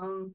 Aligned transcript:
Um, 0.00 0.34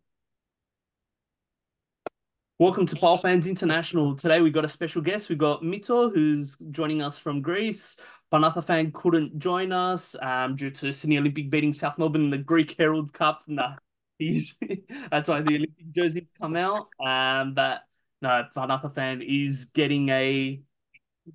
welcome 2.60 2.86
to 2.86 2.96
Pile 2.96 3.18
Fans 3.18 3.48
International. 3.48 4.16
Today 4.16 4.40
we've 4.40 4.54
got 4.54 4.66
a 4.66 4.70
special 4.70 5.02
guest. 5.02 5.28
We've 5.28 5.40
got 5.40 5.64
Mitso, 5.64 6.14
who's 6.14 6.56
joining 6.70 7.02
us 7.02 7.18
from 7.18 7.42
Greece. 7.42 7.98
Panatha 8.32 8.94
couldn't 8.94 9.40
join 9.40 9.72
us 9.72 10.16
um, 10.22 10.56
due 10.56 10.70
to 10.70 10.92
Sydney 10.92 11.18
Olympic 11.18 11.50
beating 11.50 11.74
South 11.74 11.98
Melbourne 11.98 12.26
in 12.26 12.30
the 12.30 12.38
Greek 12.38 12.76
Herald 12.78 13.12
Cup. 13.12 13.44
Nah, 13.48 13.76
he's 14.20 14.56
that's 15.10 15.30
why 15.30 15.42
the 15.42 15.56
Olympic 15.56 15.92
jersey 15.92 16.28
come 16.40 16.56
out. 16.56 16.86
Um, 17.04 17.56
but 17.56 17.82
no, 18.22 18.46
Panatha 18.56 19.24
is 19.28 19.66
getting 19.66 20.10
a 20.10 20.62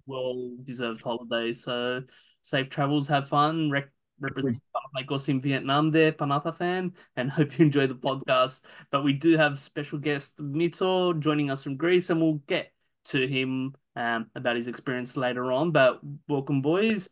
well 0.06 0.52
deserved 0.62 1.02
holiday. 1.02 1.52
So 1.52 2.04
safe 2.42 2.70
travels, 2.70 3.08
have 3.08 3.28
fun. 3.28 3.70
Rec- 3.70 3.90
represent 4.20 4.60
Panathinaikos 4.74 5.28
in 5.28 5.40
Vietnam 5.40 5.90
there, 5.90 6.12
Panatha 6.12 6.56
fan, 6.56 6.92
and 7.16 7.30
hope 7.32 7.58
you 7.58 7.64
enjoy 7.64 7.86
the 7.86 7.94
podcast. 7.94 8.62
But 8.90 9.02
we 9.04 9.12
do 9.12 9.36
have 9.36 9.58
special 9.58 9.98
guest 9.98 10.36
Mitso 10.38 11.18
joining 11.18 11.50
us 11.50 11.62
from 11.62 11.76
Greece, 11.76 12.10
and 12.10 12.20
we'll 12.20 12.42
get 12.46 12.72
to 13.06 13.26
him 13.26 13.74
um, 13.96 14.30
about 14.34 14.56
his 14.56 14.68
experience 14.68 15.16
later 15.16 15.50
on. 15.52 15.72
But 15.72 16.00
welcome, 16.28 16.62
boys. 16.62 17.08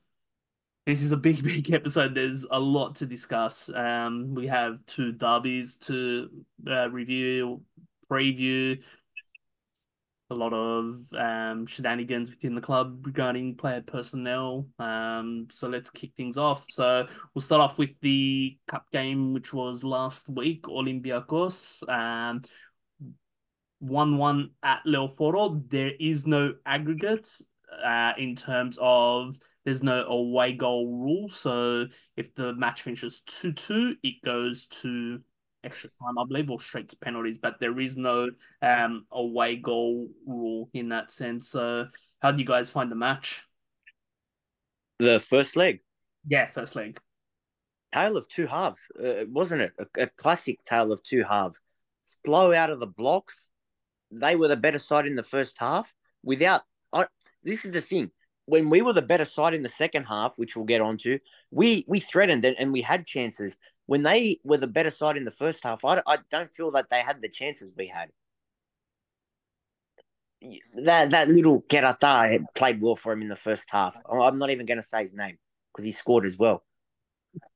This 0.87 1.03
is 1.03 1.13
a 1.13 1.17
big, 1.17 1.43
big 1.45 1.73
episode. 1.73 2.15
There's 2.15 2.47
a 2.51 2.59
lot 2.59 2.97
to 2.97 3.07
discuss. 3.07 3.69
Um, 3.75 4.35
we 4.35 4.47
have 4.47 4.85
two 4.87 5.13
derbies 5.13 5.77
to 5.87 6.31
uh, 6.67 6.91
review, 6.91 7.63
preview, 8.11 8.83
a 10.31 10.35
lot 10.35 10.53
of 10.53 11.01
um, 11.17 11.67
shenanigans 11.67 12.31
within 12.31 12.55
the 12.55 12.61
club 12.61 13.07
regarding 13.07 13.57
player 13.57 13.81
personnel. 13.81 14.67
Um, 14.79 15.49
so 15.51 15.69
let's 15.69 15.91
kick 15.91 16.13
things 16.17 16.37
off. 16.37 16.67
So 16.69 17.07
we'll 17.35 17.43
start 17.43 17.63
off 17.63 17.79
with 17.79 17.93
the 18.03 18.59
cup 18.67 18.87
game, 18.93 19.33
which 19.33 19.53
was 19.53 19.85
last 19.85 20.29
week, 20.29 20.65
Olympiacos. 20.65 21.89
Um, 21.89 22.43
1 23.81 24.17
1 24.17 24.51
at 24.63 24.81
Leoforo. 24.87 25.69
There 25.71 25.93
is 25.99 26.27
no 26.27 26.55
aggregates 26.67 27.43
uh, 27.85 28.13
in 28.19 28.37
terms 28.37 28.77
of 28.81 29.39
there's 29.65 29.83
no 29.83 30.05
away 30.05 30.53
goal 30.53 30.97
rule. 30.99 31.29
So 31.29 31.87
if 32.17 32.35
the 32.35 32.55
match 32.55 32.83
finishes 32.83 33.21
2 33.21 33.53
2, 33.53 33.97
it 34.03 34.15
goes 34.25 34.67
to 34.83 35.21
extra 35.65 35.91
time, 36.01 36.19
I 36.19 36.25
believe, 36.27 36.51
or 36.51 36.61
straight 36.61 36.89
to 36.91 36.97
penalties. 36.97 37.39
But 37.41 37.61
there 37.61 37.79
is 37.79 37.97
no 37.97 38.31
um 38.63 39.07
away 39.11 39.57
goal 39.57 40.09
rule 40.27 40.71
in 40.73 40.91
that 40.91 41.11
sense. 41.11 41.49
So, 41.49 41.87
how 42.21 42.33
do 42.33 42.39
you 42.39 42.47
guys 42.47 42.71
find 42.71 42.91
the 42.91 42.97
match? 42.97 43.45
The 44.99 45.21
first 45.21 45.57
leg. 45.57 45.81
Yeah, 46.27 46.47
first 46.47 46.77
leg. 46.77 46.99
Tale 47.95 48.17
of 48.17 48.29
two 48.29 48.47
halves, 48.47 48.81
uh, 49.03 49.25
wasn't 49.29 49.63
it? 49.63 49.73
A, 49.79 50.03
a, 50.03 50.07
classic 50.09 50.63
tale 50.65 50.93
of 50.93 51.03
two 51.03 51.23
halves. 51.23 51.61
Slow 52.03 52.53
out 52.53 52.71
of 52.71 52.81
the 52.81 52.87
blocks. 52.87 53.49
They 54.11 54.37
were 54.37 54.49
the 54.49 54.57
better 54.57 54.79
side 54.79 55.07
in 55.07 55.15
the 55.15 55.23
first 55.23 55.57
half. 55.59 55.95
Without, 56.23 56.63
I, 56.93 57.07
this 57.43 57.65
is 57.65 57.73
the 57.73 57.81
thing. 57.81 58.11
When 58.45 58.69
we 58.69 58.83
were 58.83 58.93
the 58.93 59.03
better 59.03 59.25
side 59.25 59.55
in 59.55 59.63
the 59.63 59.69
second 59.69 60.05
half, 60.05 60.35
which 60.37 60.57
we'll 60.57 60.67
get 60.67 60.81
onto, 60.81 61.19
we 61.51 61.85
we 61.87 62.01
threatened 62.01 62.45
and, 62.45 62.57
and 62.59 62.73
we 62.73 62.83
had 62.83 63.07
chances 63.07 63.57
when 63.89 64.03
they 64.03 64.39
were 64.45 64.59
the 64.59 64.67
better 64.67 64.91
side 64.91 65.17
in 65.17 65.25
the 65.25 65.31
first 65.31 65.65
half, 65.65 65.83
I, 65.83 66.03
I 66.07 66.19
don't 66.31 66.53
feel 66.53 66.73
that 66.73 66.91
they 66.91 67.01
had 67.01 67.23
the 67.23 67.29
chances 67.31 67.73
we 67.75 67.87
had. 67.87 68.11
That 70.85 71.11
that 71.11 71.31
little 71.31 71.63
Kerata 71.63 72.45
played 72.55 72.83
well 72.83 72.97
for 72.97 73.13
him 73.13 73.23
in 73.23 73.29
the 73.29 73.35
first 73.35 73.65
half. 73.69 73.97
I'm 74.13 74.39
not 74.39 74.51
even 74.51 74.67
going 74.67 74.77
to 74.77 74.87
say 74.87 75.01
his 75.01 75.15
name 75.15 75.39
because 75.73 75.87
he 75.87 75.93
scored 75.93 76.27
as 76.27 76.37
well. 76.37 76.63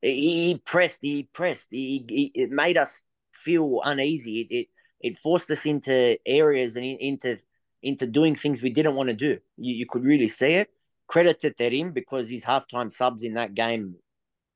He, 0.00 0.61
pressed, 0.64 1.00
he 1.02 1.28
pressed. 1.34 1.69
He, 1.70 2.05
he, 2.08 2.33
it 2.34 2.50
made 2.50 2.78
us 2.78 3.05
feel 3.34 3.83
uneasy. 3.84 4.41
It, 4.41 4.55
it 4.55 4.67
it 5.02 5.19
forced 5.19 5.50
us 5.50 5.67
into 5.67 6.17
areas 6.24 6.77
and 6.77 6.86
into 6.86 7.39
into 7.83 8.06
doing 8.06 8.36
things 8.36 8.62
we 8.62 8.70
didn't 8.70 8.94
want 8.94 9.11
to 9.11 9.14
do. 9.14 9.39
You, 9.58 9.74
you 9.74 9.86
could 9.86 10.05
really 10.05 10.28
see 10.28 10.52
it. 10.55 10.70
Credit 11.08 11.39
to 11.41 11.50
Terim 11.50 11.92
because 11.92 12.30
his 12.30 12.42
halftime 12.42 12.90
subs 12.90 13.23
in 13.23 13.34
that 13.34 13.55
game 13.55 13.96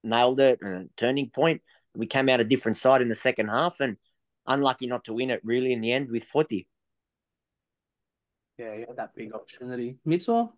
nailed 0.06 0.40
it, 0.40 0.60
a 0.62 0.86
turning 0.96 1.30
point. 1.30 1.62
We 1.94 2.06
came 2.06 2.28
out 2.28 2.40
a 2.40 2.44
different 2.44 2.76
side 2.76 3.02
in 3.02 3.08
the 3.08 3.14
second 3.14 3.48
half 3.48 3.80
and 3.80 3.96
unlucky 4.46 4.86
not 4.86 5.04
to 5.04 5.14
win 5.14 5.30
it 5.30 5.40
really 5.44 5.72
in 5.72 5.80
the 5.80 5.92
end 5.92 6.10
with 6.10 6.24
Footy. 6.24 6.68
Yeah, 8.58 8.74
you 8.74 8.86
had 8.88 8.96
that 8.96 9.14
big 9.14 9.34
opportunity. 9.34 9.96
Mitchell? 10.04 10.56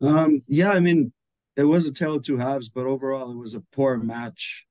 Um, 0.00 0.42
yeah, 0.48 0.72
I 0.72 0.80
mean, 0.80 1.12
it 1.56 1.64
was 1.64 1.86
a 1.86 1.94
tale 1.94 2.16
of 2.16 2.24
two 2.24 2.36
halves, 2.36 2.68
but 2.68 2.86
overall 2.86 3.30
it 3.30 3.36
was 3.36 3.54
a 3.54 3.62
poor 3.72 3.96
match. 3.96 4.66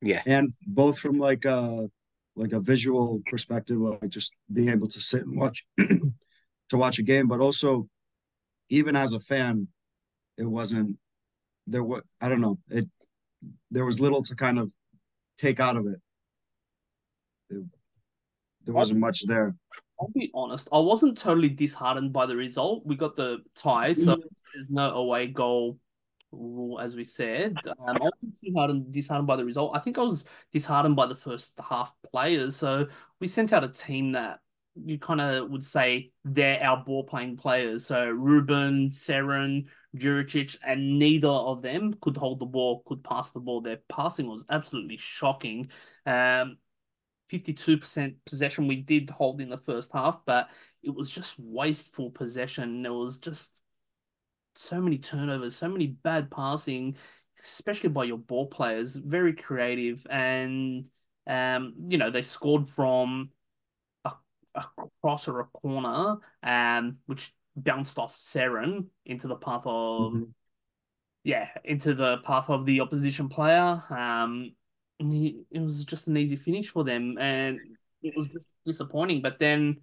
Yeah. 0.00 0.22
And 0.26 0.52
both 0.66 0.98
from 0.98 1.18
like 1.18 1.44
a 1.44 1.88
like 2.34 2.52
a 2.52 2.60
visual 2.60 3.20
perspective, 3.26 3.78
like 3.78 4.08
just 4.08 4.36
being 4.52 4.68
able 4.68 4.86
to 4.88 5.00
sit 5.00 5.22
and 5.22 5.36
watch 5.36 5.66
to 5.78 6.76
watch 6.76 6.98
a 6.98 7.02
game, 7.02 7.26
but 7.26 7.40
also 7.40 7.88
even 8.68 8.94
as 8.94 9.12
a 9.12 9.20
fan, 9.20 9.68
it 10.36 10.44
wasn't 10.44 10.98
there 11.68 11.84
was 11.84 12.02
I 12.20 12.28
don't 12.28 12.40
know 12.40 12.58
it 12.68 12.88
there 13.70 13.84
was 13.84 14.00
little 14.00 14.22
to 14.22 14.34
kind 14.34 14.58
of 14.58 14.70
take 15.36 15.60
out 15.60 15.76
of 15.76 15.86
it. 15.86 16.00
it 17.50 17.64
there 18.64 18.74
wasn't 18.74 19.00
much 19.00 19.26
there. 19.26 19.54
I'll 20.00 20.10
be 20.14 20.30
honest, 20.34 20.68
I 20.72 20.78
wasn't 20.78 21.18
totally 21.18 21.48
disheartened 21.48 22.12
by 22.12 22.26
the 22.26 22.36
result. 22.36 22.86
We 22.86 22.96
got 22.96 23.16
the 23.16 23.38
tie, 23.56 23.92
so 23.92 24.14
mm-hmm. 24.14 24.28
there's 24.54 24.70
no 24.70 24.90
away 24.90 25.26
goal 25.26 25.78
rule, 26.30 26.78
as 26.78 26.94
we 26.94 27.04
said. 27.04 27.56
Um, 27.66 27.96
I 27.96 28.04
was 28.04 28.12
disheartened, 28.40 28.92
disheartened 28.92 29.26
by 29.26 29.36
the 29.36 29.44
result. 29.44 29.72
I 29.74 29.80
think 29.80 29.98
I 29.98 30.02
was 30.02 30.24
disheartened 30.52 30.96
by 30.96 31.06
the 31.06 31.16
first 31.16 31.58
half 31.68 31.92
players. 32.12 32.56
So 32.56 32.86
we 33.20 33.26
sent 33.26 33.52
out 33.52 33.64
a 33.64 33.68
team 33.68 34.12
that 34.12 34.40
you 34.74 34.98
kind 34.98 35.20
of 35.20 35.50
would 35.50 35.64
say 35.64 36.12
they're 36.24 36.62
our 36.62 36.84
ball 36.84 37.04
playing 37.04 37.36
players. 37.36 37.86
So 37.86 38.06
Ruben, 38.06 38.90
Cerin, 38.90 39.66
Juricic, 39.96 40.58
and 40.64 40.98
neither 40.98 41.28
of 41.28 41.62
them 41.62 41.94
could 42.00 42.16
hold 42.16 42.40
the 42.40 42.46
ball, 42.46 42.82
could 42.86 43.02
pass 43.02 43.30
the 43.30 43.40
ball. 43.40 43.60
Their 43.60 43.80
passing 43.88 44.28
was 44.28 44.44
absolutely 44.50 44.96
shocking. 44.96 45.70
Um, 46.06 46.58
52% 47.28 48.16
possession 48.24 48.68
we 48.68 48.76
did 48.76 49.10
hold 49.10 49.40
in 49.40 49.50
the 49.50 49.56
first 49.56 49.92
half, 49.92 50.20
but 50.24 50.48
it 50.82 50.94
was 50.94 51.10
just 51.10 51.38
wasteful 51.38 52.10
possession. 52.10 52.82
There 52.82 52.92
was 52.92 53.16
just 53.16 53.60
so 54.54 54.80
many 54.80 54.98
turnovers, 54.98 55.56
so 55.56 55.68
many 55.68 55.86
bad 55.86 56.30
passing, 56.30 56.96
especially 57.42 57.90
by 57.90 58.04
your 58.04 58.18
ball 58.18 58.46
players. 58.46 58.96
Very 58.96 59.32
creative, 59.32 60.06
and 60.10 60.88
um, 61.26 61.74
you 61.88 61.98
know 61.98 62.10
they 62.10 62.22
scored 62.22 62.68
from 62.68 63.30
a, 64.04 64.12
a 64.54 64.64
cross 65.00 65.28
or 65.28 65.40
a 65.40 65.44
corner, 65.44 66.16
um, 66.42 66.98
which 67.06 67.32
bounced 67.62 67.98
off 67.98 68.16
Cerin 68.16 68.86
into 69.04 69.28
the 69.28 69.36
path 69.36 69.62
of 69.64 70.12
mm-hmm. 70.12 70.24
yeah, 71.24 71.48
into 71.64 71.94
the 71.94 72.18
path 72.18 72.50
of 72.50 72.66
the 72.66 72.80
opposition 72.80 73.28
player. 73.28 73.80
Um 73.90 74.52
he, 74.98 75.42
it 75.50 75.60
was 75.60 75.84
just 75.84 76.08
an 76.08 76.16
easy 76.16 76.36
finish 76.36 76.68
for 76.68 76.82
them 76.82 77.16
and 77.18 77.60
it 78.02 78.14
was 78.16 78.26
just 78.26 78.48
disappointing. 78.64 79.22
But 79.22 79.38
then 79.38 79.78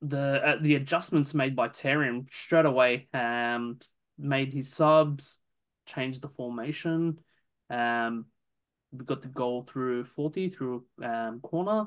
the 0.00 0.40
uh, 0.44 0.56
the 0.60 0.74
adjustments 0.76 1.34
made 1.34 1.56
by 1.56 1.68
Terim 1.68 2.30
straight 2.30 2.66
away 2.66 3.08
um 3.14 3.78
made 4.18 4.52
his 4.52 4.72
subs, 4.72 5.38
changed 5.86 6.22
the 6.22 6.28
formation. 6.28 7.18
Um 7.70 8.26
we 8.92 9.04
got 9.04 9.22
the 9.22 9.28
goal 9.28 9.62
through 9.62 10.04
40 10.04 10.50
through 10.50 10.84
um 11.02 11.40
corner 11.40 11.86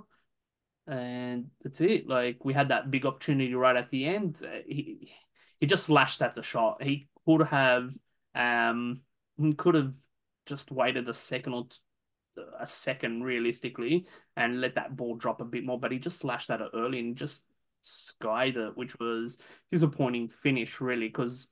and 0.87 1.47
that's 1.61 1.81
it. 1.81 2.07
Like 2.07 2.43
we 2.43 2.53
had 2.53 2.69
that 2.69 2.89
big 2.89 3.05
opportunity 3.05 3.53
right 3.53 3.75
at 3.75 3.91
the 3.91 4.05
end. 4.05 4.41
He 4.65 5.11
he 5.59 5.65
just 5.65 5.89
lashed 5.89 6.21
at 6.21 6.35
the 6.35 6.41
shot. 6.41 6.81
He 6.81 7.09
could 7.25 7.47
have 7.47 7.93
um 8.35 9.01
could 9.57 9.75
have 9.75 9.93
just 10.45 10.71
waited 10.71 11.09
a 11.09 11.13
second 11.13 11.53
or 11.53 11.65
t- 11.65 11.77
a 12.59 12.65
second 12.65 13.23
realistically 13.23 14.07
and 14.35 14.61
let 14.61 14.75
that 14.75 14.95
ball 14.95 15.15
drop 15.15 15.41
a 15.41 15.45
bit 15.45 15.65
more, 15.65 15.79
but 15.79 15.91
he 15.91 15.99
just 15.99 16.23
lashed 16.23 16.49
at 16.49 16.61
it 16.61 16.69
early 16.73 16.99
and 16.99 17.15
just 17.15 17.43
skied 17.81 18.57
it, 18.57 18.77
which 18.77 18.97
was 18.99 19.37
disappointing 19.71 20.29
finish 20.29 20.79
really 20.79 21.07
because 21.07 21.47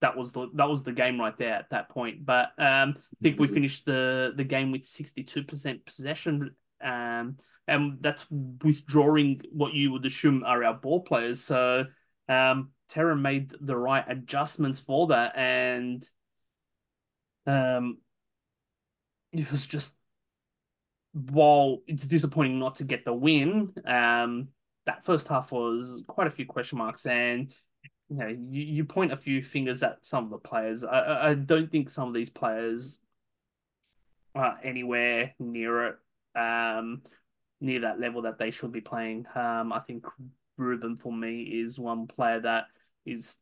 that 0.00 0.16
was 0.16 0.32
the 0.32 0.48
that 0.54 0.68
was 0.68 0.84
the 0.84 0.92
game 0.92 1.18
right 1.18 1.36
there 1.38 1.54
at 1.54 1.70
that 1.70 1.88
point. 1.88 2.24
But 2.24 2.50
um, 2.58 2.94
I 2.96 3.22
think 3.22 3.40
we 3.40 3.46
mm-hmm. 3.46 3.54
finished 3.54 3.86
the 3.86 4.32
the 4.36 4.44
game 4.44 4.70
with 4.70 4.84
sixty 4.84 5.24
two 5.24 5.42
percent 5.42 5.84
possession. 5.86 6.54
Um, 6.82 7.38
and 7.68 7.98
that's 8.00 8.26
withdrawing 8.30 9.42
what 9.52 9.74
you 9.74 9.92
would 9.92 10.06
assume 10.06 10.44
are 10.44 10.64
our 10.64 10.74
ball 10.74 11.00
players. 11.00 11.42
So 11.42 11.86
um, 12.28 12.70
Terim 12.90 13.20
made 13.20 13.52
the 13.60 13.76
right 13.76 14.04
adjustments 14.06 14.78
for 14.78 15.08
that, 15.08 15.36
and 15.36 16.08
um, 17.46 17.98
it 19.32 19.50
was 19.50 19.66
just 19.66 19.96
while 21.12 21.78
it's 21.86 22.06
disappointing 22.06 22.58
not 22.58 22.76
to 22.76 22.84
get 22.84 23.04
the 23.04 23.14
win. 23.14 23.72
Um, 23.84 24.48
that 24.84 25.04
first 25.04 25.28
half 25.28 25.50
was 25.50 26.04
quite 26.06 26.26
a 26.26 26.30
few 26.30 26.46
question 26.46 26.78
marks, 26.78 27.06
and 27.06 27.52
you 28.08 28.16
know 28.16 28.28
you, 28.28 28.62
you 28.62 28.84
point 28.84 29.12
a 29.12 29.16
few 29.16 29.42
fingers 29.42 29.82
at 29.82 30.04
some 30.04 30.24
of 30.24 30.30
the 30.30 30.38
players. 30.38 30.84
I 30.84 31.30
I 31.30 31.34
don't 31.34 31.70
think 31.70 31.90
some 31.90 32.08
of 32.08 32.14
these 32.14 32.30
players 32.30 33.00
are 34.34 34.58
anywhere 34.62 35.34
near 35.38 35.86
it, 35.86 35.96
um, 36.38 37.02
near 37.60 37.80
that 37.80 38.00
level 38.00 38.22
that 38.22 38.38
they 38.38 38.50
should 38.50 38.72
be 38.72 38.80
playing. 38.80 39.26
Um, 39.34 39.72
I 39.72 39.80
think 39.80 40.04
Ruben 40.56 40.96
for 40.96 41.12
me 41.12 41.42
is 41.42 41.78
one 41.78 42.06
player 42.06 42.40
that 42.40 42.64
is 43.04 43.36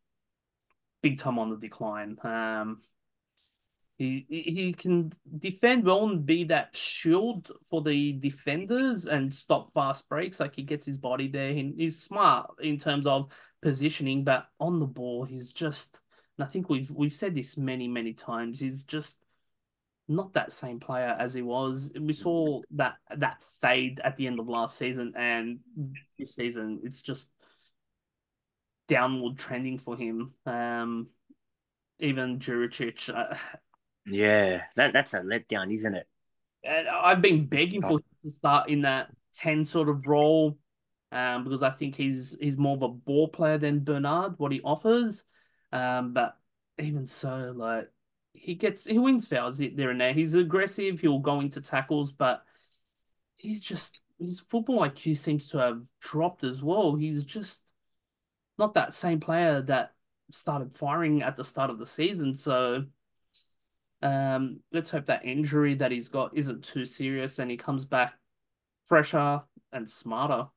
big 1.03 1.19
time 1.19 1.39
on 1.39 1.51
the 1.51 1.57
decline. 1.57 2.17
Um, 2.23 2.81
he 3.97 4.27
he 4.29 4.73
can 4.73 5.13
defend 5.39 5.85
well 5.85 6.09
and 6.09 6.27
be 6.27 6.45
that 6.45 6.75
shield 6.75 7.51
for 7.65 7.81
the 7.81 8.13
defenders 8.15 9.07
and 9.07 9.33
stop 9.33 9.73
fast 9.73 10.09
breaks. 10.09 10.41
Like 10.41 10.57
he 10.57 10.63
gets 10.63 10.85
his 10.85 10.97
body 10.97 11.29
there. 11.29 11.53
He, 11.53 11.73
he's 11.77 12.03
smart 12.03 12.51
in 12.61 12.79
terms 12.79 13.07
of 13.07 13.31
positioning, 13.63 14.25
but 14.25 14.47
on 14.59 14.81
the 14.81 14.87
ball, 14.87 15.25
he's 15.25 15.53
just. 15.53 16.01
And 16.37 16.45
I 16.45 16.51
think 16.51 16.69
we've 16.69 16.91
we've 16.91 17.15
said 17.15 17.37
this 17.37 17.57
many 17.57 17.87
many 17.87 18.13
times. 18.13 18.59
He's 18.59 18.83
just 18.83 19.24
not 20.09 20.35
that 20.35 20.53
same 20.53 20.81
player 20.81 21.17
as 21.19 21.35
he 21.35 21.43
was. 21.43 21.93
We 21.99 22.13
saw 22.13 22.61
that 22.73 22.97
that 23.17 23.43
fade 23.61 24.01
at 24.05 24.17
the 24.17 24.27
end 24.27 24.39
of 24.39 24.49
last 24.49 24.77
season, 24.77 25.15
and 25.17 25.61
this 26.19 26.35
season 26.35 26.81
it's 26.85 27.03
just 27.03 27.31
downward 28.89 29.39
trending 29.39 29.79
for 29.79 29.97
him. 29.97 30.35
Um, 30.47 31.09
even 31.99 32.39
Juricic. 32.39 33.09
Uh, 33.15 33.37
yeah, 34.07 34.63
that 34.77 34.93
that's 34.93 35.15
a 35.15 35.21
letdown, 35.21 35.73
isn't 35.73 35.95
it? 35.95 36.07
And 36.63 36.89
I've 36.89 37.23
been 37.23 37.47
begging 37.47 37.83
for 37.83 37.99
him 37.99 38.05
to 38.25 38.31
start 38.31 38.69
in 38.69 38.83
that 38.83 39.09
ten 39.35 39.65
sort 39.65 39.89
of 39.89 40.07
role, 40.07 40.59
um, 41.13 41.45
because 41.45 41.63
I 41.63 41.71
think 41.71 41.97
he's 41.97 42.37
he's 42.41 42.59
more 42.59 42.77
of 42.77 42.83
a 42.83 42.89
ball 42.89 43.29
player 43.29 43.59
than 43.59 43.85
Bernard, 43.85 44.35
what 44.39 44.53
he 44.53 44.61
offers. 44.63 45.25
Um, 45.73 46.13
but 46.13 46.37
even 46.79 47.07
so, 47.07 47.53
like 47.57 47.89
he 48.35 48.55
gets 48.55 48.85
he 48.85 48.99
wins 48.99 49.27
fouls 49.27 49.59
there 49.59 49.91
and 49.91 50.01
there. 50.01 50.13
He's 50.13 50.35
aggressive. 50.35 51.01
He'll 51.01 51.21
go 51.21 51.41
into 51.41 51.61
tackles, 51.61 52.13
but 52.13 52.43
he's 53.37 53.61
just 53.61 54.01
his 54.19 54.41
football 54.41 54.81
IQ 54.81 55.17
seems 55.17 55.49
to 55.49 55.59
have 55.59 55.87
dropped 56.01 56.45
as 56.45 56.63
well. 56.63 56.97
He's 56.97 57.25
just 57.25 57.63
not 58.59 58.75
that 58.75 58.93
same 58.93 59.21
player 59.21 59.63
that 59.63 59.93
started 60.31 60.75
firing 60.75 61.23
at 61.23 61.37
the 61.37 61.45
start 61.45 61.71
of 61.71 61.79
the 61.79 61.87
season. 61.87 62.37
So 62.37 62.85
um, 64.03 64.61
let's 64.73 64.91
hope 64.91 65.07
that 65.07 65.25
injury 65.25 65.75
that 65.75 65.91
he's 65.91 66.09
got 66.09 66.37
isn't 66.37 66.65
too 66.65 66.85
serious 66.87 67.39
and 67.39 67.51
he 67.51 67.57
comes 67.57 67.85
back 67.85 68.15
fresher 68.85 69.43
and 69.73 69.91
smarter. 69.91 70.49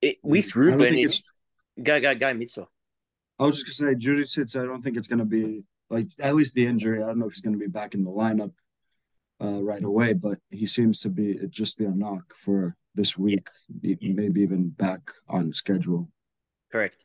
It, 0.00 0.18
with 0.22 0.54
Ruben, 0.54 0.94
it's... 0.94 1.28
go 1.82 2.00
go 2.00 2.14
go, 2.14 2.34
Mitchell. 2.34 2.70
I 3.38 3.44
was 3.44 3.62
just 3.62 3.80
gonna 3.80 3.92
say, 3.92 4.06
Juricic. 4.06 4.60
I 4.60 4.64
don't 4.64 4.82
think 4.82 4.96
it's 4.96 5.08
gonna 5.08 5.24
be 5.24 5.64
like 5.90 6.08
at 6.20 6.34
least 6.34 6.54
the 6.54 6.66
injury. 6.66 7.02
I 7.02 7.06
don't 7.06 7.18
know 7.18 7.26
if 7.26 7.34
he's 7.34 7.42
gonna 7.42 7.56
be 7.56 7.66
back 7.66 7.94
in 7.94 8.04
the 8.04 8.10
lineup 8.10 8.52
uh, 9.42 9.62
right 9.62 9.82
away, 9.82 10.12
but 10.12 10.38
he 10.50 10.66
seems 10.66 11.00
to 11.00 11.08
be 11.08 11.32
it 11.32 11.50
just 11.50 11.78
be 11.78 11.84
a 11.84 11.90
knock 11.90 12.34
for 12.44 12.76
this 12.94 13.16
week, 13.16 13.48
maybe 13.80 14.40
even 14.40 14.70
back 14.70 15.00
on 15.28 15.52
schedule. 15.52 16.08
Correct. 16.72 16.96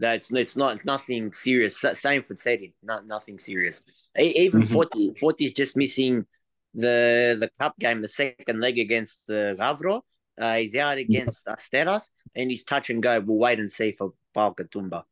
That's 0.00 0.32
it's 0.32 0.56
not 0.56 0.76
it's 0.76 0.84
nothing 0.84 1.32
serious. 1.32 1.82
Same 1.92 2.22
for 2.22 2.34
Teddy, 2.34 2.74
not 2.82 3.06
nothing 3.06 3.38
serious. 3.38 3.82
Even 4.18 4.62
mm-hmm. 4.62 4.72
Forty 4.72 5.14
Forty 5.20 5.44
is 5.46 5.52
just 5.52 5.76
missing 5.76 6.24
the 6.74 7.36
the 7.38 7.50
cup 7.60 7.78
game, 7.78 8.02
the 8.02 8.08
second 8.08 8.60
leg 8.60 8.78
against 8.78 9.18
the 9.28 9.56
Ravro. 9.58 10.02
Uh, 10.40 10.56
he's 10.56 10.74
out 10.74 10.98
against 10.98 11.46
Asteras, 11.46 12.10
and 12.34 12.50
he's 12.50 12.64
touch 12.64 12.90
and 12.90 13.02
go. 13.02 13.20
We'll 13.20 13.36
wait 13.36 13.60
and 13.60 13.70
see 13.70 13.92
for 13.92 14.14
Paul 14.32 14.54
Katumba. 14.54 15.04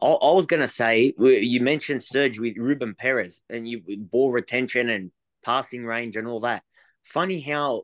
I, 0.00 0.06
I 0.06 0.32
was 0.32 0.46
gonna 0.46 0.68
say 0.68 1.14
you 1.18 1.60
mentioned 1.60 2.02
Serge 2.02 2.38
with 2.38 2.56
Ruben 2.56 2.94
Perez 2.94 3.40
and 3.48 3.68
you 3.68 3.82
ball 3.98 4.30
retention 4.30 4.88
and 4.88 5.10
passing 5.44 5.84
range 5.84 6.16
and 6.16 6.26
all 6.26 6.40
that. 6.40 6.62
Funny 7.04 7.40
how 7.40 7.82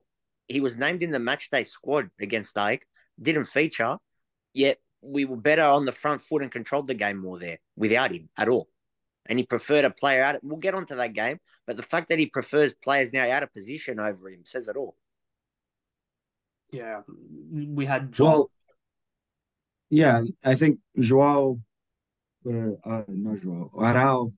he 0.48 0.60
was 0.60 0.76
named 0.76 1.02
in 1.02 1.12
the 1.12 1.18
matchday 1.18 1.66
squad 1.66 2.10
against 2.20 2.56
AEK, 2.56 2.82
didn't 3.20 3.44
feature, 3.44 3.98
yet 4.52 4.78
we 5.02 5.24
were 5.24 5.36
better 5.36 5.62
on 5.62 5.84
the 5.84 5.92
front 5.92 6.22
foot 6.22 6.42
and 6.42 6.50
controlled 6.50 6.86
the 6.86 6.94
game 6.94 7.18
more 7.18 7.38
there 7.38 7.58
without 7.76 8.12
him 8.12 8.28
at 8.36 8.48
all. 8.48 8.68
And 9.26 9.38
he 9.38 9.46
preferred 9.46 9.84
a 9.84 9.90
player 9.90 10.22
out. 10.22 10.36
Of, 10.36 10.40
we'll 10.42 10.56
get 10.56 10.74
onto 10.74 10.96
that 10.96 11.12
game, 11.12 11.38
but 11.66 11.76
the 11.76 11.82
fact 11.82 12.08
that 12.08 12.18
he 12.18 12.26
prefers 12.26 12.72
players 12.72 13.12
now 13.12 13.30
out 13.30 13.42
of 13.42 13.52
position 13.54 14.00
over 14.00 14.28
him 14.28 14.40
says 14.44 14.66
it 14.68 14.76
all. 14.76 14.96
Yeah, 16.72 17.02
we 17.52 17.86
had 17.86 18.12
Joel. 18.12 18.28
Well, 18.28 18.50
yeah, 19.90 20.22
I 20.44 20.54
think 20.54 20.78
Joao, 20.98 21.60
uh, 22.46 22.72
uh, 22.84 23.04
not 23.08 23.40
Joao, 23.40 23.70
Arao 23.74 24.32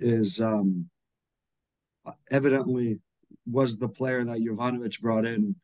is 0.00 0.40
um, 0.40 0.88
evidently 2.30 2.98
was 3.50 3.78
the 3.78 3.88
player 3.88 4.24
that 4.24 4.38
Jovanovic 4.38 5.00
brought 5.00 5.24
in 5.24 5.56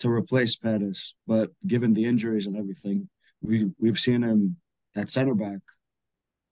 to 0.00 0.10
replace 0.10 0.56
Pettis, 0.56 1.14
but 1.26 1.50
given 1.66 1.92
the 1.94 2.04
injuries 2.04 2.46
and 2.46 2.56
everything, 2.56 3.08
we 3.42 3.70
we've 3.78 3.98
seen 3.98 4.22
him 4.22 4.56
at 4.96 5.10
center 5.10 5.34
back, 5.34 5.60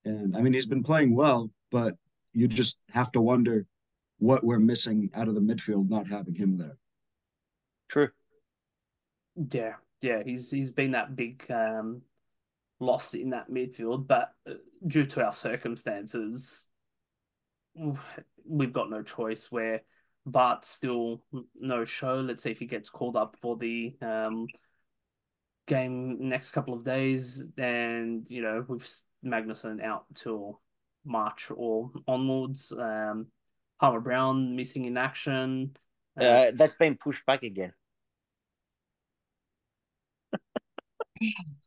and 0.05 0.37
I 0.37 0.41
mean 0.41 0.53
he's 0.53 0.67
been 0.67 0.83
playing 0.83 1.15
well, 1.15 1.51
but 1.71 1.95
you 2.33 2.49
just 2.49 2.83
have 2.91 3.11
to 3.13 3.21
wonder 3.21 3.67
what 4.19 4.45
we're 4.45 4.59
missing 4.59 5.11
out 5.15 5.29
of 5.29 5.35
the 5.35 5.41
midfield 5.41 5.89
not 5.89 6.07
having 6.07 6.35
him 6.35 6.59
there. 6.59 6.77
True. 7.89 8.09
Yeah, 9.53 9.75
yeah, 10.01 10.23
he's 10.25 10.51
he's 10.51 10.73
been 10.73 10.93
that 10.93 11.17
big 11.17 11.45
um, 11.51 12.03
loss 12.81 13.15
in 13.15 13.31
that 13.31 13.51
midfield, 13.51 14.07
but 14.07 14.33
uh, 14.49 14.55
due 14.87 15.07
to 15.07 15.25
our 15.25 15.33
circumstances, 15.33 16.67
we've 18.45 18.73
got 18.73 18.91
no 18.91 19.03
choice. 19.03 19.51
Where 19.51 19.83
but 20.27 20.65
still 20.65 21.23
no 21.55 21.85
show. 21.85 22.17
Let's 22.17 22.43
see 22.43 22.51
if 22.51 22.59
he 22.59 22.67
gets 22.67 22.91
called 22.91 23.17
up 23.17 23.37
for 23.41 23.57
the 23.57 23.95
um, 24.03 24.49
game 25.69 26.29
next 26.29 26.51
couple 26.51 26.75
of 26.75 26.85
days. 26.85 27.45
And, 27.57 28.29
you 28.29 28.43
know, 28.43 28.65
with 28.67 29.03
Magnuson 29.25 29.83
out 29.83 30.07
till 30.15 30.61
March 31.05 31.51
or 31.55 31.93
onwards. 32.09 32.73
Um, 32.73 33.29
Palmer 33.81 34.01
Brown 34.01 34.57
missing 34.57 34.87
in 34.87 34.97
action. 34.97 35.77
Uh, 36.21 36.25
uh, 36.25 36.51
that's 36.55 36.75
been 36.75 36.97
pushed 36.97 37.25
back 37.25 37.45
again. 37.45 37.73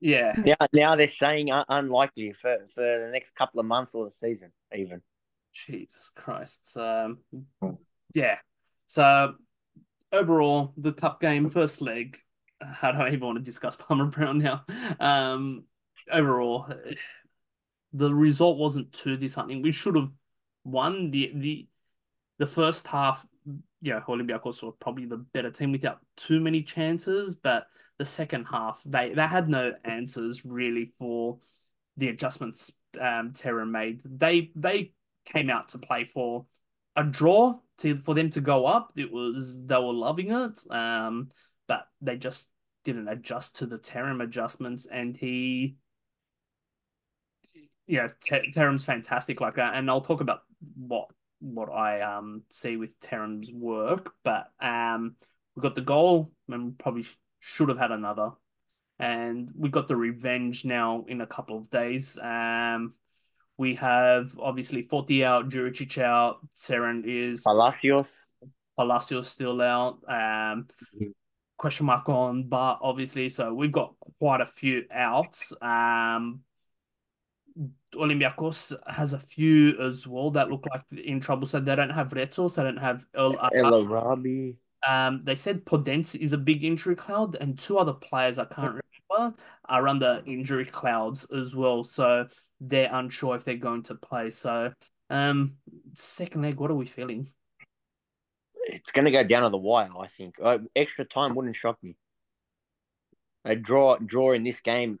yeah. 0.00 0.34
Now, 0.44 0.66
now 0.72 0.96
they're 0.96 1.08
saying 1.08 1.50
unlikely 1.68 2.32
for, 2.32 2.58
for 2.74 2.82
the 2.82 3.10
next 3.12 3.34
couple 3.34 3.60
of 3.60 3.66
months 3.66 3.94
or 3.94 4.04
the 4.04 4.10
season, 4.10 4.52
even. 4.76 5.02
Jesus 5.52 6.10
Christ. 6.14 6.76
Um, 6.76 7.18
yeah. 8.14 8.36
So 8.86 9.34
overall, 10.12 10.74
the 10.76 10.92
cup 10.92 11.20
game 11.20 11.50
first 11.50 11.80
leg. 11.80 12.18
How 12.60 12.92
do 12.92 12.98
I 12.98 13.08
even 13.08 13.20
want 13.20 13.38
to 13.38 13.44
discuss 13.44 13.76
Palmer 13.76 14.06
Brown 14.06 14.38
now? 14.38 14.64
Um, 15.00 15.64
overall, 16.10 16.68
the 17.92 18.14
result 18.14 18.58
wasn't 18.58 18.92
too 18.92 19.16
disheartening. 19.16 19.62
We 19.62 19.72
should 19.72 19.96
have 19.96 20.10
won 20.64 21.10
the 21.10 21.32
the 21.34 21.68
the 22.38 22.46
first 22.46 22.86
half. 22.86 23.26
Yeah, 23.80 24.00
Olympiacos 24.08 24.62
were 24.62 24.72
probably 24.72 25.04
the 25.06 25.18
better 25.18 25.50
team 25.50 25.72
without 25.72 26.00
too 26.16 26.40
many 26.40 26.62
chances, 26.62 27.36
but 27.36 27.66
the 27.98 28.06
second 28.06 28.44
half 28.44 28.82
they 28.84 29.14
they 29.14 29.26
had 29.26 29.48
no 29.48 29.72
answers 29.84 30.44
really 30.44 30.92
for 30.98 31.38
the 31.96 32.08
adjustments 32.08 32.72
um 33.00 33.32
Terim 33.32 33.70
made. 33.70 34.00
They 34.04 34.50
they 34.54 34.92
came 35.24 35.50
out 35.50 35.70
to 35.70 35.78
play 35.78 36.04
for 36.04 36.46
a 36.94 37.04
draw 37.04 37.58
to 37.78 37.96
for 37.98 38.14
them 38.14 38.30
to 38.30 38.40
go 38.40 38.66
up. 38.66 38.92
It 38.96 39.12
was 39.12 39.64
they 39.66 39.76
were 39.76 39.92
loving 39.92 40.32
it, 40.32 40.60
um, 40.70 41.28
but 41.66 41.86
they 42.00 42.16
just 42.16 42.48
didn't 42.84 43.08
adjust 43.08 43.56
to 43.56 43.66
the 43.66 43.78
Terim 43.78 44.22
adjustments, 44.22 44.86
and 44.86 45.16
he, 45.16 45.76
yeah, 47.86 48.08
Ter- 48.26 48.44
Terim's 48.54 48.84
fantastic 48.84 49.40
like 49.40 49.56
that, 49.56 49.74
and 49.74 49.90
I'll 49.90 50.00
talk 50.00 50.20
about 50.20 50.40
what 50.76 51.08
what 51.40 51.70
I 51.70 52.00
um 52.00 52.42
see 52.50 52.76
with 52.76 52.98
Terim's 53.00 53.52
work, 53.52 54.12
but 54.24 54.46
um, 54.60 55.16
we 55.54 55.62
got 55.62 55.74
the 55.74 55.82
goal 55.82 56.32
and 56.48 56.78
probably 56.78 57.04
should 57.40 57.68
have 57.68 57.78
had 57.78 57.92
another. 57.92 58.30
And 58.98 59.50
we 59.54 59.68
got 59.68 59.88
the 59.88 59.96
revenge 59.96 60.64
now 60.64 61.04
in 61.06 61.20
a 61.20 61.26
couple 61.26 61.58
of 61.58 61.70
days. 61.70 62.18
Um, 62.18 62.94
we 63.58 63.74
have 63.76 64.38
obviously 64.38 64.82
Forty 64.82 65.24
out, 65.24 65.48
Juricic 65.48 65.98
out, 65.98 66.38
Cerin 66.54 67.04
is 67.04 67.42
Palacios. 67.42 68.24
Palacios 68.76 69.28
still 69.28 69.60
out. 69.60 69.98
Um, 70.08 70.68
mm-hmm. 70.94 71.06
question 71.56 71.86
mark 71.86 72.08
on, 72.08 72.48
but 72.48 72.78
obviously, 72.82 73.28
so 73.28 73.52
we've 73.52 73.72
got 73.72 73.94
quite 74.18 74.40
a 74.40 74.46
few 74.46 74.84
outs. 74.90 75.52
Um, 75.62 76.40
Olympiacos 77.94 78.74
has 78.86 79.12
a 79.14 79.18
few 79.18 79.80
as 79.80 80.06
well 80.06 80.30
that 80.32 80.50
look 80.50 80.66
like 80.70 80.82
in 80.92 81.20
trouble. 81.20 81.46
So 81.46 81.60
they 81.60 81.74
don't 81.74 81.90
have 81.90 82.08
Retsos, 82.08 82.56
they 82.56 82.62
don't 82.62 82.76
have 82.76 83.06
El, 83.14 83.36
El 83.54 83.92
Arabi. 83.92 84.56
Um, 84.88 85.22
they 85.24 85.34
said 85.34 85.64
Podence 85.64 86.14
is 86.14 86.32
a 86.32 86.38
big 86.38 86.64
injury 86.64 86.96
cloud, 86.96 87.36
and 87.40 87.58
two 87.58 87.78
other 87.78 87.92
players 87.92 88.38
I 88.38 88.44
can't 88.44 88.82
remember 89.10 89.36
are 89.68 89.88
under 89.88 90.22
injury 90.26 90.64
clouds 90.64 91.26
as 91.36 91.56
well. 91.56 91.82
So 91.82 92.26
they're 92.60 92.92
unsure 92.92 93.36
if 93.36 93.44
they're 93.44 93.56
going 93.56 93.82
to 93.84 93.94
play. 93.94 94.30
So 94.30 94.72
um, 95.10 95.54
second 95.94 96.42
leg, 96.42 96.58
what 96.58 96.70
are 96.70 96.76
we 96.76 96.86
feeling? 96.86 97.30
It's 98.68 98.90
going 98.90 99.04
to 99.04 99.10
go 99.10 99.22
down 99.22 99.44
to 99.44 99.50
the 99.50 99.58
wire, 99.58 99.90
I 99.98 100.08
think. 100.08 100.36
Uh, 100.42 100.58
extra 100.74 101.04
time 101.04 101.34
wouldn't 101.34 101.56
shock 101.56 101.78
me. 101.82 101.96
A 103.44 103.54
draw, 103.54 103.96
draw 103.98 104.32
in 104.32 104.42
this 104.42 104.60
game, 104.60 104.98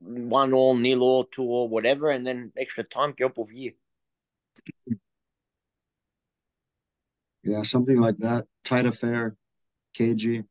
one 0.00 0.52
all, 0.52 0.74
nil 0.74 1.02
all, 1.02 1.24
two 1.24 1.44
all, 1.44 1.68
whatever, 1.68 2.10
and 2.10 2.26
then 2.26 2.52
extra 2.56 2.82
time, 2.82 3.14
up 3.24 3.38
year. 3.52 3.72
Yeah, 7.44 7.62
something 7.62 8.00
like 8.00 8.16
that. 8.18 8.46
Tight 8.64 8.86
affair, 8.86 9.36
KG. 9.96 10.44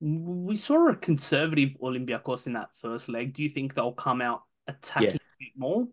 We 0.00 0.56
saw 0.56 0.88
a 0.88 0.96
conservative 0.96 1.70
Olympiacos 1.80 2.46
in 2.46 2.54
that 2.54 2.74
first 2.74 3.08
leg. 3.08 3.34
Do 3.34 3.42
you 3.42 3.48
think 3.48 3.74
they'll 3.74 3.92
come 3.92 4.20
out 4.20 4.42
attacking 4.66 5.10
yeah. 5.10 5.16
a 5.16 5.38
bit 5.38 5.52
more? 5.56 5.86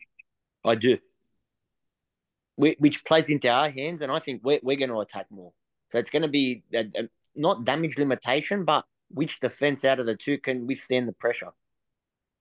I 0.66 0.76
do. 0.76 0.98
We, 2.58 2.76
which 2.80 3.04
plays 3.06 3.30
into 3.30 3.50
our 3.50 3.70
hands, 3.70 4.02
and 4.02 4.12
I 4.12 4.20
think 4.20 4.42
we're, 4.44 4.60
we're 4.64 4.78
going 4.78 4.90
to 4.90 5.00
attack 5.00 5.28
more. 5.30 5.54
So 5.90 5.98
it's 5.98 6.10
going 6.10 6.22
to 6.22 6.28
be 6.28 6.64
a, 6.74 6.80
a, 6.96 7.10
not 7.36 7.66
damage 7.66 7.98
limitation, 7.98 8.66
but 8.66 8.86
which 9.10 9.40
defense 9.40 9.84
out 9.84 10.00
of 10.00 10.06
the 10.06 10.16
two 10.16 10.38
can 10.38 10.68
withstand 10.68 11.08
the 11.08 11.14
pressure. 11.14 11.52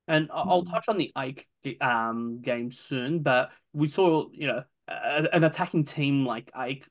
And 0.08 0.28
I'll 0.32 0.64
touch 0.64 0.86
on 0.88 0.98
the 0.98 1.12
AEK 1.16 1.80
um, 1.80 2.40
game 2.42 2.72
soon, 2.72 3.20
but 3.20 3.50
we 3.72 3.86
saw, 3.88 4.26
you 4.32 4.48
know, 4.48 4.64
an 4.90 5.44
attacking 5.44 5.84
team 5.84 6.24
like 6.24 6.50
AEK 6.54 6.84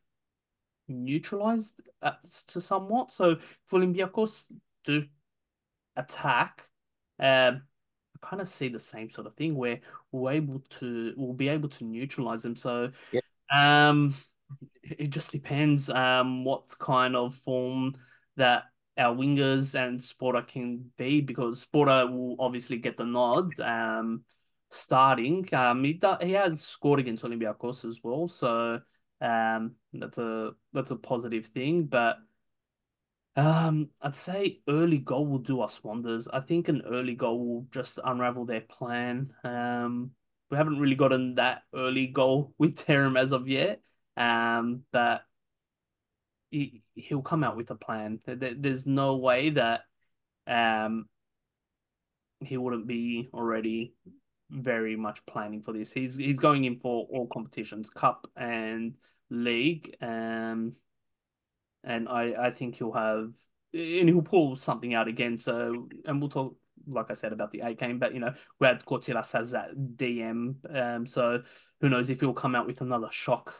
neutralized 0.88 1.82
uh, 2.02 2.14
to 2.48 2.62
somewhat. 2.62 3.12
So 3.12 3.38
for 3.68 3.80
Olympiacos 3.80 4.46
to 4.86 5.06
attack, 5.96 6.68
um, 7.20 7.62
I 8.16 8.28
kind 8.28 8.42
of 8.42 8.50
see 8.50 8.70
the 8.70 8.80
same 8.80 9.10
sort 9.10 9.28
of 9.28 9.36
thing 9.36 9.56
where 9.56 9.80
we're 10.12 10.32
able 10.32 10.64
to 10.80 11.14
we'll 11.18 11.34
be 11.34 11.50
able 11.50 11.70
to 11.70 11.86
neutralize 11.86 12.44
them. 12.44 12.56
So 12.56 12.92
yeah. 13.12 13.22
um, 13.54 14.16
it 14.82 15.10
just 15.10 15.32
depends 15.32 15.90
um 15.90 16.44
what 16.44 16.74
kind 16.80 17.16
of 17.16 17.36
form 17.36 17.96
that 18.38 18.64
our 18.98 19.16
wingers 19.16 19.76
and 19.76 20.00
Sporar 20.00 20.46
can 20.46 20.92
be 20.98 21.22
because 21.22 21.66
Sporar 21.66 22.12
will 22.12 22.36
obviously 22.40 22.78
get 22.78 22.98
the 22.98 23.06
nod. 23.06 23.58
Um, 23.60 24.24
starting. 24.70 25.48
Um, 25.54 25.84
he 25.84 25.94
do, 25.94 26.16
he 26.22 26.34
has 26.34 26.62
scored 26.62 27.00
against 27.00 27.24
Olympiacos 27.24 27.86
as 27.86 28.00
well, 28.04 28.28
so 28.28 28.80
um, 29.22 29.76
that's 29.94 30.18
a 30.18 30.52
that's 30.74 30.92
a 30.92 30.96
positive 30.96 31.48
thing. 31.48 31.86
But 31.86 32.18
um, 33.36 33.90
I'd 34.02 34.16
say 34.16 34.62
early 34.68 34.98
goal 34.98 35.28
will 35.28 35.40
do 35.40 35.62
us 35.62 35.84
wonders. 35.84 36.28
I 36.28 36.42
think 36.42 36.68
an 36.68 36.84
early 36.86 37.16
goal 37.16 37.40
will 37.40 37.68
just 37.72 38.00
unravel 38.04 38.46
their 38.46 38.62
plan. 38.62 39.34
Um, 39.44 40.12
we 40.52 40.58
haven't 40.58 40.80
really 40.80 40.96
gotten 40.96 41.36
that 41.36 41.64
early 41.74 42.08
goal 42.08 42.54
with 42.58 42.76
Terim 42.76 43.18
as 43.18 43.32
of 43.32 43.48
yet. 43.48 43.82
Um, 44.18 44.84
but 44.92 45.24
he 46.52 46.82
he'll 46.96 47.22
come 47.22 47.44
out 47.44 47.56
with 47.58 47.72
a 47.72 47.76
plan. 47.76 48.20
There's 48.26 48.86
no 48.86 49.18
way 49.18 49.52
that 49.52 49.82
um 50.48 51.08
he 52.42 52.58
wouldn't 52.58 52.88
be 52.88 53.30
already 53.34 53.94
very 54.50 54.96
much 54.96 55.26
planning 55.26 55.62
for 55.62 55.74
this. 55.74 55.92
He's 55.92 56.16
he's 56.16 56.40
going 56.40 56.66
in 56.66 56.80
for 56.80 57.08
all 57.12 57.28
competitions, 57.28 57.90
cup 57.90 58.28
and 58.36 58.96
league, 59.30 59.96
um, 60.02 60.74
and 61.84 62.10
I 62.10 62.34
I 62.48 62.52
think 62.52 62.76
he'll 62.76 62.94
have 62.94 63.32
and 63.74 64.10
he'll 64.10 64.22
pull 64.22 64.56
something 64.56 64.94
out 64.94 65.08
again. 65.08 65.38
So 65.38 65.88
and 66.06 66.20
we'll 66.20 66.30
talk 66.30 66.56
like 66.88 67.12
I 67.12 67.14
said 67.14 67.34
about 67.34 67.52
the 67.52 67.62
A 67.62 67.74
game, 67.74 68.00
but 68.00 68.14
you 68.14 68.20
know 68.20 68.34
we 68.60 68.68
had 68.68 68.86
Kotsiras 68.86 69.40
as 69.40 69.52
that 69.52 69.76
DM, 69.76 70.56
um, 70.76 71.06
so 71.06 71.42
who 71.82 71.90
knows 71.90 72.10
if 72.10 72.20
he'll 72.20 72.34
come 72.34 72.56
out 72.56 72.68
with 72.68 72.82
another 72.82 73.10
shock, 73.12 73.54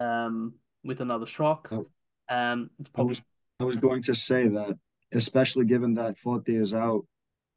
um, 0.00 0.54
with 0.82 1.00
another 1.00 1.26
shock. 1.26 1.68
Oh. 1.70 1.86
Um, 2.28 2.70
it's 2.78 2.88
probably. 2.90 3.10
I 3.10 3.10
was, 3.10 3.22
I 3.60 3.64
was 3.64 3.76
going 3.76 4.02
to 4.04 4.14
say 4.14 4.48
that, 4.48 4.78
especially 5.12 5.66
given 5.66 5.94
that 5.94 6.18
Forte 6.18 6.52
is 6.54 6.74
out, 6.74 7.06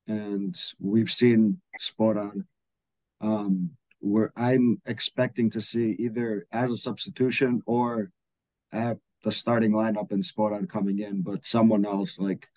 and 0.08 0.56
we've 0.80 1.12
seen 1.12 1.62
Sporar 1.80 2.44
um, 3.22 3.72
where 4.00 4.32
I'm 4.36 4.82
expecting 4.86 5.50
to 5.52 5.62
see 5.62 5.96
either 6.00 6.48
as 6.52 6.72
a 6.72 6.78
substitution 6.78 7.62
or 7.66 8.12
at 8.72 8.98
the 9.24 9.32
starting 9.32 9.72
lineup 9.72 10.12
and 10.12 10.24
Sporar 10.24 10.68
coming 10.70 11.00
in, 11.00 11.22
but 11.22 11.46
someone 11.46 11.86
else 11.86 12.20
like 12.20 12.48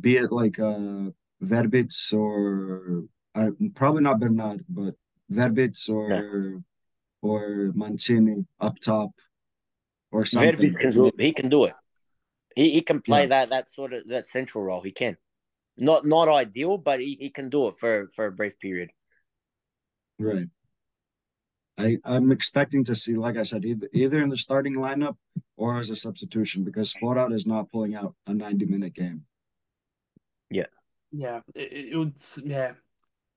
be 0.00 0.16
it 0.16 0.32
like 0.32 0.58
uh 0.58 1.10
Verbic 1.42 1.92
or 2.12 3.04
uh, 3.34 3.50
probably 3.74 4.02
not 4.02 4.20
Bernard, 4.20 4.64
but 4.68 4.94
Verbic 5.30 5.88
or 5.88 6.10
yeah. 6.10 6.58
or 7.22 7.72
Mancini 7.74 8.46
up 8.60 8.78
top 8.80 9.10
or 10.10 10.24
something. 10.24 10.56
Verbic 10.56 10.78
can 10.78 10.90
do 10.90 11.06
it. 11.06 11.14
He 11.18 11.32
can 11.32 11.48
do 11.48 11.64
it. 11.64 11.74
He 12.54 12.70
he 12.70 12.82
can 12.82 13.02
play 13.02 13.22
yeah. 13.22 13.26
that 13.26 13.50
that 13.50 13.72
sort 13.72 13.92
of 13.92 14.08
that 14.08 14.26
central 14.26 14.64
role. 14.64 14.82
He 14.82 14.92
can. 14.92 15.16
Not 15.76 16.06
not 16.06 16.28
ideal, 16.28 16.78
but 16.78 17.00
he, 17.00 17.18
he 17.20 17.28
can 17.28 17.50
do 17.50 17.68
it 17.68 17.78
for 17.78 18.08
for 18.14 18.26
a 18.26 18.32
brief 18.32 18.58
period. 18.58 18.90
Right. 20.18 20.46
I 21.78 21.98
I'm 22.04 22.32
expecting 22.32 22.84
to 22.84 22.94
see, 22.94 23.14
like 23.14 23.36
I 23.36 23.42
said, 23.42 23.64
either 23.64 23.88
either 23.92 24.22
in 24.22 24.28
the 24.28 24.36
starting 24.36 24.76
lineup 24.76 25.16
or 25.56 25.78
as 25.78 25.90
a 25.90 25.96
substitution 25.96 26.64
because 26.64 26.94
Sportout 26.94 27.34
is 27.34 27.46
not 27.46 27.70
pulling 27.70 27.94
out 27.94 28.14
a 28.26 28.32
90 28.32 28.66
minute 28.66 28.94
game. 28.94 29.24
Yeah. 30.50 30.66
Yeah. 31.12 31.40
It, 31.54 31.92
it 31.92 31.96
would 31.96 32.14
yeah. 32.44 32.72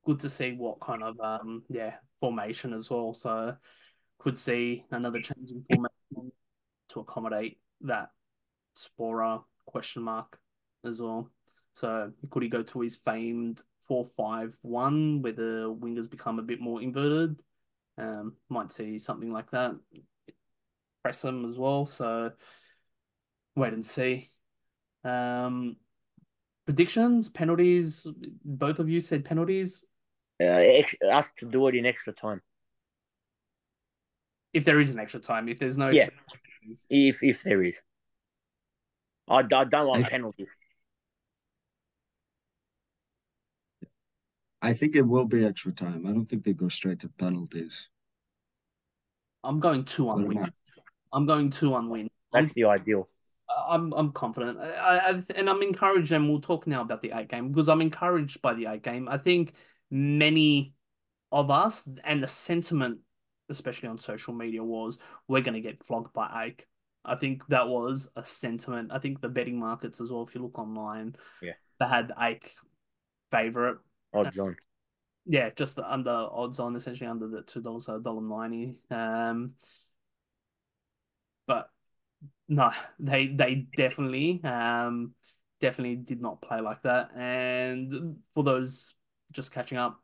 Good 0.05 0.21
to 0.21 0.29
see 0.29 0.53
what 0.53 0.79
kind 0.79 1.03
of 1.03 1.19
um 1.19 1.63
yeah 1.69 1.95
formation 2.19 2.74
as 2.74 2.89
well. 2.89 3.13
So 3.13 3.55
could 4.19 4.39
see 4.39 4.86
another 4.91 5.21
change 5.21 5.51
in 5.51 5.63
formation 5.69 6.31
to 6.89 7.00
accommodate 7.01 7.59
that 7.81 8.09
Sporar 8.77 9.43
question 9.65 10.03
mark 10.03 10.39
as 10.86 11.01
well. 11.01 11.29
So 11.74 12.12
could 12.29 12.43
he 12.43 12.50
go 12.50 12.63
to 12.63 12.81
his 12.81 12.95
famed 12.95 13.62
four 13.89 14.05
five 14.05 14.55
one 14.62 15.22
where 15.22 15.34
the 15.34 15.75
wingers 15.77 16.10
become 16.10 16.39
a 16.39 16.43
bit 16.43 16.62
more 16.62 16.81
inverted. 16.81 17.41
Um, 17.98 18.36
might 18.48 18.72
see 18.72 18.98
something 18.98 19.34
like 19.34 19.51
that. 19.51 19.74
Press 21.03 21.22
them 21.22 21.43
as 21.43 21.58
well. 21.58 21.86
So 21.86 22.31
wait 23.55 23.74
and 23.74 23.86
see. 23.86 24.29
Um, 25.03 25.75
predictions, 26.65 27.27
penalties. 27.29 28.08
Both 28.46 28.79
of 28.79 28.89
you 28.89 29.01
said 29.01 29.25
penalties. 29.25 29.84
Uh, 30.41 30.63
us 31.12 31.31
to 31.38 31.46
do 31.46 31.67
it 31.67 31.75
in 31.75 31.86
extra 31.86 32.13
time. 32.13 32.41
If 34.53 34.65
there 34.65 34.79
is 34.79 34.91
an 34.91 35.00
extra 35.00 35.19
time, 35.19 35.50
if 35.50 35.60
there's 35.60 35.77
no 35.77 35.89
yeah, 35.89 36.10
if 36.89 37.22
if 37.22 37.43
there 37.43 37.63
is, 37.63 37.81
I, 39.27 39.39
I 39.39 39.43
don't 39.43 39.88
want 39.88 40.05
penalties. 40.10 40.55
I 44.62 44.74
think 44.74 44.96
it 44.96 45.08
will 45.08 45.25
be 45.25 45.46
extra 45.46 45.72
time. 45.72 46.06
I 46.06 46.12
don't 46.12 46.25
think 46.25 46.44
they 46.44 46.54
go 46.54 46.68
straight 46.68 47.00
to 47.00 47.10
penalties. 47.10 47.89
I'm 49.44 49.60
going 49.60 49.86
two 49.86 50.10
on 50.10 50.28
win. 50.28 50.51
I'm 51.13 51.25
going 51.25 51.50
two 51.50 51.74
on 51.74 51.89
win. 51.89 52.10
That's 52.34 52.54
the 52.54 52.66
ideal. 52.66 53.08
I'm 53.68 53.94
I'm 53.94 54.12
confident. 54.12 54.60
I, 54.60 54.98
I 54.98 55.24
and 55.36 55.50
I'm 55.50 55.62
encouraged, 55.62 56.12
and 56.12 56.30
we'll 56.30 56.42
talk 56.42 56.68
now 56.68 56.82
about 56.82 57.01
the 57.01 57.12
eight 57.16 57.30
game 57.30 57.50
because 57.50 57.70
I'm 57.70 57.82
encouraged 57.82 58.42
by 58.42 58.54
the 58.54 58.68
eight 58.68 58.84
game. 58.84 59.08
I 59.08 59.18
think 59.18 59.54
many 59.89 60.74
of 61.32 61.50
us 61.50 61.88
and 62.04 62.22
the 62.22 62.28
sentiment, 62.28 63.00
especially 63.50 63.89
on 63.89 63.98
social 63.98 64.34
media, 64.34 64.63
was 64.63 65.00
we're 65.28 65.42
going 65.42 65.56
to 65.56 65.62
get 65.62 65.86
flogged 65.86 66.13
by 66.13 66.48
AEK. 66.48 66.68
I 67.06 67.16
think 67.16 67.48
that 67.48 67.68
was 67.70 68.10
a 68.16 68.25
sentiment. 68.25 68.92
I 68.92 69.00
think 69.00 69.22
the 69.22 69.30
betting 69.30 69.58
markets 69.58 70.01
as 70.01 70.12
well. 70.12 70.24
If 70.24 70.36
you 70.36 70.42
look 70.42 70.60
online, 70.60 71.16
yeah, 71.42 71.54
they 71.80 71.88
had 71.88 72.12
AEK 72.20 72.51
favorite 73.32 73.78
odds 74.13 74.39
on. 74.39 74.56
Yeah, 75.25 75.50
just 75.56 75.75
the 75.75 75.92
under 75.92 76.10
odds 76.10 76.60
on, 76.60 76.75
essentially 76.75 77.08
under 77.08 77.28
the 77.28 77.42
two 77.42 77.62
dollars, 77.62 77.88
a 77.88 78.00
dollar 78.00 78.22
ninety. 78.22 78.75
Um, 78.89 79.54
but 81.46 81.70
no, 82.48 82.72
they 83.00 83.28
they 83.28 83.68
definitely 83.75 84.42
um 84.44 85.13
definitely 85.62 85.98
did 85.98 86.22
not 86.22 86.42
play 86.42 86.62
like 86.62 86.82
that. 86.84 87.12
And 87.16 88.18
for 88.34 88.44
those 88.44 88.94
just 89.32 89.51
catching 89.51 89.78
up 89.78 90.00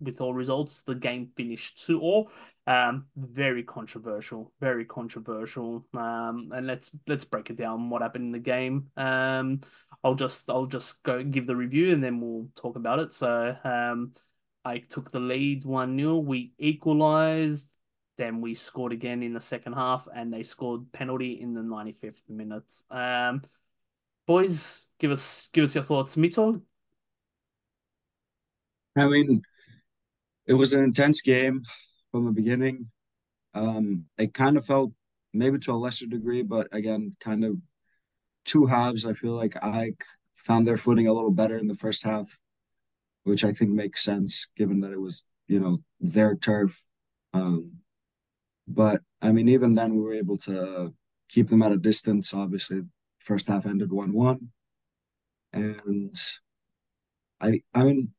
with 0.00 0.20
all 0.20 0.32
results, 0.32 0.82
the 0.82 0.94
game 0.94 1.30
finished 1.36 1.84
two 1.84 2.00
all. 2.00 2.30
Um, 2.66 3.06
very 3.16 3.64
controversial, 3.64 4.52
very 4.60 4.84
controversial. 4.84 5.84
Um, 5.92 6.52
and 6.54 6.66
let's 6.66 6.90
let's 7.06 7.24
break 7.24 7.50
it 7.50 7.58
down. 7.58 7.90
What 7.90 8.02
happened 8.02 8.26
in 8.26 8.32
the 8.32 8.38
game? 8.38 8.90
Um, 8.96 9.60
I'll 10.02 10.14
just 10.14 10.48
I'll 10.48 10.66
just 10.66 11.02
go 11.02 11.22
give 11.22 11.46
the 11.46 11.56
review 11.56 11.92
and 11.92 12.02
then 12.02 12.20
we'll 12.20 12.48
talk 12.56 12.76
about 12.76 13.00
it. 13.00 13.12
So, 13.12 13.56
um, 13.64 14.12
I 14.64 14.78
took 14.78 15.10
the 15.10 15.20
lead 15.20 15.64
one 15.64 15.98
0 15.98 16.18
We 16.18 16.52
equalized. 16.58 17.74
Then 18.18 18.40
we 18.42 18.54
scored 18.54 18.92
again 18.92 19.22
in 19.22 19.32
the 19.32 19.40
second 19.40 19.72
half, 19.72 20.06
and 20.14 20.32
they 20.32 20.42
scored 20.42 20.92
penalty 20.92 21.40
in 21.40 21.54
the 21.54 21.62
ninety 21.62 21.92
fifth 21.92 22.22
minute. 22.28 22.70
Um, 22.90 23.42
boys, 24.26 24.88
give 24.98 25.10
us 25.10 25.48
give 25.54 25.64
us 25.64 25.74
your 25.74 25.84
thoughts, 25.84 26.16
Mitso. 26.16 26.60
I 28.96 29.06
mean, 29.06 29.40
it 30.46 30.54
was 30.54 30.74
an 30.74 30.84
intense 30.84 31.22
game 31.22 31.62
from 32.12 32.26
the 32.26 32.32
beginning. 32.32 32.90
Um, 33.54 34.04
it 34.18 34.34
kind 34.34 34.58
of 34.58 34.66
felt 34.66 34.92
maybe 35.32 35.58
to 35.60 35.72
a 35.72 35.74
lesser 35.74 36.06
degree, 36.06 36.42
but 36.42 36.68
again, 36.72 37.12
kind 37.20 37.44
of 37.44 37.56
two 38.44 38.66
halves. 38.66 39.06
I 39.06 39.14
feel 39.14 39.32
like 39.32 39.56
I 39.62 39.92
found 40.34 40.66
their 40.66 40.76
footing 40.76 41.06
a 41.06 41.12
little 41.12 41.30
better 41.30 41.56
in 41.58 41.66
the 41.66 41.74
first 41.74 42.02
half, 42.04 42.26
which 43.24 43.44
I 43.44 43.52
think 43.52 43.70
makes 43.70 44.02
sense 44.02 44.50
given 44.56 44.80
that 44.80 44.92
it 44.92 45.00
was, 45.00 45.28
you 45.46 45.60
know, 45.60 45.78
their 46.00 46.36
turf. 46.36 46.80
Um, 47.32 47.72
but 48.66 49.02
I 49.20 49.32
mean, 49.32 49.48
even 49.48 49.74
then, 49.74 49.94
we 49.94 50.02
were 50.02 50.14
able 50.14 50.38
to 50.38 50.94
keep 51.28 51.48
them 51.48 51.62
at 51.62 51.72
a 51.72 51.76
distance. 51.76 52.32
Obviously, 52.34 52.82
first 53.18 53.48
half 53.48 53.66
ended 53.66 53.92
one-one, 53.92 54.48
and 55.52 56.16
I, 57.40 57.62
I 57.74 57.84
mean, 57.84 58.10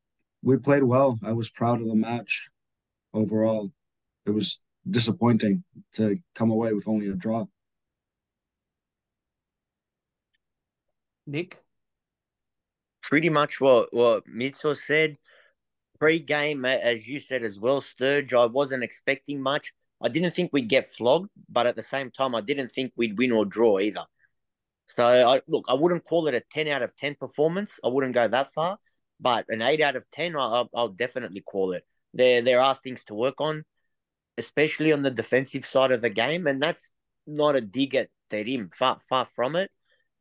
we 0.42 0.56
played 0.56 0.84
well. 0.84 1.18
I 1.24 1.32
was 1.32 1.48
proud 1.50 1.80
of 1.80 1.88
the 1.88 1.94
match 1.94 2.48
overall. 3.12 3.72
It 4.26 4.30
was 4.30 4.62
disappointing 4.88 5.64
to 5.94 6.18
come 6.34 6.50
away 6.50 6.72
with 6.72 6.88
only 6.88 7.08
a 7.08 7.14
draw. 7.14 7.46
Nick? 11.26 11.62
Pretty 13.02 13.28
much 13.28 13.60
what, 13.60 13.92
what 13.92 14.26
Mitso 14.26 14.76
said. 14.76 15.18
Pre-game, 15.98 16.64
as 16.64 17.06
you 17.06 17.20
said 17.20 17.44
as 17.44 17.60
well, 17.60 17.80
Sturge, 17.80 18.34
I 18.34 18.46
wasn't 18.46 18.82
expecting 18.82 19.40
much. 19.40 19.72
I 20.00 20.08
didn't 20.08 20.32
think 20.32 20.52
we'd 20.52 20.68
get 20.68 20.88
flogged, 20.88 21.30
but 21.48 21.66
at 21.66 21.76
the 21.76 21.82
same 21.82 22.10
time, 22.10 22.34
I 22.34 22.40
didn't 22.40 22.72
think 22.72 22.92
we'd 22.96 23.16
win 23.16 23.30
or 23.30 23.44
draw 23.44 23.78
either. 23.78 24.04
So, 24.86 25.04
I, 25.04 25.40
look, 25.46 25.64
I 25.68 25.74
wouldn't 25.74 26.04
call 26.04 26.26
it 26.26 26.34
a 26.34 26.42
10 26.52 26.66
out 26.66 26.82
of 26.82 26.96
10 26.96 27.14
performance. 27.14 27.78
I 27.84 27.88
wouldn't 27.88 28.14
go 28.14 28.26
that 28.26 28.52
far, 28.52 28.78
but 29.20 29.44
an 29.48 29.62
8 29.62 29.80
out 29.80 29.96
of 29.96 30.10
10, 30.10 30.34
I'll, 30.34 30.68
I'll 30.74 30.88
definitely 30.88 31.40
call 31.40 31.72
it. 31.72 31.86
There, 32.14 32.42
there 32.42 32.60
are 32.60 32.74
things 32.74 33.04
to 33.04 33.14
work 33.14 33.40
on, 33.40 33.64
especially 34.38 34.92
on 34.92 35.02
the 35.02 35.10
defensive 35.10 35.66
side 35.66 35.92
of 35.92 36.02
the 36.02 36.10
game, 36.10 36.48
and 36.48 36.60
that's 36.60 36.90
not 37.28 37.54
a 37.54 37.60
dig 37.60 37.94
at 37.94 38.08
Terim, 38.28 38.74
far, 38.74 38.98
far 39.00 39.24
from 39.24 39.54
it 39.54 39.70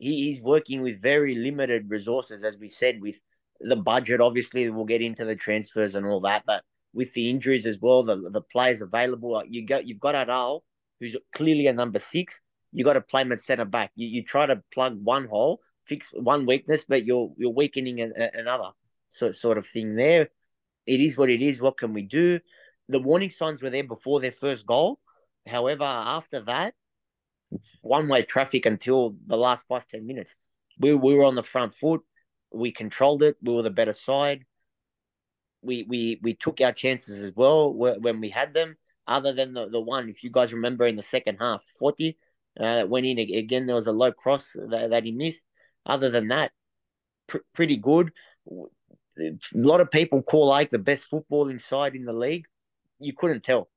he, 0.02 0.26
he's 0.26 0.42
working 0.42 0.82
with 0.82 1.02
very 1.02 1.36
limited 1.36 1.90
resources, 1.90 2.44
as 2.44 2.58
we 2.58 2.68
said, 2.68 3.02
with 3.02 3.22
the 3.60 3.76
budget. 3.76 4.20
Obviously, 4.20 4.68
we'll 4.70 4.86
get 4.86 5.02
into 5.02 5.26
the 5.26 5.36
transfers 5.36 5.94
and 5.96 6.06
all 6.06 6.22
that, 6.22 6.44
but 6.46 6.64
with 6.94 7.14
the 7.14 7.30
injuries 7.30 7.66
as 7.66 7.80
well, 7.80 8.04
the 8.04 8.30
the 8.30 8.42
players 8.42 8.82
available, 8.82 9.42
you 9.48 9.66
got 9.66 9.88
you've 9.88 10.00
got 10.00 10.16
Adal, 10.16 10.62
who's 11.00 11.16
clearly 11.34 11.68
a 11.68 11.74
number 11.74 12.00
six. 12.00 12.42
You 12.74 12.84
got 12.84 12.94
to 12.94 13.02
play 13.02 13.22
him 13.22 13.32
at 13.32 13.40
centre 13.40 13.66
back. 13.66 13.92
You, 13.96 14.08
you 14.08 14.24
try 14.24 14.46
to 14.46 14.64
plug 14.74 14.98
one 15.04 15.28
hole, 15.28 15.60
fix 15.86 16.08
one 16.14 16.46
weakness, 16.46 16.84
but 16.88 17.06
you're 17.06 17.32
you're 17.38 17.52
weakening 17.52 18.02
an, 18.02 18.14
another 18.34 18.72
sort 19.10 19.36
sort 19.36 19.58
of 19.58 19.68
thing 19.68 19.96
there. 19.96 20.30
It 20.88 21.00
is 21.00 21.16
what 21.18 21.30
it 21.30 21.42
is. 21.42 21.62
What 21.62 21.78
can 21.78 21.94
we 21.94 22.02
do? 22.02 22.40
The 22.90 23.00
warning 23.00 23.30
signs 23.30 23.62
were 23.62 23.70
there 23.70 23.84
before 23.84 24.20
their 24.20 24.32
first 24.32 24.66
goal. 24.66 25.00
However, 25.48 25.84
after 25.86 26.42
that, 26.42 26.74
one 27.82 28.08
way 28.08 28.24
traffic 28.24 28.66
until 28.66 29.16
the 29.26 29.38
last 29.38 29.66
five 29.68 29.88
ten 29.88 30.06
minutes. 30.06 30.36
We 30.80 30.94
we 30.94 31.16
were 31.16 31.26
on 31.26 31.36
the 31.36 31.44
front 31.44 31.74
foot. 31.74 32.02
We 32.52 32.72
controlled 32.72 33.24
it. 33.24 33.38
We 33.42 33.54
were 33.54 33.62
the 33.62 33.70
better 33.70 33.94
side. 33.94 34.46
We 35.62 35.84
we 35.84 36.20
we 36.22 36.34
took 36.34 36.62
our 36.62 36.72
chances 36.72 37.24
as 37.24 37.34
well 37.36 37.74
when 37.74 38.20
we 38.20 38.30
had 38.30 38.54
them. 38.54 38.78
Other 39.08 39.34
than 39.34 39.54
the, 39.54 39.68
the 39.68 39.80
one, 39.80 40.10
if 40.10 40.24
you 40.24 40.30
guys 40.30 40.54
remember 40.54 40.88
in 40.88 40.96
the 40.96 41.04
second 41.04 41.38
half, 41.40 41.64
forty 41.64 42.18
uh, 42.60 42.86
went 42.88 43.06
in 43.06 43.18
again. 43.20 43.66
There 43.66 43.76
was 43.76 43.88
a 43.88 43.92
low 43.92 44.12
cross 44.12 44.52
that, 44.54 44.90
that 44.92 45.04
he 45.04 45.12
missed. 45.12 45.46
Other 45.86 46.10
than 46.10 46.28
that, 46.30 46.52
pr- 47.28 47.46
pretty 47.54 47.78
good. 47.78 48.12
A 48.50 49.34
lot 49.54 49.82
of 49.82 49.92
people 49.92 50.22
call 50.22 50.48
like 50.48 50.70
the 50.70 50.80
best 50.80 51.10
footballing 51.10 51.60
side 51.60 51.96
in 51.96 52.06
the 52.06 52.14
league. 52.14 52.46
You 53.00 53.14
couldn't 53.14 53.44
tell, 53.44 53.70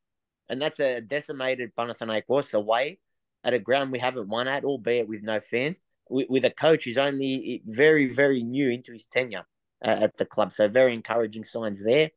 and 0.49 0.61
that's 0.61 0.81
a 0.81 1.01
decimated 1.01 1.75
Panathinaikos 1.75 2.53
away 2.53 2.99
at 3.45 3.55
a 3.55 3.59
ground 3.59 3.93
we 3.93 3.99
haven't 3.99 4.29
won 4.29 4.49
at, 4.49 4.65
albeit 4.65 5.09
with 5.09 5.23
no 5.23 5.41
fans, 5.41 5.81
with, 6.09 6.29
with 6.31 6.45
a 6.45 6.51
coach 6.51 6.85
who's 6.85 6.99
only 6.99 7.63
very, 7.67 8.13
very 8.13 8.43
new 8.43 8.71
into 8.71 8.93
his 8.93 9.07
tenure 9.07 9.47
uh, 9.85 9.91
at 10.03 10.17
the 10.17 10.25
club. 10.25 10.53
So 10.53 10.69
very 10.69 10.95
encouraging 10.95 11.45
signs 11.45 11.83
there. 11.83 12.11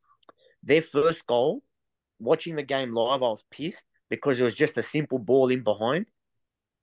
Their 0.63 0.81
first 0.81 1.27
goal, 1.27 1.63
watching 2.19 2.55
the 2.55 2.63
game 2.63 2.93
live, 2.93 3.21
I 3.21 3.29
was 3.29 3.43
pissed 3.51 3.83
because 4.09 4.39
it 4.39 4.43
was 4.43 4.55
just 4.55 4.77
a 4.77 4.83
simple 4.83 5.19
ball 5.19 5.49
in 5.49 5.63
behind. 5.63 6.07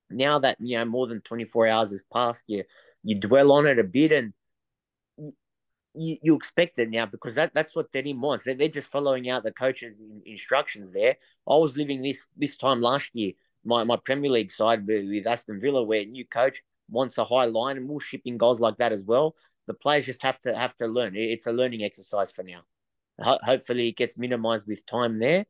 Now 0.09 0.39
that 0.39 0.57
you 0.59 0.77
know 0.77 0.85
more 0.85 1.07
than 1.07 1.21
twenty 1.21 1.45
four 1.45 1.67
hours 1.67 1.89
has 1.89 2.03
passed, 2.13 2.43
you 2.47 2.63
you 3.03 3.19
dwell 3.19 3.51
on 3.51 3.65
it 3.65 3.79
a 3.79 3.83
bit 3.83 4.11
and 4.11 4.33
you, 5.95 6.17
you 6.21 6.35
expect 6.35 6.77
it 6.77 6.89
now 6.89 7.05
because 7.05 7.35
that, 7.35 7.53
that's 7.53 7.75
what 7.75 7.91
Denim 7.91 8.21
wants. 8.21 8.43
They're, 8.43 8.55
they're 8.55 8.67
just 8.67 8.91
following 8.91 9.29
out 9.29 9.43
the 9.43 9.51
coach's 9.51 10.01
instructions 10.25 10.91
there. 10.91 11.15
I 11.47 11.57
was 11.57 11.77
living 11.77 12.01
this 12.01 12.27
this 12.37 12.57
time 12.57 12.81
last 12.81 13.11
year 13.13 13.31
my, 13.65 13.83
my 13.83 13.97
Premier 13.97 14.31
League 14.31 14.51
side 14.51 14.85
with 14.85 15.27
Aston 15.27 15.59
Villa, 15.59 15.83
where 15.83 16.05
new 16.05 16.25
coach 16.25 16.61
wants 16.89 17.17
a 17.17 17.25
high 17.25 17.45
line, 17.45 17.77
and 17.77 17.89
we'll 17.89 17.99
ship 17.99 18.21
in 18.25 18.37
goals 18.37 18.59
like 18.59 18.77
that 18.77 18.91
as 18.91 19.03
well. 19.05 19.35
The 19.67 19.73
players 19.73 20.05
just 20.05 20.21
have 20.21 20.39
to 20.41 20.55
have 20.55 20.75
to 20.77 20.87
learn. 20.87 21.15
It's 21.15 21.47
a 21.47 21.51
learning 21.51 21.83
exercise 21.83 22.31
for 22.31 22.43
now. 22.43 22.61
Ho- 23.19 23.39
hopefully, 23.41 23.89
it 23.89 23.97
gets 23.97 24.17
minimised 24.17 24.67
with 24.67 24.85
time 24.85 25.19
there, 25.19 25.45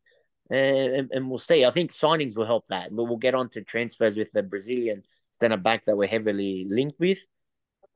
and, 0.50 1.10
and 1.12 1.30
we'll 1.30 1.38
see. 1.38 1.66
I 1.66 1.72
think 1.72 1.92
signings 1.92 2.38
will 2.38 2.46
help 2.46 2.66
that. 2.70 2.96
But 2.96 3.04
we'll 3.06 3.18
get 3.18 3.36
on 3.36 3.50
to 3.50 3.62
transfers 3.62 4.18
with 4.18 4.32
the 4.32 4.44
Brazilian 4.44 5.04
centre 5.32 5.58
back 5.58 5.86
that 5.86 5.98
we're 5.98 6.08
heavily 6.08 6.66
linked 6.70 7.00
with. 7.00 7.20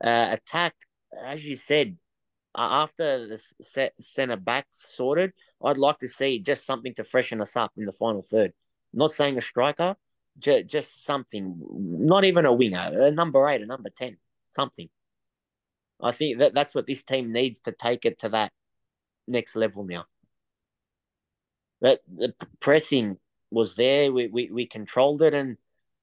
Uh, 0.02 0.28
attack, 0.32 0.74
as 1.24 1.44
you 1.44 1.56
said, 1.56 1.96
after 2.56 3.26
the 3.28 3.90
centre 4.00 4.36
back 4.36 4.66
sorted, 4.70 5.32
I'd 5.62 5.78
like 5.78 5.98
to 5.98 6.08
see 6.08 6.40
just 6.40 6.66
something 6.66 6.94
to 6.94 7.04
freshen 7.04 7.40
us 7.40 7.56
up 7.56 7.72
in 7.76 7.84
the 7.84 7.92
final 7.92 8.22
third. 8.22 8.52
not 8.92 9.12
saying 9.12 9.38
a 9.38 9.40
striker, 9.40 9.96
just, 10.40 10.66
just 10.66 11.04
something, 11.04 11.60
not 11.70 12.24
even 12.24 12.46
a 12.46 12.52
winger, 12.52 13.02
a 13.02 13.10
number 13.10 13.48
eight, 13.48 13.62
a 13.62 13.66
number 13.66 13.90
10, 13.90 14.16
something. 14.48 14.88
I 16.02 16.12
think 16.12 16.38
that 16.38 16.54
that's 16.54 16.74
what 16.74 16.86
this 16.86 17.02
team 17.02 17.32
needs 17.32 17.60
to 17.60 17.72
take 17.72 18.04
it 18.04 18.20
to 18.20 18.30
that 18.30 18.52
next 19.28 19.54
level 19.56 19.84
now. 19.84 20.06
But 21.80 22.00
the 22.12 22.34
pressing 22.60 23.18
was 23.50 23.74
there. 23.74 24.12
We, 24.12 24.28
we, 24.28 24.50
we 24.50 24.66
controlled 24.66 25.22
it. 25.22 25.34
And 25.34 25.56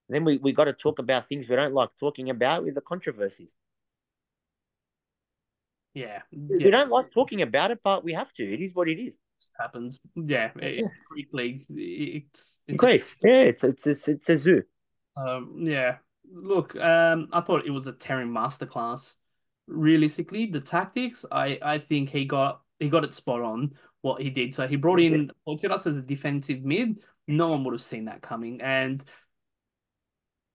then 0.10 0.24
we, 0.24 0.38
we 0.38 0.52
got 0.52 0.66
to 0.66 0.74
talk 0.74 1.00
about 1.00 1.26
things 1.26 1.48
we 1.48 1.56
don't 1.56 1.74
like 1.74 1.90
talking 2.00 2.30
about 2.30 2.64
with 2.64 2.76
the 2.76 2.82
controversies. 2.82 3.56
Yeah. 5.98 6.22
yeah. 6.32 6.58
We 6.66 6.70
don't 6.70 6.92
like 6.92 7.10
talking 7.10 7.42
about 7.42 7.72
it, 7.72 7.80
but 7.84 8.04
we 8.04 8.14
have 8.14 8.32
to. 8.34 8.44
It 8.44 8.62
is 8.62 8.76
what 8.76 8.88
it 8.88 9.00
is 9.00 9.18
happens. 9.60 10.00
Yeah, 10.16 10.52
it, 10.58 10.82
yeah. 10.82 10.88
Greek 11.10 11.30
league. 11.34 11.64
It's, 11.70 12.60
it's 12.68 12.78
Greece. 12.78 13.16
A, 13.24 13.28
yeah, 13.28 13.42
it's 13.42 13.64
it's 13.64 13.88
it's, 13.88 14.08
it's 14.08 14.30
a 14.30 14.38
zoo. 14.38 14.64
Um, 15.16 15.56
yeah. 15.62 15.98
Look, 16.32 16.76
um, 16.76 17.30
I 17.34 17.42
thought 17.42 17.66
it 17.66 17.72
was 17.72 17.88
a 17.88 17.94
Terim 17.94 18.30
masterclass. 18.30 19.16
Realistically, 19.66 20.46
the 20.46 20.62
tactics, 20.62 21.26
I 21.32 21.58
I 21.64 21.80
think 21.80 22.10
he 22.12 22.26
got 22.26 22.62
he 22.80 22.90
got 22.90 23.04
it 23.04 23.16
spot 23.16 23.42
on 23.42 23.74
what 24.02 24.22
he 24.22 24.30
did. 24.30 24.54
So 24.54 24.68
he 24.68 24.76
brought 24.76 25.00
in 25.00 25.32
us 25.48 25.88
as 25.88 25.98
a 25.98 26.02
defensive 26.02 26.64
mid. 26.64 27.02
No 27.28 27.50
one 27.50 27.64
would 27.64 27.74
have 27.74 27.82
seen 27.82 28.06
that 28.06 28.22
coming, 28.22 28.62
and 28.62 29.04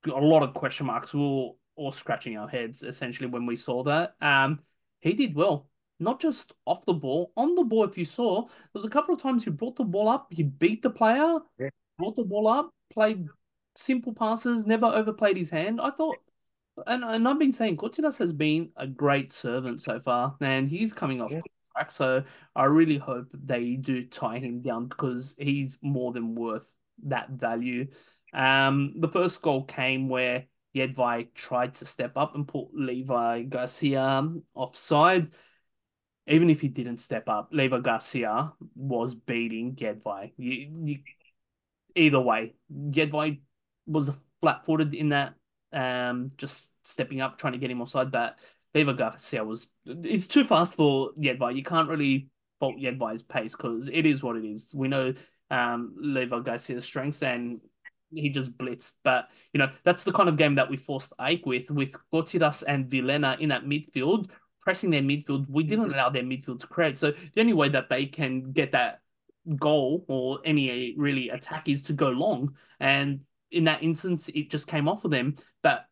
a 0.07 0.11
lot 0.11 0.45
of 0.45 0.55
question 0.55 0.87
marks. 0.87 1.13
We 1.13 1.21
were 1.21 1.51
all 1.75 1.91
scratching 1.91 2.37
our 2.37 2.49
heads 2.49 2.83
essentially 2.83 3.29
when 3.29 3.47
we 3.47 3.57
saw 3.57 3.83
that. 3.85 4.15
Um, 4.21 4.61
he 5.03 5.13
did 5.13 5.35
well 5.35 5.69
not 6.03 6.21
just 6.21 6.53
off 6.67 6.85
the 6.85 6.93
ball, 6.93 7.33
on 7.37 7.55
the 7.55 7.65
ball. 7.65 7.85
If 7.85 7.97
you 7.97 8.05
saw, 8.05 8.43
there 8.43 8.51
was 8.75 8.85
a 8.85 8.91
couple 8.91 9.15
of 9.15 9.23
times 9.23 9.45
he 9.45 9.51
brought 9.51 9.77
the 9.77 9.85
ball 9.85 10.09
up, 10.09 10.27
he 10.31 10.43
beat 10.43 10.83
the 10.83 10.91
player, 10.91 11.39
yeah. 11.59 11.69
brought 11.99 12.17
the 12.17 12.25
ball 12.25 12.49
up, 12.49 12.71
played 12.93 13.29
simple 13.77 14.13
passes, 14.13 14.67
never 14.67 14.87
overplayed 14.87 15.37
his 15.37 15.51
hand. 15.51 15.81
I 15.81 15.91
thought, 15.91 16.17
and, 16.87 17.05
and 17.05 17.27
I've 17.27 17.39
been 17.39 17.53
saying 17.53 17.77
Kotsiras 17.77 18.19
has 18.19 18.33
been 18.33 18.71
a 18.77 18.87
great 18.87 19.33
servant 19.33 19.81
so 19.81 20.01
far, 20.01 20.37
and 20.41 20.69
he's 20.69 20.93
coming 20.93 21.21
off 21.21 21.31
yeah. 21.31 21.41
track. 21.75 21.93
So 21.93 22.25
I 22.57 22.65
really 22.65 22.99
hope 22.99 23.29
they 23.33 23.77
do 23.77 24.05
tie 24.05 24.39
him 24.39 24.61
down 24.61 24.89
because 24.89 25.35
he's 25.39 25.79
more 25.83 26.13
than 26.13 26.35
worth 26.35 26.75
that 27.05 27.31
value. 27.31 27.89
Um, 28.35 28.95
the 28.97 29.09
first 29.09 29.43
goal 29.43 29.65
came 29.65 30.09
where 30.09 30.47
Jedvaj 30.75 31.35
tried 31.35 31.75
to 31.77 31.87
step 31.87 32.17
up 32.17 32.35
and 32.35 32.49
put 32.49 32.69
Levi 32.73 33.43
Garcia 33.43 34.29
offside 34.55 35.31
even 36.27 36.51
if 36.51 36.61
he 36.61 36.69
didn't 36.69 36.99
step 36.99 37.29
up, 37.29 37.49
Levi 37.53 37.81
Garcia 37.81 38.53
was 38.75 39.15
beating 39.15 39.75
Jedvaj. 39.75 40.33
You, 40.37 40.83
you, 40.85 40.99
either 41.97 42.21
way, 42.21 42.55
Jedvaj 42.73 43.41
was 43.87 44.11
flat 44.41 44.65
footed 44.65 44.95
in 44.95 45.09
that, 45.11 45.35
um, 45.73 46.33
just 46.37 46.71
stepping 46.85 47.21
up, 47.21 47.39
trying 47.39 47.55
to 47.55 47.59
get 47.59 47.71
him 47.71 47.83
offside. 47.83 48.13
But 48.13 48.39
Levi 48.75 48.93
Garcia 48.93 49.45
was 49.45 49.67
it's 49.85 50.29
too 50.29 50.45
fast 50.45 50.77
for 50.77 51.11
Jedvaj. 51.19 51.57
You 51.57 51.65
can't 51.65 51.89
really 51.89 52.29
fault 52.61 52.77
Jedvaj's 52.77 53.23
pace 53.23 53.57
because 53.57 53.89
it 53.93 54.07
is 54.07 54.23
what 54.23 54.37
it 54.37 54.45
is. 54.45 54.73
We 54.73 54.87
know 54.87 55.15
um, 55.51 55.95
Levi 55.99 56.41
Garcia's 56.41 56.85
strengths 56.85 57.23
and 57.23 57.61
he 58.15 58.29
just 58.29 58.57
blitzed. 58.57 58.95
But 59.03 59.29
you 59.53 59.59
know 59.59 59.71
that's 59.85 60.05
the 60.05 60.13
kind 60.13 60.29
of 60.29 60.37
game 60.37 60.55
that 60.57 60.71
we 60.71 60.77
forced 60.77 61.13
AEK 61.19 61.47
with, 61.47 61.71
with 61.71 61.97
Kotsiras 62.13 62.63
and 62.67 62.91
Vilhena 62.91 63.39
in 63.41 63.49
that 63.49 63.65
midfield 63.65 64.31
pressing 64.63 64.91
their 64.91 65.03
midfield. 65.03 65.47
We 65.49 65.65
didn't 65.65 65.87
mm-hmm. 65.87 65.95
allow 65.95 66.09
their 66.09 66.23
midfield 66.23 66.61
to 66.61 66.67
create. 66.67 66.99
So 66.99 67.11
the 67.11 67.41
only 67.41 67.53
way 67.53 67.69
that 67.71 67.89
they 67.91 68.07
can 68.07 68.53
get 68.53 68.73
that 68.73 69.01
goal 69.57 70.05
or 70.09 70.41
any 70.45 70.95
really 70.97 71.29
attack 71.29 71.69
is 71.69 71.83
to 71.83 71.93
go 71.93 72.09
long. 72.09 72.55
And 72.81 73.21
in 73.51 73.65
that 73.65 73.83
instance, 73.83 74.29
it 74.29 74.51
just 74.51 74.67
came 74.67 74.89
off 74.89 75.05
of 75.05 75.11
them. 75.11 75.37
But 75.63 75.87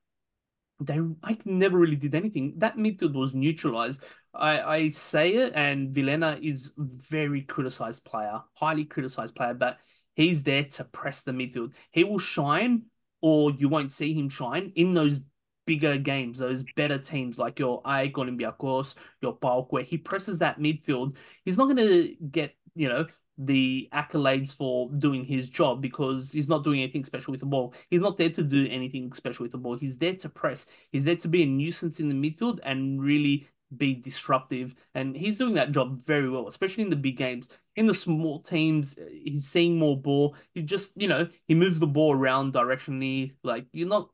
they 0.80 0.98
like 1.22 1.44
never 1.44 1.76
really 1.76 1.96
did 1.96 2.14
anything. 2.14 2.54
That 2.58 2.76
midfield 2.76 3.14
was 3.14 3.34
neutralized. 3.34 4.02
I, 4.32 4.60
I 4.60 4.90
say 4.90 5.34
it, 5.34 5.52
and 5.54 5.94
Vilhena 5.94 6.40
is 6.40 6.72
very 6.76 7.42
criticized 7.42 8.04
player, 8.04 8.40
highly 8.54 8.84
criticized 8.84 9.34
player, 9.34 9.54
but 9.54 9.78
he's 10.14 10.42
there 10.42 10.64
to 10.64 10.84
press 10.84 11.22
the 11.22 11.32
midfield. 11.32 11.72
He 11.90 12.04
will 12.04 12.18
shine, 12.18 12.82
or 13.20 13.52
you 13.52 13.68
won't 13.68 13.92
see 13.92 14.14
him 14.14 14.28
shine 14.28 14.72
in 14.74 14.94
those 14.94 15.20
bigger 15.66 15.98
games, 15.98 16.38
those 16.38 16.64
better 16.74 16.98
teams 16.98 17.38
like 17.38 17.58
your 17.58 17.82
AEK 17.84 18.96
your 19.22 19.36
PAOK, 19.36 19.66
where 19.70 19.82
he 19.82 19.98
presses 19.98 20.38
that 20.40 20.58
midfield. 20.58 21.16
He's 21.44 21.56
not 21.56 21.66
going 21.66 21.76
to 21.76 22.14
get, 22.30 22.56
you 22.74 22.88
know, 22.88 23.06
the 23.38 23.88
accolades 23.92 24.54
for 24.54 24.90
doing 24.90 25.24
his 25.24 25.48
job 25.48 25.80
because 25.80 26.30
he's 26.30 26.48
not 26.48 26.62
doing 26.62 26.80
anything 26.80 27.04
special 27.04 27.30
with 27.30 27.40
the 27.40 27.46
ball. 27.46 27.72
He's 27.88 28.02
not 28.02 28.16
there 28.18 28.28
to 28.30 28.42
do 28.42 28.66
anything 28.68 29.12
special 29.12 29.44
with 29.44 29.52
the 29.52 29.58
ball. 29.58 29.76
He's 29.76 29.96
there 29.96 30.14
to 30.16 30.28
press. 30.28 30.66
He's 30.92 31.04
there 31.04 31.16
to 31.16 31.28
be 31.28 31.42
a 31.42 31.46
nuisance 31.46 32.00
in 32.00 32.08
the 32.08 32.14
midfield 32.14 32.58
and 32.62 33.02
really 33.02 33.48
be 33.76 33.94
disruptive. 33.94 34.74
And 34.94 35.16
he's 35.16 35.38
doing 35.38 35.54
that 35.54 35.72
job 35.72 36.04
very 36.04 36.28
well, 36.28 36.48
especially 36.48 36.82
in 36.82 36.90
the 36.90 36.96
big 36.96 37.16
games. 37.16 37.48
In 37.80 37.86
the 37.86 37.94
small 37.94 38.40
teams, 38.40 38.98
he's 39.10 39.48
seeing 39.48 39.78
more 39.78 39.96
ball. 39.96 40.36
He 40.52 40.60
just, 40.60 41.00
you 41.00 41.08
know, 41.08 41.28
he 41.46 41.54
moves 41.54 41.80
the 41.80 41.86
ball 41.86 42.14
around 42.14 42.52
directionally. 42.52 43.36
Like 43.42 43.64
you're 43.72 43.88
not 43.88 44.10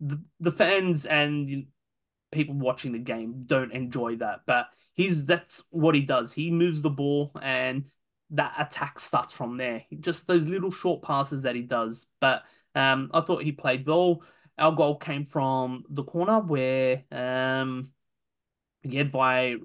the, 0.00 0.22
the 0.38 0.50
fans 0.50 1.06
and 1.06 1.66
people 2.30 2.54
watching 2.54 2.92
the 2.92 2.98
game 2.98 3.44
don't 3.46 3.72
enjoy 3.72 4.16
that, 4.16 4.40
but 4.46 4.66
he's 4.92 5.24
that's 5.24 5.62
what 5.70 5.94
he 5.94 6.02
does. 6.02 6.32
He 6.32 6.50
moves 6.50 6.82
the 6.82 6.90
ball 6.90 7.32
and 7.40 7.86
that 8.30 8.54
attack 8.58 8.98
starts 8.98 9.32
from 9.32 9.56
there. 9.56 9.84
Just 10.00 10.26
those 10.26 10.46
little 10.46 10.70
short 10.70 11.02
passes 11.02 11.42
that 11.42 11.54
he 11.54 11.62
does. 11.62 12.06
But 12.20 12.42
um, 12.74 13.10
I 13.14 13.22
thought 13.22 13.44
he 13.44 13.52
played 13.52 13.86
well. 13.86 14.22
Our 14.58 14.72
goal 14.72 14.96
came 14.96 15.24
from 15.24 15.84
the 15.88 16.04
corner 16.04 16.40
where 16.40 17.04
um, 17.12 17.92
Jedvaj 18.86 19.60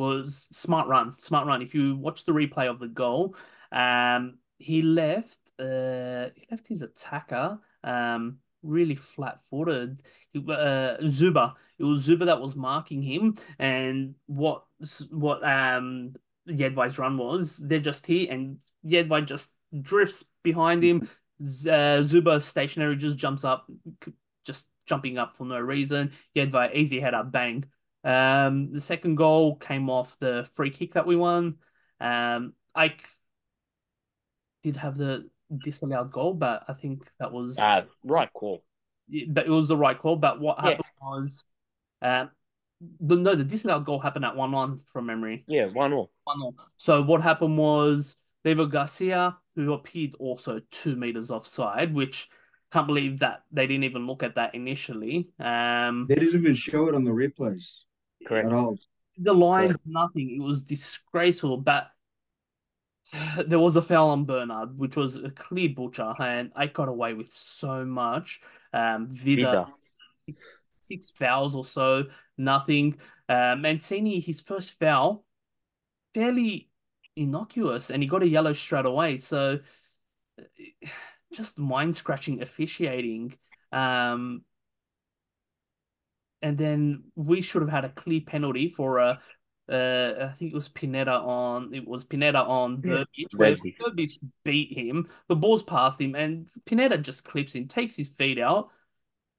was 0.00 0.48
smart 0.52 0.88
run, 0.88 1.14
smart 1.18 1.46
run. 1.46 1.62
If 1.62 1.74
you 1.74 1.96
watch 1.96 2.24
the 2.24 2.32
replay 2.32 2.68
of 2.68 2.78
the 2.78 2.88
goal, 2.88 3.36
um, 3.70 4.38
he 4.58 4.82
left 4.82 5.38
uh, 5.58 6.30
he 6.34 6.46
left 6.50 6.66
his 6.66 6.82
attacker 6.82 7.58
um, 7.84 8.38
really 8.62 8.94
flat 8.94 9.38
footed. 9.50 10.02
Uh, 10.34 10.96
Zuber, 11.02 11.54
it 11.78 11.84
was 11.84 12.06
Zuber 12.06 12.26
that 12.26 12.40
was 12.40 12.54
marking 12.56 13.02
him, 13.02 13.36
and 13.58 14.14
what 14.26 14.64
what 15.10 15.44
um 15.44 16.14
Jedvaj's 16.48 16.98
run 16.98 17.16
was, 17.18 17.56
they're 17.58 17.78
just 17.78 18.06
here, 18.06 18.32
and 18.32 18.58
Jedvaj 18.86 19.26
just 19.26 19.54
drifts 19.82 20.24
behind 20.42 20.82
him. 20.82 21.08
Uh, 21.40 22.02
Zuber 22.04 22.40
stationary 22.42 22.96
just 22.96 23.16
jumps 23.16 23.44
up, 23.44 23.66
just 24.44 24.68
jumping 24.86 25.18
up 25.18 25.36
for 25.36 25.44
no 25.44 25.58
reason. 25.58 26.12
Jedvaj 26.36 26.74
easy 26.74 27.00
header, 27.00 27.24
bang. 27.24 27.64
Um, 28.02 28.72
the 28.72 28.80
second 28.80 29.16
goal 29.16 29.56
came 29.56 29.90
off 29.90 30.16
the 30.20 30.48
free 30.54 30.70
kick 30.70 30.94
that 30.94 31.06
we 31.06 31.16
won. 31.16 31.56
Um, 32.00 32.54
I 32.74 32.94
did 34.62 34.76
have 34.76 34.96
the 34.96 35.28
disallowed 35.56 36.12
goal, 36.12 36.34
but 36.34 36.64
I 36.68 36.72
think 36.72 37.10
that 37.18 37.32
was 37.32 37.58
uh, 37.58 37.82
right 38.04 38.32
call. 38.32 38.64
But 39.28 39.46
it 39.46 39.50
was 39.50 39.68
the 39.68 39.76
right 39.76 39.98
call. 39.98 40.16
But 40.16 40.40
what 40.40 40.60
happened 40.60 40.84
yeah. 40.84 41.08
was, 41.08 41.44
um, 42.00 42.30
the 43.00 43.16
no, 43.16 43.34
the 43.34 43.44
disallowed 43.44 43.84
goal 43.84 43.98
happened 43.98 44.24
at 44.24 44.36
one 44.36 44.52
one 44.52 44.80
from 44.92 45.06
memory. 45.06 45.44
Yeah, 45.46 45.66
one 45.66 45.92
all. 45.92 46.10
One 46.24 46.42
all. 46.42 46.54
So 46.78 47.02
what 47.02 47.20
happened 47.20 47.58
was 47.58 48.16
David 48.44 48.70
Garcia, 48.70 49.36
who 49.54 49.72
appeared 49.72 50.14
also 50.18 50.60
two 50.70 50.96
meters 50.96 51.30
offside, 51.30 51.92
which 51.92 52.30
can't 52.72 52.86
believe 52.86 53.18
that 53.18 53.42
they 53.50 53.66
didn't 53.66 53.84
even 53.84 54.06
look 54.06 54.22
at 54.22 54.36
that 54.36 54.54
initially. 54.54 55.30
Um, 55.40 56.06
they 56.08 56.14
didn't 56.14 56.40
even 56.40 56.54
show 56.54 56.88
it 56.88 56.94
on 56.94 57.04
the 57.04 57.10
replays. 57.10 57.84
Correct. 58.26 58.46
At 58.46 58.52
all. 58.52 58.78
The 59.18 59.32
lines, 59.32 59.68
Correct. 59.68 59.86
nothing. 59.86 60.36
It 60.36 60.42
was 60.42 60.62
disgraceful. 60.62 61.56
But 61.58 61.90
there 63.46 63.58
was 63.58 63.76
a 63.76 63.82
foul 63.82 64.10
on 64.10 64.24
Bernard, 64.24 64.78
which 64.78 64.96
was 64.96 65.16
a 65.16 65.30
clear 65.30 65.68
butcher, 65.68 66.14
and 66.18 66.52
I 66.54 66.66
got 66.66 66.88
away 66.88 67.14
with 67.14 67.32
so 67.32 67.84
much. 67.84 68.40
Um, 68.72 69.08
Vida, 69.10 69.42
Vida. 69.42 69.66
Six, 70.26 70.60
six 70.80 71.10
fouls 71.10 71.54
or 71.54 71.64
so, 71.64 72.04
nothing. 72.38 72.98
Uh, 73.28 73.56
Mancini, 73.56 74.20
his 74.20 74.40
first 74.40 74.78
foul, 74.78 75.24
fairly 76.14 76.70
innocuous, 77.16 77.90
and 77.90 78.02
he 78.02 78.08
got 78.08 78.22
a 78.22 78.28
yellow 78.28 78.52
straight 78.52 78.86
away. 78.86 79.16
So, 79.16 79.60
just 81.32 81.58
mind 81.58 81.96
scratching 81.96 82.42
officiating. 82.42 83.34
Um, 83.72 84.44
and 86.42 86.56
then 86.56 87.04
we 87.14 87.40
should 87.40 87.62
have 87.62 87.70
had 87.70 87.84
a 87.84 87.90
clear 87.90 88.20
penalty 88.20 88.68
for 88.68 88.98
a 88.98 89.20
uh, 89.70 90.30
I 90.32 90.34
think 90.36 90.50
it 90.50 90.54
was 90.54 90.68
Pineda 90.68 91.12
on 91.12 91.72
it 91.72 91.86
was 91.86 92.02
Pineda 92.02 92.40
on 92.40 92.82
Verbic, 92.82 93.06
yeah. 93.14 93.26
where 93.36 93.56
Verbic 93.56 94.18
beat 94.44 94.76
him. 94.76 95.06
The 95.28 95.36
ball's 95.36 95.62
past 95.62 96.00
him, 96.00 96.16
and 96.16 96.48
Pineda 96.66 96.98
just 96.98 97.24
clips 97.24 97.54
him, 97.54 97.68
takes 97.68 97.94
his 97.94 98.08
feet 98.08 98.40
out. 98.40 98.70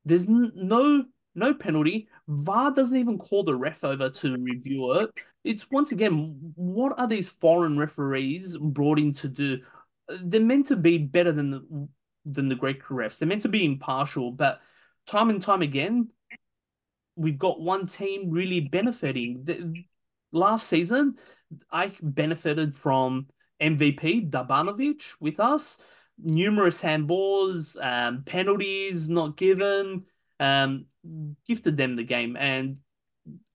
There's 0.05 0.29
no 0.29 1.03
no 1.35 1.53
penalty. 1.53 2.07
VAR 2.29 2.71
doesn't 2.71 2.95
even 2.95 3.17
call 3.17 3.43
the 3.43 3.55
ref 3.55 3.83
over 3.83 4.09
to 4.09 4.37
review 4.37 4.93
it. 5.01 5.09
It's 5.43 5.69
once 5.69 5.91
again, 5.91 6.53
what 6.55 6.97
are 6.97 7.07
these 7.07 7.29
foreign 7.29 7.77
referees 7.77 8.57
brought 8.57 8.99
in 8.99 9.13
to 9.15 9.27
do? 9.27 9.59
They're 10.07 10.39
meant 10.39 10.67
to 10.67 10.77
be 10.77 10.97
better 10.97 11.33
than 11.33 11.49
the 11.49 11.89
than 12.25 12.47
the 12.47 12.55
Greek 12.55 12.83
refs. 12.83 13.17
They're 13.17 13.27
meant 13.27 13.41
to 13.41 13.49
be 13.49 13.65
impartial, 13.65 14.31
but 14.31 14.61
time 15.07 15.29
and 15.29 15.41
time 15.41 15.61
again, 15.61 16.09
we've 17.15 17.39
got 17.39 17.61
one 17.61 17.85
team 17.87 18.29
really 18.29 18.59
benefiting 18.59 19.85
last 20.31 20.67
season, 20.67 21.15
I 21.71 21.93
benefited 22.01 22.75
from 22.75 23.27
MVP 23.61 24.29
Dabanovic 24.29 25.03
with 25.19 25.39
us. 25.39 25.77
Numerous 26.23 26.81
handballs, 26.81 27.81
um, 27.83 28.23
penalties 28.25 29.09
not 29.09 29.37
given, 29.37 30.05
um, 30.39 30.85
gifted 31.47 31.77
them 31.77 31.95
the 31.95 32.03
game. 32.03 32.37
And 32.37 32.77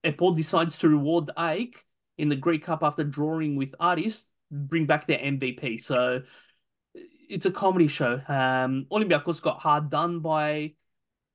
EPOL 0.03 0.35
decides 0.35 0.79
to 0.79 0.89
reward 0.89 1.29
AEK 1.37 1.83
in 2.17 2.29
the 2.29 2.35
Greek 2.35 2.63
Cup 2.63 2.83
after 2.83 3.03
drawing 3.03 3.55
with 3.55 3.73
Aris, 3.79 4.25
bring 4.51 4.85
back 4.85 5.07
their 5.07 5.19
MVP. 5.19 5.79
So 5.79 6.23
it's 7.29 7.45
a 7.45 7.51
comedy 7.51 7.87
show. 7.87 8.21
Um, 8.27 8.85
Olympiacos 8.91 9.41
got 9.41 9.59
hard 9.59 9.89
done 9.89 10.19
by 10.19 10.73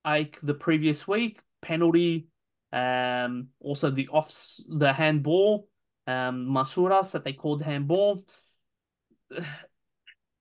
AEK 0.07 0.39
the 0.43 0.55
previous 0.55 1.07
week. 1.07 1.41
Penalty, 1.63 2.27
um, 2.73 3.49
also 3.61 3.91
the 3.91 4.09
offs, 4.09 4.63
the 4.69 4.93
handball, 4.93 5.69
um, 6.07 6.47
Masouras 6.49 7.13
that 7.13 7.25
they 7.25 7.33
called 7.33 7.63
handball. 7.63 8.25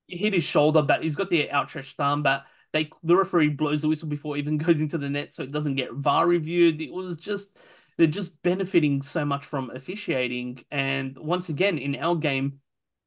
He 0.08 0.18
hit 0.18 0.34
his 0.34 0.44
shoulder, 0.44 0.82
but 0.82 1.04
he's 1.04 1.16
got 1.16 1.30
the 1.30 1.52
outstretched 1.52 1.96
thumb, 1.96 2.24
but 2.24 2.46
they 2.74 2.90
the 3.04 3.16
referee 3.16 3.50
blows 3.50 3.82
the 3.82 3.90
whistle 3.90 4.08
before 4.08 4.36
it 4.36 4.40
even 4.40 4.58
goes 4.66 4.82
into 4.82 4.98
the 4.98 5.10
net, 5.10 5.34
so 5.34 5.44
it 5.44 5.52
doesn't 5.52 5.76
get 5.76 5.94
VAR 5.94 6.28
reviewed. 6.28 6.82
It 6.82 6.92
was 6.92 7.18
just 7.18 7.58
they're 7.98 8.08
just 8.08 8.42
benefiting 8.42 9.02
so 9.02 9.26
much 9.26 9.46
from 9.46 9.70
officiating, 9.72 10.64
and 10.72 11.18
once 11.18 11.50
again 11.50 11.78
in 11.78 11.96
our 11.96 12.16
game, 12.16 12.60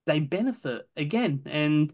they 0.07 0.20
benefit 0.20 0.88
again, 0.96 1.42
and 1.46 1.92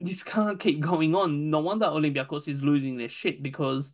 this 0.00 0.22
can't 0.22 0.60
keep 0.60 0.80
going 0.80 1.14
on. 1.14 1.50
No 1.50 1.60
wonder 1.60 1.86
Olympiacos 1.86 2.48
is 2.48 2.62
losing 2.62 2.96
their 2.96 3.08
shit 3.08 3.42
because 3.42 3.92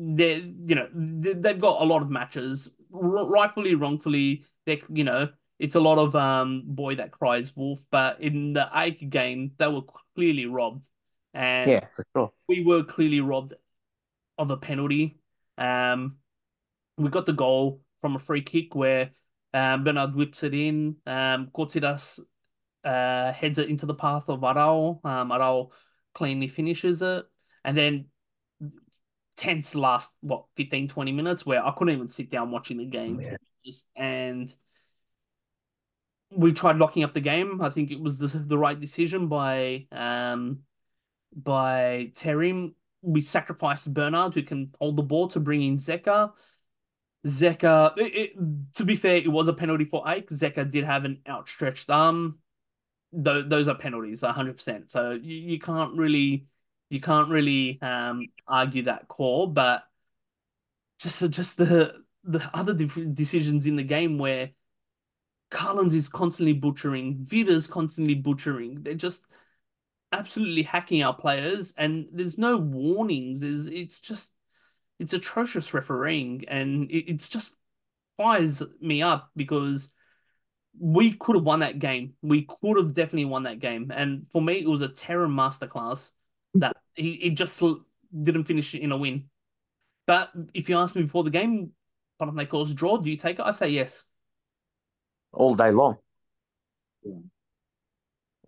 they 0.00 0.36
you 0.64 0.74
know 0.74 0.88
they've 0.94 1.60
got 1.60 1.82
a 1.82 1.84
lot 1.84 2.00
of 2.00 2.10
matches. 2.10 2.70
Rightfully 2.90 3.74
wrongfully 3.74 4.44
they 4.64 4.82
you 4.88 5.04
know 5.04 5.28
it's 5.58 5.74
a 5.74 5.80
lot 5.80 5.98
of 5.98 6.16
um 6.16 6.62
boy 6.64 6.94
that 6.94 7.10
cries 7.10 7.54
wolf 7.54 7.84
but 7.90 8.20
in 8.20 8.54
the 8.54 8.66
AEK 8.74 9.10
game 9.10 9.52
they 9.58 9.68
were 9.68 9.82
clearly 10.16 10.46
robbed. 10.46 10.88
And 11.34 11.70
yeah 11.70 11.86
for 11.94 12.06
sure. 12.16 12.32
we 12.48 12.64
were 12.64 12.82
clearly 12.82 13.20
robbed 13.20 13.52
of 14.38 14.50
a 14.50 14.56
penalty. 14.56 15.20
Um 15.58 16.16
we 16.96 17.10
got 17.10 17.26
the 17.26 17.34
goal 17.34 17.82
from 18.00 18.16
a 18.16 18.18
free 18.18 18.42
kick 18.42 18.74
where 18.74 19.10
um 19.52 19.84
Bernard 19.84 20.14
whips 20.14 20.42
it 20.42 20.54
in. 20.54 20.96
Um 21.06 21.50
Kotsiras 21.54 22.20
uh 22.84 23.32
heads 23.32 23.58
it 23.58 23.68
into 23.68 23.84
the 23.84 23.94
path 23.94 24.30
of 24.30 24.40
Arao 24.40 25.04
um 25.04 25.28
Arao 25.28 25.70
cleanly 26.14 26.48
finishes 26.48 27.02
it. 27.02 27.26
And 27.64 27.76
then 27.76 28.06
tense 29.40 29.74
last 29.74 30.14
what 30.20 30.44
15 30.56 30.88
20 30.88 31.12
minutes 31.12 31.46
where 31.46 31.64
I 31.64 31.72
couldn't 31.72 31.94
even 31.94 32.08
sit 32.08 32.30
down 32.30 32.50
watching 32.50 32.76
the 32.76 32.84
game 32.84 33.18
yeah. 33.20 33.36
just, 33.64 33.88
and 33.96 34.54
we 36.30 36.52
tried 36.52 36.76
locking 36.76 37.04
up 37.04 37.14
the 37.14 37.20
game 37.20 37.62
I 37.62 37.70
think 37.70 37.90
it 37.90 37.98
was 37.98 38.18
the, 38.18 38.26
the 38.26 38.58
right 38.58 38.78
decision 38.78 39.28
by 39.28 39.86
um 39.92 40.60
by 41.34 42.12
Terim 42.14 42.74
we 43.00 43.22
sacrificed 43.22 43.94
Bernard 43.94 44.34
who 44.34 44.42
can 44.42 44.74
hold 44.78 44.96
the 44.96 45.02
ball 45.02 45.28
to 45.28 45.40
bring 45.40 45.62
in 45.62 45.78
Zeca 45.78 46.32
Zeca, 47.26 47.92
it, 47.98 48.14
it, 48.14 48.74
to 48.74 48.84
be 48.84 48.96
fair, 48.96 49.16
it 49.16 49.30
was 49.30 49.46
a 49.46 49.52
penalty 49.52 49.84
for 49.84 50.02
AEK. 50.06 50.30
Zeca 50.30 50.70
did 50.70 50.84
have 50.84 51.04
an 51.04 51.20
outstretched 51.28 51.90
arm. 51.90 52.38
Th- 53.12 53.44
those 53.46 53.68
are 53.68 53.74
penalties, 53.74 54.22
hundred 54.22 54.56
percent. 54.56 54.90
So 54.90 55.10
you, 55.10 55.36
you 55.36 55.58
can't 55.58 55.98
really, 55.98 56.46
you 56.90 57.00
can't 57.00 57.30
really 57.30 57.80
um 57.80 58.26
argue 58.46 58.82
that 58.82 59.08
call. 59.08 59.46
But 59.46 59.84
just 60.98 61.28
just 61.30 61.56
the 61.56 61.94
the 62.24 62.50
other 62.52 62.74
decisions 62.74 63.64
in 63.64 63.76
the 63.76 63.82
game 63.82 64.18
where 64.18 64.50
Collins 65.50 65.94
is 65.94 66.08
constantly 66.08 66.52
butchering, 66.52 67.24
Vida's 67.24 67.66
constantly 67.66 68.14
butchering. 68.14 68.82
They're 68.82 68.94
just 68.94 69.24
absolutely 70.12 70.62
hacking 70.62 71.02
our 71.02 71.14
players, 71.14 71.72
and 71.78 72.06
there's 72.12 72.36
no 72.36 72.56
warnings. 72.56 73.40
There's 73.40 73.66
it's 73.66 74.00
just 74.00 74.32
it's 74.98 75.12
atrocious 75.12 75.72
refereeing, 75.72 76.44
and 76.48 76.90
it, 76.90 77.10
it's 77.12 77.28
just 77.28 77.52
fires 78.18 78.62
me 78.80 79.02
up 79.02 79.30
because 79.34 79.90
we 80.78 81.12
could 81.14 81.36
have 81.36 81.44
won 81.44 81.60
that 81.60 81.78
game. 81.78 82.14
We 82.22 82.42
could 82.42 82.76
have 82.76 82.94
definitely 82.94 83.24
won 83.26 83.44
that 83.44 83.60
game, 83.60 83.90
and 83.94 84.26
for 84.30 84.42
me, 84.42 84.54
it 84.60 84.68
was 84.68 84.82
a 84.82 84.88
Terim 84.88 85.32
masterclass 85.34 86.12
he 87.00 87.10
it 87.14 87.30
just 87.30 87.62
didn't 88.22 88.44
finish 88.44 88.74
in 88.74 88.92
a 88.92 88.96
win. 88.96 89.24
But 90.06 90.30
if 90.54 90.68
you 90.68 90.78
ask 90.78 90.96
me 90.96 91.02
before 91.02 91.24
the 91.24 91.30
game, 91.30 91.72
Panathinaikos 92.20 92.74
draw, 92.74 92.96
do 92.96 93.10
you 93.10 93.16
take 93.16 93.38
it? 93.38 93.44
I 93.44 93.52
say 93.52 93.68
yes. 93.68 94.06
All 95.32 95.54
day 95.54 95.70
long. 95.70 95.98
Yeah 97.04 97.12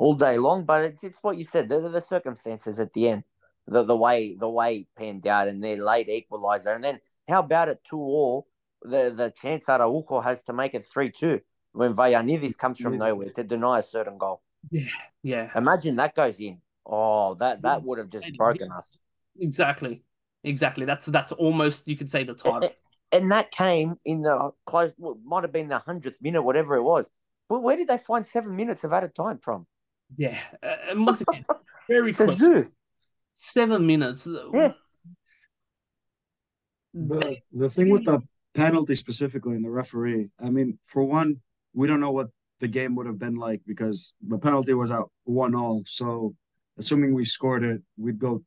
all 0.02 0.14
day 0.14 0.36
long. 0.38 0.64
But 0.64 0.84
it's, 0.84 1.04
it's 1.04 1.22
what 1.22 1.38
you 1.38 1.44
said. 1.44 1.68
The, 1.68 1.88
the 1.88 2.00
circumstances 2.00 2.80
at 2.80 2.92
the 2.92 3.08
end, 3.08 3.24
the 3.66 3.82
the 3.84 3.96
way 3.96 4.36
the 4.38 4.48
way 4.48 4.78
it 4.78 4.86
panned 4.96 5.26
out, 5.26 5.48
and 5.48 5.62
their 5.62 5.76
late 5.76 6.08
equaliser, 6.08 6.74
and 6.74 6.84
then 6.84 7.00
how 7.28 7.40
about 7.40 7.68
it 7.68 7.80
two 7.88 7.98
all? 7.98 8.48
The 8.82 9.14
the 9.16 9.30
chance 9.30 9.68
Araujo 9.68 10.20
has 10.20 10.42
to 10.44 10.52
make 10.52 10.74
it 10.74 10.84
three 10.84 11.10
two 11.10 11.40
when 11.72 11.94
Vayanidis 11.94 12.58
comes 12.58 12.80
from 12.80 12.94
yeah. 12.94 13.06
nowhere 13.06 13.30
to 13.30 13.44
deny 13.44 13.78
a 13.78 13.82
certain 13.82 14.18
goal. 14.18 14.42
Yeah, 14.70 14.88
yeah. 15.22 15.50
Imagine 15.54 15.96
that 15.96 16.14
goes 16.14 16.40
in. 16.40 16.58
Oh, 16.84 17.34
that 17.34 17.62
that 17.62 17.82
would 17.82 17.98
have 17.98 18.10
just 18.10 18.26
broken 18.36 18.70
us. 18.72 18.92
Exactly, 19.38 20.02
exactly. 20.44 20.84
That's 20.84 21.06
that's 21.06 21.32
almost 21.32 21.86
you 21.86 21.96
could 21.96 22.10
say 22.10 22.24
the 22.24 22.34
time. 22.34 22.62
And, 22.62 22.72
and 23.12 23.32
that 23.32 23.50
came 23.50 23.96
in 24.04 24.22
the 24.22 24.50
close. 24.66 24.94
Well, 24.98 25.18
might 25.24 25.44
have 25.44 25.52
been 25.52 25.68
the 25.68 25.78
hundredth 25.78 26.20
minute, 26.20 26.42
whatever 26.42 26.76
it 26.76 26.82
was. 26.82 27.10
But 27.48 27.62
where 27.62 27.76
did 27.76 27.88
they 27.88 27.98
find 27.98 28.26
seven 28.26 28.56
minutes 28.56 28.84
of 28.84 28.92
added 28.92 29.14
time 29.14 29.38
from? 29.42 29.66
Yeah, 30.16 30.38
uh, 30.62 30.76
and 30.90 31.06
once 31.06 31.20
again, 31.28 31.44
very 31.88 32.12
quick. 32.12 32.68
Seven 33.34 33.86
minutes. 33.86 34.28
Yeah. 34.52 34.72
The, 36.94 37.38
the 37.52 37.70
thing 37.70 37.88
with 37.88 38.04
the 38.04 38.20
penalty 38.54 38.94
specifically 38.94 39.54
and 39.54 39.64
the 39.64 39.70
referee, 39.70 40.28
I 40.38 40.50
mean, 40.50 40.78
for 40.86 41.02
one, 41.04 41.40
we 41.72 41.86
don't 41.86 42.00
know 42.00 42.10
what 42.10 42.28
the 42.60 42.68
game 42.68 42.94
would 42.96 43.06
have 43.06 43.18
been 43.18 43.36
like 43.36 43.62
because 43.66 44.14
the 44.26 44.38
penalty 44.38 44.74
was 44.74 44.90
out 44.90 45.10
one 45.24 45.54
all. 45.54 45.82
So 45.86 46.34
assuming 46.78 47.14
we 47.14 47.24
scored 47.24 47.64
it, 47.64 47.82
we'd 47.96 48.18
go 48.18 48.42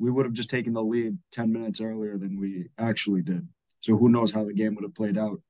we 0.00 0.10
would 0.10 0.26
have 0.26 0.32
just 0.32 0.50
taken 0.50 0.72
the 0.72 0.82
lead 0.82 1.18
10 1.32 1.52
minutes 1.52 1.80
earlier 1.80 2.16
than 2.18 2.38
we 2.38 2.68
actually 2.78 3.20
did. 3.22 3.48
So 3.80 3.96
who 3.96 4.08
knows 4.08 4.32
how 4.32 4.44
the 4.44 4.54
game 4.54 4.76
would 4.76 4.84
have 4.84 4.94
played 4.94 5.18
out 5.18 5.40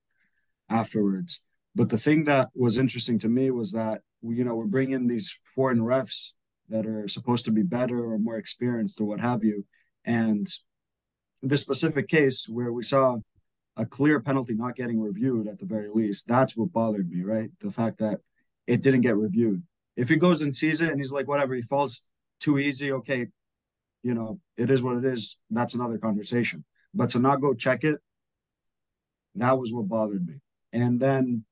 afterwards. 0.70 1.46
But 1.74 1.90
the 1.90 1.98
thing 1.98 2.24
that 2.24 2.48
was 2.54 2.78
interesting 2.78 3.18
to 3.20 3.28
me 3.28 3.50
was 3.50 3.72
that 3.72 4.00
you 4.22 4.44
know 4.44 4.54
we're 4.54 4.64
bringing 4.64 5.06
these 5.06 5.38
foreign 5.54 5.80
refs 5.80 6.32
that 6.68 6.86
are 6.86 7.08
supposed 7.08 7.44
to 7.46 7.52
be 7.52 7.62
better 7.62 8.04
or 8.04 8.18
more 8.18 8.36
experienced 8.36 9.00
or 9.00 9.04
what 9.04 9.20
have 9.20 9.44
you 9.44 9.64
and 10.04 10.48
this 11.42 11.62
specific 11.62 12.08
case 12.08 12.48
where 12.48 12.72
we 12.72 12.82
saw 12.82 13.16
a 13.76 13.86
clear 13.86 14.20
penalty 14.20 14.54
not 14.54 14.74
getting 14.74 15.00
reviewed 15.00 15.46
at 15.46 15.58
the 15.58 15.66
very 15.66 15.88
least 15.88 16.26
that's 16.26 16.56
what 16.56 16.72
bothered 16.72 17.08
me 17.08 17.22
right 17.22 17.50
the 17.60 17.70
fact 17.70 17.98
that 17.98 18.18
it 18.66 18.82
didn't 18.82 19.02
get 19.02 19.16
reviewed 19.16 19.62
if 19.96 20.08
he 20.08 20.16
goes 20.16 20.42
and 20.42 20.54
sees 20.54 20.82
it 20.82 20.90
and 20.90 20.98
he's 20.98 21.12
like 21.12 21.28
whatever 21.28 21.54
he 21.54 21.62
falls 21.62 22.02
too 22.40 22.58
easy 22.58 22.92
okay 22.92 23.26
you 24.02 24.14
know 24.14 24.38
it 24.56 24.70
is 24.70 24.82
what 24.82 24.96
it 24.96 25.04
is 25.04 25.38
that's 25.50 25.74
another 25.74 25.98
conversation 25.98 26.64
but 26.94 27.10
to 27.10 27.18
not 27.18 27.40
go 27.40 27.54
check 27.54 27.84
it 27.84 27.98
that 29.34 29.58
was 29.58 29.72
what 29.72 29.88
bothered 29.88 30.26
me 30.26 30.34
and 30.72 31.00
then 31.00 31.44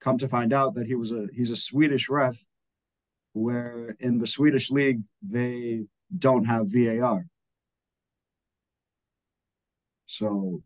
come 0.00 0.18
to 0.18 0.28
find 0.28 0.52
out 0.52 0.74
that 0.74 0.86
he 0.86 0.94
was 0.94 1.12
a 1.12 1.26
he's 1.32 1.50
a 1.50 1.56
Swedish 1.56 2.08
ref, 2.08 2.36
where 3.32 3.96
in 4.00 4.18
the 4.18 4.26
Swedish 4.26 4.70
league 4.70 5.02
they 5.22 5.84
don't 6.16 6.44
have 6.44 6.72
VAR. 6.72 7.26
So, 10.06 10.62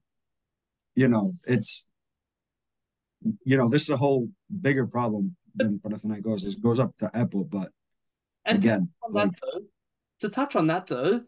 you 0.94 1.08
know, 1.08 1.34
it's 1.44 1.88
you 3.44 3.56
know, 3.56 3.68
this 3.68 3.82
is 3.84 3.90
a 3.90 3.96
whole 3.96 4.28
bigger 4.60 4.86
problem 4.86 5.36
than 5.54 5.78
Panathinaikos. 5.78 6.46
It 6.46 6.62
goes 6.62 6.78
up 6.78 6.96
to 6.98 7.10
Apple, 7.14 7.44
but 7.44 7.70
and 8.44 8.59
again, 8.59 8.88
to, 9.07 9.12
like, 9.12 9.31
though, 9.40 9.61
to 10.20 10.29
touch 10.29 10.57
on 10.57 10.68
that 10.68 10.87
though, 10.87 11.22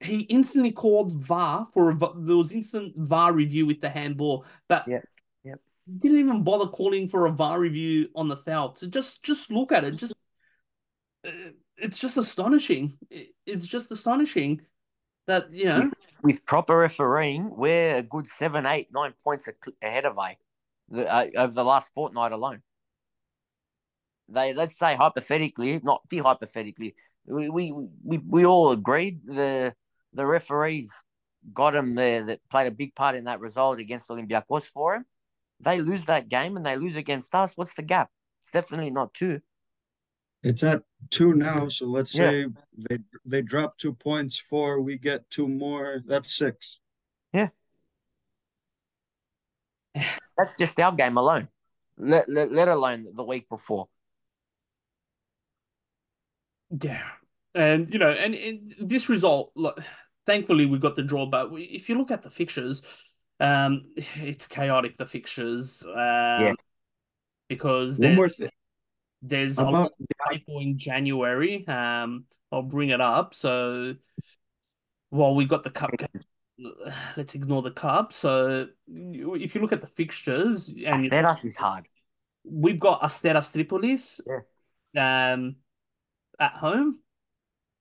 he 0.00 0.20
instantly 0.20 0.72
called 0.72 1.12
VAR 1.12 1.66
for 1.72 1.90
a, 1.90 1.98
there 2.16 2.36
was 2.36 2.52
instant 2.52 2.94
VAR 2.96 3.32
review 3.32 3.66
with 3.66 3.80
the 3.80 3.90
handball, 3.90 4.44
but 4.68 4.84
yeah 4.86 5.00
didn't 5.96 6.18
even 6.18 6.42
bother 6.42 6.66
calling 6.66 7.08
for 7.08 7.26
a 7.26 7.32
VAR 7.32 7.58
review 7.58 8.08
on 8.14 8.28
the 8.28 8.36
foul. 8.36 8.74
So 8.74 8.86
just 8.86 9.22
just 9.22 9.50
look 9.50 9.72
at 9.72 9.84
it. 9.84 9.96
Just 9.96 10.14
uh, 11.26 11.30
it's 11.76 11.98
just 11.98 12.18
astonishing. 12.18 12.98
It's 13.46 13.66
just 13.66 13.90
astonishing 13.90 14.62
that 15.26 15.52
you 15.52 15.66
know 15.66 15.80
with, 15.80 15.94
with 16.22 16.46
proper 16.46 16.76
refereeing, 16.76 17.56
we're 17.56 17.96
a 17.96 18.02
good 18.02 18.26
seven, 18.26 18.66
eight, 18.66 18.88
nine 18.92 19.14
points 19.24 19.48
ahead 19.82 20.04
of 20.04 20.18
A 20.18 20.36
the, 20.90 21.12
uh, 21.12 21.26
over 21.36 21.54
the 21.54 21.64
last 21.64 21.88
fortnight 21.94 22.32
alone. 22.32 22.62
They 24.28 24.54
let's 24.54 24.78
say 24.78 24.94
hypothetically, 24.94 25.80
not 25.82 26.08
be 26.08 26.18
hypothetically, 26.18 26.94
we 27.26 27.48
we 27.48 27.72
we, 28.04 28.18
we 28.18 28.44
all 28.44 28.72
agreed 28.72 29.20
the 29.26 29.74
the 30.12 30.26
referees 30.26 30.92
got 31.54 31.74
him 31.74 31.94
there 31.94 32.24
that 32.26 32.40
played 32.50 32.66
a 32.66 32.70
big 32.70 32.94
part 32.94 33.14
in 33.14 33.24
that 33.24 33.40
result 33.40 33.78
against 33.78 34.08
Olympiacos 34.08 34.64
for 34.64 34.96
him 34.96 35.06
they 35.60 35.80
lose 35.80 36.04
that 36.04 36.28
game 36.28 36.56
and 36.56 36.64
they 36.64 36.76
lose 36.76 36.96
against 36.96 37.34
us, 37.34 37.56
what's 37.56 37.74
the 37.74 37.82
gap? 37.82 38.10
It's 38.40 38.50
definitely 38.50 38.90
not 38.90 39.14
two. 39.14 39.40
It's 40.42 40.62
at 40.62 40.82
two 41.10 41.34
now. 41.34 41.68
So 41.68 41.86
let's 41.86 42.14
yeah. 42.14 42.30
say 42.30 42.46
they 42.76 42.98
they 43.24 43.42
drop 43.42 43.76
two 43.76 43.92
points, 43.92 44.38
four, 44.38 44.80
we 44.80 44.96
get 44.96 45.28
two 45.30 45.48
more. 45.48 46.00
That's 46.06 46.32
six. 46.32 46.78
Yeah. 47.32 47.48
That's 50.36 50.56
just 50.56 50.78
our 50.78 50.92
game 50.92 51.16
alone. 51.16 51.48
Let, 51.96 52.28
let, 52.28 52.52
let 52.52 52.68
alone 52.68 53.08
the 53.16 53.24
week 53.24 53.48
before. 53.48 53.88
Yeah. 56.70 57.02
And, 57.54 57.92
you 57.92 57.98
know, 57.98 58.10
and, 58.10 58.34
and 58.34 58.74
this 58.80 59.08
result, 59.08 59.52
thankfully, 60.26 60.66
we 60.66 60.78
got 60.78 60.96
the 60.96 61.02
draw. 61.02 61.26
But 61.26 61.50
if 61.52 61.88
you 61.88 61.96
look 61.96 62.10
at 62.10 62.22
the 62.22 62.30
fixtures, 62.30 62.82
um, 63.40 63.86
it's 63.96 64.46
chaotic 64.46 64.96
the 64.96 65.06
fixtures. 65.06 65.82
Um, 65.86 65.94
yeah. 65.94 66.54
Because 67.48 67.98
one 67.98 68.14
more 68.14 68.28
thing. 68.28 68.50
There's 69.22 69.58
About, 69.58 69.68
a 69.68 69.76
lot 69.78 69.92
of 70.32 70.40
in 70.46 70.78
January. 70.78 71.66
Um, 71.66 72.26
I'll 72.52 72.62
bring 72.62 72.90
it 72.90 73.00
up. 73.00 73.34
So, 73.34 73.96
well, 75.10 75.34
we 75.34 75.44
got 75.44 75.64
the 75.64 75.70
cup. 75.70 75.90
Let's 77.16 77.34
ignore 77.34 77.62
the 77.62 77.70
cup. 77.70 78.12
So, 78.12 78.68
if 78.86 79.54
you 79.54 79.60
look 79.60 79.72
at 79.72 79.80
the 79.80 79.86
fixtures, 79.86 80.68
and 80.68 81.10
Asteras 81.10 81.44
is 81.44 81.56
hard. 81.56 81.88
We've 82.44 82.78
got 82.78 83.02
Asteras 83.02 83.52
Tripolis. 83.52 84.20
Yeah. 84.94 85.32
Um, 85.32 85.56
at 86.38 86.52
home. 86.52 87.00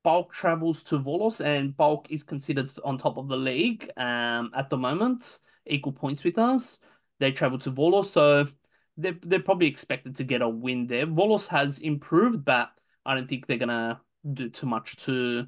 PAOK 0.05 0.31
travels 0.31 0.83
to 0.83 0.99
Volos, 0.99 1.43
and 1.43 1.75
PAOK 1.75 2.07
is 2.09 2.23
considered 2.23 2.71
on 2.85 2.97
top 2.97 3.17
of 3.17 3.27
the 3.27 3.37
league 3.37 3.89
um, 3.97 4.51
at 4.55 4.69
the 4.69 4.77
moment 4.77 5.39
equal 5.65 5.91
points 5.91 6.23
with 6.23 6.37
us. 6.37 6.79
They 7.19 7.31
travel 7.31 7.57
to 7.59 7.71
Volos, 7.71 8.05
so 8.05 8.47
they're, 8.95 9.17
they're 9.21 9.41
probably 9.41 9.67
expected 9.67 10.15
to 10.15 10.23
get 10.23 10.41
a 10.41 10.49
win 10.49 10.87
there. 10.87 11.05
Volos 11.05 11.47
has 11.49 11.79
improved, 11.79 12.45
but 12.45 12.69
I 13.05 13.15
don't 13.15 13.27
think 13.27 13.47
they're 13.47 13.57
going 13.57 13.69
to 13.69 13.99
do 14.33 14.49
too 14.49 14.67
much 14.67 14.95
to 14.97 15.47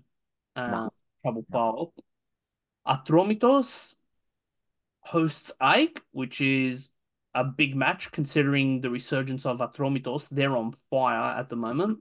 uh, 0.56 0.67
no. 0.67 0.93
trouble 1.24 1.45
PAOK. 1.52 1.91
Atromitos 2.88 3.95
hosts 5.02 5.52
AEK, 5.62 6.02
which 6.12 6.41
is 6.41 6.89
a 7.34 7.43
big 7.43 7.76
match 7.76 8.12
considering 8.12 8.82
the 8.82 8.89
resurgence 8.89 9.45
of 9.45 9.60
Atromitos. 9.60 10.30
They're 10.30 10.58
on 10.58 10.74
fire 10.89 11.38
at 11.38 11.50
the 11.50 11.56
moment. 11.56 12.00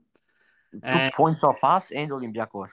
Took 0.72 0.84
and... 0.84 1.12
points 1.12 1.44
off 1.44 1.62
us 1.64 1.90
and 1.90 2.10
Olympiacos. 2.10 2.72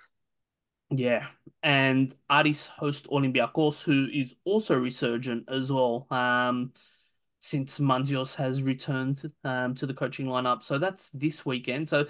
Yeah, 0.92 1.28
and 1.64 2.14
Aris 2.30 2.68
host 2.68 3.08
Olympiacos, 3.08 3.84
who 3.84 4.08
is 4.14 4.36
also 4.46 4.78
resurgent 4.80 5.50
as 5.50 5.72
well. 5.72 6.06
Um, 6.12 6.74
since 7.40 7.80
Manzios 7.80 8.36
has 8.36 8.64
returned 8.64 9.32
um 9.44 9.76
to 9.76 9.86
the 9.86 9.94
coaching 9.94 10.28
lineup, 10.28 10.64
so 10.64 10.78
that's 10.78 11.10
this 11.10 11.46
weekend. 11.46 11.90
So 11.90 12.06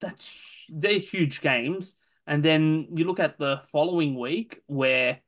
that's 0.00 0.36
they're 0.68 0.98
huge 0.98 1.40
games. 1.40 1.96
And 2.26 2.44
then 2.44 2.88
you 2.94 3.04
look 3.04 3.20
at 3.20 3.38
the 3.38 3.60
following 3.72 4.18
week 4.18 4.60
where 4.66 5.20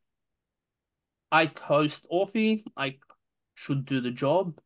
I 1.33 1.51
host 1.63 2.07
Orfi. 2.13 2.65
I 2.77 2.99
should 3.55 3.85
do 3.85 4.01
the 4.01 4.11
job. 4.11 4.61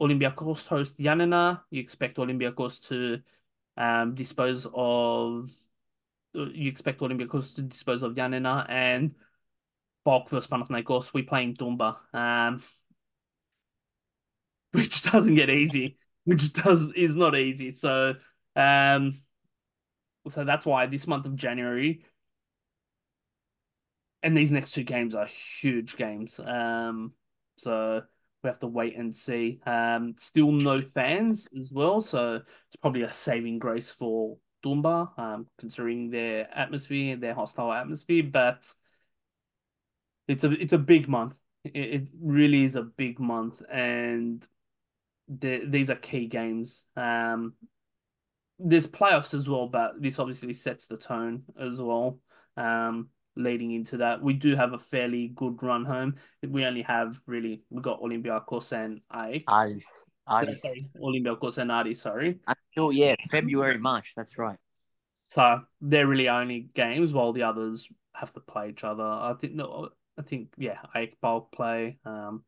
Olympiacos 0.00 0.66
host 0.66 0.98
Giannina. 0.98 1.62
You 1.70 1.80
expect 1.80 2.16
Olympiacos 2.16 2.86
to 2.88 3.20
um, 3.76 4.14
dispose 4.14 4.66
of. 4.72 5.50
You 6.34 6.68
expect 6.68 7.00
Olympiacos 7.00 7.54
to 7.54 7.62
dispose 7.62 8.02
of 8.02 8.14
Giannina 8.14 8.66
and 8.68 9.14
PAOK 10.06 10.28
versus 10.28 10.50
Panathinaikos. 10.50 11.14
We 11.14 11.22
play 11.22 11.44
in 11.44 11.56
Toumba, 11.56 11.96
um, 12.12 12.62
which 14.72 15.02
doesn't 15.02 15.34
get 15.34 15.48
easy. 15.48 15.96
Which 16.24 16.52
does 16.52 16.92
is 16.92 17.14
not 17.14 17.36
easy. 17.36 17.70
So, 17.70 18.16
um, 18.54 19.22
so 20.28 20.44
that's 20.44 20.66
why 20.66 20.86
this 20.86 21.06
month 21.06 21.24
of 21.24 21.36
January 21.36 22.02
and 24.26 24.36
these 24.36 24.50
next 24.50 24.72
two 24.72 24.82
games 24.82 25.14
are 25.14 25.26
huge 25.26 25.96
games. 25.96 26.40
Um, 26.40 27.12
so 27.56 28.02
we 28.46 28.50
have 28.50 28.60
to 28.60 28.68
wait 28.68 28.96
and 28.96 29.14
see. 29.14 29.60
Um, 29.66 30.14
still 30.18 30.52
no 30.52 30.80
fans 30.80 31.48
as 31.58 31.72
well, 31.72 32.00
so 32.00 32.36
it's 32.36 32.76
probably 32.80 33.02
a 33.02 33.10
saving 33.10 33.58
grace 33.58 33.90
for 33.90 34.38
Toumba, 34.62 35.10
um, 35.18 35.46
considering 35.58 36.10
their 36.10 36.48
atmosphere, 36.56 37.16
their 37.16 37.34
hostile 37.34 37.72
atmosphere. 37.72 38.22
But 38.22 38.64
it's 40.28 40.44
a 40.44 40.52
it's 40.52 40.72
a 40.72 40.78
big 40.78 41.08
month. 41.08 41.34
It, 41.64 41.76
it 41.76 42.08
really 42.20 42.62
is 42.62 42.76
a 42.76 42.82
big 42.82 43.18
month, 43.18 43.62
and 43.68 44.46
the, 45.28 45.64
these 45.66 45.90
are 45.90 45.96
key 45.96 46.26
games. 46.26 46.84
Um, 46.96 47.54
there's 48.60 48.86
playoffs 48.86 49.34
as 49.34 49.48
well, 49.48 49.66
but 49.66 50.00
this 50.00 50.20
obviously 50.20 50.52
sets 50.52 50.86
the 50.86 50.96
tone 50.96 51.42
as 51.60 51.82
well. 51.82 52.20
Um, 52.56 53.08
leading 53.36 53.72
into 53.72 53.98
that. 53.98 54.22
We 54.22 54.34
do 54.34 54.56
have 54.56 54.72
a 54.72 54.78
fairly 54.78 55.28
good 55.28 55.62
run 55.62 55.84
home. 55.84 56.16
We 56.46 56.64
only 56.64 56.82
have 56.82 57.20
really 57.26 57.62
we 57.70 57.82
got 57.82 58.00
Olympiacos 58.00 58.72
and 58.72 59.00
AEK. 59.12 59.44
Aris. 59.48 59.84
Aris. 60.28 60.60
Sorry, 60.60 60.90
Olympiacos 61.00 61.58
and 61.58 61.70
Aris, 61.70 62.00
sorry. 62.00 62.40
Until 62.46 62.92
yeah, 62.92 63.14
February, 63.30 63.78
March. 63.78 64.12
That's 64.16 64.38
right. 64.38 64.58
So 65.28 65.60
they're 65.80 66.06
really 66.06 66.28
only 66.28 66.68
games 66.74 67.12
while 67.12 67.32
the 67.32 67.44
others 67.44 67.88
have 68.14 68.32
to 68.32 68.40
play 68.40 68.70
each 68.70 68.84
other. 68.84 69.04
I 69.04 69.34
think 69.40 69.54
no, 69.54 69.90
I 70.18 70.22
think 70.22 70.48
yeah, 70.56 70.78
AEK 70.94 71.14
PAOK 71.22 71.52
play. 71.52 71.98
Um, 72.04 72.44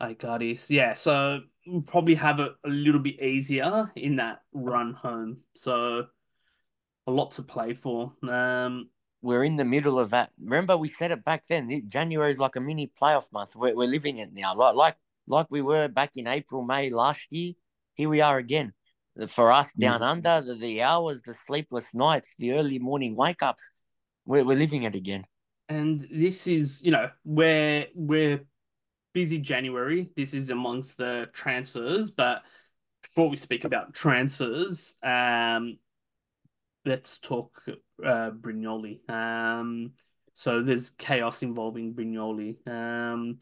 AEK 0.00 0.24
Aris. 0.24 0.70
Yeah, 0.70 0.94
so 0.94 1.40
we'll 1.66 1.82
probably 1.82 2.16
have 2.16 2.40
it 2.40 2.52
a 2.64 2.68
little 2.68 3.00
bit 3.00 3.22
easier 3.22 3.90
in 3.94 4.16
that 4.16 4.40
run 4.52 4.94
home. 4.94 5.38
So 5.54 6.06
a 7.06 7.10
lot 7.10 7.32
to 7.32 7.42
play 7.42 7.74
for. 7.74 8.12
Um, 8.28 8.88
we're 9.22 9.44
in 9.44 9.56
the 9.56 9.64
middle 9.64 9.98
of 9.98 10.10
that. 10.10 10.30
Remember, 10.42 10.76
we 10.76 10.88
said 10.88 11.12
it 11.12 11.24
back 11.24 11.46
then. 11.48 11.70
January 11.86 12.30
is 12.30 12.38
like 12.38 12.56
a 12.56 12.60
mini 12.60 12.92
playoff 13.00 13.32
month. 13.32 13.56
We're, 13.56 13.74
we're 13.74 13.88
living 13.88 14.18
it 14.18 14.30
now, 14.32 14.54
like 14.54 14.74
like 14.74 14.96
like 15.26 15.46
we 15.50 15.62
were 15.62 15.88
back 15.88 16.16
in 16.16 16.26
April, 16.26 16.62
May 16.62 16.90
last 16.90 17.28
year. 17.30 17.52
Here 17.94 18.08
we 18.08 18.20
are 18.20 18.38
again. 18.38 18.72
For 19.28 19.52
us 19.52 19.72
down 19.74 20.00
mm. 20.00 20.10
under, 20.10 20.40
the, 20.40 20.54
the 20.54 20.82
hours, 20.82 21.20
the 21.22 21.34
sleepless 21.34 21.94
nights, 21.94 22.34
the 22.38 22.52
early 22.52 22.78
morning 22.78 23.14
wake 23.14 23.42
ups, 23.42 23.70
we're, 24.24 24.42
we're 24.42 24.56
living 24.56 24.84
it 24.84 24.94
again. 24.94 25.26
And 25.68 26.00
this 26.10 26.46
is, 26.46 26.82
you 26.82 26.90
know, 26.90 27.10
we're 27.24 27.86
we're 27.94 28.44
busy 29.12 29.38
January. 29.38 30.10
This 30.16 30.34
is 30.34 30.50
amongst 30.50 30.96
the 30.96 31.28
transfers, 31.32 32.10
but 32.10 32.42
before 33.02 33.28
we 33.28 33.36
speak 33.36 33.64
about 33.64 33.94
transfers, 33.94 34.96
um, 35.02 35.78
let's 36.84 37.18
talk 37.18 37.62
uh, 37.68 38.30
Brignoli. 38.30 39.08
Um, 39.10 39.92
so 40.34 40.62
there's 40.62 40.90
chaos 40.90 41.42
involving 41.42 41.94
Brignoli. 41.94 42.66
Um, 42.66 43.38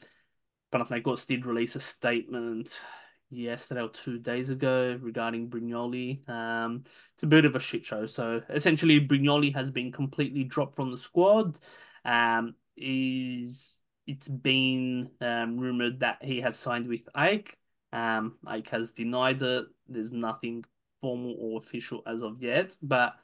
Panathinaikos 0.73 1.27
did 1.27 1.47
release 1.47 1.77
a 1.77 1.81
statement 1.81 2.83
yesterday 3.31 3.81
or 3.83 3.89
two 3.89 4.19
days 4.19 4.51
ago 4.51 4.99
regarding 5.01 5.49
Brignoli. 5.49 6.29
Um, 6.29 6.85
it's 7.15 7.23
a 7.23 7.29
bit 7.29 7.45
of 7.45 7.57
a 7.57 7.61
shit 7.61 7.85
show. 7.85 8.07
So 8.07 8.43
essentially, 8.49 9.07
Brignoli 9.07 9.55
has 9.55 9.71
been 9.71 9.93
completely 9.93 10.45
dropped 10.45 10.77
from 10.77 10.91
the 10.91 10.97
squad. 10.97 11.59
Um, 12.05 12.55
is 12.77 13.81
it's 14.07 14.29
been 14.29 15.11
um, 15.21 15.59
rumored 15.59 16.01
that 16.01 16.19
he 16.23 16.41
has 16.41 16.57
signed 16.57 16.89
with 16.89 17.03
AEK. 17.15 17.57
Um, 17.93 18.37
AEK 18.47 18.69
has 18.71 18.93
denied 18.93 19.43
it. 19.43 19.67
There's 19.89 20.13
nothing 20.13 20.65
formal 21.01 21.37
or 21.39 21.59
official 21.59 22.03
as 22.07 22.23
of 22.23 22.43
yet, 22.43 22.77
but 22.83 23.15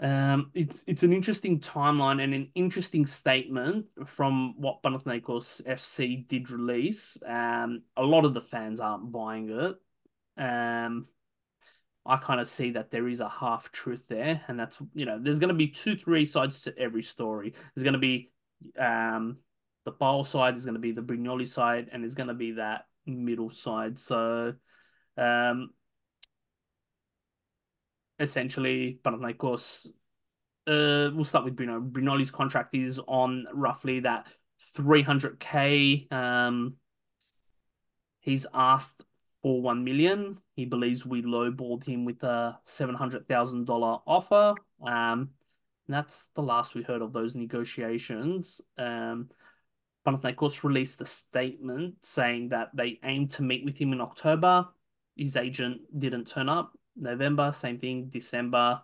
um, 0.00 0.50
it's 0.54 0.82
it's 0.86 1.02
an 1.02 1.12
interesting 1.12 1.60
timeline 1.60 2.22
and 2.22 2.32
an 2.32 2.50
interesting 2.54 3.04
statement 3.06 3.86
from 4.06 4.54
what 4.56 4.82
Panathinaikos 4.82 5.62
FC 5.66 6.26
did 6.26 6.50
release. 6.50 7.18
Um, 7.26 7.82
a 7.96 8.02
lot 8.02 8.24
of 8.24 8.32
the 8.32 8.40
fans 8.40 8.80
aren't 8.80 9.12
buying 9.12 9.50
it. 9.50 9.76
Um, 10.42 11.06
I 12.06 12.16
kind 12.16 12.40
of 12.40 12.48
see 12.48 12.70
that 12.72 12.90
there 12.90 13.08
is 13.08 13.20
a 13.20 13.28
half 13.28 13.70
truth 13.72 14.06
there, 14.08 14.40
and 14.48 14.58
that's 14.58 14.78
you 14.94 15.04
know 15.04 15.18
there's 15.20 15.38
going 15.38 15.48
to 15.48 15.54
be 15.54 15.68
two 15.68 15.96
three 15.96 16.24
sides 16.24 16.62
to 16.62 16.78
every 16.78 17.02
story. 17.02 17.52
There's 17.74 17.84
going 17.84 17.92
to 17.92 17.98
be 17.98 18.32
um, 18.78 19.36
the 19.84 19.90
bowl 19.90 20.24
side, 20.24 20.54
there's 20.54 20.64
going 20.64 20.74
to 20.74 20.80
be 20.80 20.92
the 20.92 21.02
Brignoli 21.02 21.46
side, 21.46 21.88
and 21.92 22.02
there's 22.02 22.14
going 22.14 22.28
to 22.28 22.34
be 22.34 22.52
that 22.52 22.86
middle 23.04 23.50
side. 23.50 23.98
So 23.98 24.54
um, 25.18 25.70
essentially 28.20 29.00
Panathinaikos. 29.02 29.88
Uh, 30.66 31.10
we'll 31.14 31.24
start 31.24 31.44
with 31.44 31.56
Bruno. 31.56 31.80
Brignoli's 31.80 32.30
contract 32.30 32.74
is 32.74 33.00
on 33.08 33.46
roughly 33.52 34.00
that 34.00 34.26
300k. 34.76 36.12
Um, 36.12 36.74
he's 38.20 38.46
asked 38.54 39.02
for 39.42 39.62
one 39.62 39.82
million. 39.82 40.38
He 40.54 40.66
believes 40.66 41.06
we 41.06 41.22
lowballed 41.22 41.84
him 41.84 42.04
with 42.04 42.22
a 42.22 42.58
seven 42.64 42.94
hundred 42.94 43.26
thousand 43.26 43.64
dollar 43.64 43.98
offer. 44.06 44.54
Um, 44.86 45.30
that's 45.88 46.28
the 46.34 46.42
last 46.42 46.74
we 46.74 46.82
heard 46.82 47.02
of 47.02 47.12
those 47.12 47.34
negotiations. 47.34 48.60
Um, 48.78 49.30
Panathinaikos 50.06 50.62
released 50.62 51.00
a 51.00 51.06
statement 51.06 51.96
saying 52.02 52.50
that 52.50 52.70
they 52.74 53.00
aim 53.02 53.28
to 53.28 53.42
meet 53.42 53.64
with 53.64 53.78
him 53.78 53.92
in 53.92 54.00
October. 54.00 54.68
His 55.16 55.36
agent 55.36 55.80
didn't 55.98 56.26
turn 56.26 56.48
up. 56.48 56.72
November, 57.00 57.52
same 57.52 57.78
thing. 57.78 58.08
December, 58.08 58.82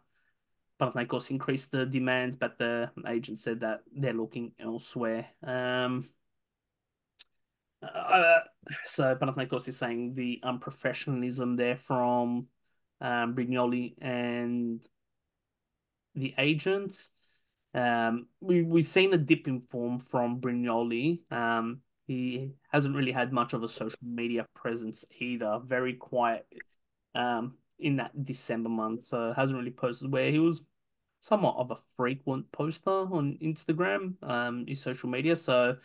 Panathinaikos 0.81 1.31
increased 1.31 1.71
the 1.71 1.87
demand, 1.87 2.39
but 2.39 2.59
the 2.59 2.91
agent 3.07 3.39
said 3.39 3.61
that 3.61 3.81
they're 3.95 4.13
looking 4.13 4.53
elsewhere. 4.59 5.27
Um, 5.43 6.09
uh, 7.83 8.41
so 8.85 9.15
Panathinaikos 9.15 9.69
is 9.69 9.77
saying 9.77 10.15
the 10.15 10.41
unprofessionalism 10.45 11.57
there 11.57 11.77
from 11.77 12.49
um, 13.01 13.35
Brignoli 13.35 13.95
and 14.01 14.85
the 16.15 16.35
agent. 16.39 16.97
Um, 17.75 18.29
we 18.41 18.63
we've 18.63 18.87
seen 18.87 19.13
a 19.13 19.19
dip 19.19 19.47
in 19.49 19.61
form 19.61 19.99
from 19.99 20.41
Brignoli. 20.41 21.21
Um, 21.31 21.81
he 22.07 22.53
hasn't 22.71 22.97
really 22.97 23.13
had 23.13 23.33
much 23.33 23.53
of 23.53 23.63
a 23.63 23.69
social 23.69 23.99
media 24.03 24.47
presence 24.55 25.05
either. 25.19 25.61
Very 25.65 25.95
quiet. 25.95 26.47
Um, 27.15 27.57
in 27.79 27.97
that 27.97 28.25
December 28.25 28.69
month, 28.69 29.07
so 29.07 29.33
hasn't 29.35 29.59
really 29.59 29.71
posted 29.71 30.13
where 30.13 30.31
he 30.31 30.39
was 30.39 30.63
somewhat 31.21 31.57
of 31.57 31.71
a 31.71 31.77
frequent 31.97 32.51
poster 32.53 32.91
on 32.91 33.39
Instagram, 33.43 34.15
um, 34.23 34.65
his 34.67 34.81
social 34.81 35.09
media. 35.09 35.37
So 35.37 35.77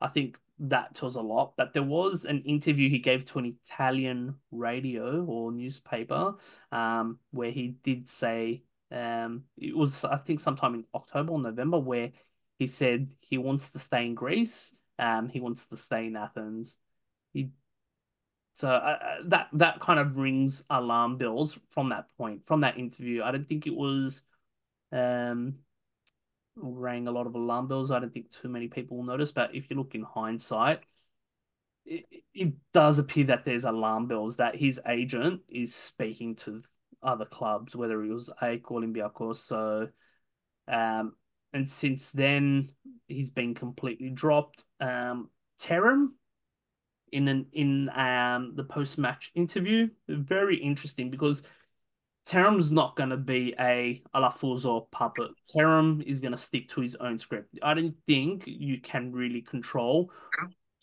I 0.00 0.08
think 0.08 0.38
that 0.58 0.94
tells 0.94 1.16
a 1.16 1.20
lot. 1.22 1.54
But 1.56 1.72
there 1.72 1.82
was 1.82 2.24
an 2.24 2.42
interview 2.42 2.88
he 2.88 2.98
gave 2.98 3.24
to 3.26 3.38
an 3.38 3.56
Italian 3.64 4.36
radio 4.50 5.24
or 5.24 5.52
newspaper, 5.52 6.34
um, 6.72 7.18
where 7.30 7.50
he 7.50 7.76
did 7.82 8.08
say, 8.08 8.62
um, 8.90 9.44
it 9.56 9.76
was 9.76 10.04
I 10.04 10.16
think 10.16 10.40
sometime 10.40 10.74
in 10.74 10.84
October 10.94 11.32
or 11.32 11.40
November, 11.40 11.78
where 11.78 12.12
he 12.58 12.66
said 12.66 13.12
he 13.20 13.38
wants 13.38 13.70
to 13.70 13.78
stay 13.78 14.06
in 14.06 14.14
Greece. 14.14 14.74
Um, 14.98 15.28
he 15.28 15.40
wants 15.40 15.66
to 15.66 15.76
stay 15.76 16.06
in 16.06 16.16
Athens. 16.16 16.78
He 17.32 17.50
so 18.56 18.70
uh, 18.70 18.72
uh, 18.72 19.16
that 19.26 19.48
that 19.52 19.80
kind 19.80 20.00
of 20.00 20.16
rings 20.16 20.64
alarm 20.70 21.18
bells 21.18 21.58
from 21.68 21.90
that 21.90 22.06
point, 22.16 22.46
from 22.46 22.62
that 22.62 22.78
interview. 22.78 23.22
I 23.22 23.30
don't 23.30 23.46
think 23.48 23.66
it 23.66 23.74
was 23.74 24.22
um 24.92 25.56
rang 26.56 27.06
a 27.06 27.10
lot 27.10 27.26
of 27.26 27.34
alarm 27.34 27.68
bells. 27.68 27.90
I 27.90 27.98
don't 27.98 28.12
think 28.12 28.30
too 28.30 28.48
many 28.48 28.68
people 28.68 28.96
will 28.96 29.04
notice, 29.04 29.30
but 29.30 29.54
if 29.54 29.68
you 29.68 29.76
look 29.76 29.94
in 29.94 30.02
hindsight, 30.02 30.80
it, 31.84 32.06
it 32.32 32.54
does 32.72 32.98
appear 32.98 33.24
that 33.24 33.44
there's 33.44 33.64
alarm 33.64 34.06
bells 34.06 34.36
that 34.38 34.56
his 34.56 34.80
agent 34.88 35.42
is 35.50 35.74
speaking 35.74 36.34
to 36.36 36.62
other 37.02 37.26
clubs, 37.26 37.76
whether 37.76 38.02
it 38.02 38.08
was 38.08 38.30
or 38.40 38.80
Olympiacos. 38.80 39.36
So, 39.36 39.88
um, 40.66 41.14
and 41.52 41.70
since 41.70 42.10
then 42.10 42.70
he's 43.06 43.30
been 43.30 43.54
completely 43.54 44.08
dropped. 44.08 44.64
Um, 44.80 45.28
Terim 45.60 46.12
in 47.12 47.28
an 47.28 47.46
in 47.52 47.88
um 47.90 48.54
the 48.56 48.64
post 48.64 48.98
match 48.98 49.30
interview. 49.34 49.88
Very 50.08 50.56
interesting 50.56 51.10
because 51.10 51.42
Terim's 52.26 52.72
not 52.72 52.96
going 52.96 53.10
to 53.10 53.16
be 53.16 53.54
a 53.60 54.02
Alafuzo 54.14 54.90
puppet. 54.90 55.30
Terim 55.54 56.02
is 56.02 56.18
going 56.20 56.32
to 56.32 56.38
stick 56.38 56.68
to 56.70 56.80
his 56.80 56.96
own 56.96 57.20
script. 57.20 57.56
I 57.62 57.74
don't 57.74 57.94
think 58.06 58.42
you 58.46 58.80
can 58.80 59.12
really 59.12 59.42
control 59.42 60.10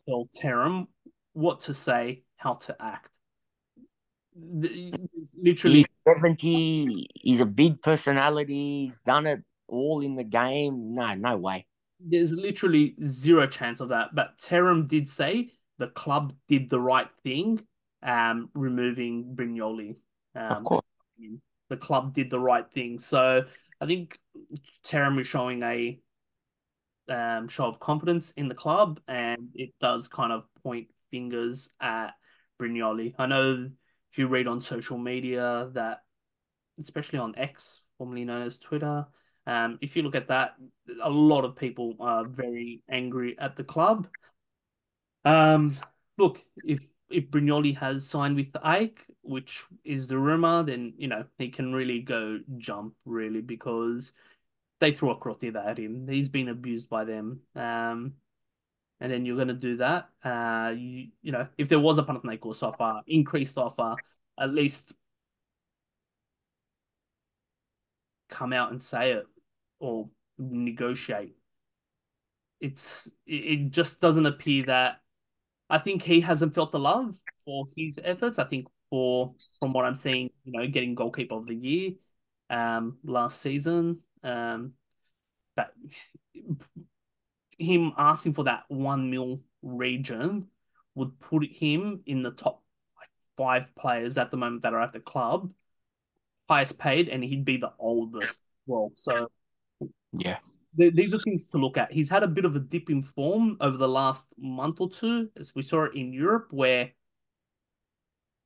tell 0.07 0.29
Terim 0.41 0.87
what 1.33 1.59
to 1.61 1.73
say, 1.73 2.23
how 2.37 2.53
to 2.53 2.75
act. 2.81 3.19
Literally, 4.35 5.77
he's 5.77 5.87
seventy. 6.07 7.07
He's 7.13 7.41
a 7.41 7.45
big 7.45 7.81
personality. 7.81 8.85
He's 8.85 8.99
done 9.05 9.27
it 9.27 9.41
all 9.67 10.01
in 10.01 10.15
the 10.15 10.23
game. 10.23 10.95
No, 10.95 11.13
no 11.13 11.37
way. 11.37 11.65
There's 11.99 12.31
literally 12.31 12.95
zero 13.05 13.47
chance 13.47 13.79
of 13.79 13.89
that. 13.89 14.15
But 14.15 14.37
Terim 14.37 14.87
did 14.87 15.07
say 15.07 15.51
the 15.77 15.87
club 15.87 16.33
did 16.47 16.69
the 16.69 16.79
right 16.79 17.09
thing, 17.23 17.65
um, 18.01 18.49
removing 18.53 19.35
Brignoli. 19.35 19.95
Um, 20.35 20.57
of 20.57 20.63
course 20.63 20.83
the 21.73 21.77
club 21.77 22.13
did 22.13 22.29
the 22.29 22.39
right 22.39 22.69
thing. 22.71 22.99
So 22.99 23.43
I 23.81 23.85
think 23.85 24.19
Terim 24.85 25.19
is 25.19 25.27
showing 25.27 25.63
a 25.63 25.99
um, 27.09 27.47
show 27.47 27.65
of 27.65 27.79
confidence 27.79 28.31
in 28.31 28.47
the 28.47 28.55
club, 28.55 28.99
and 29.07 29.49
it 29.55 29.71
does 29.81 30.07
kind 30.07 30.31
of 30.31 30.43
point 30.61 30.87
fingers 31.11 31.69
at 31.81 32.11
Brignoli. 32.61 33.15
I 33.17 33.25
know 33.25 33.69
if 34.11 34.17
you 34.17 34.27
read 34.27 34.47
on 34.47 34.61
social 34.61 34.97
media 34.97 35.69
that, 35.73 36.01
especially 36.79 37.19
on 37.19 37.35
X, 37.37 37.81
formerly 37.97 38.25
known 38.25 38.43
as 38.43 38.57
Twitter, 38.57 39.07
um, 39.45 39.79
if 39.81 39.95
you 39.95 40.03
look 40.03 40.15
at 40.15 40.29
that, 40.29 40.53
a 41.01 41.09
lot 41.09 41.43
of 41.43 41.55
people 41.55 41.95
are 41.99 42.23
very 42.25 42.81
angry 42.89 43.35
at 43.37 43.55
the 43.57 43.63
club. 43.63 44.07
Um, 45.25 45.77
look, 46.17 46.43
if 46.63 46.81
if 47.09 47.29
Brignoli 47.29 47.77
has 47.77 48.07
signed 48.07 48.35
with 48.35 48.51
AEK, 48.53 49.05
which 49.21 49.63
is 49.83 50.07
the 50.07 50.17
rumor, 50.17 50.63
then 50.63 50.93
you 50.97 51.07
know 51.07 51.25
he 51.37 51.49
can 51.49 51.73
really 51.73 52.01
go 52.01 52.39
jump 52.57 52.95
really 53.05 53.41
because 53.41 54.13
they 54.79 54.91
threw 54.91 55.11
a 55.11 55.17
crotida 55.17 55.65
at 55.65 55.77
him. 55.77 56.07
He's 56.07 56.29
been 56.29 56.49
abused 56.49 56.89
by 56.89 57.05
them. 57.05 57.41
Um, 57.55 58.13
and 58.99 59.11
then 59.11 59.25
you're 59.25 59.37
gonna 59.37 59.53
do 59.53 59.77
that. 59.77 60.09
Uh, 60.23 60.73
you, 60.75 61.09
you 61.21 61.31
know, 61.31 61.47
if 61.57 61.69
there 61.69 61.79
was 61.79 61.97
a 61.97 62.03
Panathinaikos 62.03 62.63
offer, 62.63 63.01
increased 63.07 63.57
offer, 63.57 63.95
at 64.39 64.53
least 64.53 64.93
come 68.29 68.51
out 68.53 68.71
and 68.71 68.81
say 68.81 69.11
it 69.11 69.27
or 69.79 70.09
negotiate. 70.37 71.35
It's 72.59 73.11
it 73.27 73.71
just 73.71 74.01
doesn't 74.01 74.25
appear 74.25 74.65
that 74.65 75.02
I 75.73 75.79
think 75.79 76.03
he 76.03 76.21
hasn't 76.21 76.53
felt 76.53 76.71
the 76.71 76.77
love 76.77 77.15
for 77.43 77.65
his 77.75 77.99
efforts. 78.03 78.37
I 78.37 78.43
think 78.43 78.67
for 78.91 79.33
from 79.59 79.73
what 79.73 79.85
I'm 79.85 79.97
seeing, 79.97 80.29
you 80.45 80.51
know, 80.51 80.67
getting 80.67 80.93
goalkeeper 80.93 81.33
of 81.33 81.47
the 81.47 81.55
year 81.55 81.93
um 82.51 82.99
last 83.03 83.41
season. 83.41 84.01
Um 84.23 84.73
but 85.55 85.73
him 87.57 87.91
asking 87.97 88.33
for 88.33 88.43
that 88.43 88.65
one 88.67 89.09
mil 89.09 89.41
region 89.63 90.45
would 90.93 91.19
put 91.19 91.43
him 91.43 92.01
in 92.05 92.21
the 92.21 92.29
top 92.29 92.61
like 92.99 93.09
five 93.35 93.73
players 93.75 94.19
at 94.19 94.29
the 94.29 94.37
moment 94.37 94.61
that 94.61 94.75
are 94.75 94.81
at 94.81 94.93
the 94.93 94.99
club, 94.99 95.51
highest 96.47 96.77
paid, 96.77 97.09
and 97.09 97.23
he'd 97.23 97.45
be 97.45 97.57
the 97.57 97.73
oldest. 97.79 98.39
Well, 98.67 98.91
so 98.93 99.27
yeah, 100.11 100.37
these 100.75 101.13
are 101.13 101.19
things 101.19 101.45
to 101.47 101.57
look 101.57 101.77
at. 101.77 101.91
He's 101.91 102.09
had 102.09 102.23
a 102.23 102.27
bit 102.27 102.45
of 102.45 102.55
a 102.55 102.59
dip 102.59 102.89
in 102.89 103.03
form 103.03 103.57
over 103.61 103.77
the 103.77 103.87
last 103.87 104.25
month 104.37 104.81
or 104.81 104.89
two, 104.89 105.29
as 105.37 105.53
we 105.55 105.61
saw 105.61 105.83
it 105.83 105.95
in 105.95 106.13
Europe, 106.13 106.47
where 106.51 106.91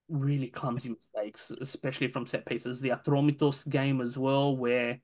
really 0.10 0.48
clumsy 0.48 0.90
mistakes, 0.90 1.52
especially 1.62 2.08
from 2.08 2.28
set 2.28 2.46
pieces. 2.46 2.80
The 2.80 2.90
Atromitos 2.90 3.68
game 3.68 4.02
as 4.02 4.18
well, 4.18 4.56
where 4.56 5.00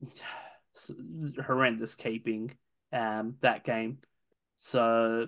horrendous 1.46 1.94
keeping 1.94 2.56
um 2.92 3.36
that 3.40 3.64
game. 3.64 3.98
So 4.58 5.26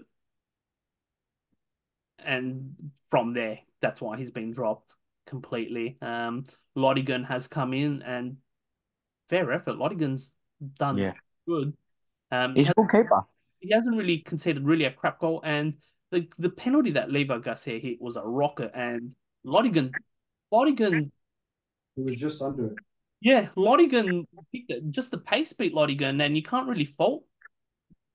and 2.25 2.75
from 3.11 3.33
there, 3.33 3.61
that's 3.81 4.01
why 4.01 4.17
he's 4.17 4.31
been 4.31 4.53
dropped 4.53 4.95
completely. 5.27 5.99
Um 6.01 6.45
Lodygin 6.77 7.27
has 7.27 7.49
come 7.49 7.75
in 7.75 8.03
and 8.03 8.37
fair 9.29 9.51
effort. 9.53 9.77
Lodygin's 9.77 10.33
done 10.79 10.99
yeah. 10.99 11.13
good. 11.47 11.75
Um, 12.31 12.55
He's 12.55 12.71
a 12.71 12.75
good 12.75 12.91
keeper. 12.91 13.23
He 13.61 13.73
hasn't 13.73 13.97
really 13.97 14.19
conceded 14.19 14.65
really 14.65 14.85
a 14.85 14.91
crap 14.91 15.21
goal, 15.21 15.41
and 15.45 15.75
the 16.11 16.27
the 16.39 16.51
penalty 16.51 16.93
that 16.93 17.11
Levi 17.11 17.39
Garcia 17.39 17.79
hit 17.79 18.01
was 18.01 18.17
a 18.17 18.23
rocket, 18.23 18.71
and 18.75 19.15
Lodygin, 19.45 19.93
Lodygin, 20.53 21.11
it 21.97 22.05
was 22.05 22.15
just 22.15 22.43
under 22.43 22.69
it. 22.69 22.75
Yeah, 23.21 23.49
Lodygin 23.57 24.27
just 24.91 25.11
the 25.11 25.19
pace 25.19 25.53
beat 25.53 25.75
Lodygin, 25.75 26.23
and 26.23 26.37
you 26.37 26.43
can't 26.43 26.69
really 26.69 26.85
fault. 26.85 27.25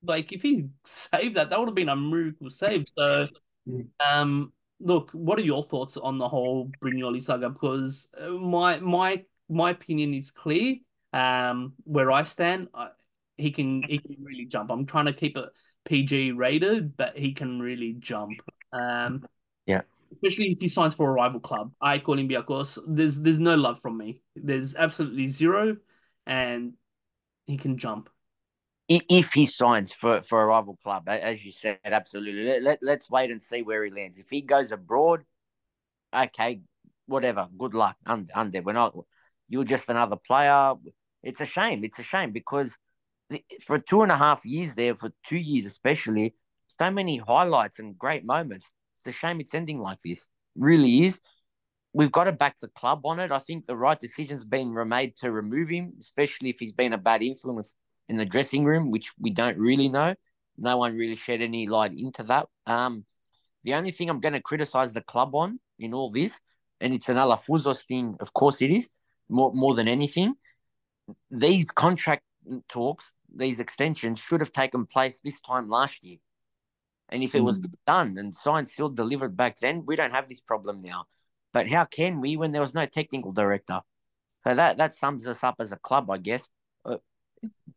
Like 0.04 0.32
if 0.32 0.41
he 0.41 0.68
saved 0.86 1.36
that, 1.36 1.50
that 1.50 1.60
would 1.60 1.68
have 1.68 1.76
been 1.76 1.89
a 1.89 1.96
miracle 1.96 2.50
save. 2.50 2.86
So, 2.98 3.28
mm. 3.68 3.88
um, 4.00 4.54
look, 4.80 5.12
what 5.12 5.39
are 5.39 5.43
your 5.43 5.64
thoughts 5.64 5.98
on 5.98 6.18
the 6.18 6.28
whole 6.28 6.72
Brignoli 6.84 7.22
saga? 7.22 7.50
Because 7.50 8.10
uh, 8.20 8.30
my 8.30 8.80
my 8.80 9.24
my 9.50 9.72
opinion 9.72 10.14
is 10.14 10.32
clear 10.32 10.78
um, 11.16 11.74
where 11.86 12.11
I 12.11 12.24
stand, 12.24 12.68
I, 12.74 12.89
he 13.38 13.51
can 13.51 13.84
he 13.84 13.97
can 13.97 14.18
really 14.22 14.45
jump. 14.45 14.70
I'm 14.70 14.86
trying 14.86 15.05
to 15.05 15.13
keep 15.13 15.38
it 15.38 15.45
PG 15.86 16.34
rated, 16.34 16.97
but 16.97 17.18
he 17.18 17.34
can 17.34 17.61
really 17.61 17.93
jump. 17.93 18.41
Um, 18.74 19.24
yeah. 19.66 19.82
Especially 20.11 20.51
if 20.51 20.59
he 20.59 20.68
signs 20.68 20.93
for 20.93 21.09
a 21.09 21.13
rival 21.13 21.39
club. 21.39 21.72
I 21.82 21.99
call 21.99 22.20
him 22.20 22.28
Olympiacos. 22.28 22.80
There's 22.86 23.20
there's 23.22 23.39
no 23.39 23.55
love 23.55 23.80
from 23.82 23.97
me. 23.97 24.22
There's 24.36 24.76
absolutely 24.76 25.28
zero, 25.28 25.78
and 26.26 26.74
he 27.45 27.57
can 27.57 27.78
jump. 27.78 28.09
If 28.88 29.32
he 29.32 29.47
signs 29.47 29.91
for, 29.91 30.22
for 30.22 30.43
a 30.43 30.45
rival 30.45 30.78
club, 30.84 31.09
as 31.09 31.43
you 31.43 31.51
said, 31.51 31.80
absolutely. 31.84 32.43
Let, 32.43 32.61
let, 32.61 32.80
let's 32.84 33.09
wait 33.09 33.32
and 33.32 33.41
see 33.41 33.63
where 33.63 33.84
he 33.84 33.89
lands. 33.89 34.20
If 34.20 34.28
he 34.30 34.41
goes 34.41 34.72
abroad, 34.72 35.24
okay, 36.16 36.61
whatever. 37.07 37.47
Good 37.57 37.74
luck. 37.74 37.95
Under, 38.05 38.61
we're 38.61 38.74
not. 38.74 38.95
You're 39.49 39.63
just 39.63 39.89
another 39.89 40.18
player 40.18 40.76
it's 41.26 41.41
a 41.41 41.45
shame. 41.45 41.84
It's 41.84 41.99
a 41.99 42.03
shame 42.03 42.32
because 42.32 42.78
for 43.65 43.80
two 43.80 44.03
and 44.03 44.11
a 44.11 44.17
half 44.17 44.45
years 44.45 44.76
there, 44.76 44.95
for 44.95 45.11
two 45.28 45.38
years 45.38 45.65
especially, 45.65 46.36
so 46.67 46.91
many 46.91 47.17
highlights 47.17 47.80
and 47.80 47.97
great 47.97 48.23
moments. 48.23 48.71
It's 48.99 49.07
a 49.07 49.11
shame 49.11 49.39
it's 49.39 49.53
ending 49.53 49.80
like 49.80 49.99
this. 50.03 50.23
It 50.55 50.61
really 50.61 51.03
is. 51.03 51.21
We've 51.93 52.11
got 52.11 52.26
to 52.26 52.32
back 52.32 52.59
the 52.59 52.67
club 52.67 53.01
on 53.05 53.19
it. 53.19 53.32
I 53.32 53.39
think 53.39 53.65
the 53.65 53.76
right 53.76 53.99
decision's 53.99 54.45
been 54.45 54.73
made 54.88 55.15
to 55.17 55.32
remove 55.32 55.69
him, 55.69 55.93
especially 55.99 56.49
if 56.49 56.59
he's 56.59 56.73
been 56.73 56.93
a 56.93 56.97
bad 56.97 57.23
influence 57.23 57.76
in 58.07 58.17
the 58.17 58.26
dressing 58.26 58.63
room, 58.63 58.91
which 58.91 59.11
we 59.19 59.32
don't 59.32 59.57
really 59.57 59.89
know. 59.89 60.13
No 60.57 60.78
one 60.78 60.95
really 60.95 61.15
shed 61.15 61.41
any 61.41 61.67
light 61.67 61.93
into 61.97 62.23
that. 62.23 62.47
Um, 62.67 63.05
the 63.63 63.73
only 63.73 63.91
thing 63.91 64.09
I'm 64.09 64.19
going 64.19 64.34
to 64.34 64.41
criticize 64.41 64.93
the 64.93 65.01
club 65.01 65.34
on 65.34 65.59
in 65.80 65.93
all 65.93 66.11
this, 66.11 66.39
and 66.80 66.93
it's 66.93 67.09
an 67.09 67.17
Alafouzos 67.17 67.84
thing, 67.86 68.15
of 68.19 68.34
course 68.34 68.61
it 68.61 68.71
is, 68.71 68.89
more, 69.28 69.51
more 69.53 69.73
than 69.73 69.88
anything, 69.88 70.36
these 71.30 71.70
contract 71.72 72.24
talks, 72.70 73.14
these 73.34 73.60
extensions 73.60 74.20
should 74.20 74.39
have 74.39 74.51
taken 74.51 74.86
place 74.86 75.22
this 75.22 75.39
time 75.41 75.70
last 75.70 76.03
year. 76.03 76.18
And 77.10 77.24
if 77.24 77.36
it 77.36 77.43
was 77.43 77.60
mm. 77.60 77.72
done 77.86 78.18
and 78.18 78.34
signed, 78.34 78.68
still 78.68 78.89
delivered 78.89 79.38
back 79.38 79.60
then, 79.60 79.84
we 79.86 79.95
don't 79.95 80.12
have 80.12 80.28
this 80.28 80.41
problem 80.41 80.82
now. 80.82 81.06
But 81.53 81.70
how 81.70 81.86
can 81.86 82.20
we 82.20 82.38
when 82.38 82.51
there 82.51 82.62
was 82.62 82.74
no 82.74 82.86
technical 82.86 83.32
director? 83.32 83.82
So 84.39 84.56
that 84.56 84.78
that 84.78 84.93
sums 84.93 85.28
us 85.28 85.43
up 85.43 85.56
as 85.60 85.72
a 85.72 85.78
club, 85.78 86.10
I 86.10 86.18
guess. 86.18 86.49
Uh, 86.84 86.97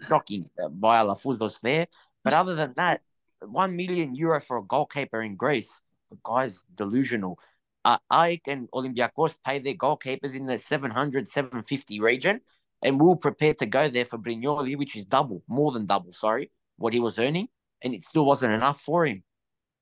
shocking 0.08 0.48
uh, 0.62 0.68
by 0.68 1.02
Alafouzos 1.02 1.60
there. 1.60 1.86
But 2.24 2.34
other 2.34 2.54
than 2.54 2.74
that, 2.76 3.02
one 3.40 3.76
million 3.76 4.14
euro 4.14 4.40
for 4.40 4.58
a 4.58 4.62
goalkeeper 4.62 5.22
in 5.22 5.36
Greece, 5.36 5.82
the 6.10 6.18
guy's 6.24 6.64
delusional. 6.74 7.38
Uh, 7.84 7.98
AEK 8.10 8.40
and 8.48 8.70
Olympiacos 8.72 9.36
pay 9.46 9.60
their 9.60 9.74
goalkeepers 9.74 10.34
in 10.34 10.46
the 10.46 10.58
700, 10.58 11.28
750 11.28 12.00
region 12.00 12.40
and 12.82 13.00
we 13.00 13.06
were 13.06 13.16
prepared 13.16 13.58
to 13.58 13.66
go 13.66 13.88
there 13.88 14.04
for 14.04 14.18
Brignoli, 14.18 14.76
which 14.76 14.96
is 14.96 15.04
double, 15.04 15.42
more 15.48 15.72
than 15.72 15.86
double, 15.86 16.12
sorry, 16.12 16.50
what 16.76 16.92
he 16.92 17.00
was 17.00 17.18
earning, 17.18 17.48
and 17.82 17.94
it 17.94 18.02
still 18.02 18.24
wasn't 18.24 18.52
enough 18.52 18.80
for 18.80 19.06
him. 19.06 19.22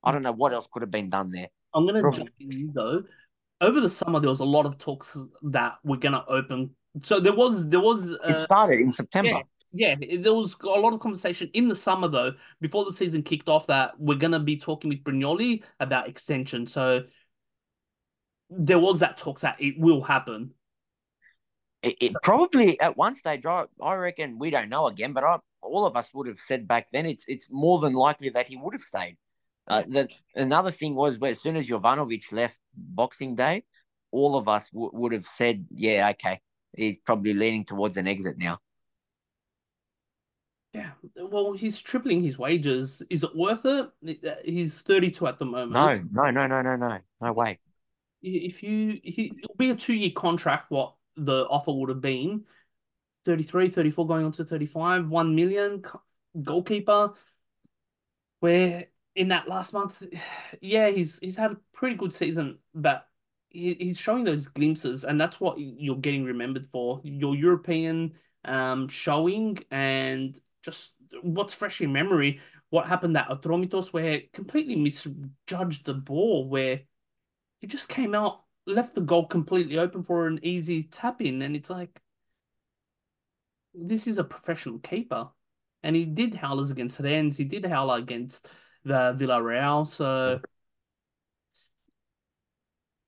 I 0.03 0.11
don't 0.11 0.23
know 0.23 0.31
what 0.31 0.53
else 0.53 0.67
could 0.71 0.81
have 0.81 0.91
been 0.91 1.09
done 1.09 1.31
there. 1.31 1.47
I'm 1.73 1.85
going 1.87 2.01
to 2.01 2.17
jump 2.17 2.29
in 2.39 2.51
you 2.51 2.71
though. 2.73 3.03
Over 3.59 3.81
the 3.81 3.89
summer, 3.89 4.19
there 4.19 4.29
was 4.29 4.39
a 4.39 4.45
lot 4.45 4.65
of 4.65 4.77
talks 4.77 5.17
that 5.43 5.75
we're 5.83 5.97
going 5.97 6.13
to 6.13 6.25
open. 6.25 6.75
So 7.03 7.19
there 7.19 7.33
was, 7.33 7.67
there 7.69 7.79
was. 7.79 8.13
Uh, 8.13 8.29
it 8.29 8.37
started 8.37 8.79
in 8.79 8.91
September. 8.91 9.41
Yeah, 9.73 9.95
yeah, 9.99 10.17
there 10.19 10.33
was 10.33 10.55
a 10.61 10.67
lot 10.67 10.93
of 10.93 10.99
conversation 10.99 11.49
in 11.53 11.67
the 11.67 11.75
summer 11.75 12.07
though, 12.07 12.33
before 12.61 12.85
the 12.85 12.93
season 12.93 13.21
kicked 13.23 13.49
off, 13.49 13.67
that 13.67 13.99
we're 13.99 14.17
going 14.17 14.31
to 14.31 14.39
be 14.39 14.57
talking 14.57 14.89
with 14.89 15.03
Brignoli 15.03 15.63
about 15.79 16.07
extension. 16.07 16.67
So 16.67 17.03
there 18.49 18.79
was 18.79 18.99
that 18.99 19.17
talks 19.17 19.41
that 19.41 19.57
it 19.59 19.77
will 19.77 20.01
happen 20.01 20.51
it, 21.81 21.95
it, 22.01 22.13
probably 22.23 22.79
at 22.79 22.97
one 22.97 23.15
stage, 23.15 23.45
I, 23.45 23.65
I 23.81 23.93
reckon 23.95 24.39
we 24.39 24.49
don't 24.49 24.69
know 24.69 24.87
again, 24.87 25.13
but 25.13 25.23
I, 25.23 25.37
all 25.61 25.85
of 25.85 25.95
us 25.95 26.09
would 26.13 26.27
have 26.27 26.39
said 26.39 26.67
back 26.67 26.87
then 26.91 27.05
it's 27.05 27.25
it's 27.27 27.47
more 27.51 27.79
than 27.79 27.93
likely 27.93 28.29
that 28.29 28.47
he 28.47 28.55
would 28.55 28.73
have 28.73 28.81
stayed. 28.81 29.17
Uh, 29.67 29.83
that 29.89 30.11
another 30.35 30.71
thing 30.71 30.95
was 30.95 31.19
where 31.19 31.31
as 31.31 31.41
soon 31.41 31.57
as 31.57 31.67
Jovanovic 31.67 32.31
left 32.31 32.59
Boxing 32.75 33.35
Day, 33.35 33.63
all 34.11 34.35
of 34.37 34.47
us 34.47 34.69
w- 34.69 34.91
would 34.93 35.11
have 35.11 35.27
said, 35.27 35.65
yeah, 35.69 36.09
okay, 36.11 36.39
he's 36.73 36.97
probably 36.97 37.33
leaning 37.33 37.65
towards 37.65 37.97
an 37.97 38.07
exit 38.07 38.37
now. 38.37 38.59
Yeah, 40.73 40.91
well, 41.15 41.53
he's 41.53 41.81
tripling 41.81 42.21
his 42.21 42.37
wages. 42.37 43.01
Is 43.09 43.23
it 43.23 43.35
worth 43.35 43.65
it? 43.65 43.89
He's 44.45 44.81
32 44.81 45.27
at 45.27 45.39
the 45.39 45.45
moment. 45.45 45.71
No, 46.13 46.23
no, 46.23 46.31
no, 46.31 46.47
no, 46.47 46.61
no, 46.61 46.75
no, 46.75 46.99
no 47.21 47.33
way. 47.33 47.59
If 48.21 48.63
you, 48.63 48.99
he, 49.03 49.33
it'll 49.43 49.55
be 49.57 49.69
a 49.69 49.75
two 49.75 49.93
year 49.93 50.11
contract, 50.15 50.69
what 50.69 50.93
the 51.17 51.45
offer 51.47 51.71
would 51.71 51.89
have 51.89 52.01
been 52.01 52.45
33, 53.25 53.69
34 53.69 54.07
going 54.07 54.25
on 54.25 54.31
to 54.33 54.45
35, 54.45 55.09
1 55.09 55.35
million 55.35 55.83
goalkeeper. 56.41 57.13
Where 58.39 58.85
in 59.15 59.29
that 59.29 59.49
last 59.49 59.73
month, 59.73 60.01
yeah, 60.61 60.89
he's 60.89 61.19
he's 61.19 61.35
had 61.35 61.51
a 61.51 61.57
pretty 61.73 61.95
good 61.95 62.13
season, 62.13 62.59
but 62.73 63.07
he, 63.49 63.73
he's 63.73 63.97
showing 63.97 64.23
those 64.23 64.47
glimpses, 64.47 65.03
and 65.03 65.19
that's 65.19 65.41
what 65.41 65.57
you're 65.59 65.97
getting 65.97 66.23
remembered 66.23 66.67
for. 66.67 67.01
Your 67.03 67.35
European 67.35 68.13
um 68.45 68.87
showing 68.87 69.57
and 69.71 70.39
just 70.63 70.93
what's 71.21 71.53
fresh 71.53 71.81
in 71.81 71.91
memory. 71.91 72.39
What 72.69 72.87
happened 72.87 73.17
at 73.17 73.29
Atromitos 73.29 73.93
where 73.93 74.21
completely 74.33 74.75
misjudged 74.75 75.85
the 75.85 75.93
ball, 75.93 76.47
where 76.47 76.81
he 77.59 77.67
just 77.67 77.89
came 77.89 78.13
out, 78.13 78.43
left 78.67 78.93
the 78.95 79.01
goal 79.01 79.25
completely 79.25 79.79
open 79.79 80.03
for 80.03 80.27
an 80.27 80.39
easy 80.43 80.83
tap 80.83 81.21
in, 81.21 81.41
and 81.41 81.55
it's 81.55 81.69
like 81.69 81.99
this 83.73 84.07
is 84.07 84.17
a 84.17 84.23
professional 84.23 84.79
keeper. 84.79 85.29
And 85.83 85.95
he 85.95 86.05
did 86.05 86.35
howlers 86.35 86.71
against 86.71 86.99
Rennes, 86.99 87.37
he 87.37 87.45
did 87.45 87.65
howler 87.65 87.97
against 87.99 88.49
the 88.83 89.15
Villarreal, 89.17 89.87
so 89.87 90.41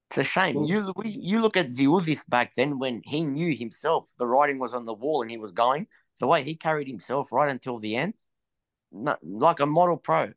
It's 0.09 0.17
a 0.17 0.23
shame. 0.23 0.55
Well- 0.55 0.67
you 0.67 0.93
we, 0.95 1.09
you 1.09 1.39
look 1.39 1.57
at 1.57 1.71
Dioudis 1.71 2.27
back 2.27 2.55
then 2.55 2.79
when 2.79 3.01
he 3.05 3.23
knew 3.23 3.55
himself 3.55 4.09
the 4.17 4.25
writing 4.25 4.57
was 4.57 4.73
on 4.73 4.85
the 4.85 4.93
wall 4.93 5.21
and 5.21 5.29
he 5.29 5.37
was 5.37 5.51
going 5.51 5.87
the 6.19 6.27
way 6.27 6.43
he 6.43 6.55
carried 6.55 6.87
himself 6.87 7.31
right 7.31 7.49
until 7.49 7.79
the 7.79 7.95
end, 7.95 8.13
like 8.91 9.59
a 9.59 9.65
model 9.65 9.97
pro. 9.97 10.33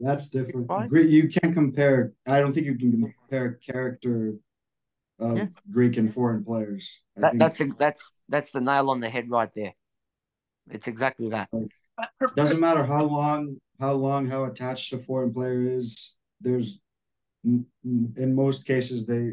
That's 0.00 0.28
different. 0.30 0.68
Right. 0.68 0.88
Greek, 0.88 1.10
you 1.10 1.28
can't 1.28 1.52
compare. 1.52 2.12
I 2.26 2.40
don't 2.40 2.52
think 2.52 2.66
you 2.66 2.76
can 2.78 2.92
compare 2.92 3.52
character 3.54 4.34
of 5.18 5.36
Yeah. 5.36 5.46
Greek 5.70 5.96
and 5.96 6.12
foreign 6.12 6.44
players. 6.44 7.00
I 7.16 7.20
That, 7.20 7.30
think 7.32 7.40
that's 7.40 7.60
a, 7.60 7.66
that's 7.78 8.12
that's 8.28 8.50
the 8.52 8.60
nail 8.60 8.90
on 8.90 9.00
the 9.00 9.10
head 9.10 9.28
right 9.30 9.50
there. 9.54 9.74
It's 10.70 10.86
exactly 10.86 11.30
that. 11.30 11.48
but 11.50 12.08
prof- 12.18 12.34
doesn't 12.36 12.60
matter 12.60 12.84
how 12.84 13.04
long, 13.04 13.56
how 13.80 13.92
long, 13.94 14.26
how 14.28 14.44
attached 14.44 14.92
a 14.92 14.98
foreign 14.98 15.32
player 15.32 15.62
is. 15.72 16.16
There's, 16.40 16.80
m- 17.44 17.66
m- 17.84 18.14
in 18.16 18.34
most 18.34 18.64
cases, 18.66 19.06
they 19.06 19.32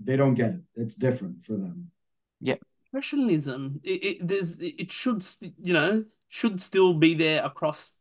they 0.00 0.16
don't 0.16 0.34
get 0.34 0.54
it. 0.54 0.60
It's 0.74 0.96
different 0.96 1.44
for 1.44 1.52
them. 1.52 1.92
Yeah, 2.40 2.56
professionalism 2.90 3.80
it, 3.84 4.04
it 4.04 4.26
there's 4.26 4.58
it 4.58 4.90
should 4.90 5.24
you 5.62 5.72
know 5.72 6.04
should 6.28 6.60
still 6.60 6.94
be 6.94 7.14
there 7.14 7.44
across 7.44 7.92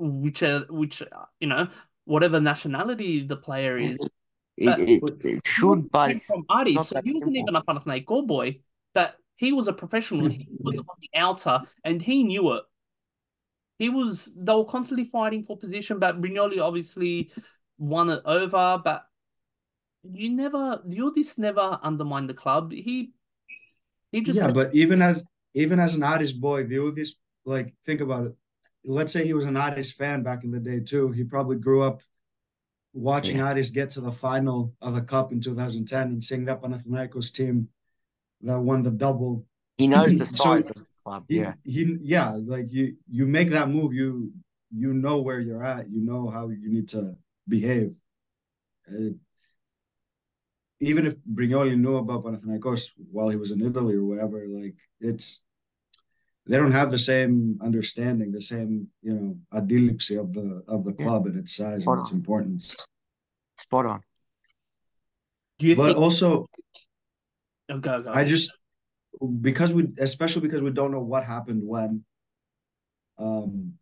which 0.00 0.42
uh, 0.42 0.64
which 0.70 1.02
uh, 1.02 1.06
you 1.38 1.46
know 1.46 1.68
whatever 2.04 2.40
nationality 2.40 3.26
the 3.26 3.36
player 3.36 3.76
is 3.76 3.98
It, 4.56 4.78
it, 4.78 5.02
it 5.24 5.46
should, 5.46 5.90
but 5.90 6.08
Came 6.08 6.18
from 6.18 6.44
Aris, 6.50 6.88
so 6.88 7.00
he 7.04 7.12
wasn't 7.12 7.36
simple. 7.36 7.42
even 7.42 7.56
a 7.56 7.62
Panathinaikos 7.62 8.26
boy 8.26 8.60
but 8.94 9.16
he 9.36 9.52
was 9.52 9.68
a 9.68 9.72
professional. 9.72 10.28
He 10.28 10.48
was 10.60 10.76
on 10.76 10.84
the 11.00 11.08
outer 11.18 11.62
and 11.82 12.02
he 12.02 12.24
knew 12.24 12.52
it. 12.52 12.64
He 13.78 13.88
was 13.88 14.30
they 14.36 14.52
were 14.52 14.66
constantly 14.66 15.04
fighting 15.04 15.44
for 15.44 15.56
position 15.56 15.98
but 15.98 16.20
Brignoli 16.20 16.60
obviously 16.60 17.30
won 17.78 18.10
it 18.10 18.20
over 18.26 18.80
but 18.84 19.04
you 20.02 20.30
never 20.30 20.82
Dioudis 20.86 21.38
never 21.38 21.78
undermined 21.82 22.28
the 22.28 22.34
club. 22.34 22.72
He 22.72 23.12
he 24.12 24.20
just 24.20 24.38
yeah, 24.38 24.50
but 24.50 24.74
even 24.74 25.00
as 25.00 25.24
even 25.54 25.80
as 25.80 25.94
an 25.94 26.02
artist 26.02 26.40
boy, 26.40 26.64
the 26.64 26.76
Udis 26.76 27.10
like 27.44 27.74
think 27.86 28.00
about 28.00 28.26
it. 28.26 28.34
Let's 28.84 29.12
say 29.12 29.24
he 29.26 29.34
was 29.34 29.44
an 29.46 29.56
Aris 29.56 29.92
fan 29.92 30.22
back 30.22 30.44
in 30.44 30.50
the 30.50 30.58
day 30.60 30.80
too. 30.80 31.10
He 31.12 31.24
probably 31.24 31.56
grew 31.56 31.82
up 31.82 32.00
watching 32.92 33.36
Yeah. 33.36 33.54
Get 33.72 33.90
to 33.90 34.00
the 34.00 34.12
final 34.12 34.74
of 34.80 34.94
the 34.94 35.02
cup 35.02 35.32
in 35.32 35.40
2010 35.40 36.02
and 36.08 36.24
seeing 36.24 36.44
that 36.46 36.60
Panathinaikos 36.62 37.32
team 37.32 37.68
that 38.42 38.58
won 38.60 38.82
the 38.82 38.90
double. 38.90 39.46
he 39.78 39.86
knows 39.86 40.16
the 40.18 40.24
So- 40.36 40.44
size 40.44 40.70
of 40.70 40.76
the 40.76 40.86
club. 41.04 41.24
He, 41.28 41.36
Yeah, 41.38 41.54
he 41.64 41.98
yeah, 42.02 42.30
like 42.54 42.72
you 42.72 42.96
you 43.08 43.26
make 43.26 43.50
that 43.50 43.68
move, 43.70 43.92
you 43.92 44.32
you 44.74 44.92
know 44.94 45.20
where 45.20 45.40
you're 45.40 45.64
at, 45.64 45.90
you 45.90 46.00
know 46.00 46.28
how 46.28 46.48
you 46.48 46.68
need 46.70 46.88
to 46.90 47.16
behave. 47.48 47.92
Uh, 48.90 49.10
even 50.80 51.06
if 51.06 51.14
Brignoli 51.18 51.76
knew 51.78 51.96
about 51.96 52.24
Panathinaikos 52.24 52.92
while 53.12 53.28
he 53.28 53.36
was 53.36 53.50
in 53.50 53.60
Italy 53.62 53.94
or 53.96 54.04
whatever, 54.04 54.46
like 54.48 54.76
it's 55.00 55.44
they 56.46 56.56
don't 56.56 56.72
have 56.72 56.90
the 56.90 56.98
same 56.98 57.58
understanding, 57.62 58.32
the 58.32 58.42
same 58.42 58.88
you 59.02 59.14
know 59.14 59.36
adilipsi 59.52 60.18
of 60.18 60.32
the 60.32 60.62
of 60.68 60.84
the 60.84 60.94
Yeah. 60.98 61.04
club 61.04 61.26
and 61.26 61.36
its 61.36 61.54
size 61.54 61.82
Spot 61.82 61.98
and 61.98 62.00
its 62.02 62.12
on. 62.12 62.18
importance. 62.18 62.76
spot 63.58 63.86
on. 63.86 64.00
do 65.58 65.66
you 65.66 65.76
But 65.76 65.86
think 65.86 65.98
also, 65.98 66.46
oh, 67.70 67.78
go 67.78 68.02
go 68.02 68.10
I 68.10 68.24
just 68.24 68.50
because 69.40 69.72
we 69.72 69.88
especially 69.98 70.42
because 70.42 70.62
we 70.62 70.70
don't 70.70 70.92
know 70.92 71.00
what 71.12 71.24
happened 71.24 71.62
when 71.66 72.04
um 73.18 73.74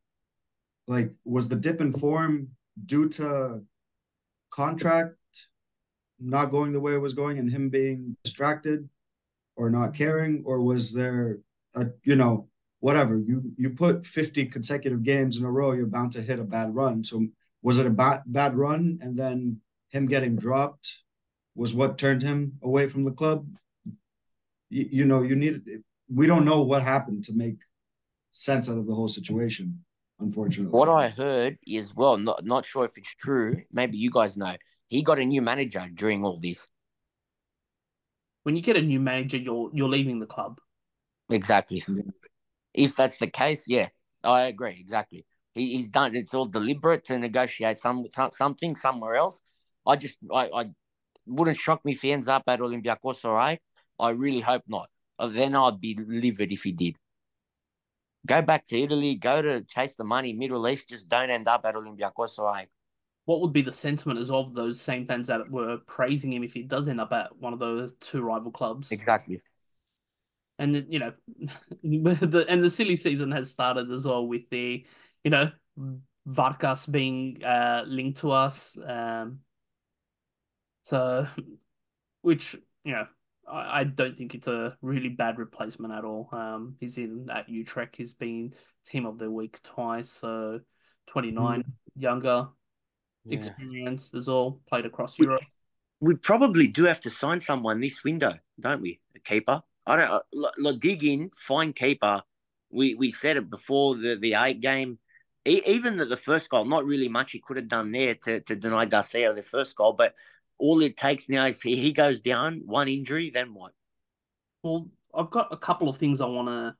like 0.89 1.13
was 1.25 1.49
the 1.49 1.57
dip 1.57 1.81
in 1.81 1.93
form 1.93 2.49
due 2.85 3.09
to 3.09 3.63
contract 4.51 5.15
not 6.19 6.47
going 6.51 6.73
the 6.73 6.81
way 6.81 6.95
it 6.95 6.99
was 7.01 7.15
going 7.15 7.39
and 7.39 7.49
him 7.51 7.69
being 7.69 8.17
distracted 8.25 8.89
or 9.55 9.71
not 9.71 9.95
caring 9.95 10.43
or 10.45 10.61
was 10.61 10.93
there 10.93 11.39
a 11.83 11.91
you 12.05 12.17
know 12.17 12.49
whatever 12.81 13.19
you 13.19 13.53
you 13.57 13.71
put 13.71 14.07
50 14.07 14.47
consecutive 14.47 15.03
games 15.03 15.39
in 15.39 15.45
a 15.45 15.51
row 15.51 15.73
you're 15.73 15.87
bound 15.87 16.13
to 16.13 16.23
hit 16.23 16.39
a 16.39 16.45
bad 16.45 16.75
run 16.75 17.05
so 17.05 17.27
was 17.63 17.79
it 17.79 17.87
a 17.87 17.91
bad 17.91 18.23
bad 18.27 18.55
run 18.57 18.99
and 19.03 19.17
then 19.19 19.61
him 19.91 20.07
getting 20.07 20.37
dropped 20.37 21.03
was 21.55 21.75
what 21.75 21.99
turned 21.99 22.23
him 22.23 22.53
away 22.63 22.87
from 22.89 23.05
the 23.05 23.11
club 23.13 23.47
you, 24.71 24.89
you 24.91 25.05
know 25.05 25.23
you 25.23 25.35
need 25.37 25.63
we 26.15 26.27
don't 26.27 26.45
know 26.45 26.63
what 26.63 26.83
happened 26.83 27.25
to 27.25 27.33
make 27.35 27.59
sense 28.31 28.71
out 28.71 28.79
of 28.79 28.87
the 28.87 28.95
whole 28.95 29.09
situation 29.09 29.85
unfortunately 30.21 30.71
What 30.79 30.89
I 30.89 31.09
heard 31.09 31.59
is 31.67 31.95
well, 31.95 32.17
not 32.19 32.45
not 32.45 32.67
sure 32.67 32.85
if 32.85 32.97
it's 32.97 33.15
true. 33.15 33.63
Maybe 33.73 33.97
you 33.99 34.11
guys 34.11 34.37
know. 34.37 34.57
He 34.89 35.03
got 35.03 35.19
a 35.19 35.25
new 35.25 35.43
manager 35.43 35.87
during 35.95 36.25
all 36.25 36.39
this. 36.41 36.69
when 38.45 38.57
you 38.57 38.63
get 38.63 38.77
a 38.77 38.83
new 38.83 39.01
manager 39.01 39.37
you're 39.37 39.71
you're 39.73 39.89
leaving 39.89 40.19
the 40.21 40.27
club 40.27 40.59
Exactly. 41.31 41.83
If 42.75 42.97
that's 42.97 43.19
the 43.19 43.27
case, 43.29 43.65
yeah, 43.69 43.89
I 44.25 44.43
agree. 44.43 44.77
Exactly. 44.81 45.27
He, 45.55 45.77
he's 45.77 45.89
done. 45.89 46.15
It's 46.15 46.35
all 46.35 46.47
deliberate 46.47 47.05
to 47.07 47.19
negotiate 47.19 47.79
some, 47.79 48.07
some 48.15 48.31
something 48.31 48.77
somewhere 48.77 49.17
else. 49.17 49.43
I 49.87 49.97
just 49.97 50.19
I, 50.33 50.49
I 50.55 50.71
wouldn't 51.27 51.57
shock 51.59 51.85
me 51.85 51.93
if 51.93 52.03
he 52.03 52.13
ends 52.13 52.29
up 52.29 52.45
at 52.47 52.61
Olympiacos. 52.61 53.25
All 53.25 53.35
right. 53.35 53.61
I 53.99 54.11
really 54.11 54.41
hope 54.41 54.63
not. 54.69 54.89
Uh, 55.19 55.29
Then 55.29 55.55
I'd 55.57 55.81
be 55.81 55.97
livid 55.99 56.53
if 56.53 56.63
he 56.63 56.73
did. 56.73 56.97
Go 58.27 58.43
back 58.43 58.67
to 58.67 58.79
Italy. 58.79 59.15
Go 59.17 59.43
to 59.43 59.63
chase 59.65 59.95
the 59.97 60.05
money. 60.05 60.33
Middle 60.33 60.69
East. 60.69 60.89
Just 60.89 61.09
don't 61.09 61.31
end 61.31 61.49
up 61.49 61.63
at 61.65 61.75
Olympiacos. 61.75 62.39
All 62.39 62.45
right. 62.47 62.69
what 63.25 63.41
would 63.41 63.53
be 63.53 63.63
the 63.63 63.73
sentiment 63.73 64.19
as 64.19 64.31
of 64.31 64.55
those 64.55 64.81
same 64.81 65.07
fans 65.07 65.27
that 65.29 65.51
were 65.51 65.79
praising 65.87 66.33
him 66.33 66.43
if 66.45 66.53
he 66.55 66.63
does 66.63 66.89
end 66.89 67.01
up 67.01 67.13
at 67.13 67.37
one 67.39 67.53
of 67.53 67.59
those 67.59 67.93
two 68.01 68.23
rival 68.23 68.51
clubs 68.51 68.91
Exactly. 68.93 69.41
And 70.59 70.87
you 70.89 70.99
know 70.99 71.13
the 71.83 72.45
and 72.49 72.63
the 72.63 72.71
silly 72.71 72.97
season 72.97 73.31
has 73.31 73.51
started 73.51 73.91
as 73.91 74.05
well 74.05 74.27
with 74.27 74.49
the 74.51 74.85
you 75.25 75.31
know 75.31 75.51
Varkas 76.29 76.91
being 76.91 77.43
uh 77.45 77.85
linked 77.87 78.19
to 78.21 78.33
us 78.33 78.77
um 78.87 79.41
so 80.85 81.27
which 82.23 82.57
you 82.85 82.93
know 82.93 83.07
I, 83.51 83.81
I 83.81 83.85
don't 83.85 84.17
think 84.17 84.35
it's 84.35 84.49
a 84.49 84.77
really 84.83 85.09
bad 85.09 85.39
replacement 85.39 85.95
at 85.95 86.05
all 86.05 86.29
um 86.33 86.77
he's 86.81 86.99
in 86.99 87.29
at 87.31 87.49
Utrecht 87.49 87.97
he's 87.97 88.13
been 88.13 88.55
team 88.87 89.07
of 89.07 89.19
the 89.19 89.31
week 89.31 89.63
twice 89.63 90.11
so 90.11 90.61
29 91.07 91.63
younger 91.97 92.49
Yeah. 93.25 93.37
experienced 93.37 94.15
as 94.15 94.29
all 94.29 94.61
played 94.69 94.87
across 94.87 95.19
Europe 95.19 95.43
we 96.01 96.15
probably 96.15 96.67
do 96.69 96.85
have 96.85 97.01
to 97.03 97.11
sign 97.11 97.41
someone 97.41 97.81
this 97.81 98.05
window, 98.05 98.35
don't 98.61 98.81
we? 98.81 99.01
A 99.17 99.21
keeper. 99.21 99.63
I 99.89 99.97
don't. 99.97 100.11
Uh, 100.11 100.21
l- 100.35 100.67
l- 100.67 100.77
dig 100.77 101.05
in, 101.05 101.31
keeper. 101.75 102.23
We 102.71 102.95
we 102.95 103.11
said 103.11 103.37
it 103.37 103.51
before 103.51 103.97
the 103.97 104.17
the 104.17 104.35
eight 104.35 104.61
game. 104.61 104.99
E- 105.47 105.63
even 105.67 105.97
the, 105.97 106.05
the 106.05 106.17
first 106.17 106.51
goal, 106.51 106.65
not 106.65 106.85
really 106.85 107.09
much 107.09 107.33
he 107.33 107.41
could 107.41 107.57
have 107.57 107.69
done 107.69 107.91
there 107.93 108.15
to, 108.15 108.41
to 108.41 108.55
deny 108.55 108.85
Garcia 108.85 109.33
the 109.33 109.43
first 109.43 109.75
goal, 109.77 109.95
but 109.95 110.15
all 110.59 110.83
it 110.83 110.97
takes 110.97 111.29
now 111.29 111.47
if 111.47 111.63
he 111.63 111.93
goes 111.93 112.21
down, 112.21 112.63
one 112.67 112.89
injury, 112.89 113.31
then 113.31 113.55
what? 113.55 113.73
Well, 114.63 114.89
I've 115.15 115.31
got 115.31 115.49
a 115.53 115.57
couple 115.57 115.89
of 115.89 115.97
things 115.97 116.21
I 116.21 116.27
want 116.27 116.49
to 116.49 116.75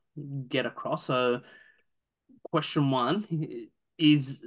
get 0.49 0.65
across. 0.65 1.05
So, 1.05 1.41
question 2.43 2.91
one 2.91 3.69
is 3.97 4.43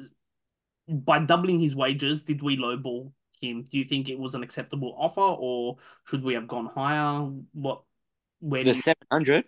by 0.89 1.19
doubling 1.19 1.59
his 1.59 1.75
wages, 1.75 2.23
did 2.23 2.43
we 2.43 2.57
lowball 2.57 3.13
him. 3.43 3.65
Do 3.71 3.79
you 3.79 3.85
think 3.85 4.09
it 4.09 4.19
was 4.19 4.35
an 4.35 4.43
acceptable 4.43 4.95
offer, 4.99 5.21
or 5.21 5.77
should 6.07 6.23
we 6.23 6.35
have 6.35 6.49
gone 6.49 6.71
higher? 6.75 7.29
What? 7.53 7.83
Where 8.43 8.65
The 8.65 8.75
seven 8.75 9.07
hundred. 9.11 9.45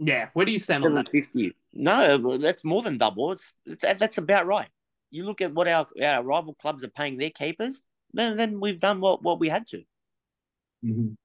Yeah, 0.00 0.28
where 0.32 0.44
do 0.44 0.52
you 0.52 0.58
stand 0.58 0.84
on 0.84 0.94
that? 0.94 1.10
fifty. 1.10 1.54
No, 1.72 2.36
that's 2.38 2.64
more 2.64 2.82
than 2.82 2.98
double. 2.98 3.32
It's 3.32 3.54
that, 3.80 3.98
that's 4.00 4.18
about 4.18 4.46
right. 4.46 4.68
You 5.10 5.24
look 5.24 5.40
at 5.40 5.54
what 5.54 5.68
our, 5.68 5.86
our 6.02 6.22
rival 6.22 6.54
clubs 6.54 6.82
are 6.82 6.88
paying 6.88 7.16
their 7.16 7.30
keepers. 7.30 7.80
Then 8.12 8.36
then 8.36 8.60
we've 8.60 8.80
done 8.80 9.00
what, 9.00 9.22
what 9.22 9.38
we 9.38 9.48
had 9.48 9.66
to. 9.68 9.82
Mhm. 10.84 11.16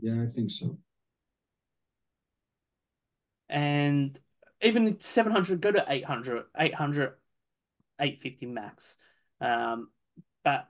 Yeah, 0.00 0.22
I 0.22 0.26
think 0.26 0.50
so. 0.50 0.78
And 3.48 4.18
even 4.62 5.00
700, 5.00 5.60
go 5.60 5.72
to 5.72 5.84
800, 5.88 6.44
800, 6.56 7.14
850 8.00 8.46
max. 8.46 8.96
Um, 9.40 9.90
but 10.44 10.68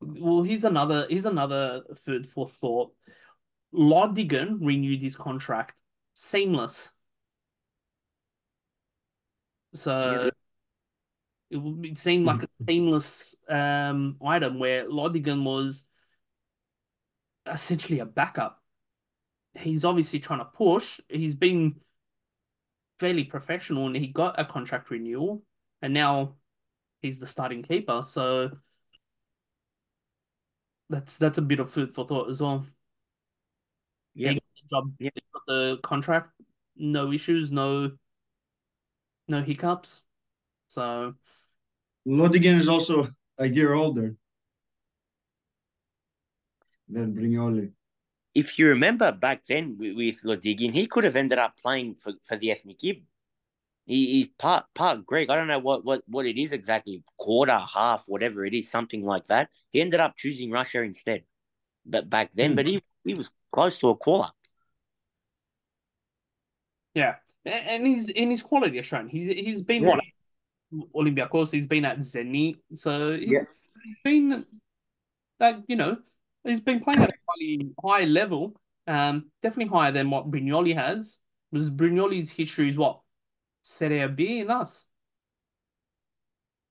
well, 0.00 0.42
here's 0.42 0.64
another 0.64 1.06
here's 1.08 1.26
another 1.26 1.82
food 1.94 2.26
for 2.26 2.46
thought. 2.46 2.92
Lodygin 3.74 4.58
renewed 4.60 5.02
his 5.02 5.16
contract 5.16 5.80
seamless. 6.14 6.92
So 9.74 10.24
Yeah. 10.24 10.30
it 11.50 11.56
would 11.56 11.84
it 11.86 11.98
seemed 11.98 12.26
like 12.26 12.42
a 12.42 12.48
seamless 12.68 13.34
um 13.48 14.16
item 14.24 14.58
where 14.58 14.88
Lodygin 14.88 15.44
was 15.44 15.84
essentially 17.46 17.98
a 18.00 18.06
backup. 18.06 18.62
He's 19.54 19.84
obviously 19.84 20.20
trying 20.20 20.38
to 20.40 20.44
push. 20.44 21.00
He's 21.08 21.34
been 21.34 21.80
fairly 22.98 23.24
professional 23.24 23.86
and 23.86 23.96
he 23.96 24.06
got 24.08 24.38
a 24.38 24.44
contract 24.44 24.90
renewal 24.90 25.42
and 25.82 25.92
now 25.94 26.36
he's 27.02 27.18
the 27.18 27.26
starting 27.26 27.62
keeper. 27.62 28.02
So 28.04 28.50
that's 30.90 31.16
that's 31.16 31.38
a 31.38 31.42
bit 31.42 31.60
of 31.60 31.70
food 31.70 31.94
for 31.94 32.06
thought 32.06 32.28
as 32.28 32.40
well. 32.40 32.66
Yeah. 34.14 34.34
Got 34.34 34.42
the 34.56 34.68
job, 34.68 34.94
Yeah. 34.98 35.10
got 35.32 35.42
the 35.46 35.78
contract, 35.82 36.32
no 36.76 37.12
issues, 37.12 37.50
no 37.50 37.92
no 39.28 39.40
hiccups. 39.40 40.02
So 40.66 41.14
Lodygin 42.06 42.56
is 42.56 42.68
also 42.68 43.06
a 43.38 43.46
year 43.46 43.72
older 43.72 44.16
than 46.88 47.14
Brignoli. 47.14 47.70
If 48.34 48.58
you 48.58 48.68
remember 48.68 49.12
back 49.12 49.46
then 49.46 49.76
with, 49.78 49.96
with 49.96 50.22
Lodygin, 50.22 50.72
he 50.72 50.86
could 50.86 51.04
have 51.04 51.16
ended 51.16 51.38
up 51.38 51.56
playing 51.56 51.96
for, 51.96 52.12
for 52.24 52.36
the 52.36 52.50
ethnic 52.50 52.80
Gib. 52.80 53.02
He, 53.90 54.06
he's 54.14 54.28
part 54.38 54.64
part 54.74 55.04
Greek. 55.04 55.30
I 55.30 55.36
don't 55.36 55.48
know 55.48 55.58
what, 55.58 55.84
what, 55.84 56.02
what 56.06 56.24
it 56.26 56.38
is 56.40 56.52
exactly, 56.52 57.02
quarter, 57.18 57.58
half, 57.58 58.04
whatever 58.06 58.44
it 58.46 58.54
is, 58.54 58.70
something 58.70 59.04
like 59.04 59.26
that. 59.28 59.48
He 59.72 59.80
ended 59.80 59.98
up 60.00 60.16
choosing 60.16 60.50
Russia 60.50 60.82
instead. 60.82 61.24
But 61.84 62.08
back 62.08 62.30
then, 62.32 62.50
Hmm. 62.52 62.56
but 62.56 62.66
he, 62.66 62.82
he 63.04 63.14
was 63.14 63.30
close 63.50 63.78
to 63.80 63.88
a 63.90 63.96
quarter. 63.96 64.30
yeah. 66.94 67.16
And 67.44 67.86
his 67.86 68.08
in 68.10 68.30
his 68.30 68.42
quality 68.42 68.76
has 68.76 68.86
shown. 68.86 69.08
He's 69.08 69.28
he's 69.28 69.62
been 69.62 69.82
Yeah. 69.82 69.96
what 69.96 70.04
Olympiacos, 70.94 71.50
he's 71.50 71.66
been 71.66 71.84
at 71.84 71.98
Zenit. 71.98 72.56
So 72.74 73.16
he's, 73.16 73.28
Yeah. 73.28 73.44
he's 73.84 73.96
been 74.04 74.44
like, 75.40 75.56
you 75.66 75.76
know, 75.76 75.98
he's 76.44 76.60
been 76.60 76.80
playing 76.80 77.02
at 77.02 77.10
a 77.10 77.14
highly 77.28 77.70
high 77.84 78.04
level. 78.04 78.54
Um, 78.86 79.30
definitely 79.42 79.70
higher 79.76 79.92
than 79.92 80.10
what 80.10 80.30
Brignoli 80.30 80.74
has. 80.74 81.18
Because 81.50 81.70
Brignoli's 81.70 82.30
history 82.30 82.68
is 82.68 82.78
what? 82.78 83.00
Serie 83.62 84.08
B 84.08 84.40
in 84.40 84.50
us. 84.50 84.86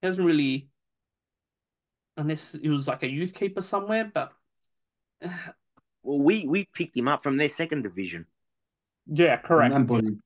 He 0.00 0.06
hasn't 0.06 0.26
really 0.26 0.68
unless 2.16 2.52
he 2.52 2.68
was 2.68 2.86
like 2.86 3.02
a 3.02 3.10
youth 3.10 3.34
keeper 3.34 3.60
somewhere, 3.60 4.10
but 4.12 4.32
Well, 6.02 6.18
we, 6.18 6.46
we 6.46 6.66
picked 6.74 6.96
him 6.96 7.08
up 7.08 7.22
from 7.22 7.36
their 7.36 7.48
second 7.48 7.82
division. 7.82 8.26
yeah, 9.06 9.36
correct. 9.36 9.74
Empoli. 9.74 10.16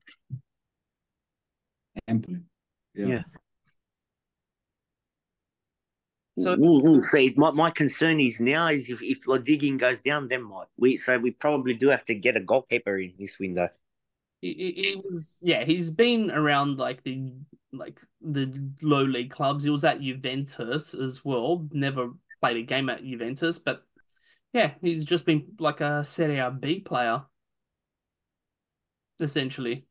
Empoli. 2.07 2.39
Yeah. 2.93 3.05
Yeah. 3.07 3.21
So- 6.39 6.55
we'll, 6.57 6.81
we'll 6.81 7.01
see. 7.01 7.33
My, 7.37 7.51
my 7.51 7.71
concern 7.71 8.19
is 8.19 8.39
now 8.39 8.67
is 8.67 8.89
if, 8.89 9.01
if 9.01 9.25
Lodygin 9.25 9.77
goes 9.77 10.01
down, 10.01 10.27
then 10.27 10.47
what? 10.49 10.69
We 10.77 10.97
so 10.97 11.17
we 11.17 11.31
probably 11.31 11.73
do 11.73 11.89
have 11.89 12.05
to 12.05 12.15
get 12.15 12.37
a 12.37 12.41
goalkeeper 12.41 12.97
in 12.97 13.13
this 13.19 13.39
window. 13.39 13.69
He, 14.53 15.01
was 15.03 15.39
yeah, 15.41 15.63
he's 15.63 15.89
been 15.89 16.29
around 16.29 16.77
like 16.77 17.03
the 17.03 17.33
like 17.73 17.99
the 18.21 18.71
low 18.81 19.03
league 19.03 19.31
clubs. 19.31 19.63
He 19.63 19.69
was 19.69 19.83
at 19.83 20.01
Juventus 20.01 20.93
as 20.93 21.25
well. 21.25 21.67
Never 21.71 22.09
played 22.41 22.57
a 22.57 22.61
game 22.61 22.89
at 22.89 23.03
Juventus, 23.03 23.57
but 23.57 23.83
yeah, 24.53 24.73
he's 24.81 25.05
just 25.05 25.25
been 25.25 25.47
like 25.59 25.81
a 25.81 26.03
Serie 26.03 26.37
A 26.37 26.51
B 26.51 26.79
player. 26.79 27.23
Essentially. 29.19 29.87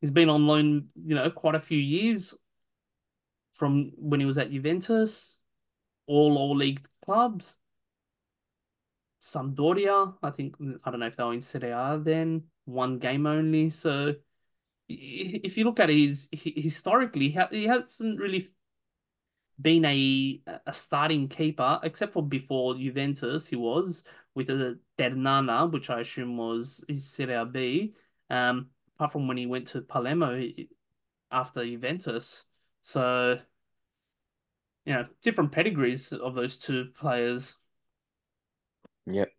He's 0.00 0.10
been 0.10 0.30
on 0.30 0.46
loan, 0.46 0.88
you 1.04 1.14
know, 1.14 1.30
quite 1.30 1.54
a 1.54 1.60
few 1.60 1.78
years 1.78 2.34
from 3.52 3.92
when 3.98 4.18
he 4.18 4.24
was 4.24 4.38
at 4.38 4.50
Juventus, 4.50 5.38
all 6.06 6.38
all 6.38 6.56
league 6.56 6.80
clubs. 7.04 7.56
Sampdoria, 9.22 10.14
I 10.22 10.30
think 10.30 10.56
I 10.84 10.90
don't 10.90 11.00
know 11.00 11.06
if 11.06 11.16
they 11.16 11.24
were 11.24 11.34
in 11.34 11.42
Serie 11.42 11.70
A 11.70 11.98
then, 12.02 12.44
one 12.64 12.98
game 12.98 13.26
only. 13.26 13.70
So 13.70 14.14
if 14.88 15.56
you 15.56 15.64
look 15.64 15.80
at 15.80 15.88
his 15.90 16.28
hi- 16.34 16.54
historically, 16.56 17.36
he 17.50 17.64
hasn't 17.64 18.18
really 18.18 18.50
been 19.60 19.84
a 19.84 20.40
a 20.66 20.72
starting 20.72 21.28
keeper 21.28 21.78
except 21.82 22.12
for 22.12 22.22
before 22.26 22.74
Juventus. 22.76 23.48
He 23.48 23.56
was 23.56 24.04
with 24.34 24.46
the 24.46 24.78
Ternana, 24.96 25.66
which 25.66 25.90
I 25.90 26.00
assume 26.00 26.36
was 26.36 26.82
his 26.88 27.10
Serie 27.10 27.44
B. 27.46 27.94
Um, 28.30 28.70
apart 28.96 29.12
from 29.12 29.28
when 29.28 29.36
he 29.36 29.46
went 29.46 29.66
to 29.68 29.82
Palermo 29.82 30.40
after 31.30 31.64
Juventus. 31.64 32.46
So 32.82 33.38
you 34.84 34.94
know, 34.94 35.06
different 35.22 35.52
pedigrees 35.52 36.12
of 36.12 36.34
those 36.34 36.56
two 36.56 36.86
players. 36.96 37.56
Yep. 39.06 39.30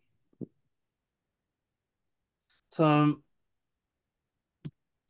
So, 2.72 3.22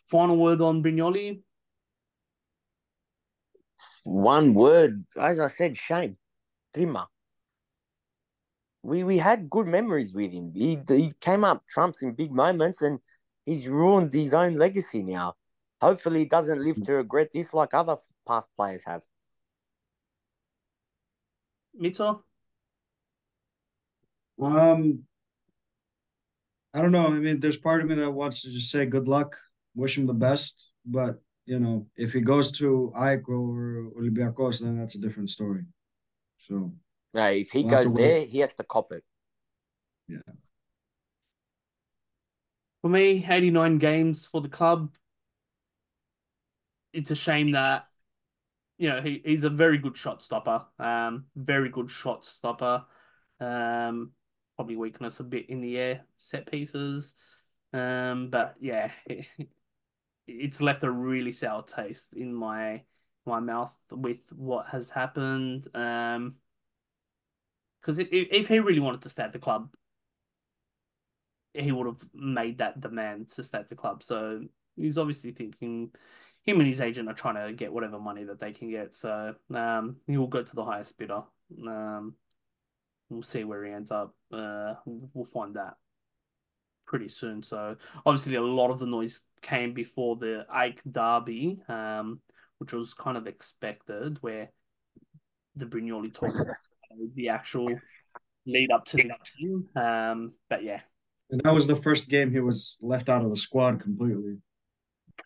final 0.07 0.37
word 0.37 0.61
on 0.61 0.83
Brignoli. 0.83 1.41
One 4.03 4.53
word, 4.53 5.05
as 5.19 5.39
I 5.39 5.47
said, 5.47 5.77
shame. 5.77 6.17
Prima. 6.73 7.07
We 8.83 9.03
we 9.03 9.17
had 9.19 9.49
good 9.49 9.67
memories 9.67 10.13
with 10.13 10.31
him. 10.31 10.53
He 10.55 10.79
he 10.87 11.13
came 11.21 11.43
up 11.43 11.63
trumps 11.69 12.01
in 12.01 12.13
big 12.13 12.31
moments, 12.31 12.81
and 12.81 12.99
he's 13.45 13.67
ruined 13.67 14.11
his 14.11 14.33
own 14.33 14.57
legacy 14.57 15.03
now. 15.03 15.35
Hopefully, 15.81 16.21
he 16.21 16.25
doesn't 16.25 16.63
live 16.63 16.81
to 16.85 16.93
regret 16.93 17.29
this 17.33 17.53
like 17.53 17.73
other 17.73 17.97
past 18.27 18.47
players 18.55 18.83
have. 18.85 19.03
Mitso? 21.79 22.23
Um, 24.41 25.03
I 26.73 26.81
don't 26.81 26.91
know. 26.91 27.07
I 27.07 27.11
mean, 27.11 27.39
there's 27.39 27.57
part 27.57 27.81
of 27.81 27.87
me 27.87 27.95
that 27.95 28.11
wants 28.11 28.41
to 28.43 28.49
just 28.51 28.71
say 28.71 28.85
good 28.85 29.07
luck, 29.07 29.37
wish 29.75 29.97
him 29.97 30.05
the 30.07 30.13
best. 30.13 30.69
But 30.85 31.21
you 31.45 31.59
know, 31.59 31.87
if 31.97 32.13
he 32.13 32.21
goes 32.21 32.51
to 32.59 32.93
AEK 32.95 33.27
or 33.29 33.91
Olympiacos, 33.99 34.61
then 34.61 34.77
that's 34.77 34.95
a 34.95 35.01
different 35.01 35.29
story. 35.29 35.63
So 36.47 36.73
No, 37.13 37.25
if 37.25 37.51
he 37.51 37.63
We'll 37.63 37.71
goes 37.71 37.91
to 37.91 37.97
wait. 37.97 38.07
there, 38.07 38.25
he 38.25 38.39
has 38.39 38.55
to 38.55 38.63
cop 38.63 38.91
it. 38.91 39.03
Yeah. 40.07 40.19
For 42.81 42.89
me, 42.89 43.25
89 43.27 43.77
games 43.77 44.25
for 44.25 44.41
the 44.41 44.49
club. 44.49 44.95
It's 46.93 47.11
a 47.11 47.15
shame 47.15 47.51
that, 47.51 47.87
you 48.77 48.89
know, 48.89 49.01
he, 49.01 49.21
he's 49.23 49.43
a 49.43 49.49
very 49.49 49.77
good 49.77 49.95
shot 49.95 50.23
stopper. 50.23 50.65
Um, 50.79 51.25
very 51.35 51.69
good 51.69 51.89
shot 51.91 52.25
stopper. 52.25 52.85
Um, 53.39 54.11
probably 54.55 54.75
weakness 54.75 55.19
a 55.19 55.23
bit 55.23 55.49
in 55.49 55.61
the 55.61 55.77
air, 55.77 56.01
set 56.17 56.49
pieces. 56.49 57.13
Um, 57.73 58.29
but 58.29 58.55
yeah, 58.59 58.91
it, 59.05 59.25
it's 60.27 60.61
left 60.61 60.83
a 60.83 60.91
really 60.91 61.31
sour 61.31 61.63
taste 61.63 62.15
in 62.15 62.33
my 62.33 62.83
my 63.25 63.39
mouth 63.39 63.73
with 63.91 64.31
what 64.31 64.67
has 64.67 64.89
happened. 64.89 65.67
Um, 65.75 66.35
because 67.79 67.99
if, 67.99 68.09
if 68.11 68.47
he 68.47 68.59
really 68.59 68.79
wanted 68.79 69.01
to 69.01 69.09
stay 69.09 69.23
at 69.23 69.33
the 69.33 69.39
club, 69.39 69.69
he 71.53 71.71
would 71.71 71.87
have 71.87 72.03
made 72.13 72.59
that 72.59 72.79
demand 72.79 73.29
to 73.29 73.43
stay 73.43 73.57
at 73.57 73.69
the 73.69 73.75
club. 73.75 74.03
So 74.03 74.41
he's 74.75 74.97
obviously 74.97 75.31
thinking 75.31 75.91
him 76.43 76.59
and 76.59 76.67
his 76.67 76.81
agent 76.81 77.09
are 77.09 77.13
trying 77.13 77.47
to 77.47 77.53
get 77.53 77.73
whatever 77.73 77.99
money 77.99 78.23
that 78.25 78.39
they 78.39 78.53
can 78.53 78.69
get. 78.69 78.95
So 78.95 79.35
um, 79.53 79.97
he 80.07 80.17
will 80.17 80.27
go 80.27 80.43
to 80.43 80.55
the 80.55 80.65
highest 80.65 80.97
bidder. 80.97 81.23
Um, 81.67 82.15
we'll 83.11 83.21
see 83.21 83.43
where 83.43 83.63
he 83.65 83.71
ends 83.71 83.91
up. 83.91 84.15
Uh, 84.33 84.75
we'll 84.85 85.25
find 85.25 85.55
that 85.55 85.73
pretty 86.87 87.09
soon. 87.09 87.43
So 87.43 87.75
obviously 88.05 88.35
a 88.35 88.41
lot 88.41 88.71
of 88.71 88.79
the 88.79 88.85
noise 88.85 89.21
came 89.41 89.73
before 89.73 90.15
the 90.15 90.45
Ike 90.49 90.81
Derby, 90.89 91.61
um, 91.67 92.21
which 92.57 92.73
was 92.73 92.93
kind 92.93 93.17
of 93.17 93.27
expected, 93.27 94.17
where 94.21 94.49
the 95.55 95.65
Brignoli 95.65 96.13
talk, 96.13 96.33
the 97.15 97.29
actual 97.29 97.67
lead 98.45 98.71
up 98.71 98.85
to 98.85 98.97
the 98.97 99.15
game. 99.39 99.67
Um, 99.75 100.33
but 100.49 100.63
yeah, 100.63 100.81
and 101.29 101.41
that 101.43 101.53
was 101.53 101.67
the 101.67 101.75
first 101.75 102.09
game 102.09 102.31
he 102.31 102.39
was 102.39 102.77
left 102.81 103.09
out 103.09 103.23
of 103.23 103.29
the 103.29 103.37
squad 103.37 103.81
completely. 103.81 104.37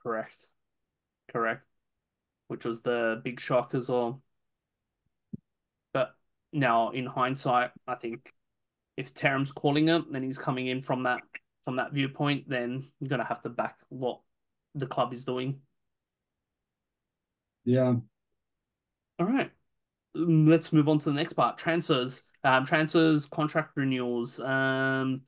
Correct, 0.03 0.47
correct. 1.31 1.63
Which 2.47 2.65
was 2.65 2.83
the 2.83 3.21
big 3.23 3.39
shock 3.39 3.73
as 3.73 3.89
well. 3.89 4.21
Now, 6.55 6.91
in 6.91 7.05
hindsight, 7.05 7.71
I 7.87 7.95
think 7.95 8.31
if 8.97 9.13
Terim's 9.13 9.51
calling 9.51 9.87
him, 9.87 10.07
then 10.11 10.23
he's 10.23 10.37
coming 10.37 10.67
in 10.67 10.81
from 10.81 11.03
that 11.03 11.21
from 11.63 11.75
that 11.75 11.91
viewpoint. 11.91 12.47
Then 12.47 12.89
you're 12.99 13.09
gonna 13.09 13.25
have 13.25 13.41
to 13.43 13.49
back 13.49 13.77
what 13.89 14.21
the 14.73 14.87
club 14.87 15.13
is 15.13 15.25
doing. 15.25 15.61
Yeah. 17.65 17.95
All 19.19 19.25
right. 19.25 19.51
Let's 20.13 20.71
move 20.71 20.87
on 20.87 20.99
to 20.99 21.05
the 21.05 21.15
next 21.15 21.33
part. 21.33 21.57
Transfers. 21.57 22.23
Um, 22.43 22.65
transfers, 22.65 23.25
contract 23.25 23.71
renewals. 23.75 24.39
Um, 24.39 25.21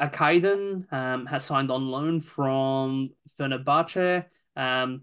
Akaydin 0.00 0.92
um, 0.92 1.26
has 1.26 1.44
signed 1.44 1.70
on 1.70 1.88
loan 1.88 2.20
from 2.20 3.10
Fenerbahce. 3.38 4.24
Um, 4.56 5.02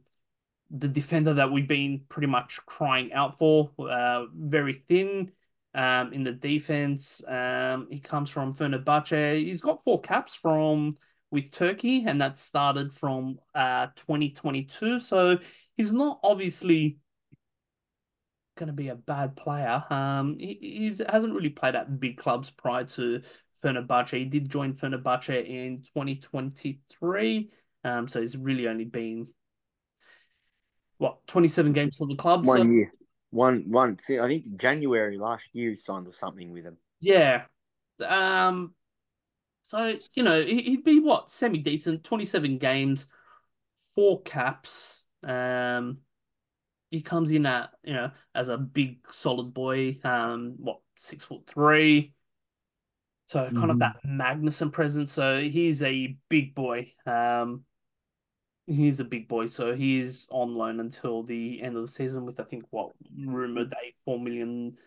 the 0.71 0.87
defender 0.87 1.33
that 1.35 1.51
we've 1.51 1.67
been 1.67 2.01
pretty 2.09 2.27
much 2.27 2.59
crying 2.65 3.13
out 3.13 3.37
for, 3.37 3.71
uh, 3.79 4.25
very 4.33 4.83
thin 4.87 5.31
um, 5.73 6.13
in 6.13 6.23
the 6.23 6.31
defense. 6.31 7.21
Um, 7.27 7.87
he 7.91 7.99
comes 7.99 8.29
from 8.29 8.55
Fenerbahce. 8.55 9.43
He's 9.43 9.61
got 9.61 9.83
four 9.83 10.01
caps 10.01 10.33
from 10.33 10.95
with 11.31 11.51
Turkey, 11.51 12.05
and 12.05 12.21
that 12.21 12.39
started 12.39 12.93
from 12.93 13.39
uh, 13.53 13.87
2022. 13.95 14.99
So 14.99 15.37
he's 15.75 15.93
not 15.93 16.19
obviously 16.23 16.97
going 18.57 18.67
to 18.67 18.73
be 18.73 18.87
a 18.87 18.95
bad 18.95 19.35
player. 19.35 19.83
Um, 19.89 20.37
he 20.39 20.57
he's, 20.61 21.01
hasn't 21.07 21.33
really 21.33 21.49
played 21.49 21.75
at 21.75 21.99
big 21.99 22.17
clubs 22.17 22.49
prior 22.49 22.85
to 22.85 23.21
Fenerbahce. 23.63 24.17
He 24.17 24.25
did 24.25 24.49
join 24.49 24.73
Fenerbahce 24.73 25.45
in 25.45 25.83
2023. 25.83 27.49
Um, 27.83 28.07
so 28.07 28.21
he's 28.21 28.37
really 28.37 28.67
only 28.67 28.85
been 28.85 29.27
what 30.97 31.25
27 31.27 31.73
games 31.73 31.97
for 31.97 32.07
the 32.07 32.15
club. 32.15 32.45
One 32.45 32.57
so, 32.57 32.63
year, 32.63 32.91
one 33.31 33.63
one. 33.67 33.97
I 34.09 34.27
think 34.27 34.57
January 34.57 35.17
last 35.17 35.49
year 35.53 35.69
he 35.69 35.75
signed 35.75 36.07
or 36.07 36.11
something 36.11 36.51
with 36.51 36.65
him. 36.65 36.77
Yeah. 36.99 37.43
Um. 38.05 38.73
So 39.63 39.97
you 40.13 40.23
know 40.23 40.41
he'd 40.41 40.83
be 40.83 40.99
what 40.99 41.31
semi 41.31 41.59
decent. 41.59 42.03
27 42.03 42.57
games, 42.57 43.07
four 43.93 44.21
caps. 44.21 45.05
Um. 45.23 45.99
He 46.91 47.01
comes 47.01 47.31
in 47.31 47.45
at 47.45 47.71
you 47.83 47.93
know 47.93 48.11
as 48.33 48.49
a 48.49 48.57
big 48.57 48.99
solid 49.09 49.53
boy. 49.53 49.99
Um. 50.03 50.55
What 50.57 50.79
six 50.95 51.23
foot 51.23 51.41
three. 51.47 52.13
So 53.27 53.43
kind 53.45 53.55
mm-hmm. 53.55 53.69
of 53.71 53.79
that 53.79 53.95
Magnusson 54.05 54.71
presence. 54.71 55.11
So 55.11 55.41
he's 55.41 55.81
a 55.81 56.15
big 56.29 56.53
boy. 56.53 56.93
Um, 57.05 57.63
he's 58.67 58.99
a 58.99 59.03
big 59.03 59.27
boy. 59.27 59.47
So 59.47 59.75
he's 59.75 60.27
on 60.31 60.55
loan 60.55 60.79
until 60.79 61.23
the 61.23 61.61
end 61.61 61.75
of 61.75 61.81
the 61.81 61.87
season 61.87 62.25
with 62.25 62.39
I 62.39 62.43
think 62.43 62.65
what 62.71 62.91
rumored 63.17 63.73
a 63.73 63.93
four 64.03 64.19
million. 64.19 64.77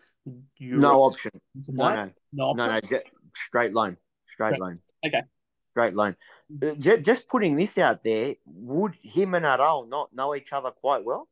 Euro 0.57 0.79
no 0.79 1.01
option. 1.03 1.31
No, 1.67 1.89
no, 1.89 2.11
no, 2.33 2.43
option? 2.45 2.67
no, 2.67 2.79
no. 2.91 2.99
Straight 3.35 3.73
loan. 3.73 3.97
Straight 4.25 4.51
right. 4.51 4.59
loan. 4.59 4.79
Okay. 5.05 5.21
Straight 5.63 5.95
loan. 5.95 6.15
Uh, 6.61 6.75
just 6.75 7.27
putting 7.27 7.55
this 7.55 7.77
out 7.77 8.03
there, 8.03 8.35
would 8.45 8.95
him 9.01 9.33
and 9.33 9.45
Arao 9.45 9.87
not 9.87 10.13
know 10.13 10.35
each 10.35 10.51
other 10.51 10.71
quite 10.71 11.03
well? 11.03 11.27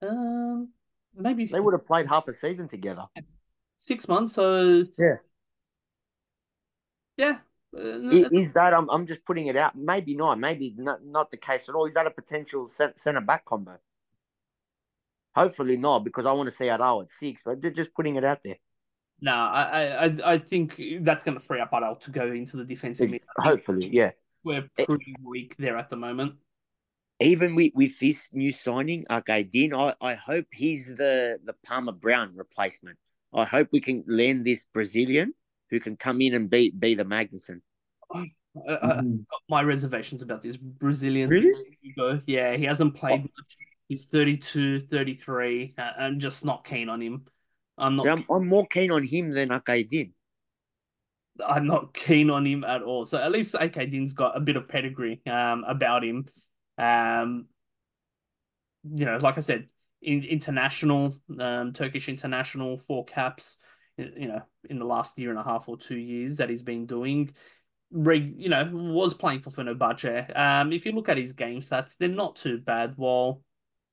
Um, 0.00 0.70
maybe 1.14 1.46
they 1.46 1.60
would 1.60 1.74
have 1.74 1.86
played 1.86 2.08
half 2.08 2.26
a 2.28 2.32
season 2.32 2.66
together. 2.66 3.04
Six 3.78 4.08
months. 4.08 4.34
So 4.34 4.84
yeah, 4.98 5.16
yeah. 7.16 7.38
Uh, 7.76 8.28
is 8.32 8.52
that 8.52 8.74
I'm, 8.74 8.88
I'm 8.90 9.06
just 9.06 9.24
putting 9.24 9.46
it 9.46 9.56
out? 9.56 9.74
Maybe 9.76 10.14
not. 10.14 10.38
Maybe 10.38 10.74
not, 10.76 11.04
not 11.04 11.30
the 11.30 11.38
case 11.38 11.68
at 11.68 11.74
all. 11.74 11.86
Is 11.86 11.94
that 11.94 12.06
a 12.06 12.10
potential 12.10 12.66
centre 12.66 13.20
back 13.20 13.44
combo? 13.44 13.78
Hopefully 15.34 15.78
not, 15.78 16.04
because 16.04 16.26
I 16.26 16.32
want 16.32 16.50
to 16.50 16.54
see 16.54 16.66
Arao 16.66 17.02
at 17.02 17.08
six. 17.08 17.42
But 17.44 17.60
just 17.74 17.94
putting 17.94 18.16
it 18.16 18.24
out 18.24 18.40
there. 18.44 18.56
No, 19.20 19.32
I 19.32 20.06
I 20.06 20.32
I 20.32 20.38
think 20.38 20.80
that's 21.00 21.24
going 21.24 21.38
to 21.38 21.44
free 21.44 21.60
up 21.60 21.70
Arao 21.70 21.98
to 22.00 22.10
go 22.10 22.26
into 22.26 22.56
the 22.56 22.64
defensive. 22.64 23.12
Hopefully, 23.38 23.88
yeah. 23.88 24.10
We're 24.44 24.68
pretty 24.84 25.12
it, 25.12 25.24
weak 25.24 25.56
there 25.56 25.78
at 25.78 25.88
the 25.88 25.96
moment. 25.96 26.34
Even 27.20 27.54
with, 27.54 27.70
with 27.74 27.98
this 28.00 28.28
new 28.32 28.50
signing, 28.50 29.06
okay, 29.08 29.44
Din, 29.44 29.72
I, 29.72 29.94
I 30.00 30.14
hope 30.14 30.46
he's 30.52 30.88
the 30.88 31.38
the 31.44 31.54
Palmer 31.64 31.92
Brown 31.92 32.32
replacement. 32.34 32.98
I 33.32 33.44
hope 33.44 33.68
we 33.72 33.80
can 33.80 34.04
land 34.06 34.44
this 34.44 34.66
Brazilian 34.74 35.32
who 35.72 35.80
can 35.80 35.96
come 35.96 36.20
in 36.20 36.34
and 36.34 36.48
be 36.48 36.70
be 36.70 36.94
the 36.94 37.04
Magnusson. 37.04 37.62
I, 38.14 38.26
got 38.68 39.04
my 39.48 39.62
reservations 39.62 40.22
about 40.22 40.42
this 40.42 40.58
Brazilian. 40.58 41.30
Really? 41.30 42.22
Yeah, 42.26 42.54
he 42.54 42.64
hasn't 42.64 42.94
played 42.94 43.20
oh. 43.20 43.22
much. 43.22 43.56
He's 43.88 44.04
32, 44.04 44.86
33. 44.86 45.74
Uh, 45.76 45.82
I'm 45.98 46.20
just 46.20 46.44
not 46.44 46.64
keen 46.64 46.90
on 46.90 47.00
him. 47.00 47.24
I'm 47.78 47.96
not. 47.96 48.06
I'm, 48.06 48.24
I'm 48.30 48.46
more 48.46 48.66
keen 48.66 48.90
on 48.90 49.02
him 49.02 49.30
than 49.30 49.48
Akaydin. 49.48 50.12
I'm 51.44 51.66
not 51.66 51.94
keen 51.94 52.28
on 52.28 52.46
him 52.46 52.62
at 52.62 52.82
all. 52.82 53.06
So 53.06 53.16
at 53.16 53.32
least 53.32 53.54
Akaydin's 53.54 54.12
got 54.12 54.36
a 54.36 54.40
bit 54.40 54.56
of 54.56 54.68
pedigree 54.68 55.22
um, 55.26 55.64
about 55.66 56.04
him. 56.04 56.26
Um, 56.76 57.46
you 58.84 59.06
know, 59.06 59.16
like 59.16 59.38
I 59.38 59.40
said, 59.40 59.68
in, 60.02 60.22
international, 60.24 61.16
um, 61.40 61.72
Turkish 61.72 62.10
international, 62.10 62.76
four 62.76 63.06
caps 63.06 63.56
you 63.96 64.28
know, 64.28 64.42
in 64.68 64.78
the 64.78 64.84
last 64.84 65.18
year 65.18 65.30
and 65.30 65.38
a 65.38 65.44
half 65.44 65.68
or 65.68 65.76
two 65.76 65.98
years 65.98 66.36
that 66.36 66.50
he's 66.50 66.62
been 66.62 66.86
doing. 66.86 67.32
Reg, 67.94 68.34
you 68.38 68.48
know, 68.48 68.70
was 68.72 69.12
playing 69.12 69.40
for 69.40 69.50
Fenerbahce. 69.50 70.38
Um, 70.38 70.72
if 70.72 70.86
you 70.86 70.92
look 70.92 71.10
at 71.10 71.18
his 71.18 71.34
game 71.34 71.60
stats, 71.60 71.94
they're 71.98 72.08
not 72.08 72.36
too 72.36 72.58
bad. 72.58 72.94
While 72.96 73.42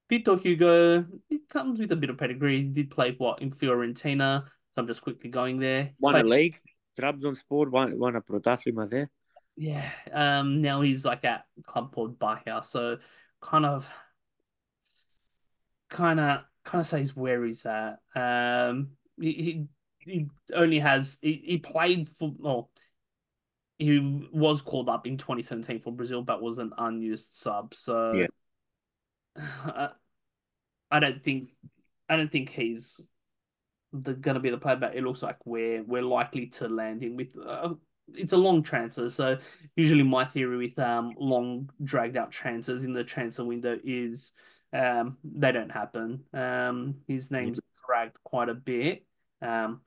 Vitor 0.10 0.42
Hugo, 0.42 1.06
it 1.30 1.50
comes 1.50 1.80
with 1.80 1.92
a 1.92 1.98
bit 1.98 2.10
of 2.10 2.18
pedigree. 2.18 2.58
He 2.58 2.64
did 2.64 2.92
play 2.92 3.14
what 3.18 3.42
in 3.42 3.52
Fiorentina. 3.52 4.44
So 4.46 4.52
I'm 4.78 4.88
just 4.88 5.02
quickly 5.02 5.30
going 5.30 5.60
there. 5.60 5.92
Won 6.00 6.14
Played... 6.14 6.26
a 6.26 6.28
league. 6.30 6.60
Trabzonspor 6.98 7.70
won, 7.70 8.00
won 8.00 8.16
a 8.16 8.22
Protathima 8.22 8.90
there. 8.90 9.10
Yeah. 9.58 9.90
Um. 10.14 10.62
Now 10.62 10.80
he's 10.80 11.04
like 11.04 11.26
at 11.26 11.44
club 11.66 11.94
called 11.94 12.18
Bahia. 12.18 12.62
So 12.64 13.00
kind 13.42 13.66
of, 13.66 13.90
kind 15.90 16.22
of, 16.22 16.44
kind 16.64 16.80
of 16.80 16.88
says 16.88 17.16
where 17.16 17.44
he's 17.44 17.66
at. 17.66 18.00
Um. 18.16 18.92
He, 19.20 19.34
he 19.34 19.68
he 20.10 20.28
only 20.54 20.80
has 20.80 21.18
he, 21.22 21.42
he 21.46 21.58
played 21.58 22.10
for 22.10 22.34
well 22.38 22.70
he 23.78 24.28
was 24.34 24.62
called 24.62 24.90
up 24.90 25.08
in 25.08 25.18
2017 25.18 25.80
for 25.80 25.94
Brazil 25.94 26.22
but 26.22 26.42
was 26.42 26.58
an 26.58 26.74
unused 26.78 27.34
sub. 27.34 27.74
So 27.74 28.14
yeah. 28.14 28.28
I, 29.66 29.90
I 30.92 31.00
don't 31.00 31.24
think 31.24 31.50
I 32.08 32.18
don't 32.18 32.32
think 32.32 32.50
he's 32.50 33.08
the 33.94 34.14
gonna 34.14 34.40
be 34.40 34.50
the 34.50 34.58
player 34.58 34.76
but 34.76 34.96
it 34.96 35.04
looks 35.04 35.24
like 35.24 35.38
we're 35.46 35.84
we're 35.84 36.02
likely 36.02 36.48
to 36.48 36.68
land 36.68 37.02
him 37.02 37.16
with 37.16 37.34
uh, 37.44 37.74
it's 38.14 38.34
a 38.34 38.38
long 38.38 38.64
transfer. 38.64 39.08
So 39.08 39.38
usually 39.76 40.04
my 40.04 40.26
theory 40.26 40.58
with 40.58 40.80
um 40.80 41.14
long 41.18 41.70
dragged 41.84 42.18
out 42.18 42.32
transfers 42.32 42.84
in 42.84 42.94
the 42.94 43.04
transfer 43.04 43.46
window 43.46 43.80
is 43.84 44.34
um 44.74 45.18
they 45.24 45.52
don't 45.52 45.72
happen. 45.72 46.26
Um 46.34 46.96
his 47.08 47.32
name's 47.32 47.60
dragged 47.86 48.18
quite 48.24 48.50
a 48.50 48.54
bit. 48.54 49.06
Um, 49.42 49.82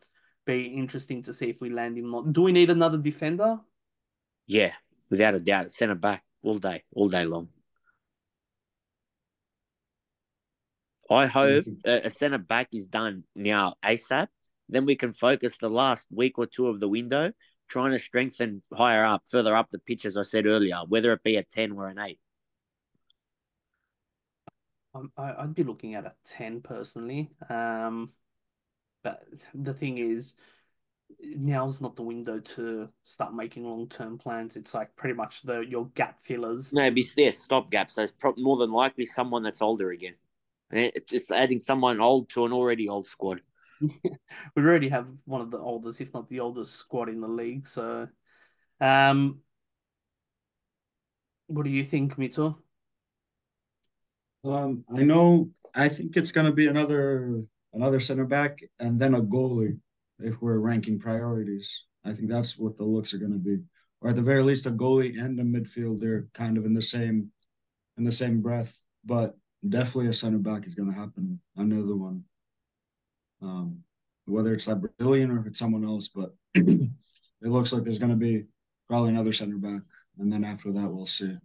be 0.44 0.66
interesting 0.66 1.22
to 1.22 1.32
see 1.32 1.48
if 1.50 1.60
we 1.60 1.70
land 1.70 1.96
him. 1.96 2.32
Do 2.32 2.42
we 2.42 2.52
need 2.52 2.70
another 2.70 2.98
defender? 2.98 3.60
Yeah, 4.46 4.72
without 5.10 5.34
a 5.34 5.40
doubt, 5.40 5.72
centre 5.72 5.94
back 5.94 6.24
all 6.42 6.58
day, 6.58 6.84
all 6.94 7.08
day 7.08 7.24
long. 7.24 7.48
I 11.10 11.26
hope 11.26 11.64
a, 11.84 12.06
a 12.06 12.10
centre 12.10 12.38
back 12.38 12.68
is 12.72 12.86
done 12.86 13.24
now 13.34 13.74
ASAP. 13.84 14.28
Then 14.68 14.86
we 14.86 14.96
can 14.96 15.12
focus 15.12 15.54
the 15.60 15.68
last 15.68 16.08
week 16.10 16.38
or 16.38 16.46
two 16.46 16.68
of 16.68 16.80
the 16.80 16.88
window 16.88 17.32
trying 17.68 17.92
to 17.92 17.98
strengthen 17.98 18.62
higher 18.72 19.04
up, 19.04 19.22
further 19.30 19.56
up 19.56 19.68
the 19.70 19.78
pitch, 19.78 20.04
as 20.04 20.16
I 20.16 20.22
said 20.22 20.46
earlier, 20.46 20.78
whether 20.88 21.12
it 21.12 21.22
be 21.22 21.36
a 21.36 21.42
10 21.42 21.72
or 21.72 21.88
an 21.88 21.98
8. 21.98 22.18
Um, 24.94 25.10
I, 25.16 25.42
would 25.42 25.54
be 25.54 25.64
looking 25.64 25.94
at 25.94 26.04
a 26.04 26.12
10 26.24 26.60
personally. 26.60 27.30
Um, 27.48 28.10
but 29.02 29.24
the 29.54 29.74
thing 29.74 29.98
is, 29.98 30.34
now's 31.20 31.80
not 31.80 31.96
the 31.96 32.02
window 32.02 32.38
to 32.38 32.88
start 33.02 33.34
making 33.34 33.64
long 33.64 33.88
term 33.88 34.18
plans. 34.18 34.56
It's 34.56 34.74
like 34.74 34.94
pretty 34.96 35.14
much 35.14 35.42
the 35.42 35.60
your 35.60 35.88
gap 35.94 36.18
fillers. 36.22 36.72
No, 36.72 36.90
be 36.90 37.06
yeah, 37.16 37.30
stop 37.32 37.70
gaps. 37.70 37.94
So 37.94 38.02
it's 38.02 38.12
pro- 38.12 38.34
more 38.36 38.56
than 38.56 38.72
likely 38.72 39.06
someone 39.06 39.42
that's 39.42 39.62
older 39.62 39.90
again. 39.90 40.14
It's 40.70 41.10
just 41.10 41.30
adding 41.30 41.60
someone 41.60 42.00
old 42.00 42.30
to 42.30 42.46
an 42.46 42.52
already 42.52 42.88
old 42.88 43.06
squad. 43.06 43.42
we 43.80 43.92
already 44.56 44.88
have 44.88 45.06
one 45.24 45.42
of 45.42 45.50
the 45.50 45.58
oldest, 45.58 46.00
if 46.00 46.14
not 46.14 46.28
the 46.28 46.40
oldest, 46.40 46.74
squad 46.74 47.08
in 47.10 47.20
the 47.20 47.28
league. 47.28 47.66
So, 47.66 48.08
um, 48.80 49.40
what 51.48 51.64
do 51.64 51.70
you 51.70 51.84
think, 51.84 52.16
Mitso? 52.16 52.56
Um, 54.44 54.84
I 54.94 55.02
know. 55.02 55.50
I 55.74 55.88
think 55.88 56.16
it's 56.16 56.32
going 56.32 56.46
to 56.46 56.52
be 56.52 56.66
another 56.68 57.44
another 57.72 58.00
center 58.00 58.24
back, 58.24 58.58
and 58.78 59.00
then 59.00 59.14
a 59.14 59.22
goalie 59.22 59.78
if 60.18 60.40
we're 60.40 60.58
ranking 60.58 60.98
priorities. 60.98 61.84
I 62.04 62.12
think 62.12 62.30
that's 62.30 62.58
what 62.58 62.76
the 62.76 62.84
looks 62.84 63.14
are 63.14 63.18
going 63.18 63.32
to 63.32 63.38
be, 63.38 63.58
or 64.00 64.10
at 64.10 64.16
the 64.16 64.22
very 64.22 64.42
least, 64.42 64.66
a 64.66 64.70
goalie 64.70 65.18
and 65.18 65.38
a 65.38 65.44
midfielder 65.44 66.32
kind 66.34 66.58
of 66.58 66.64
in 66.64 66.74
the 66.74 66.82
same 66.82 67.30
in 67.96 68.04
the 68.04 68.12
same 68.12 68.40
breath. 68.40 68.76
But 69.04 69.36
definitely 69.66 70.08
a 70.08 70.12
center 70.12 70.38
back 70.38 70.66
is 70.66 70.74
going 70.74 70.92
to 70.92 70.98
happen. 70.98 71.40
Another 71.56 71.96
one, 71.96 72.24
um, 73.40 73.78
whether 74.26 74.52
it's 74.54 74.66
that 74.66 74.80
Brazilian 74.80 75.30
or 75.30 75.46
it's 75.46 75.58
someone 75.58 75.84
else. 75.84 76.08
But 76.08 76.34
it 76.54 76.90
looks 77.40 77.72
like 77.72 77.84
there's 77.84 77.98
going 77.98 78.10
to 78.10 78.16
be 78.16 78.44
probably 78.88 79.10
another 79.10 79.32
center 79.32 79.56
back, 79.56 79.82
and 80.18 80.32
then 80.32 80.44
after 80.44 80.72
that, 80.72 80.88
we'll 80.88 81.06
see. 81.06 81.36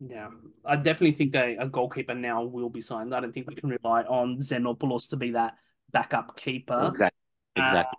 Yeah, 0.00 0.30
I 0.64 0.76
definitely 0.76 1.12
think 1.12 1.34
a, 1.34 1.56
a 1.56 1.68
goalkeeper 1.68 2.14
now 2.14 2.42
will 2.42 2.70
be 2.70 2.80
signed. 2.80 3.14
I 3.14 3.20
don't 3.20 3.32
think 3.32 3.48
we 3.48 3.54
can 3.54 3.68
rely 3.68 4.02
on 4.04 4.38
Xenopoulos 4.38 5.10
to 5.10 5.16
be 5.16 5.32
that 5.32 5.56
backup 5.92 6.36
keeper. 6.36 6.86
Exactly. 6.86 7.18
Exactly. 7.56 7.98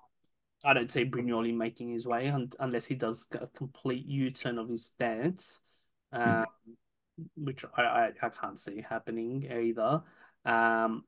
Uh, 0.64 0.70
I 0.70 0.74
don't 0.74 0.92
see 0.92 1.06
Brignoli 1.06 1.56
making 1.56 1.92
his 1.92 2.06
way 2.08 2.30
un- 2.30 2.52
unless 2.60 2.86
he 2.86 2.96
does 2.96 3.28
a 3.34 3.48
complete 3.48 4.06
U 4.06 4.32
turn 4.32 4.58
of 4.58 4.70
his 4.70 4.86
stance, 4.86 5.62
um, 6.12 6.46
which 7.36 7.66
I, 7.76 7.82
I, 7.82 8.12
I 8.22 8.30
can't 8.30 8.60
see 8.60 8.84
happening 8.88 9.48
either. 9.52 10.02
Um, 10.46 11.04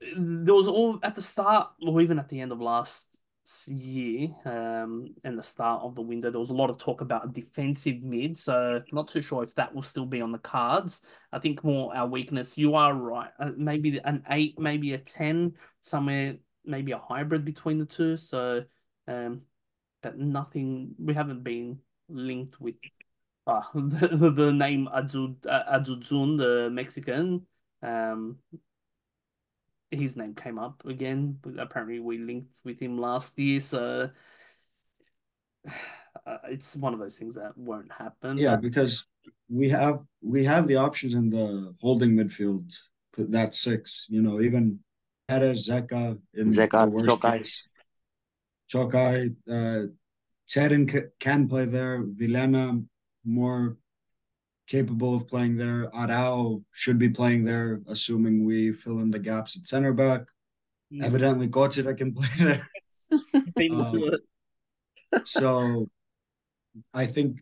there 0.00 0.54
was 0.54 0.68
all 0.68 0.98
at 1.02 1.14
the 1.14 1.22
start, 1.22 1.70
or 1.80 2.00
even 2.00 2.18
at 2.18 2.28
the 2.28 2.40
end 2.40 2.52
of 2.52 2.60
last 2.60 3.21
year, 3.66 4.28
um, 4.44 5.14
and 5.24 5.38
the 5.38 5.42
start 5.42 5.82
of 5.82 5.94
the 5.94 6.02
window, 6.02 6.30
there 6.30 6.40
was 6.40 6.50
a 6.50 6.54
lot 6.54 6.70
of 6.70 6.78
talk 6.78 7.00
about 7.00 7.32
defensive 7.32 8.02
mid. 8.02 8.38
So 8.38 8.82
not 8.92 9.08
too 9.08 9.20
sure 9.20 9.42
if 9.42 9.54
that 9.56 9.74
will 9.74 9.82
still 9.82 10.06
be 10.06 10.20
on 10.20 10.32
the 10.32 10.38
cards. 10.38 11.00
I 11.32 11.38
think 11.38 11.64
more 11.64 11.94
our 11.94 12.06
weakness. 12.06 12.56
You 12.56 12.74
are 12.74 12.94
right. 12.94 13.30
Uh, 13.38 13.50
maybe 13.56 13.98
an 14.04 14.24
eight, 14.30 14.58
maybe 14.58 14.92
a 14.94 14.98
ten, 14.98 15.54
somewhere, 15.80 16.36
maybe 16.64 16.92
a 16.92 16.98
hybrid 16.98 17.44
between 17.44 17.78
the 17.78 17.86
two. 17.86 18.16
So, 18.16 18.64
um, 19.08 19.42
but 20.02 20.18
nothing. 20.18 20.94
We 20.98 21.14
haven't 21.14 21.42
been 21.42 21.80
linked 22.08 22.60
with. 22.60 22.76
Uh, 23.44 23.62
the, 23.74 24.32
the 24.34 24.52
name 24.52 24.88
Adud, 24.94 25.44
uh, 25.48 25.78
the 25.80 26.70
Mexican, 26.70 27.44
um, 27.82 28.38
his 29.92 30.16
name 30.16 30.34
came 30.34 30.58
up 30.58 30.84
again. 30.86 31.38
Apparently, 31.58 32.00
we 32.00 32.18
linked 32.18 32.60
with 32.64 32.80
him 32.80 32.98
last 32.98 33.38
year, 33.38 33.60
so 33.60 34.10
uh, 36.26 36.38
it's 36.48 36.76
one 36.76 36.94
of 36.94 37.00
those 37.00 37.18
things 37.18 37.34
that 37.36 37.56
won't 37.56 37.92
happen. 37.92 38.38
Yeah, 38.38 38.56
because 38.56 39.06
we 39.48 39.68
have 39.68 40.00
we 40.22 40.44
have 40.44 40.66
the 40.66 40.76
options 40.76 41.14
in 41.14 41.30
the 41.30 41.74
holding 41.80 42.12
midfield. 42.12 42.72
Put 43.12 43.30
that 43.32 43.54
six, 43.54 44.06
you 44.08 44.22
know, 44.22 44.40
even 44.40 44.78
Perez, 45.28 45.68
Zeca, 45.68 46.18
in 46.34 46.48
Zeca, 46.48 46.84
the 46.84 46.96
worst 46.96 47.20
Chokai. 47.22 47.38
case. 47.38 47.68
Chokai, 48.72 49.34
uh, 49.50 49.86
Cerin 50.48 50.90
c- 50.90 51.10
can 51.20 51.46
play 51.46 51.66
there. 51.66 52.02
Vilhena 52.02 52.84
more 53.24 53.76
capable 54.72 55.14
of 55.14 55.28
playing 55.28 55.56
there. 55.58 55.90
Arao 55.90 56.64
should 56.72 56.98
be 56.98 57.10
playing 57.10 57.44
there, 57.44 57.82
assuming 57.88 58.46
we 58.46 58.72
fill 58.72 59.00
in 59.00 59.10
the 59.10 59.18
gaps 59.18 59.54
at 59.54 59.68
center 59.68 59.92
back. 59.92 60.22
Mm. 60.90 61.04
Evidently, 61.04 61.48
Kotsira 61.48 61.94
can 61.96 62.12
play 62.14 62.28
there. 62.38 62.68
Um, 63.12 63.68
will 63.70 63.92
do 63.92 64.06
it. 64.14 65.28
So 65.28 65.90
I 66.94 67.04
think 67.04 67.40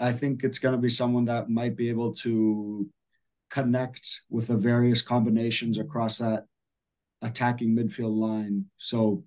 I 0.00 0.12
think 0.12 0.42
it's 0.42 0.58
going 0.58 0.74
to 0.74 0.80
be 0.80 0.88
someone 0.88 1.26
that 1.26 1.50
might 1.50 1.76
be 1.76 1.90
able 1.90 2.14
to 2.24 2.88
connect 3.50 4.22
with 4.30 4.46
the 4.46 4.56
various 4.56 5.02
combinations 5.02 5.78
across 5.78 6.18
that 6.18 6.44
attacking 7.20 7.76
midfield 7.76 8.16
line. 8.16 8.64
So 8.78 9.24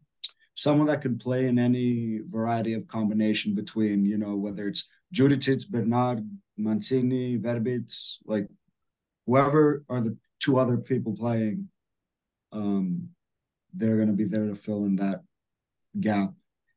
someone 0.55 0.87
that 0.87 1.01
can 1.01 1.19
play 1.19 1.45
in 1.47 1.59
any 1.59 2.21
variety 2.27 2.73
of 2.73 2.87
combination 2.87 3.53
between, 3.53 4.05
you 4.05 4.17
know, 4.17 4.35
whether 4.35 4.67
it's 4.67 4.87
Djuricic, 5.13 5.69
Bernard, 5.69 6.27
Mancini, 6.57 7.37
Verbic, 7.37 8.17
like 8.25 8.47
whoever 9.25 9.83
are 9.89 10.01
the 10.01 10.17
two 10.39 10.57
other 10.57 10.77
people 10.77 11.15
playing, 11.15 11.69
um, 12.51 13.09
they're 13.73 13.97
going 13.97 14.07
to 14.07 14.13
be 14.13 14.25
there 14.25 14.47
to 14.47 14.55
fill 14.55 14.85
in 14.85 14.95
that 14.97 15.21
gap. 15.99 16.33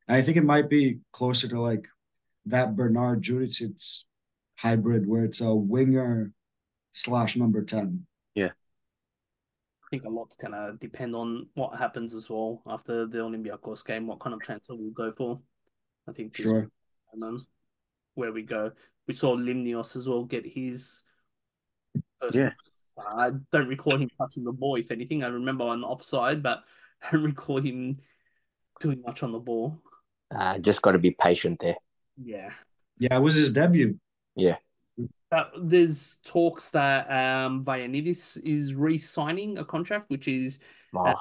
And 0.06 0.16
I 0.16 0.22
think 0.22 0.36
it 0.36 0.44
might 0.44 0.68
be 0.68 0.98
closer 1.12 1.48
to 1.48 1.60
like 1.60 1.86
that 2.46 2.74
Bernard 2.76 3.22
Djuricic 3.22 4.04
hybrid 4.56 5.06
where 5.06 5.24
it's 5.24 5.40
a 5.40 5.54
winger 5.54 6.32
slash 6.92 7.36
number 7.36 7.62
10. 7.62 8.06
Yeah. 8.34 8.46
I 9.84 9.86
think 9.90 10.04
a 10.04 10.08
lot's 10.08 10.36
gonna 10.36 10.74
depend 10.80 11.14
on 11.14 11.46
what 11.54 11.78
happens 11.78 12.14
as 12.14 12.28
well 12.28 12.62
after 12.66 13.06
the 13.06 13.18
Olympiacos 13.18 13.84
game. 13.84 14.06
What 14.06 14.20
kind 14.20 14.34
of 14.34 14.40
transfer 14.40 14.74
we'll 14.74 14.90
go 14.90 15.12
for? 15.12 15.40
I 16.08 16.12
think 16.12 16.36
Sure. 16.36 16.68
determines 17.12 17.46
where 18.18 18.32
we 18.32 18.42
go. 18.42 18.72
We 19.06 19.14
saw 19.14 19.36
Limnios 19.36 19.96
as 19.96 20.08
well 20.08 20.24
get 20.24 20.44
his. 20.44 21.02
Yeah. 22.32 22.50
I 22.98 23.30
don't 23.52 23.68
recall 23.68 23.96
him 23.96 24.10
touching 24.18 24.44
the 24.44 24.52
ball. 24.52 24.74
If 24.74 24.90
anything, 24.90 25.22
I 25.22 25.28
remember 25.28 25.64
on 25.64 25.80
the 25.80 25.86
offside, 25.86 26.42
but 26.42 26.64
I 27.02 27.10
don't 27.12 27.22
recall 27.22 27.58
him 27.58 27.98
doing 28.80 29.02
much 29.06 29.22
on 29.22 29.32
the 29.32 29.38
ball. 29.38 29.80
Uh, 30.34 30.58
just 30.58 30.82
got 30.82 30.92
to 30.92 30.98
be 30.98 31.12
patient 31.12 31.60
there. 31.60 31.76
Yeah. 32.22 32.50
Yeah, 32.98 33.16
it 33.16 33.22
was 33.22 33.34
his 33.34 33.52
debut. 33.52 33.98
Yeah. 34.34 34.56
Uh, 35.30 35.44
there's 35.60 36.16
talks 36.24 36.70
that 36.70 37.06
um 37.10 37.64
Vagiannidis 37.64 38.42
is 38.42 38.74
re-signing 38.74 39.58
a 39.58 39.64
contract, 39.64 40.10
which 40.10 40.26
is 40.26 40.58
Oh, 40.94 41.14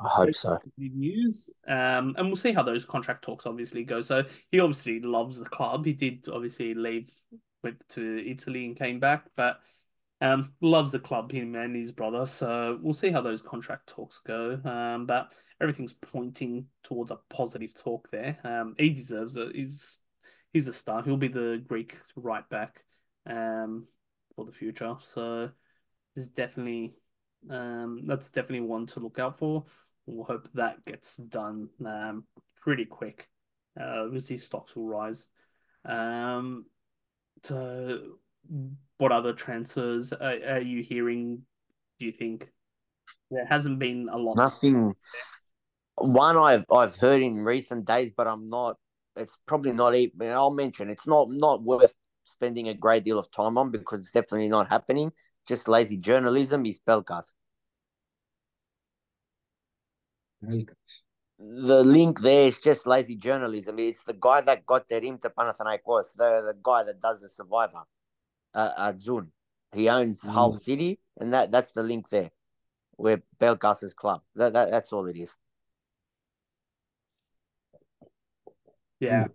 I 0.00 0.08
hope 0.08 0.34
so. 0.34 0.58
News. 0.78 1.50
Um, 1.66 2.14
and 2.16 2.26
we'll 2.26 2.36
see 2.36 2.52
how 2.52 2.62
those 2.62 2.84
contract 2.84 3.24
talks 3.24 3.46
obviously 3.46 3.84
go. 3.84 4.00
So 4.00 4.24
he 4.50 4.60
obviously 4.60 5.00
loves 5.00 5.38
the 5.38 5.44
club. 5.44 5.84
He 5.84 5.92
did 5.92 6.26
obviously 6.32 6.74
leave, 6.74 7.10
went 7.62 7.82
to 7.90 8.28
Italy 8.28 8.64
and 8.64 8.76
came 8.76 9.00
back, 9.00 9.26
but 9.36 9.60
um, 10.20 10.52
loves 10.60 10.92
the 10.92 10.98
club, 10.98 11.32
him 11.32 11.54
and 11.54 11.74
his 11.74 11.92
brother. 11.92 12.26
So 12.26 12.78
we'll 12.82 12.94
see 12.94 13.10
how 13.10 13.20
those 13.20 13.42
contract 13.42 13.88
talks 13.88 14.20
go. 14.26 14.60
Um, 14.64 15.06
but 15.06 15.32
everything's 15.60 15.94
pointing 15.94 16.66
towards 16.82 17.10
a 17.10 17.18
positive 17.30 17.74
talk 17.74 18.10
there. 18.10 18.38
Um, 18.44 18.74
he 18.78 18.90
deserves 18.90 19.36
it. 19.36 19.54
He's 19.54 20.00
he's 20.52 20.68
a 20.68 20.72
star. 20.72 21.02
He'll 21.02 21.16
be 21.16 21.28
the 21.28 21.62
Greek 21.66 21.96
right 22.16 22.48
back 22.48 22.84
um 23.26 23.86
for 24.34 24.44
the 24.44 24.52
future. 24.52 24.96
So 25.02 25.50
it's 26.16 26.28
definitely 26.28 26.94
um, 27.48 28.02
that's 28.06 28.30
definitely 28.30 28.66
one 28.66 28.86
to 28.88 29.00
look 29.00 29.18
out 29.18 29.38
for. 29.38 29.64
We'll 30.06 30.24
hope 30.24 30.48
that 30.54 30.84
gets 30.84 31.16
done 31.16 31.68
um, 31.84 32.24
pretty 32.62 32.84
quick. 32.84 33.28
Uh, 33.80 34.06
see 34.18 34.36
stocks 34.36 34.76
will 34.76 34.86
rise. 34.86 35.26
Um, 35.84 36.66
so 37.42 38.00
what 38.98 39.12
other 39.12 39.32
transfers 39.32 40.12
are, 40.12 40.38
are 40.48 40.60
you 40.60 40.82
hearing? 40.82 41.42
Do 41.98 42.06
you 42.06 42.12
think 42.12 42.50
there 43.30 43.46
hasn't 43.46 43.78
been 43.78 44.08
a 44.10 44.16
lot? 44.16 44.36
Nothing. 44.36 44.94
One 45.96 46.36
I've 46.36 46.64
I've 46.70 46.96
heard 46.96 47.22
in 47.22 47.36
recent 47.36 47.86
days, 47.86 48.10
but 48.10 48.26
I'm 48.26 48.48
not. 48.48 48.76
It's 49.16 49.36
probably 49.46 49.72
not. 49.72 49.94
I'll 50.22 50.50
mention 50.50 50.90
it's 50.90 51.06
not 51.06 51.28
not 51.30 51.62
worth 51.62 51.94
spending 52.24 52.68
a 52.68 52.74
great 52.74 53.04
deal 53.04 53.18
of 53.18 53.30
time 53.30 53.58
on 53.58 53.70
because 53.70 54.00
it's 54.00 54.12
definitely 54.12 54.48
not 54.48 54.68
happening. 54.68 55.12
Just 55.50 55.66
lazy 55.66 55.96
journalism 55.96 56.64
is 56.64 56.78
Pelkas. 56.78 57.32
The 60.40 61.82
link 61.82 62.20
there 62.20 62.46
is 62.46 62.60
just 62.60 62.86
lazy 62.86 63.16
journalism. 63.16 63.80
It's 63.80 64.04
the 64.04 64.12
guy 64.12 64.42
that 64.42 64.64
got 64.64 64.88
Terim 64.88 65.20
to 65.22 65.30
Panathinaikos, 65.30 66.14
the 66.14 66.42
the 66.46 66.56
guy 66.62 66.84
that 66.84 67.00
does 67.02 67.20
the 67.20 67.28
Survivor, 67.28 67.82
uh, 68.54 68.92
Acun. 68.92 69.26
He 69.74 69.88
owns 69.88 70.22
Mm. 70.22 70.34
Hull 70.34 70.52
City, 70.52 71.00
and 71.18 71.34
that 71.34 71.50
that's 71.50 71.72
the 71.72 71.82
link 71.82 72.08
there, 72.10 72.30
where 72.92 73.20
Pelkas's 73.40 73.92
club. 73.92 74.22
That, 74.36 74.52
that 74.52 74.70
that's 74.70 74.92
all 74.92 75.06
it 75.06 75.16
is. 75.16 75.34
Yeah, 79.00 79.26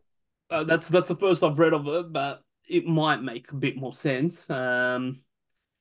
uh, 0.49 0.63
that's 0.63 0.87
that's 0.87 1.09
the 1.09 1.17
first 1.17 1.43
I've 1.43 1.59
read 1.59 1.73
of 1.73 1.85
it, 1.89 2.13
but 2.13 2.41
it 2.69 2.87
might 2.87 3.21
make 3.21 3.51
a 3.51 3.55
bit 3.55 3.75
more 3.75 3.93
sense. 3.93 4.49
Um, 4.49 5.24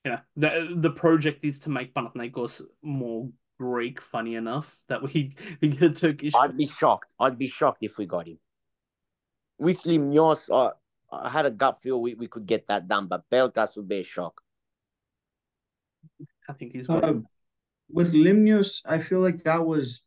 you 0.05 0.11
know, 0.11 0.19
the 0.37 0.75
the 0.77 0.91
project 0.91 1.45
is 1.45 1.59
to 1.61 1.71
make 1.71 1.95
Panathinaikos 1.95 2.63
more 2.83 3.31
Greek. 3.59 4.01
Funny 4.01 4.35
enough, 4.35 4.77
that 4.89 5.03
we 5.03 5.35
we 5.61 5.69
get 5.69 5.83
a 5.83 5.91
Turkish. 5.91 6.35
I'd 6.35 6.57
be 6.57 6.67
shocked. 6.67 7.13
I'd 7.19 7.39
be 7.39 7.49
shocked 7.49 7.79
if 7.83 7.99
we 7.99 8.07
got 8.07 8.27
him. 8.27 8.39
With 9.59 9.83
Limnios, 9.85 10.51
uh, 10.53 10.73
I 11.13 11.31
had 11.31 11.47
a 11.47 11.51
gut 11.51 11.81
feel 11.81 12.01
we, 12.01 12.15
we 12.15 12.27
could 12.27 12.45
get 12.45 12.67
that 12.69 12.89
done, 12.89 13.07
but 13.07 13.23
Pelkas 13.33 13.77
would 13.77 13.89
be 13.89 14.01
a 14.01 14.05
shock. 14.05 14.41
I 16.49 16.53
think 16.53 16.73
he's. 16.73 16.89
Uh, 16.89 17.21
with 17.89 18.13
Limnios, 18.15 18.83
I 18.87 18.99
feel 18.99 19.21
like 19.21 19.45
that 19.45 19.65
was 19.65 20.05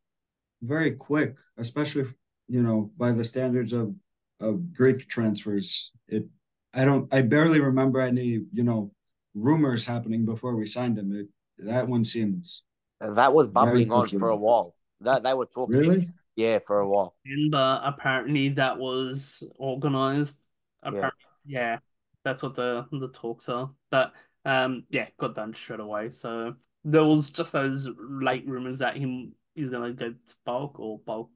very 0.62 0.92
quick, 0.92 1.38
especially 1.58 2.06
you 2.48 2.62
know 2.62 2.92
by 2.98 3.12
the 3.12 3.26
standards 3.26 3.74
of 3.74 3.96
of 4.40 4.74
Greek 4.74 5.08
transfers. 5.08 5.92
It 6.08 6.26
I 6.74 6.86
don't 6.86 7.12
I 7.12 7.22
barely 7.22 7.60
remember 7.60 8.00
any 8.00 8.42
you 8.54 8.64
know 8.64 8.92
rumors 9.38 9.86
happening 9.86 10.26
before 10.26 10.56
we 10.56 10.66
signed 10.66 10.98
him. 10.98 11.14
It, 11.14 11.28
that 11.66 11.88
one 11.88 12.04
seems 12.04 12.64
That 13.00 13.34
was 13.34 13.48
bubbling 13.48 13.92
on 13.92 14.08
for 14.08 14.30
a 14.30 14.36
while. 14.36 14.76
That 15.02 15.24
they 15.24 15.34
were 15.34 15.46
talking. 15.46 15.78
Really? 15.78 16.10
Yeah, 16.36 16.60
for 16.60 16.80
a 16.80 16.88
while. 16.88 17.16
And 17.26 17.54
uh, 17.56 17.82
apparently 17.84 18.50
that 18.50 18.78
was 18.78 19.44
organized. 19.58 20.38
Apparently, 20.84 21.12
yeah. 21.46 21.80
that's 22.24 22.44
what 22.44 22.54
the 22.54 22.86
the 22.92 23.10
talks 23.10 23.50
are. 23.50 23.72
But 23.90 24.14
um, 24.46 24.84
yeah, 24.90 25.08
got 25.18 25.36
done 25.36 25.54
straight 25.54 25.80
away. 25.80 26.12
So 26.12 26.56
there 26.84 27.04
was 27.04 27.30
just 27.30 27.54
those 27.54 27.90
late 28.00 28.48
rumors 28.48 28.80
that 28.80 28.98
him 28.98 29.34
he's 29.56 29.70
gonna 29.70 29.94
go 29.94 30.12
to 30.12 30.36
PAOK 30.46 30.80
or 30.80 31.00
PAOK 31.00 31.30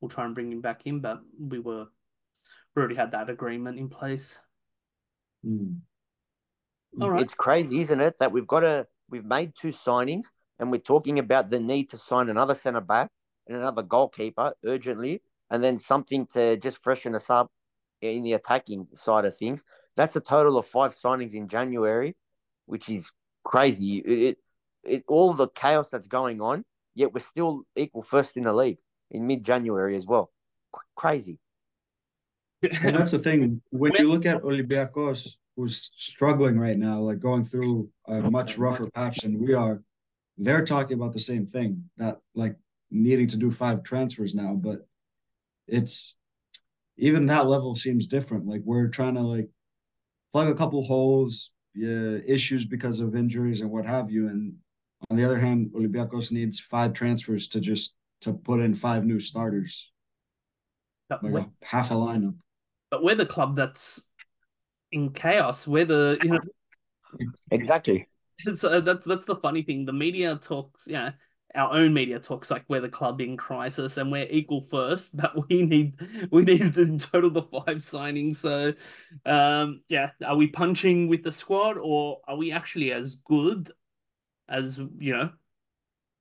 will 0.00 0.08
try 0.08 0.24
and 0.26 0.34
bring 0.34 0.52
him 0.52 0.60
back 0.60 0.82
in, 0.86 1.00
but 1.00 1.20
we 1.38 1.58
were 1.58 1.86
we 2.74 2.80
already 2.80 2.96
had 2.96 3.12
that 3.12 3.30
agreement 3.30 3.78
in 3.78 3.88
place. 3.88 4.38
Hmm. 5.42 5.74
All 7.00 7.10
right. 7.10 7.22
It's 7.22 7.34
crazy, 7.34 7.80
isn't 7.80 8.00
it? 8.00 8.18
That 8.18 8.32
we've 8.32 8.46
got 8.46 8.64
a 8.64 8.86
we've 9.08 9.24
made 9.24 9.52
two 9.58 9.68
signings 9.68 10.26
and 10.58 10.70
we're 10.70 10.78
talking 10.78 11.18
about 11.18 11.50
the 11.50 11.60
need 11.60 11.90
to 11.90 11.96
sign 11.96 12.28
another 12.28 12.54
centre 12.54 12.80
back 12.80 13.10
and 13.46 13.56
another 13.56 13.82
goalkeeper 13.82 14.52
urgently, 14.64 15.22
and 15.50 15.62
then 15.62 15.76
something 15.76 16.26
to 16.34 16.56
just 16.56 16.78
freshen 16.82 17.14
us 17.14 17.28
up 17.30 17.50
in 18.00 18.22
the 18.22 18.34
attacking 18.34 18.86
side 18.94 19.24
of 19.24 19.36
things. 19.36 19.64
That's 19.96 20.16
a 20.16 20.20
total 20.20 20.58
of 20.58 20.66
five 20.66 20.92
signings 20.92 21.34
in 21.34 21.48
January, 21.48 22.16
which 22.66 22.88
is 22.88 23.10
crazy. 23.44 23.98
It, 23.98 24.20
it, 24.20 24.38
it 24.84 25.04
all 25.08 25.32
the 25.32 25.48
chaos 25.48 25.90
that's 25.90 26.08
going 26.08 26.40
on, 26.40 26.64
yet 26.94 27.12
we're 27.12 27.20
still 27.20 27.64
equal 27.74 28.02
first 28.02 28.36
in 28.36 28.44
the 28.44 28.52
league 28.52 28.78
in 29.10 29.26
mid 29.26 29.44
January 29.44 29.96
as 29.96 30.06
well. 30.06 30.30
C- 30.74 30.80
crazy. 30.94 31.38
And 32.62 32.96
that's 32.96 33.10
the 33.10 33.18
thing. 33.18 33.60
When 33.70 33.92
you 33.94 34.08
look 34.08 34.26
at 34.26 34.42
Olympiacos, 34.42 35.34
who's 35.56 35.90
struggling 35.96 36.58
right 36.58 36.78
now, 36.78 36.98
like 37.00 37.20
going 37.20 37.44
through 37.44 37.88
a 38.06 38.22
much 38.30 38.58
rougher 38.58 38.90
patch 38.90 39.18
than 39.20 39.38
we 39.38 39.54
are, 39.54 39.82
they're 40.38 40.64
talking 40.64 40.94
about 40.96 41.12
the 41.12 41.20
same 41.20 41.46
thing 41.46 41.84
that 41.98 42.18
like 42.34 42.56
needing 42.90 43.26
to 43.28 43.36
do 43.36 43.50
five 43.50 43.82
transfers 43.82 44.34
now. 44.34 44.54
But 44.54 44.86
it's 45.68 46.16
even 46.96 47.26
that 47.26 47.46
level 47.46 47.74
seems 47.74 48.06
different. 48.06 48.46
Like 48.46 48.62
we're 48.64 48.88
trying 48.88 49.14
to 49.14 49.20
like 49.20 49.48
plug 50.32 50.48
a 50.48 50.54
couple 50.54 50.82
holes, 50.84 51.50
yeah, 51.74 52.18
issues 52.26 52.64
because 52.64 53.00
of 53.00 53.14
injuries 53.14 53.60
and 53.60 53.70
what 53.70 53.84
have 53.86 54.10
you. 54.10 54.28
And 54.28 54.54
on 55.10 55.16
the 55.16 55.24
other 55.24 55.38
hand, 55.38 55.70
Olympiacos 55.74 56.32
needs 56.32 56.60
five 56.60 56.92
transfers 56.94 57.48
to 57.48 57.60
just 57.60 57.96
to 58.22 58.32
put 58.32 58.60
in 58.60 58.74
five 58.74 59.04
new 59.04 59.18
starters, 59.20 59.90
But 61.08 61.24
like 61.24 61.32
we're, 61.32 61.46
half 61.62 61.90
a 61.90 61.94
lineup. 61.94 62.36
but 62.90 63.02
we're 63.02 63.16
the 63.16 63.26
club 63.26 63.56
that's 63.56 64.08
in 64.92 65.10
chaos. 65.10 65.66
We're 65.66 65.84
the 65.84 66.18
you 66.22 66.30
know 66.30 66.40
Exactly. 67.50 68.08
so 68.54 68.80
that's 68.80 69.06
that's 69.06 69.26
the 69.26 69.36
funny 69.36 69.62
thing. 69.62 69.84
The 69.84 69.92
media 69.92 70.36
talks, 70.36 70.86
yeah, 70.86 71.12
our 71.54 71.72
own 71.72 71.92
media 71.92 72.18
talks 72.18 72.50
like 72.50 72.64
we're 72.68 72.80
the 72.80 72.88
club 72.88 73.20
in 73.20 73.36
crisis 73.36 73.96
and 73.96 74.10
we're 74.10 74.26
equal 74.30 74.62
first, 74.62 75.16
but 75.16 75.48
we 75.48 75.62
need 75.62 75.94
we 76.30 76.42
need 76.42 76.76
in 76.76 76.98
total 76.98 77.30
the 77.30 77.42
five 77.42 77.78
signings. 77.78 78.36
So, 78.36 78.74
um, 79.26 79.82
yeah, 79.88 80.10
are 80.24 80.36
we 80.36 80.48
punching 80.48 81.08
with 81.08 81.22
the 81.22 81.32
squad 81.32 81.76
or 81.78 82.20
are 82.26 82.36
we 82.36 82.52
actually 82.52 82.92
as 82.92 83.16
good 83.16 83.70
as 84.48 84.78
you 84.98 85.16
know? 85.16 85.30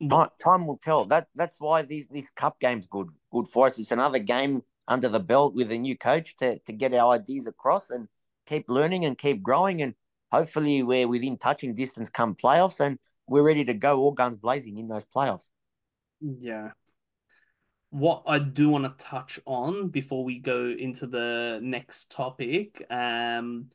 Time, 0.10 0.30
time 0.44 0.66
will 0.66 0.80
tell. 0.82 1.06
That 1.06 1.28
that's 1.36 1.58
why 1.60 1.84
these 1.84 2.08
this 2.08 2.30
cup 2.32 2.60
game's 2.60 2.88
good 2.88 3.08
good 3.32 3.48
for 3.48 3.68
us. 3.68 3.78
It's 3.78 3.92
another 3.92 4.20
game 4.20 4.64
under 4.88 5.08
the 5.08 5.20
belt 5.20 5.54
with 5.54 5.72
a 5.72 5.78
new 5.78 5.96
coach 5.96 6.36
to 6.38 6.58
to 6.60 6.74
get 6.74 6.94
our 6.94 7.14
ideas 7.14 7.46
across 7.46 7.92
and 7.92 8.08
keep 8.52 8.66
learning 8.68 9.06
and 9.06 9.18
keep 9.18 9.42
growing 9.42 9.82
and 9.82 9.94
hopefully 10.32 10.84
we're 10.84 11.08
within 11.08 11.38
touching 11.38 11.74
distance 11.74 12.10
come 12.10 12.36
playoffs 12.36 12.80
and 12.80 12.98
we're 13.28 13.44
ready 13.44 13.64
to 13.64 13.74
go 13.74 14.00
all 14.00 14.12
guns 14.12 14.38
blazing 14.38 14.78
in 14.78 14.88
those 14.88 15.06
playoffs. 15.06 15.52
Yeah. 16.20 16.72
What 17.92 18.24
I 18.28 18.40
do 18.40 18.70
want 18.70 18.86
to 18.86 19.04
touch 19.04 19.40
on 19.46 19.90
before 19.90 20.24
we 20.24 20.40
go 20.40 20.68
into 20.68 21.08
the 21.08 21.60
next 21.62 22.12
topic, 22.12 22.86
um, 22.90 23.68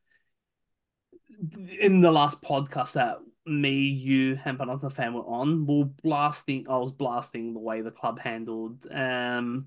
in 1.80 2.00
the 2.00 2.10
last 2.10 2.40
podcast 2.42 2.94
that 2.94 3.18
me, 3.46 3.88
you, 3.88 4.38
and 4.44 4.60
another 4.60 4.90
fan 4.90 5.14
were 5.14 5.26
on, 5.26 5.66
we 5.66 5.78
we're 5.78 5.84
blasting. 6.02 6.66
I 6.68 6.78
was 6.78 6.92
blasting 6.92 7.52
the 7.52 7.60
way 7.60 7.80
the 7.82 7.90
club 7.90 8.18
handled 8.18 8.86
um 8.90 9.66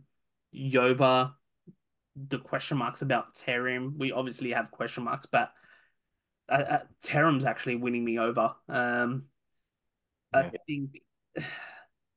Yova, 0.52 1.34
the 2.28 2.40
question 2.40 2.78
marks 2.78 3.02
about 3.02 3.36
Terim. 3.36 3.98
We 3.98 4.12
obviously 4.12 4.52
have 4.52 4.72
question 4.72 5.04
marks, 5.04 5.26
but 5.26 5.52
uh, 6.50 6.64
uh, 6.70 6.80
Terim's 7.04 7.46
actually 7.46 7.76
winning 7.76 8.04
me 8.04 8.20
over. 8.20 8.54
Um, 8.68 9.26
I 10.34 10.52
think, 10.68 11.02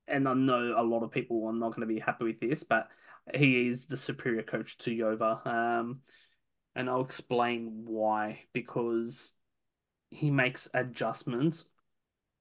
and 0.09 0.29
I 0.29 0.35
know 0.35 0.75
a 0.77 0.83
lot 0.83 1.03
of 1.03 1.11
people 1.11 1.47
are 1.47 1.53
not 1.53 1.71
going 1.71 1.87
to 1.87 1.95
be 1.95 2.01
happy 2.01 2.25
with 2.25 2.41
this, 2.41 2.63
but 2.63 2.89
he 3.35 3.69
is 3.69 3.87
the 3.87 3.97
superior 3.97 4.43
coach 4.43 4.79
to 4.79 4.93
Yova. 4.93 5.41
Um, 5.45 6.01
and 6.75 6.89
I'll 6.89 7.03
explain 7.03 7.85
why. 7.85 8.41
Because 8.53 9.33
he 10.11 10.31
makes 10.31 10.69
adjustments 10.75 11.67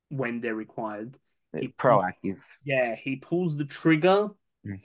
when 0.10 0.42
they're 0.42 0.56
required. 0.56 1.18
He- 1.58 1.70
Proactive. 1.70 2.42
Yeah, 2.64 2.96
he 2.96 3.18
pulls 3.18 3.58
the 3.58 3.66
trigger 3.66 4.30
Mm. 4.66 4.80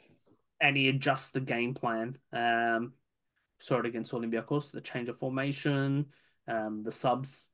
And 0.60 0.76
he 0.76 0.88
adjusts 0.88 1.30
the 1.30 1.40
game 1.40 1.74
plan. 1.74 2.18
Um, 2.32 2.92
saw 3.58 3.78
it 3.78 3.86
against 3.86 4.12
Olympiacos, 4.12 4.70
the 4.70 4.80
change 4.80 5.08
of 5.08 5.18
formation, 5.18 6.06
um, 6.48 6.82
the 6.82 6.92
subs. 6.92 7.50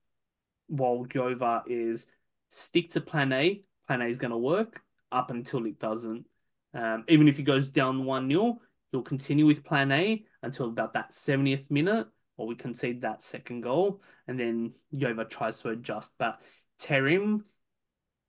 While 0.69 1.07
Yova 1.13 1.63
is 1.67 2.07
stick 2.49 2.91
to 2.91 3.01
plan 3.01 3.33
A, 3.33 3.63
plan 3.87 4.03
A 4.03 4.07
is 4.07 4.19
going 4.19 4.31
to 4.31 4.37
work 4.37 4.83
up 5.11 5.31
until 5.31 5.67
it 5.67 5.79
doesn't. 5.79 6.27
Um, 6.75 7.05
even 7.09 7.29
if 7.29 7.37
he 7.37 7.43
goes 7.43 7.69
down 7.69 8.05
1 8.05 8.29
0, 8.29 8.61
he'll 8.91 9.03
continue 9.03 9.47
with 9.47 9.65
plan 9.65 9.93
A 9.93 10.25
until 10.43 10.67
about 10.67 10.95
that 10.95 11.11
70th 11.11 11.71
minute, 11.71 12.07
or 12.37 12.47
we 12.47 12.55
concede 12.55 13.03
that 13.03 13.23
second 13.23 13.61
goal, 13.63 14.01
and 14.27 14.39
then 14.39 14.73
Yova 14.91 15.25
tries 15.25 15.61
to 15.61 15.71
adjust. 15.71 16.13
But 16.19 16.41
Terim, 16.81 17.43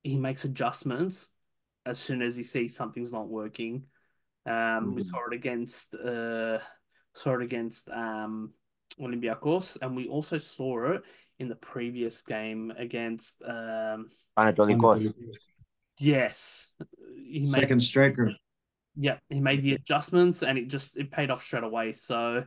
he 0.01 0.17
makes 0.17 0.43
adjustments 0.43 1.29
as 1.85 1.99
soon 1.99 2.21
as 2.21 2.35
he 2.35 2.43
sees 2.43 2.75
something's 2.75 3.11
not 3.11 3.27
working. 3.27 3.83
Um, 4.45 4.93
we 4.95 5.01
Mhm. 5.01 5.09
saw 5.09 5.25
it 5.27 5.33
against 5.33 5.95
uh, 5.95 6.59
saw 7.13 7.35
it 7.35 7.41
against 7.43 7.89
um, 7.89 8.53
Olympiacos, 8.99 9.77
and 9.81 9.95
we 9.95 10.07
also 10.07 10.37
saw 10.37 10.91
it 10.93 11.03
in 11.39 11.47
the 11.47 11.55
previous 11.55 12.21
game 12.21 12.71
against 12.77 13.41
um, 13.43 14.09
Anatolikos. 14.37 15.13
yes, 15.99 16.73
he 17.15 17.39
made 17.41 17.61
Second 17.61 17.81
striker. 17.81 18.35
yeah 18.95 19.17
he 19.29 19.39
made 19.39 19.61
the 19.61 19.73
adjustments, 19.73 20.43
and 20.43 20.57
it 20.57 20.67
just 20.67 20.97
it 20.97 21.11
paid 21.11 21.31
off 21.31 21.43
straight 21.43 21.63
away. 21.63 21.93
So 21.93 22.43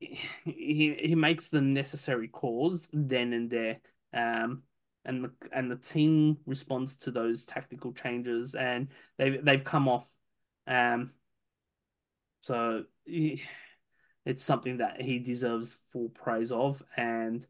he 0.00 0.94
he 1.00 1.14
makes 1.14 1.50
the 1.50 1.60
necessary 1.60 2.28
calls 2.28 2.88
then 2.92 3.32
and 3.32 3.50
there. 3.50 3.80
Um, 4.12 4.62
and 5.04 5.24
the 5.24 5.32
and 5.52 5.70
the 5.70 5.76
team 5.76 6.38
responds 6.46 6.96
to 6.96 7.10
those 7.10 7.44
tactical 7.44 7.92
changes, 7.92 8.54
and 8.54 8.88
they've 9.16 9.44
they've 9.44 9.64
come 9.64 9.88
off. 9.88 10.06
Um, 10.68 11.12
so 12.42 12.84
he, 13.04 13.42
it's 14.24 14.44
something 14.44 14.78
that 14.78 15.00
he 15.00 15.18
deserves 15.18 15.78
full 15.88 16.10
praise 16.10 16.52
of, 16.52 16.82
and 16.96 17.44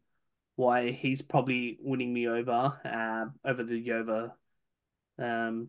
why 0.55 0.91
he's 0.91 1.21
probably 1.21 1.77
winning 1.81 2.13
me 2.13 2.27
over, 2.27 2.73
uh, 2.83 3.25
over 3.47 3.63
the 3.63 3.77
Yova, 3.77 4.33
um, 5.19 5.67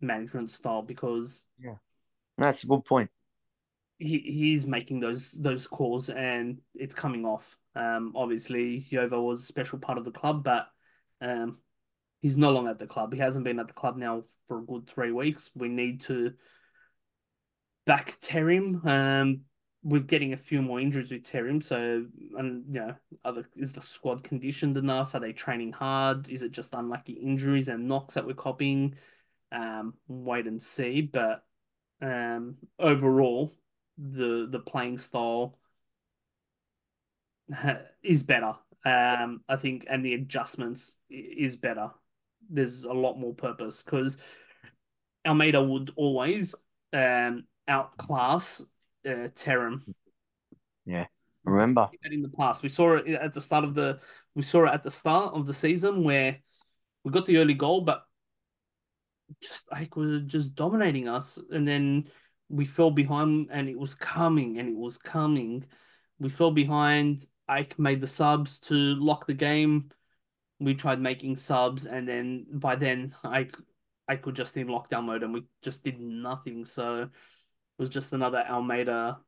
management 0.00 0.50
style 0.50 0.82
because 0.82 1.46
yeah, 1.62 1.74
That's 2.36 2.62
a 2.64 2.66
good 2.66 2.84
point. 2.84 3.10
he 3.98 4.18
he's 4.18 4.66
making 4.66 5.00
those 5.00 5.32
those 5.32 5.66
calls 5.66 6.08
and 6.10 6.60
it's 6.74 6.94
coming 6.94 7.24
off. 7.24 7.56
Um, 7.74 8.12
obviously 8.14 8.86
Yova 8.90 9.20
was 9.20 9.42
a 9.42 9.46
special 9.46 9.78
part 9.78 9.98
of 9.98 10.04
the 10.04 10.10
club, 10.12 10.44
but 10.44 10.68
um, 11.20 11.58
he's 12.22 12.36
no 12.36 12.50
longer 12.50 12.70
at 12.70 12.78
the 12.78 12.86
club. 12.86 13.12
He 13.12 13.18
hasn't 13.18 13.44
been 13.44 13.58
at 13.58 13.66
the 13.66 13.72
club 13.72 13.96
now 13.96 14.22
for 14.46 14.60
a 14.60 14.64
good 14.64 14.88
three 14.88 15.12
weeks. 15.12 15.50
We 15.54 15.68
need 15.68 16.00
to 16.02 16.34
back 17.88 18.20
Terim. 18.20 18.84
Um, 18.86 19.40
we're 19.82 20.02
getting 20.02 20.34
a 20.34 20.36
few 20.36 20.60
more 20.60 20.78
injuries 20.78 21.10
with 21.10 21.22
Terim, 21.22 21.62
so 21.62 22.04
and 22.36 22.64
you 22.68 22.80
know, 22.80 22.94
other 23.24 23.48
is 23.56 23.72
the 23.72 23.80
squad 23.80 24.22
conditioned 24.22 24.76
enough? 24.76 25.14
Are 25.14 25.20
they 25.20 25.32
training 25.32 25.72
hard? 25.72 26.28
Is 26.28 26.42
it 26.42 26.52
just 26.52 26.74
unlucky 26.74 27.14
injuries 27.14 27.68
and 27.68 27.88
knocks 27.88 28.14
that 28.14 28.26
we're 28.26 28.34
copying? 28.34 28.94
Um, 29.50 29.94
wait 30.06 30.46
and 30.46 30.62
see, 30.62 31.00
but 31.00 31.44
um, 32.02 32.56
overall, 32.78 33.54
the 33.96 34.46
the 34.50 34.60
playing 34.60 34.98
style 34.98 35.58
is 38.02 38.22
better. 38.22 38.52
Um, 38.84 39.40
I 39.48 39.56
think, 39.56 39.86
and 39.88 40.04
the 40.04 40.12
adjustments 40.12 40.96
is 41.08 41.56
better. 41.56 41.90
There's 42.50 42.84
a 42.84 42.92
lot 42.92 43.18
more 43.18 43.32
purpose 43.32 43.82
because 43.82 44.18
Almeida 45.26 45.62
would 45.62 45.90
always 45.96 46.54
um 46.92 47.44
outclass 47.68 48.62
uh, 49.06 49.28
Terim 49.34 49.82
Yeah. 50.84 51.06
Remember? 51.44 51.88
in 52.04 52.22
the 52.22 52.28
past. 52.28 52.62
We 52.62 52.68
saw 52.68 52.96
it 52.96 53.08
at 53.08 53.32
the 53.32 53.40
start 53.40 53.64
of 53.64 53.74
the 53.74 54.00
we 54.34 54.42
saw 54.42 54.66
it 54.66 54.74
at 54.74 54.82
the 54.82 54.90
start 54.90 55.34
of 55.34 55.46
the 55.46 55.54
season 55.54 56.04
where 56.04 56.38
we 57.04 57.10
got 57.10 57.26
the 57.26 57.38
early 57.38 57.54
goal, 57.54 57.80
but 57.82 58.04
just 59.42 59.68
AEK 59.70 59.96
was 59.96 60.22
just 60.26 60.54
dominating 60.54 61.08
us, 61.08 61.38
and 61.50 61.66
then 61.66 62.08
we 62.48 62.64
fell 62.64 62.90
behind, 62.90 63.48
and 63.50 63.68
it 63.68 63.78
was 63.78 63.94
coming, 63.94 64.58
and 64.58 64.68
it 64.68 64.76
was 64.76 64.98
coming. 64.98 65.64
We 66.18 66.28
fell 66.28 66.50
behind. 66.50 67.24
AEK 67.48 67.78
made 67.78 68.00
the 68.00 68.06
subs 68.06 68.58
to 68.60 68.74
lock 68.74 69.26
the 69.26 69.34
game. 69.34 69.90
We 70.60 70.74
tried 70.74 71.00
making 71.00 71.36
subs, 71.36 71.86
and 71.86 72.06
then 72.06 72.46
by 72.52 72.76
then 72.76 73.14
I 73.24 73.48
I 74.06 74.16
could 74.16 74.34
just 74.34 74.56
in 74.56 74.68
lockdown 74.68 75.04
mode, 75.04 75.22
and 75.22 75.32
we 75.32 75.44
just 75.62 75.84
did 75.84 76.00
nothing. 76.00 76.64
So 76.64 77.08
was 77.78 77.88
just 77.88 78.12
another 78.12 78.44
Almeida 78.48 79.18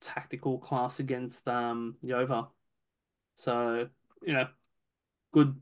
tactical 0.00 0.58
class 0.58 1.00
against 1.00 1.46
um 1.48 1.96
Yova. 2.02 2.48
So 3.34 3.88
you 4.22 4.32
know, 4.32 4.46
good 5.32 5.56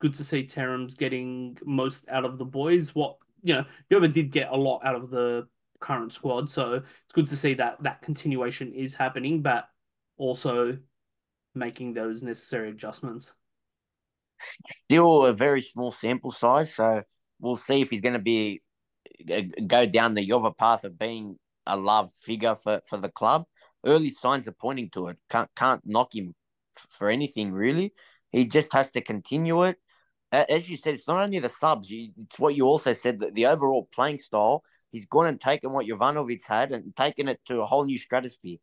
good 0.00 0.14
to 0.14 0.24
see 0.24 0.44
Terim's 0.44 0.94
getting 0.94 1.58
most 1.64 2.08
out 2.08 2.24
of 2.24 2.38
the 2.38 2.44
boys. 2.44 2.94
What 2.94 3.16
you 3.42 3.54
know, 3.54 3.64
Yova 3.88 4.08
did 4.08 4.30
get 4.30 4.50
a 4.50 4.56
lot 4.56 4.80
out 4.84 4.96
of 4.96 5.10
the 5.10 5.46
current 5.80 6.12
squad, 6.12 6.50
so 6.50 6.74
it's 6.74 7.12
good 7.12 7.26
to 7.28 7.36
see 7.36 7.54
that 7.54 7.82
that 7.82 8.02
continuation 8.02 8.72
is 8.72 8.94
happening, 8.94 9.42
but 9.42 9.68
also 10.16 10.78
making 11.54 11.94
those 11.94 12.22
necessary 12.22 12.70
adjustments. 12.70 13.34
Still 14.38 15.26
a 15.26 15.32
very 15.32 15.62
small 15.62 15.92
sample 15.92 16.32
size, 16.32 16.74
so 16.74 17.02
we'll 17.40 17.56
see 17.56 17.80
if 17.80 17.90
he's 17.90 18.00
going 18.00 18.14
to 18.14 18.18
be 18.18 18.62
go 19.66 19.86
down 19.86 20.14
the 20.14 20.24
Yova 20.24 20.52
path 20.52 20.84
of 20.84 20.98
being 20.98 21.38
a 21.66 21.76
loved 21.76 22.12
figure 22.12 22.56
for, 22.56 22.80
for 22.88 22.98
the 22.98 23.08
club. 23.08 23.44
Early 23.84 24.10
signs 24.10 24.48
are 24.48 24.52
pointing 24.52 24.90
to 24.90 25.08
it. 25.08 25.18
Can't 25.28 25.50
can't 25.56 25.80
knock 25.84 26.14
him 26.14 26.34
for 26.90 27.08
anything 27.08 27.52
really. 27.52 27.94
He 28.30 28.44
just 28.44 28.72
has 28.72 28.90
to 28.92 29.00
continue 29.00 29.64
it. 29.64 29.76
As 30.32 30.70
you 30.70 30.76
said, 30.76 30.94
it's 30.94 31.08
not 31.08 31.22
only 31.22 31.40
the 31.40 31.48
subs. 31.48 31.88
It's 31.90 32.38
what 32.38 32.54
you 32.54 32.66
also 32.66 32.92
said 32.92 33.20
that 33.20 33.34
the 33.34 33.46
overall 33.46 33.88
playing 33.92 34.20
style. 34.20 34.62
He's 34.92 35.06
gone 35.06 35.26
and 35.26 35.40
taken 35.40 35.72
what 35.72 35.86
Jovanovic 35.86 36.42
had 36.46 36.72
and 36.72 36.94
taken 36.96 37.28
it 37.28 37.40
to 37.46 37.60
a 37.60 37.66
whole 37.66 37.84
new 37.84 37.98
stratosphere 37.98 38.58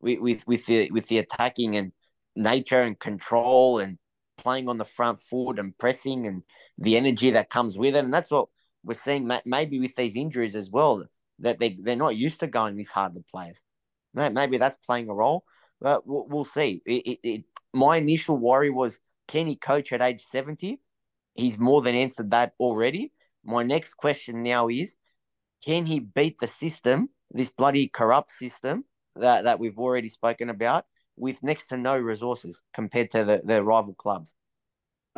with 0.00 0.20
with, 0.20 0.46
with 0.46 0.66
the 0.66 0.90
with 0.90 1.06
the 1.08 1.18
attacking 1.18 1.76
and 1.76 1.92
nature 2.36 2.80
and 2.80 2.98
control 2.98 3.78
and 3.78 3.98
playing 4.38 4.68
on 4.68 4.78
the 4.78 4.84
front 4.84 5.20
foot 5.20 5.58
and 5.58 5.76
pressing 5.78 6.26
and 6.26 6.42
the 6.78 6.96
energy 6.96 7.32
that 7.32 7.50
comes 7.50 7.76
with 7.76 7.94
it. 7.94 8.04
And 8.04 8.14
that's 8.14 8.30
what 8.30 8.48
we're 8.84 8.94
seeing 8.94 9.30
maybe 9.44 9.80
with 9.80 9.94
these 9.94 10.16
injuries 10.16 10.54
as 10.54 10.70
well, 10.70 11.04
that 11.38 11.58
they, 11.58 11.76
they're 11.80 11.96
not 11.96 12.16
used 12.16 12.40
to 12.40 12.46
going 12.46 12.76
this 12.76 12.90
hard, 12.90 13.14
the 13.14 13.22
players. 13.30 13.60
Maybe 14.14 14.58
that's 14.58 14.76
playing 14.86 15.08
a 15.08 15.14
role, 15.14 15.44
but 15.80 16.02
we'll, 16.06 16.44
see. 16.44 16.82
It, 16.84 17.06
it, 17.06 17.18
it, 17.22 17.44
my 17.72 17.96
initial 17.96 18.36
worry 18.36 18.70
was 18.70 18.98
can 19.28 19.46
he 19.46 19.56
coach 19.56 19.92
at 19.92 20.02
age 20.02 20.24
70? 20.30 20.80
He's 21.34 21.58
more 21.58 21.80
than 21.80 21.94
answered 21.94 22.30
that 22.32 22.52
already. 22.60 23.12
My 23.44 23.62
next 23.62 23.94
question 23.94 24.42
now 24.42 24.68
is 24.68 24.96
can 25.64 25.86
he 25.86 26.00
beat 26.00 26.38
the 26.40 26.46
system, 26.46 27.08
this 27.30 27.50
bloody 27.50 27.88
corrupt 27.88 28.32
system 28.32 28.84
that, 29.16 29.44
that 29.44 29.58
we've 29.58 29.78
already 29.78 30.08
spoken 30.08 30.50
about, 30.50 30.84
with 31.16 31.42
next 31.42 31.68
to 31.68 31.76
no 31.76 31.96
resources 31.96 32.60
compared 32.74 33.10
to 33.12 33.24
the, 33.24 33.40
the 33.44 33.62
rival 33.62 33.94
clubs? 33.94 34.34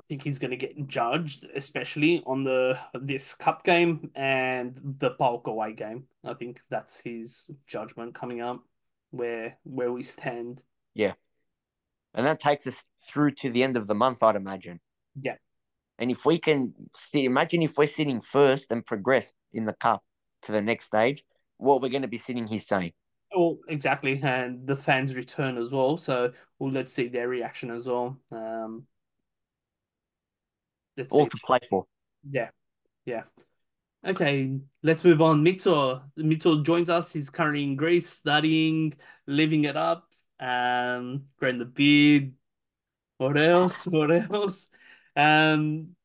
I 0.05 0.07
think 0.09 0.23
he's 0.23 0.39
going 0.39 0.51
to 0.51 0.57
get 0.59 0.87
judged, 0.87 1.47
especially 1.55 2.23
on 2.27 2.45
the 2.45 2.79
this 2.93 3.33
cup 3.33 3.65
game 3.65 4.11
and 4.15 4.79
the 4.99 5.11
bulk 5.11 5.47
away 5.47 5.73
game. 5.73 6.05
I 6.23 6.35
think 6.35 6.61
that's 6.69 7.01
his 7.01 7.51
judgment 7.67 8.15
coming 8.15 8.43
up, 8.43 8.63
where 9.13 9.57
where 9.65 9.91
we 9.91 10.03
stand. 10.03 10.61
Yeah, 10.93 11.13
and 12.13 12.27
that 12.27 12.39
takes 12.39 12.67
us 12.67 12.85
through 13.09 13.31
to 13.37 13.51
the 13.51 13.63
end 13.63 13.79
of 13.79 13.87
the 13.87 13.95
month, 13.95 14.23
I'd 14.23 14.37
imagine. 14.37 14.79
Yeah, 15.19 15.37
and 15.99 16.11
if 16.11 16.27
we 16.27 16.39
can 16.39 16.75
see, 16.95 17.25
imagine 17.25 17.63
if 17.63 17.79
we're 17.79 17.87
sitting 17.87 18.21
first 18.21 18.71
and 18.71 18.85
progress 18.85 19.33
in 19.55 19.65
the 19.65 19.73
cup 19.73 20.03
to 20.43 20.53
the 20.53 20.61
next 20.61 20.85
stage, 20.85 21.25
what 21.57 21.81
we're 21.81 21.89
going 21.89 22.03
to 22.03 22.09
be 22.09 22.19
sitting 22.19 22.47
here 22.47 22.59
saying. 22.59 22.93
Well, 23.35 23.57
exactly, 23.69 24.21
and 24.23 24.67
the 24.67 24.77
fans 24.77 25.17
return 25.17 25.57
as 25.57 25.73
well. 25.73 25.97
So, 25.97 26.33
well, 26.59 26.71
let's 26.71 26.93
see 26.93 27.09
their 27.09 27.29
reaction 27.29 27.71
as 27.71 27.87
well. 27.87 28.19
Um, 28.31 28.87
Let's 30.97 31.09
all 31.11 31.24
see. 31.24 31.30
to 31.30 31.38
play 31.45 31.59
for. 31.68 31.84
Yeah, 32.28 32.51
yeah. 33.05 33.22
Okay, 34.07 34.59
let's 34.82 35.03
move 35.03 35.22
on. 35.22 35.42
Mitso, 35.42 36.03
Mitso 36.18 36.62
joins 36.62 36.90
us. 36.90 37.12
He's 37.12 37.30
currently 37.30 37.62
in 37.62 37.74
Greece, 37.74 38.09
studying, 38.09 38.95
living 39.26 39.64
it 39.64 39.76
up, 39.76 40.09
um, 40.38 41.24
growing 41.38 41.59
the 41.59 41.64
beard. 41.64 42.32
What 43.16 43.38
else? 43.38 43.86
What 43.90 44.11
else? 44.11 44.68
Um, 45.16 45.97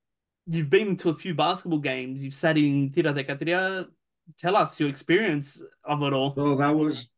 you've 0.48 0.70
been 0.70 0.96
to 0.98 1.10
a 1.10 1.14
few 1.14 1.34
basketball 1.34 1.80
games. 1.80 2.24
You've 2.24 2.34
sat 2.34 2.58
in 2.58 2.92
Tira 2.92 3.14
de 3.14 3.24
Catria. 3.24 3.88
Tell 4.38 4.56
us 4.56 4.80
your 4.80 4.90
experience 4.90 5.62
of 5.84 6.02
it 6.04 6.14
all. 6.14 6.36
So 6.36 6.56
that 6.56 6.76
was, 6.76 7.10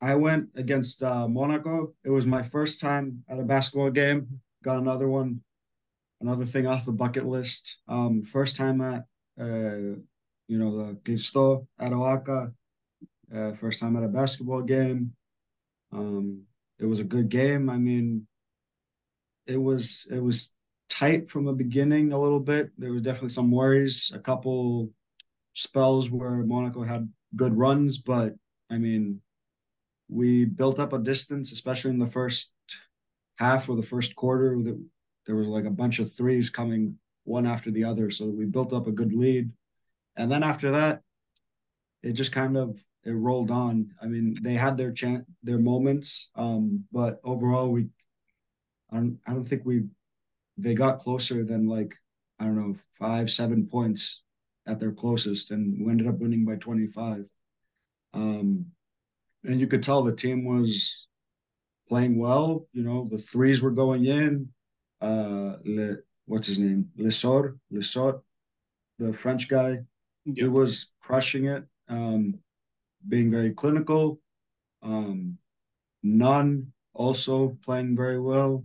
I 0.00 0.14
went 0.16 0.48
against 0.56 1.02
uh, 1.02 1.28
Monaco. 1.28 1.94
It 2.02 2.10
was 2.10 2.26
my 2.26 2.42
first 2.42 2.80
time 2.80 3.22
at 3.28 3.38
a 3.38 3.42
basketball 3.42 3.90
game. 3.90 4.40
Got 4.64 4.78
another 4.78 5.08
one 5.08 5.42
another 6.20 6.46
thing 6.46 6.66
off 6.66 6.84
the 6.84 6.92
bucket 6.92 7.26
list. 7.26 7.78
Um, 7.88 8.22
first 8.22 8.56
time 8.56 8.80
at 8.80 9.04
uh, 9.40 9.96
you 10.48 10.58
know 10.58 10.76
the 10.76 10.98
Cristo 11.04 11.66
at. 11.78 11.92
Uh, 11.92 13.52
first 13.54 13.78
time 13.78 13.96
at 13.96 14.02
a 14.02 14.08
basketball 14.08 14.62
game. 14.62 15.12
Um, 15.92 16.42
it 16.80 16.86
was 16.86 16.98
a 16.98 17.04
good 17.04 17.28
game. 17.28 17.70
I 17.70 17.78
mean, 17.78 18.26
it 19.46 19.56
was 19.56 20.06
it 20.10 20.18
was 20.18 20.52
tight 20.88 21.30
from 21.30 21.44
the 21.44 21.52
beginning 21.52 22.12
a 22.12 22.20
little 22.20 22.40
bit. 22.40 22.70
There 22.76 22.92
was 22.92 23.02
definitely 23.02 23.28
some 23.28 23.50
worries. 23.50 24.10
A 24.14 24.18
couple 24.18 24.90
spells 25.52 26.10
where 26.10 26.42
Monaco 26.44 26.82
had 26.82 27.12
good 27.36 27.56
runs, 27.56 27.98
but 27.98 28.34
I 28.70 28.78
mean, 28.78 29.20
we 30.08 30.44
built 30.44 30.80
up 30.80 30.92
a 30.92 30.98
distance, 30.98 31.52
especially 31.52 31.92
in 31.92 31.98
the 31.98 32.06
first 32.06 32.52
half 33.36 33.68
or 33.68 33.76
the 33.76 33.82
first 33.82 34.16
quarter. 34.16 34.60
That 34.62 34.80
there 35.26 35.36
was 35.36 35.48
like 35.48 35.64
a 35.64 35.70
bunch 35.70 35.98
of 35.98 36.12
threes 36.12 36.50
coming 36.50 36.96
one 37.24 37.46
after 37.46 37.70
the 37.70 37.84
other. 37.84 38.10
So 38.10 38.26
we 38.26 38.44
built 38.44 38.72
up 38.72 38.86
a 38.86 38.92
good 38.92 39.12
lead. 39.12 39.50
And 40.16 40.30
then 40.30 40.42
after 40.42 40.72
that, 40.72 41.02
it 42.02 42.12
just 42.12 42.32
kind 42.32 42.56
of 42.56 42.82
it 43.04 43.12
rolled 43.12 43.50
on. 43.50 43.90
I 44.02 44.06
mean, 44.06 44.36
they 44.42 44.54
had 44.54 44.76
their 44.76 44.92
chance, 44.92 45.24
their 45.42 45.58
moments, 45.58 46.30
um, 46.34 46.84
but 46.92 47.20
overall, 47.24 47.70
we 47.70 47.88
I 48.90 48.96
don't 48.96 49.18
I 49.26 49.32
don't 49.32 49.44
think 49.44 49.62
we 49.64 49.84
they 50.58 50.74
got 50.74 50.98
closer 50.98 51.44
than 51.44 51.66
like 51.66 51.94
I 52.38 52.44
don't 52.44 52.56
know 52.56 52.76
five 52.98 53.30
seven 53.30 53.66
points 53.66 54.22
at 54.66 54.80
their 54.80 54.92
closest, 54.92 55.50
and 55.50 55.84
we 55.84 55.90
ended 55.90 56.08
up 56.08 56.18
winning 56.18 56.44
by 56.44 56.56
twenty 56.56 56.86
five. 56.86 57.28
Um, 58.12 58.66
and 59.44 59.60
you 59.60 59.66
could 59.66 59.82
tell 59.82 60.02
the 60.02 60.14
team 60.14 60.44
was 60.44 61.06
playing 61.88 62.18
well. 62.18 62.66
You 62.72 62.82
know, 62.82 63.08
the 63.10 63.18
threes 63.18 63.62
were 63.62 63.70
going 63.70 64.04
in 64.06 64.48
uh, 65.00 65.56
Le, 65.64 65.96
what's 66.26 66.46
his 66.46 66.58
name? 66.58 66.90
Lessort, 66.98 67.58
Lessort, 67.72 68.20
the 68.98 69.12
French 69.12 69.48
guy. 69.48 69.78
Yep. 70.26 70.36
He 70.36 70.48
was 70.48 70.92
crushing 71.02 71.46
it, 71.46 71.64
um, 71.88 72.38
being 73.08 73.30
very 73.30 73.52
clinical. 73.52 74.20
Um, 74.82 75.38
Nunn 76.02 76.72
also 76.94 77.58
playing 77.64 77.96
very 77.96 78.20
well. 78.20 78.64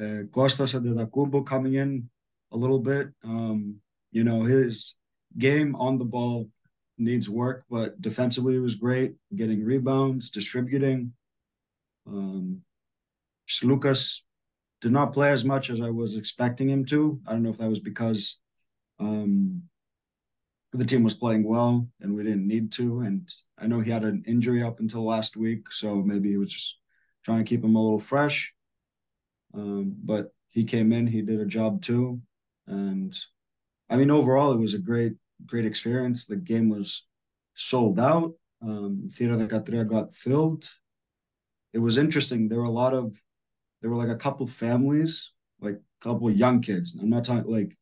Uh, 0.00 0.22
Costas 0.32 0.72
Antetokounmpo 0.74 1.46
coming 1.46 1.74
in 1.74 2.08
a 2.52 2.56
little 2.56 2.78
bit. 2.78 3.08
Um, 3.22 3.76
you 4.12 4.24
know, 4.24 4.44
his 4.44 4.96
game 5.38 5.76
on 5.76 5.98
the 5.98 6.04
ball 6.04 6.48
needs 6.98 7.28
work, 7.28 7.64
but 7.70 8.00
defensively 8.00 8.58
was 8.58 8.74
great, 8.74 9.14
getting 9.34 9.64
rebounds, 9.64 10.30
distributing. 10.30 11.12
Um, 12.06 12.62
Lucas 13.62 14.24
did 14.80 14.92
not 14.92 15.12
play 15.12 15.30
as 15.30 15.44
much 15.44 15.70
as 15.70 15.80
I 15.80 15.90
was 15.90 16.16
expecting 16.16 16.68
him 16.68 16.84
to. 16.86 17.20
I 17.26 17.32
don't 17.32 17.42
know 17.42 17.50
if 17.50 17.58
that 17.58 17.68
was 17.68 17.80
because 17.80 18.38
um, 18.98 19.62
the 20.72 20.84
team 20.84 21.02
was 21.02 21.14
playing 21.14 21.44
well 21.44 21.86
and 22.00 22.14
we 22.14 22.22
didn't 22.22 22.46
need 22.46 22.72
to. 22.72 23.00
And 23.00 23.28
I 23.58 23.66
know 23.66 23.80
he 23.80 23.90
had 23.90 24.04
an 24.04 24.24
injury 24.26 24.62
up 24.62 24.80
until 24.80 25.04
last 25.04 25.36
week, 25.36 25.72
so 25.72 25.96
maybe 25.96 26.30
he 26.30 26.36
was 26.36 26.52
just 26.52 26.78
trying 27.24 27.38
to 27.38 27.48
keep 27.48 27.64
him 27.64 27.74
a 27.74 27.82
little 27.82 28.00
fresh. 28.00 28.54
Um, 29.52 29.96
but 30.02 30.32
he 30.48 30.64
came 30.64 30.92
in, 30.92 31.06
he 31.06 31.22
did 31.22 31.40
a 31.40 31.46
job 31.46 31.82
too. 31.82 32.20
And 32.66 33.16
I 33.88 33.96
mean, 33.96 34.10
overall, 34.10 34.52
it 34.52 34.60
was 34.60 34.74
a 34.74 34.78
great, 34.78 35.14
great 35.44 35.66
experience. 35.66 36.26
The 36.26 36.36
game 36.36 36.68
was 36.68 37.06
sold 37.54 37.98
out. 37.98 38.32
Um, 38.62 39.08
Tira 39.12 39.36
de 39.36 39.46
Catria 39.46 39.86
got 39.86 40.14
filled. 40.14 40.68
It 41.72 41.78
was 41.78 41.98
interesting. 41.98 42.48
There 42.48 42.58
were 42.58 42.64
a 42.64 42.70
lot 42.70 42.94
of 42.94 43.20
there 43.80 43.90
were 43.90 43.96
like 43.96 44.08
a 44.08 44.16
couple 44.16 44.46
families, 44.46 45.32
like 45.60 45.74
a 45.74 46.04
couple 46.04 46.30
young 46.30 46.60
kids. 46.60 46.96
I'm 47.00 47.10
not 47.10 47.24
talking 47.24 47.50
like 47.50 47.76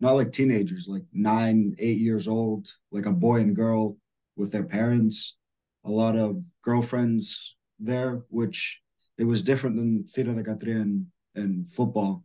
not 0.00 0.12
like 0.12 0.32
teenagers, 0.32 0.86
like 0.88 1.04
nine, 1.12 1.74
eight 1.78 1.98
years 1.98 2.28
old, 2.28 2.68
like 2.90 3.06
a 3.06 3.12
boy 3.12 3.40
and 3.40 3.56
girl 3.56 3.96
with 4.36 4.50
their 4.52 4.64
parents, 4.64 5.36
a 5.84 5.90
lot 5.90 6.16
of 6.16 6.42
girlfriends 6.62 7.56
there, 7.78 8.22
which 8.28 8.80
it 9.18 9.24
was 9.24 9.44
different 9.44 9.76
than 9.76 10.04
Tira 10.12 10.34
de 10.34 10.42
Catria 10.42 10.82
and, 10.82 11.06
and 11.34 11.68
football. 11.68 12.24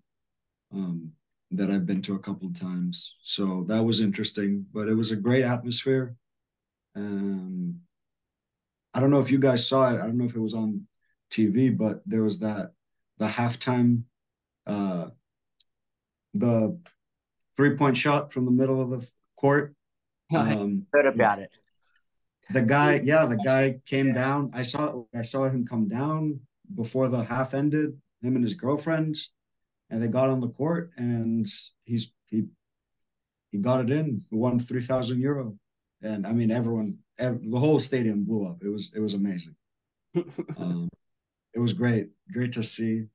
Um, 0.73 1.13
that 1.51 1.71
I've 1.71 1.85
been 1.85 2.01
to 2.03 2.15
a 2.15 2.19
couple 2.19 2.47
of 2.47 2.59
times. 2.59 3.15
So 3.23 3.65
that 3.69 3.83
was 3.83 4.01
interesting, 4.01 4.65
but 4.71 4.87
it 4.87 4.93
was 4.93 5.11
a 5.11 5.15
great 5.15 5.43
atmosphere. 5.43 6.15
Um, 6.95 7.79
I 8.93 8.99
don't 8.99 9.11
know 9.11 9.19
if 9.19 9.31
you 9.31 9.39
guys 9.39 9.67
saw 9.67 9.89
it. 9.89 9.99
I 9.99 10.05
don't 10.05 10.17
know 10.17 10.25
if 10.25 10.35
it 10.35 10.39
was 10.39 10.53
on 10.53 10.87
TV, 11.31 11.75
but 11.75 12.01
there 12.05 12.23
was 12.23 12.39
that 12.39 12.71
the 13.19 13.27
halftime, 13.27 14.03
uh, 14.65 15.09
the 16.33 16.79
three 17.55 17.75
point 17.75 17.97
shot 17.97 18.33
from 18.33 18.45
the 18.45 18.51
middle 18.51 18.81
of 18.81 18.89
the 18.89 19.07
court. 19.35 19.75
Um, 20.31 20.85
heard 20.93 21.07
about 21.07 21.39
it. 21.39 21.49
The 22.51 22.61
guy, 22.61 23.01
yeah, 23.03 23.25
the 23.25 23.35
guy 23.35 23.79
came 23.87 24.13
down. 24.13 24.51
I 24.53 24.61
saw 24.61 25.05
I 25.15 25.23
saw 25.23 25.49
him 25.49 25.65
come 25.65 25.87
down 25.87 26.41
before 26.75 27.07
the 27.07 27.23
half 27.23 27.55
ended. 27.55 27.99
Him 28.21 28.35
and 28.35 28.43
his 28.43 28.53
girlfriend, 28.53 29.17
and 29.89 30.03
they 30.03 30.07
got 30.07 30.29
on 30.29 30.39
the 30.39 30.49
court, 30.49 30.91
and 30.97 31.47
he's 31.83 32.13
he 32.27 32.45
he 33.51 33.57
got 33.57 33.81
it 33.81 33.89
in. 33.89 34.23
Won 34.29 34.59
three 34.59 34.83
thousand 34.83 35.19
euro, 35.19 35.57
and 36.03 36.27
I 36.27 36.33
mean 36.33 36.51
everyone, 36.51 36.99
every, 37.17 37.49
the 37.49 37.59
whole 37.59 37.79
stadium 37.79 38.23
blew 38.23 38.45
up. 38.45 38.61
It 38.63 38.69
was 38.69 38.91
it 38.95 38.99
was 38.99 39.15
amazing. 39.15 39.55
um, 40.57 40.89
it 41.53 41.59
was 41.59 41.73
great, 41.73 42.09
great 42.31 42.53
to 42.53 42.63
see. 42.63 43.05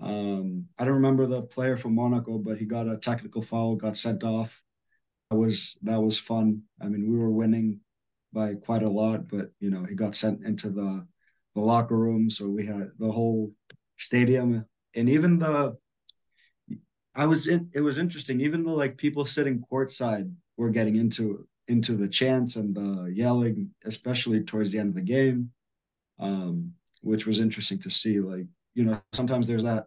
Um, 0.00 0.66
I 0.78 0.84
don't 0.84 0.94
remember 0.94 1.26
the 1.26 1.42
player 1.42 1.76
from 1.76 1.94
Monaco, 1.94 2.38
but 2.38 2.58
he 2.58 2.64
got 2.64 2.88
a 2.88 2.96
technical 2.96 3.42
foul, 3.42 3.76
got 3.76 3.96
sent 3.96 4.24
off. 4.24 4.62
That 5.30 5.36
was 5.36 5.78
that 5.82 6.00
was 6.02 6.18
fun. 6.18 6.62
I 6.80 6.86
mean, 6.86 7.10
we 7.10 7.18
were 7.18 7.30
winning 7.30 7.80
by 8.32 8.54
quite 8.54 8.82
a 8.82 8.90
lot, 8.90 9.28
but 9.28 9.52
you 9.60 9.70
know, 9.70 9.84
he 9.84 9.94
got 9.94 10.14
sent 10.14 10.44
into 10.44 10.70
the 10.70 11.06
the 11.54 11.60
locker 11.60 11.96
room, 11.96 12.30
so 12.30 12.48
we 12.48 12.66
had 12.66 12.90
the 12.98 13.10
whole 13.10 13.52
stadium 13.98 14.64
and 14.94 15.08
even 15.08 15.38
the 15.38 15.76
I 17.14 17.26
was 17.26 17.46
in 17.48 17.70
it 17.72 17.80
was 17.80 17.98
interesting, 17.98 18.40
even 18.40 18.64
the 18.64 18.70
like 18.72 18.96
people 18.96 19.26
sitting 19.26 19.62
courtside 19.70 20.32
were 20.56 20.70
getting 20.70 20.96
into 20.96 21.46
into 21.68 21.96
the 21.96 22.08
chants 22.08 22.56
and 22.56 22.74
the 22.74 23.10
yelling, 23.14 23.70
especially 23.84 24.42
towards 24.42 24.72
the 24.72 24.78
end 24.78 24.90
of 24.90 24.94
the 24.94 25.00
game. 25.00 25.50
Um, 26.18 26.72
which 27.00 27.26
was 27.26 27.40
interesting 27.40 27.78
to 27.80 27.90
see. 27.90 28.20
Like, 28.20 28.46
you 28.74 28.84
know, 28.84 29.00
sometimes 29.12 29.46
there's 29.46 29.64
that 29.64 29.86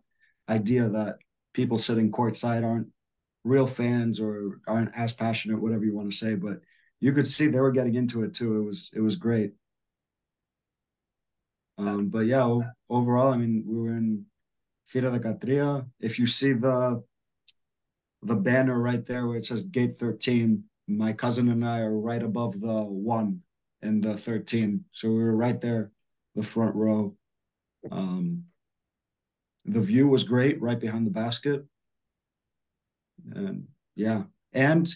idea 0.50 0.90
that 0.90 1.18
people 1.54 1.78
sitting 1.78 2.12
courtside 2.12 2.64
aren't 2.64 2.88
real 3.44 3.68
fans 3.68 4.20
or 4.20 4.60
aren't 4.68 4.96
as 4.96 5.14
passionate, 5.14 5.62
whatever 5.62 5.86
you 5.86 5.96
want 5.96 6.12
to 6.12 6.18
say, 6.18 6.36
but 6.36 6.60
you 7.00 7.12
could 7.12 7.28
see 7.28 7.48
they 7.48 7.60
were 7.60 7.72
getting 7.72 7.96
into 7.96 8.24
it 8.24 8.34
too. 8.34 8.58
It 8.58 8.64
was 8.66 8.90
it 8.94 9.02
was 9.02 9.16
great. 9.16 9.54
Um, 11.78 12.10
but 12.10 12.22
yeah, 12.22 12.60
overall, 12.90 13.34
I 13.34 13.38
mean, 13.38 13.64
we 13.68 13.78
were 13.78 13.98
in 13.98 14.26
Fira 14.88 15.12
de 15.12 15.20
Catria. 15.20 15.86
If 16.00 16.20
you 16.20 16.28
see 16.28 16.54
the 16.54 17.04
the 18.22 18.36
banner 18.36 18.80
right 18.80 19.06
there 19.06 19.28
where 19.28 19.38
it 19.38 19.46
says 19.46 19.64
gate 19.64 20.00
13, 20.00 20.64
my 20.88 21.14
cousin 21.14 21.50
and 21.50 21.66
I 21.66 21.82
are 21.82 21.98
right 21.98 22.24
above 22.24 22.60
the 22.60 22.84
one 22.84 23.42
in 23.82 24.00
the 24.00 24.18
13. 24.18 24.86
So 24.92 25.10
we 25.10 25.16
were 25.16 25.36
right 25.36 25.60
there, 25.60 25.92
the 26.36 26.44
front 26.44 26.76
row. 26.76 27.16
Um, 27.92 28.46
the 29.66 29.82
view 29.82 30.08
was 30.08 30.24
great 30.24 30.62
right 30.62 30.80
behind 30.80 31.06
the 31.06 31.12
basket. 31.12 31.66
And 33.34 33.68
yeah, 33.96 34.24
and 34.52 34.94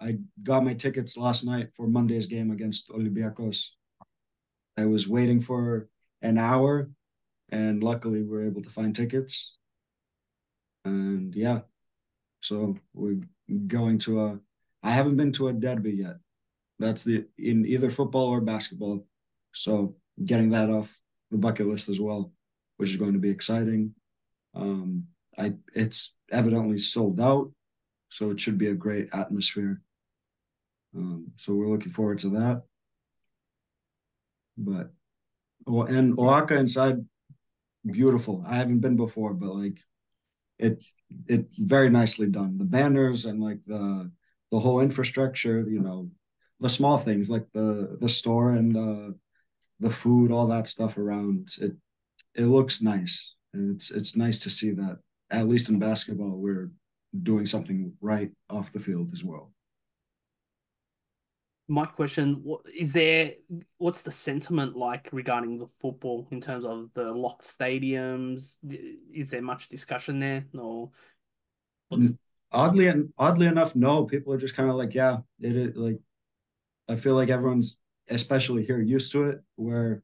I 0.00 0.18
got 0.42 0.64
my 0.64 0.74
tickets 0.74 1.16
last 1.16 1.44
night 1.44 1.68
for 1.76 1.86
Monday's 1.86 2.26
game 2.26 2.50
against 2.50 2.90
Olympiacos. 2.90 3.68
I 4.76 4.86
was 4.86 5.08
waiting 5.08 5.40
for 5.40 5.88
an 6.22 6.38
hour, 6.38 6.90
and 7.50 7.82
luckily 7.82 8.22
we 8.22 8.28
were 8.28 8.46
able 8.46 8.62
to 8.62 8.70
find 8.70 8.94
tickets. 8.94 9.56
And 10.84 11.34
yeah, 11.34 11.60
so 12.40 12.76
we're 12.94 13.20
going 13.66 13.98
to 13.98 14.20
a. 14.20 14.40
I 14.82 14.92
haven't 14.92 15.16
been 15.16 15.32
to 15.32 15.48
a 15.48 15.52
derby 15.52 15.92
yet. 15.92 16.16
That's 16.78 17.02
the 17.02 17.26
in 17.36 17.66
either 17.66 17.90
football 17.90 18.28
or 18.28 18.40
basketball. 18.40 19.04
So 19.52 19.96
getting 20.24 20.50
that 20.50 20.70
off 20.70 20.96
the 21.30 21.38
bucket 21.38 21.66
list 21.66 21.88
as 21.88 22.00
well, 22.00 22.32
which 22.76 22.90
is 22.90 22.96
going 22.96 23.12
to 23.12 23.18
be 23.18 23.30
exciting. 23.30 23.94
Um, 24.54 25.04
I 25.36 25.54
it's 25.74 26.16
evidently 26.30 26.78
sold 26.78 27.20
out, 27.20 27.52
so 28.08 28.30
it 28.30 28.40
should 28.40 28.58
be 28.58 28.68
a 28.68 28.74
great 28.74 29.08
atmosphere. 29.12 29.80
Um, 30.96 31.32
so 31.36 31.54
we're 31.54 31.68
looking 31.68 31.92
forward 31.92 32.18
to 32.20 32.30
that. 32.30 32.62
But 34.56 34.90
oh, 35.66 35.82
and 35.82 36.16
OAKA 36.16 36.58
inside, 36.58 37.04
beautiful. 37.86 38.44
I 38.46 38.56
haven't 38.56 38.80
been 38.80 38.96
before, 38.96 39.34
but 39.34 39.54
like 39.54 39.78
it 40.58 40.84
it 41.26 41.46
very 41.56 41.90
nicely 41.90 42.26
done. 42.26 42.58
The 42.58 42.64
banners 42.64 43.24
and 43.26 43.40
like 43.40 43.64
the 43.64 44.10
the 44.50 44.58
whole 44.58 44.80
infrastructure, 44.80 45.60
you 45.68 45.80
know, 45.80 46.10
the 46.60 46.70
small 46.70 46.98
things 46.98 47.30
like 47.30 47.46
the 47.52 47.96
the 48.00 48.08
store 48.08 48.52
and 48.52 48.74
the 48.74 49.14
the 49.80 49.90
food, 49.90 50.30
all 50.30 50.46
that 50.48 50.68
stuff 50.68 50.98
around 50.98 51.48
it. 51.60 51.72
It 52.34 52.44
looks 52.46 52.82
nice. 52.82 53.34
And 53.54 53.74
it's 53.74 53.90
it's 53.90 54.16
nice 54.16 54.40
to 54.40 54.50
see 54.50 54.72
that 54.72 54.98
at 55.30 55.48
least 55.48 55.68
in 55.68 55.78
basketball 55.78 56.30
we're 56.30 56.70
doing 57.22 57.46
something 57.46 57.92
right 58.00 58.30
off 58.50 58.72
the 58.72 58.80
field 58.80 59.10
as 59.12 59.24
well. 59.24 59.52
My 61.70 61.84
question 61.84 62.42
is 62.74 62.92
there 62.92 63.32
what's 63.76 64.02
the 64.02 64.10
sentiment 64.10 64.76
like 64.76 65.08
regarding 65.12 65.58
the 65.58 65.66
football 65.66 66.26
in 66.30 66.40
terms 66.40 66.64
of 66.64 66.90
the 66.94 67.12
locked 67.12 67.44
stadiums? 67.44 68.56
Is 69.12 69.30
there 69.30 69.42
much 69.42 69.68
discussion 69.68 70.18
there 70.18 70.46
or 70.54 70.90
what's... 71.88 72.14
oddly 72.52 72.90
oddly 73.18 73.46
enough 73.46 73.76
no. 73.76 74.04
People 74.04 74.32
are 74.32 74.38
just 74.38 74.56
kind 74.56 74.70
of 74.70 74.76
like 74.76 74.94
yeah 74.94 75.18
it 75.40 75.56
is 75.56 75.76
like 75.76 75.98
i 76.88 76.96
feel 76.96 77.14
like 77.14 77.28
everyone's 77.28 77.78
especially 78.10 78.64
here 78.64 78.80
used 78.80 79.12
to 79.12 79.24
it 79.24 79.40
where 79.56 80.02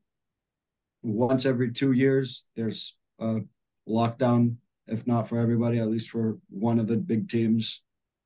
once 1.03 1.45
every 1.47 1.71
two 1.73 1.93
years 1.93 2.49
there's 2.57 2.97
a 3.21 3.41
lockdown, 3.89 4.57
if 4.87 5.07
not 5.07 5.29
for 5.29 5.39
everybody, 5.39 5.79
at 5.79 5.89
least 5.89 6.11
for 6.11 6.39
one 6.49 6.79
of 6.79 6.87
the 6.87 6.97
big 6.97 7.29
teams. 7.29 7.83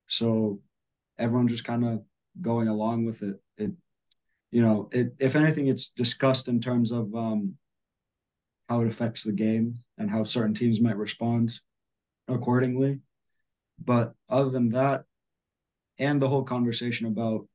So 0.06 0.60
everyone 1.18 1.48
just 1.48 1.64
kind 1.64 1.84
of 1.84 2.02
going 2.40 2.68
along 2.68 3.04
with 3.04 3.22
it. 3.22 3.40
It, 3.56 3.72
you 4.50 4.62
know, 4.62 4.88
it 4.92 5.14
if 5.18 5.36
anything, 5.36 5.66
it's 5.66 5.90
discussed 5.90 6.48
in 6.48 6.60
terms 6.60 6.92
of 6.92 7.14
um, 7.14 7.54
how 8.68 8.80
it 8.80 8.88
affects 8.88 9.24
the 9.24 9.32
game 9.32 9.74
and 9.98 10.10
how 10.10 10.24
certain 10.24 10.54
teams 10.54 10.80
might 10.80 10.96
respond 10.96 11.58
accordingly. 12.28 13.00
But 13.84 14.14
other 14.28 14.50
than 14.50 14.70
that, 14.70 15.04
and 15.98 16.22
the 16.22 16.28
whole 16.28 16.44
conversation 16.44 17.06
about 17.06 17.46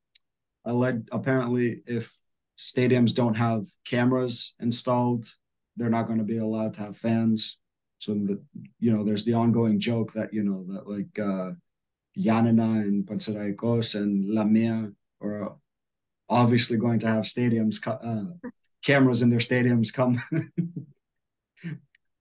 alleged 0.65 1.09
apparently 1.11 1.81
if 1.85 2.13
stadiums 2.57 3.13
don't 3.13 3.35
have 3.35 3.65
cameras 3.85 4.55
installed 4.59 5.27
they're 5.75 5.89
not 5.89 6.05
going 6.07 6.19
to 6.19 6.25
be 6.25 6.37
allowed 6.37 6.73
to 6.75 6.81
have 6.81 6.97
fans. 6.97 7.57
So 7.99 8.13
the 8.13 8.41
you 8.79 8.91
know, 8.95 9.03
there's 9.03 9.25
the 9.25 9.33
ongoing 9.33 9.79
joke 9.79 10.13
that 10.13 10.33
you 10.33 10.43
know 10.43 10.65
that 10.73 10.87
like 10.87 11.17
uh, 11.19 11.51
Giannina 12.17 12.81
and 12.81 13.05
Panathinaikos 13.05 13.95
and 13.95 14.29
Lamia 14.33 14.91
are 15.21 15.55
obviously 16.29 16.77
going 16.77 16.99
to 16.99 17.07
have 17.07 17.23
stadiums 17.23 17.79
uh, 17.87 18.49
cameras 18.83 19.21
in 19.21 19.29
their 19.29 19.39
stadiums 19.39 19.93
come 19.93 20.21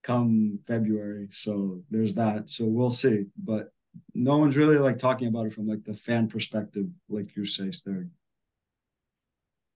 come 0.03 0.59
February. 0.67 1.29
So 1.31 1.81
there's 1.89 2.15
that. 2.15 2.49
So 2.49 2.65
we'll 2.65 2.91
see, 2.91 3.25
but 3.41 3.71
no 4.13 4.37
one's 4.37 4.57
really 4.57 4.77
like 4.77 4.97
talking 4.97 5.27
about 5.27 5.47
it 5.47 5.53
from 5.53 5.67
like 5.67 5.83
the 5.83 5.93
fan 5.93 6.27
perspective, 6.27 6.87
like 7.09 7.35
you 7.35 7.45
say, 7.45 7.71
Sterling. 7.71 8.11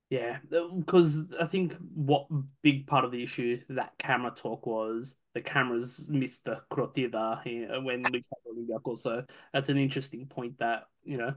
Yeah, 0.10 0.38
because 0.50 1.26
I 1.38 1.48
think 1.48 1.76
what 1.94 2.28
big 2.62 2.88
part 2.88 3.04
of 3.04 3.12
the 3.12 3.22
issue 3.22 3.60
that 3.70 3.92
camera 4.00 4.32
talk 4.32 4.66
was 4.66 5.18
the 5.34 5.42
cameras 5.42 6.08
missed 6.08 6.46
the 6.46 6.62
crotida 6.72 7.44
when 7.84 8.10
we 8.10 8.22
Olympiacos. 8.50 9.00
So 9.00 9.26
that's 9.52 9.70
an 9.70 9.78
interesting 9.78 10.26
point 10.28 10.60
that 10.60 10.84
you 11.04 11.18
know, 11.18 11.36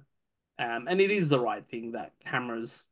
um, 0.61 0.87
and 0.89 1.01
it 1.01 1.11
is 1.11 1.29
the 1.29 1.41
right 1.41 1.67
thing 1.69 1.93
that 1.93 2.13
cameras. 2.25 2.85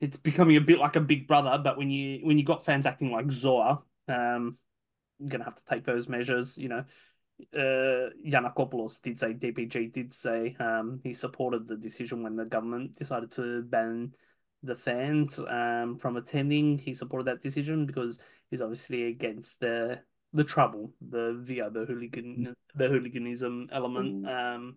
It's 0.00 0.16
becoming 0.16 0.56
a 0.56 0.60
bit 0.60 0.78
like 0.78 0.96
a 0.96 1.00
big 1.00 1.28
brother, 1.28 1.58
but 1.62 1.76
when 1.78 1.90
you 1.90 2.26
when 2.26 2.36
you 2.38 2.44
got 2.44 2.64
fans 2.64 2.86
acting 2.86 3.12
like 3.12 3.26
Zoa, 3.26 3.82
um, 4.08 4.58
you're 5.20 5.30
gonna 5.30 5.44
have 5.44 5.56
to 5.56 5.64
take 5.64 5.84
those 5.84 6.08
measures. 6.08 6.58
You 6.58 6.68
know, 6.70 6.84
uh, 7.54 8.10
Yanakopoulos 8.26 9.00
did 9.02 9.18
say 9.18 9.32
DPG 9.32 9.86
did 9.92 10.12
say 10.12 10.56
um 10.58 11.00
he 11.04 11.12
supported 11.12 11.68
the 11.68 11.76
decision 11.76 12.22
when 12.24 12.36
the 12.36 12.44
government 12.44 12.96
decided 12.96 13.30
to 13.32 13.62
ban 13.62 14.12
the 14.62 14.74
fans 14.74 15.38
um, 15.38 15.98
from 15.98 16.16
attending. 16.16 16.78
He 16.78 16.94
supported 16.94 17.26
that 17.26 17.42
decision 17.42 17.86
because 17.86 18.18
he's 18.50 18.60
obviously 18.60 19.04
against 19.04 19.60
the 19.60 20.00
the 20.32 20.44
trouble, 20.44 20.92
the 21.00 21.38
via 21.40 21.70
the 21.70 21.84
hooligan 21.84 22.54
the 22.74 22.88
hooliganism 22.88 23.68
element. 23.72 24.24
Mm. 24.24 24.54
Um, 24.56 24.76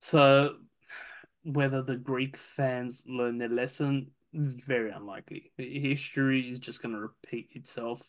so 0.00 0.56
whether 1.42 1.82
the 1.82 1.96
Greek 1.96 2.36
fans 2.36 3.02
learn 3.06 3.38
their 3.38 3.48
lesson, 3.48 4.10
very 4.32 4.90
unlikely. 4.90 5.52
History 5.56 6.48
is 6.48 6.58
just 6.58 6.82
going 6.82 6.94
to 6.94 7.00
repeat 7.00 7.50
itself 7.54 8.02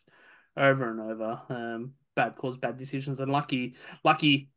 over 0.57 0.89
and 0.89 0.99
over. 0.99 1.41
Um, 1.49 1.93
bad 2.15 2.35
cause, 2.35 2.57
bad 2.57 2.77
decisions, 2.77 3.19
and 3.19 3.31
lucky, 3.31 3.75
lucky 4.03 4.49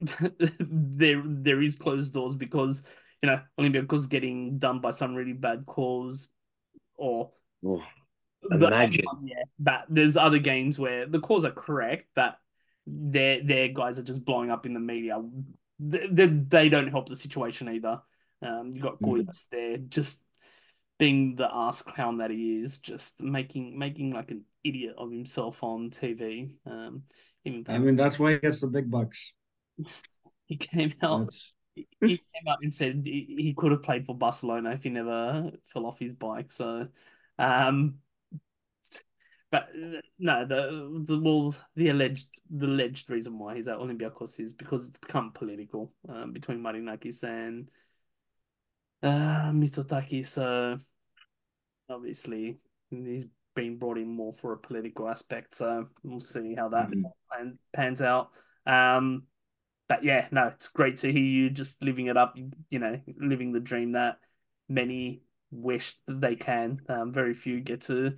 there 0.60 1.22
there 1.24 1.62
is 1.62 1.76
closed 1.76 2.12
doors 2.12 2.34
because 2.34 2.82
you 3.22 3.28
know 3.30 3.40
Olympiacos 3.58 4.08
getting 4.08 4.58
done 4.58 4.80
by 4.80 4.90
some 4.90 5.14
really 5.14 5.32
bad 5.32 5.66
calls 5.66 6.28
or 6.94 7.32
imagine. 8.50 9.04
yeah, 9.24 9.42
but 9.58 9.84
there's 9.88 10.16
other 10.16 10.38
games 10.38 10.78
where 10.78 11.06
the 11.06 11.20
calls 11.20 11.44
are 11.44 11.50
correct, 11.50 12.06
but 12.14 12.36
their 12.86 13.42
their 13.42 13.68
guys 13.68 13.98
are 13.98 14.04
just 14.04 14.24
blowing 14.24 14.50
up 14.50 14.66
in 14.66 14.74
the 14.74 14.80
media. 14.80 15.20
They, 15.78 16.06
they, 16.10 16.26
they 16.26 16.68
don't 16.68 16.88
help 16.88 17.08
the 17.08 17.16
situation 17.16 17.68
either. 17.68 18.00
Um, 18.42 18.72
you 18.72 18.80
got 18.80 19.00
Mhm. 19.00 19.48
There 19.50 19.76
just 19.78 20.24
being 20.98 21.36
the 21.36 21.48
ass 21.52 21.82
clown 21.82 22.18
that 22.18 22.30
he 22.30 22.60
is, 22.60 22.78
just 22.78 23.22
making 23.22 23.78
making 23.78 24.12
like 24.12 24.30
an 24.30 24.44
idiot 24.64 24.94
of 24.96 25.10
himself 25.10 25.62
on 25.62 25.90
TV. 25.90 26.54
Um, 26.66 27.02
even 27.44 27.64
I 27.68 27.78
mean, 27.78 27.96
that's 27.96 28.18
why 28.18 28.32
he 28.32 28.38
gets 28.38 28.60
the 28.60 28.68
big 28.68 28.90
bucks. 28.90 29.32
he 30.46 30.56
came 30.56 30.94
out 31.02 31.26
That's 31.26 31.52
he 31.76 31.86
came 32.16 32.48
up 32.48 32.58
and 32.62 32.74
said 32.74 33.02
he, 33.04 33.36
he 33.38 33.54
could 33.54 33.72
have 33.72 33.82
played 33.82 34.06
for 34.06 34.16
Barcelona 34.16 34.70
if 34.72 34.82
he 34.82 34.90
never 34.90 35.50
fell 35.72 35.86
off 35.86 35.98
his 35.98 36.12
bike. 36.14 36.50
So, 36.50 36.88
um, 37.38 37.96
but 39.50 39.68
no, 40.18 40.44
the 40.44 41.04
the 41.06 41.20
well, 41.20 41.54
the 41.76 41.88
alleged 41.88 42.40
the 42.50 42.66
alleged 42.66 43.10
reason 43.10 43.38
why 43.38 43.54
he's 43.56 43.68
at 43.68 43.78
Olympiacos 43.78 44.40
is 44.40 44.52
because 44.52 44.88
it's 44.88 44.98
become 44.98 45.32
political 45.32 45.92
um, 46.08 46.32
between 46.32 46.58
Marinakis 46.60 47.22
and 47.22 47.68
uh, 49.02 49.50
Mitsotakis. 49.52 50.26
So, 50.26 50.78
obviously, 51.88 52.58
he's 52.90 53.26
been 53.54 53.78
brought 53.78 53.98
in 53.98 54.08
more 54.08 54.32
for 54.32 54.52
a 54.52 54.58
political 54.58 55.08
aspect. 55.08 55.54
So 55.54 55.88
we'll 56.02 56.20
see 56.20 56.54
how 56.54 56.68
that 56.70 56.90
Mhm. 56.90 57.58
pans 57.72 58.02
out. 58.02 58.30
Um, 58.66 59.26
but 59.88 60.04
yeah, 60.04 60.26
no, 60.30 60.48
it's 60.48 60.68
great 60.68 60.98
to 60.98 61.12
hear 61.12 61.22
you 61.22 61.50
just 61.50 61.82
living 61.82 62.06
it 62.06 62.16
up. 62.16 62.36
You 62.70 62.78
know, 62.78 63.00
living 63.18 63.52
the 63.52 63.60
dream 63.60 63.92
that 63.92 64.18
many 64.68 65.22
wish 65.50 65.94
that 66.06 66.20
they 66.20 66.36
can. 66.36 66.80
Um, 66.88 67.12
very 67.12 67.34
few 67.34 67.60
get 67.60 67.82
to 67.82 68.14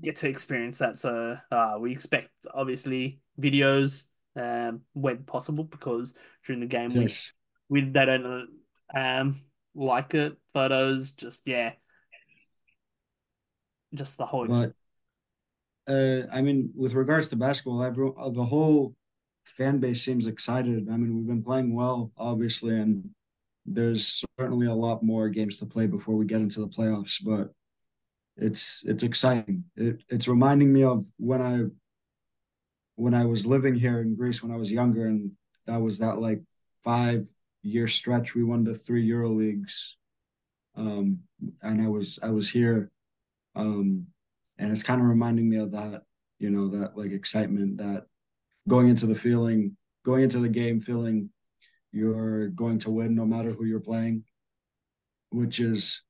get 0.00 0.16
to 0.16 0.28
experience 0.28 0.78
that. 0.78 0.98
So 0.98 1.36
uh, 1.50 1.76
we 1.80 1.92
expect 1.92 2.30
obviously 2.52 3.20
videos 3.40 4.04
um 4.36 4.82
when 4.92 5.24
possible 5.24 5.64
because 5.64 6.14
during 6.46 6.60
the 6.60 6.66
game 6.66 6.94
we 6.94 7.02
yes. 7.02 7.32
we 7.68 7.80
they 7.80 8.06
don't 8.06 8.48
um 8.94 9.40
like 9.74 10.14
it. 10.14 10.36
Photos, 10.52 11.12
just 11.12 11.46
yeah, 11.46 11.72
just 13.92 14.16
the 14.16 14.26
whole 14.26 14.46
But 14.46 14.74
uh, 15.88 16.26
I 16.32 16.42
mean, 16.42 16.70
with 16.76 16.92
regards 16.92 17.28
to 17.30 17.36
basketball, 17.36 17.82
everyone, 17.82 18.32
the 18.34 18.44
whole 18.44 18.94
fan 19.50 19.78
base 19.78 20.02
seems 20.02 20.26
excited. 20.26 20.88
I 20.90 20.96
mean, 20.96 21.16
we've 21.16 21.26
been 21.26 21.42
playing 21.42 21.74
well, 21.74 22.12
obviously, 22.16 22.78
and 22.78 23.10
there's 23.66 24.24
certainly 24.38 24.66
a 24.66 24.74
lot 24.74 25.02
more 25.02 25.28
games 25.28 25.58
to 25.58 25.66
play 25.66 25.86
before 25.86 26.16
we 26.16 26.26
get 26.26 26.40
into 26.40 26.60
the 26.60 26.68
playoffs. 26.68 27.16
But 27.22 27.52
it's 28.36 28.82
it's 28.86 29.02
exciting. 29.02 29.64
It, 29.76 30.02
it's 30.08 30.28
reminding 30.28 30.72
me 30.72 30.82
of 30.84 31.06
when 31.18 31.42
I 31.42 31.64
when 32.96 33.14
I 33.14 33.24
was 33.24 33.46
living 33.46 33.74
here 33.74 34.00
in 34.00 34.16
Greece 34.16 34.42
when 34.42 34.52
I 34.52 34.56
was 34.56 34.72
younger, 34.72 35.06
and 35.06 35.32
that 35.66 35.80
was 35.80 35.98
that 35.98 36.20
like 36.20 36.42
five 36.82 37.26
year 37.62 37.88
stretch. 37.88 38.34
We 38.34 38.44
won 38.44 38.64
the 38.64 38.74
three 38.74 39.02
Euro 39.04 39.30
leagues, 39.30 39.96
um, 40.76 41.20
and 41.62 41.82
I 41.82 41.88
was 41.88 42.18
I 42.22 42.30
was 42.30 42.50
here, 42.50 42.90
um, 43.54 44.06
and 44.58 44.72
it's 44.72 44.82
kind 44.82 45.00
of 45.00 45.06
reminding 45.06 45.48
me 45.48 45.56
of 45.56 45.72
that. 45.72 46.02
You 46.38 46.50
know 46.50 46.68
that 46.68 46.96
like 46.96 47.12
excitement 47.12 47.76
that 47.78 48.06
going 48.68 48.88
into 48.88 49.06
the 49.06 49.14
feeling, 49.14 49.76
going 50.04 50.22
into 50.22 50.38
the 50.38 50.48
game, 50.48 50.80
feeling 50.80 51.30
you're 51.92 52.48
going 52.48 52.78
to 52.80 52.90
win 52.90 53.14
no 53.14 53.24
matter 53.24 53.52
who 53.52 53.64
you're 53.64 53.80
playing, 53.80 54.24
which 55.30 55.60
is 55.60 56.02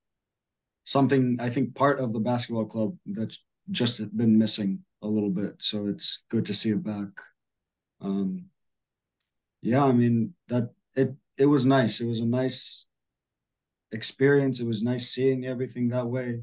something 0.84 1.38
I 1.40 1.50
think 1.50 1.74
part 1.74 2.00
of 2.00 2.12
the 2.12 2.20
basketball 2.20 2.66
club 2.66 2.96
that's 3.06 3.38
just 3.70 4.16
been 4.16 4.38
missing 4.38 4.80
a 5.02 5.06
little 5.06 5.30
bit. 5.30 5.54
So 5.58 5.86
it's 5.86 6.22
good 6.30 6.44
to 6.46 6.54
see 6.54 6.70
it 6.70 6.82
back. 6.82 7.08
Um, 8.00 8.46
yeah, 9.62 9.84
I 9.84 9.92
mean 9.92 10.34
that 10.48 10.70
it 10.94 11.14
it 11.36 11.46
was 11.46 11.66
nice. 11.66 12.00
It 12.00 12.06
was 12.06 12.20
a 12.20 12.26
nice 12.26 12.86
experience. 13.92 14.60
It 14.60 14.66
was 14.66 14.82
nice 14.82 15.10
seeing 15.10 15.46
everything 15.46 15.88
that 15.88 16.06
way. 16.06 16.42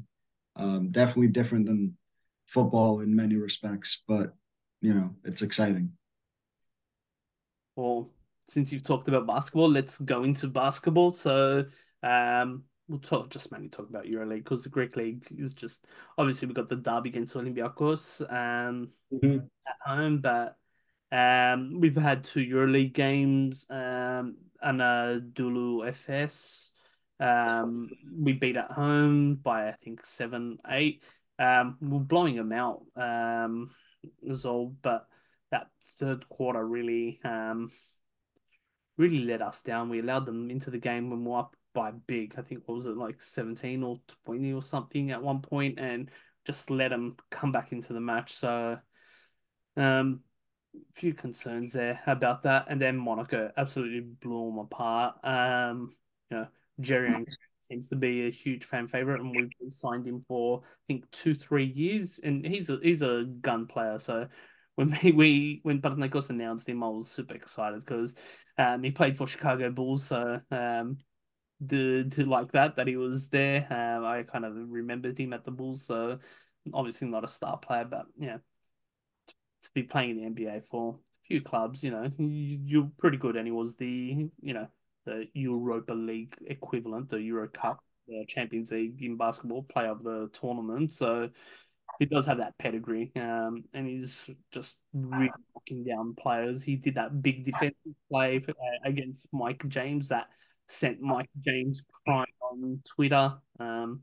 Um, 0.56 0.90
definitely 0.90 1.28
different 1.28 1.66
than 1.66 1.96
football 2.46 3.00
in 3.00 3.14
many 3.14 3.36
respects, 3.36 4.02
but 4.08 4.34
you 4.80 4.94
know, 4.94 5.10
it's 5.24 5.42
exciting. 5.42 5.92
Well, 7.78 8.10
since 8.48 8.72
you've 8.72 8.82
talked 8.82 9.06
about 9.06 9.28
basketball, 9.28 9.70
let's 9.70 9.98
go 9.98 10.24
into 10.24 10.48
basketball. 10.48 11.12
So, 11.12 11.66
um, 12.02 12.64
we'll 12.88 12.98
talk 12.98 13.30
just 13.30 13.52
mainly 13.52 13.68
talk 13.68 13.88
about 13.88 14.04
EuroLeague 14.06 14.42
because 14.42 14.64
the 14.64 14.68
Greek 14.68 14.96
league 14.96 15.24
is 15.38 15.54
just 15.54 15.84
obviously 16.16 16.48
we 16.48 16.54
got 16.54 16.68
the 16.68 16.74
derby 16.74 17.10
against 17.10 17.36
Olympiacos 17.36 18.22
um 18.32 18.88
at 19.22 19.76
home, 19.84 20.20
but 20.20 20.56
um 21.12 21.78
we've 21.78 21.94
had 21.96 22.24
two 22.24 22.40
EuroLeague 22.40 22.94
games 22.94 23.66
um 23.70 24.36
and 24.60 24.82
uh 24.82 25.20
Dulu 25.20 25.86
FS. 25.86 26.72
Um, 27.20 27.90
we 28.12 28.32
beat 28.32 28.56
at 28.56 28.72
home 28.72 29.36
by 29.36 29.68
I 29.68 29.72
think 29.84 30.04
seven, 30.04 30.58
eight. 30.68 31.02
Um, 31.38 31.76
we're 31.80 32.00
blowing 32.00 32.34
them 32.34 32.52
out. 32.52 32.82
Um, 32.96 33.70
as 34.28 34.44
all, 34.44 34.74
but 34.82 35.06
that 35.50 35.68
third 35.98 36.28
quarter 36.28 36.66
really 36.66 37.20
um 37.24 37.70
really 38.96 39.20
let 39.20 39.42
us 39.42 39.62
down. 39.62 39.88
We 39.88 40.00
allowed 40.00 40.26
them 40.26 40.50
into 40.50 40.70
the 40.70 40.78
game 40.78 41.08
when 41.08 41.24
we 41.24 41.30
we're 41.30 41.38
up 41.38 41.54
by 41.72 41.92
big. 41.92 42.34
I 42.36 42.42
think 42.42 42.62
what 42.66 42.74
was 42.74 42.86
it 42.86 42.96
like 42.96 43.22
17 43.22 43.82
or 43.82 44.00
20 44.24 44.52
or 44.52 44.62
something 44.62 45.12
at 45.12 45.22
one 45.22 45.40
point 45.40 45.78
and 45.78 46.10
just 46.44 46.70
let 46.70 46.88
them 46.88 47.16
come 47.30 47.52
back 47.52 47.72
into 47.72 47.92
the 47.92 48.00
match. 48.00 48.34
So 48.34 48.78
um 49.76 50.20
few 50.92 51.14
concerns 51.14 51.72
there 51.72 52.00
about 52.06 52.42
that. 52.42 52.66
And 52.68 52.80
then 52.80 52.96
Monaco 52.96 53.50
absolutely 53.56 54.00
blew 54.00 54.50
them 54.50 54.58
apart. 54.58 55.16
Um, 55.24 55.94
you 56.30 56.36
know, 56.36 56.46
Jerry 56.80 57.24
seems 57.58 57.88
to 57.88 57.96
be 57.96 58.26
a 58.26 58.30
huge 58.30 58.64
fan 58.64 58.88
favorite, 58.88 59.20
and 59.20 59.34
we've 59.34 59.72
signed 59.72 60.06
him 60.06 60.20
for 60.20 60.62
I 60.64 60.84
think 60.86 61.10
two, 61.10 61.34
three 61.34 61.64
years, 61.64 62.20
and 62.22 62.46
he's 62.46 62.70
a 62.70 62.78
he's 62.82 63.02
a 63.02 63.24
gun 63.40 63.66
player. 63.66 63.98
So 63.98 64.28
when 64.78 64.98
we, 65.16 65.60
when 65.64 65.80
Panathinaikos 65.80 66.30
announced 66.30 66.68
him, 66.68 66.82
I 66.82 66.88
was 66.88 67.08
super 67.10 67.34
excited 67.34 67.80
because 67.80 68.14
um 68.56 68.82
he 68.82 68.90
played 68.90 69.16
for 69.16 69.26
Chicago 69.26 69.70
Bulls, 69.70 70.04
so 70.04 70.40
um 70.50 70.98
the 71.60 72.04
to 72.12 72.24
like 72.26 72.52
that 72.52 72.76
that 72.76 72.86
he 72.86 72.96
was 72.96 73.28
there. 73.30 73.66
Um, 73.70 74.04
I 74.04 74.22
kind 74.24 74.44
of 74.44 74.54
remembered 74.56 75.18
him 75.18 75.32
at 75.32 75.44
the 75.44 75.50
Bulls, 75.50 75.84
so 75.86 76.18
obviously 76.72 77.08
not 77.08 77.24
a 77.24 77.28
star 77.28 77.58
player, 77.58 77.84
but 77.84 78.06
yeah 78.18 78.38
to 79.62 79.70
be 79.74 79.82
playing 79.82 80.10
in 80.10 80.16
the 80.18 80.24
NBA 80.24 80.60
for 80.60 80.94
a 80.94 81.18
few 81.26 81.40
clubs, 81.42 81.82
you 81.82 81.90
know, 81.90 82.10
you're 82.18 82.90
pretty 82.98 83.16
good. 83.16 83.36
And 83.36 83.46
he 83.46 83.52
was 83.52 83.76
the, 83.76 84.28
you 84.40 84.54
know, 84.54 84.68
the 85.04 85.26
Europa 85.34 85.92
League 85.92 86.36
equivalent, 86.46 87.08
the 87.08 87.20
Euro 87.22 87.48
Cup, 87.48 87.80
the 88.06 88.24
Champions 88.28 88.70
League 88.70 89.02
in 89.02 89.16
basketball, 89.16 89.62
player 89.64 89.90
of 89.90 90.02
the 90.02 90.30
tournament. 90.32 90.94
So 90.94 91.30
he 91.98 92.06
does 92.06 92.26
have 92.26 92.38
that 92.38 92.56
pedigree. 92.58 93.10
Um, 93.16 93.64
and 93.74 93.86
he's 93.86 94.28
just 94.52 94.78
really 94.92 95.30
knocking 95.54 95.84
down 95.84 96.14
players. 96.14 96.62
He 96.62 96.76
did 96.76 96.94
that 96.94 97.22
big 97.22 97.44
defensive 97.44 97.94
play 98.10 98.38
for, 98.38 98.52
uh, 98.52 98.88
against 98.88 99.26
Mike 99.32 99.66
James 99.68 100.08
that 100.08 100.26
sent 100.68 101.00
Mike 101.00 101.30
James 101.40 101.82
crying 102.04 102.26
on 102.40 102.80
Twitter. 102.84 103.34
Um, 103.58 104.02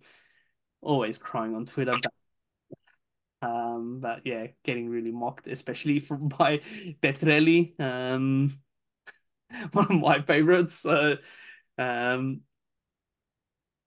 always 0.82 1.18
crying 1.18 1.56
on 1.56 1.66
Twitter, 1.66 1.98
but 2.02 2.12
um, 3.42 4.00
but 4.00 4.22
yeah, 4.26 4.48
getting 4.64 4.90
really 4.90 5.12
mocked, 5.12 5.48
especially 5.48 6.00
from 6.00 6.28
by 6.38 6.62
Petrelli, 7.02 7.80
um, 7.80 8.58
one 9.72 9.86
of 9.86 10.00
my 10.00 10.22
favorites. 10.22 10.76
So, 10.76 11.18
um, 11.78 12.42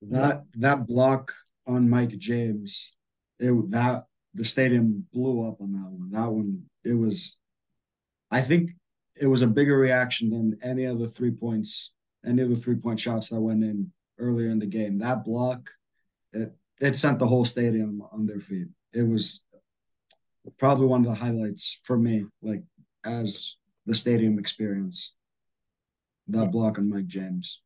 That 0.02 0.44
that 0.54 0.86
block 0.86 1.32
on 1.66 1.90
Mike 1.90 2.16
James, 2.18 2.92
it 3.38 3.70
that 3.70 4.04
the 4.34 4.44
stadium 4.44 5.06
blew 5.12 5.48
up 5.48 5.60
on 5.60 5.72
that 5.72 5.90
one. 5.90 6.10
That 6.10 6.30
one, 6.30 6.62
it 6.84 6.92
was, 6.92 7.36
I 8.30 8.40
think 8.40 8.70
it 9.20 9.26
was 9.26 9.42
a 9.42 9.46
bigger 9.46 9.76
reaction 9.76 10.30
than 10.30 10.58
any 10.62 10.84
of 10.84 10.98
the 10.98 11.08
three 11.08 11.30
points, 11.30 11.90
any 12.24 12.42
of 12.42 12.50
the 12.50 12.56
three 12.56 12.76
point 12.76 13.00
shots 13.00 13.30
that 13.30 13.40
went 13.40 13.64
in 13.64 13.90
earlier 14.18 14.50
in 14.50 14.58
the 14.58 14.66
game. 14.66 14.98
That 14.98 15.24
block, 15.24 15.70
it 16.32 16.54
it 16.80 16.96
sent 16.96 17.18
the 17.18 17.26
whole 17.26 17.44
stadium 17.44 18.02
on 18.12 18.26
their 18.26 18.40
feet. 18.40 18.68
It 18.92 19.02
was 19.02 19.42
probably 20.58 20.86
one 20.86 21.04
of 21.04 21.10
the 21.10 21.18
highlights 21.18 21.80
for 21.84 21.98
me, 21.98 22.26
like 22.42 22.62
as 23.04 23.56
the 23.86 23.94
stadium 23.94 24.38
experience. 24.38 25.14
That 26.28 26.52
block 26.52 26.78
on 26.78 26.90
Mike 26.90 27.06
James. 27.06 27.60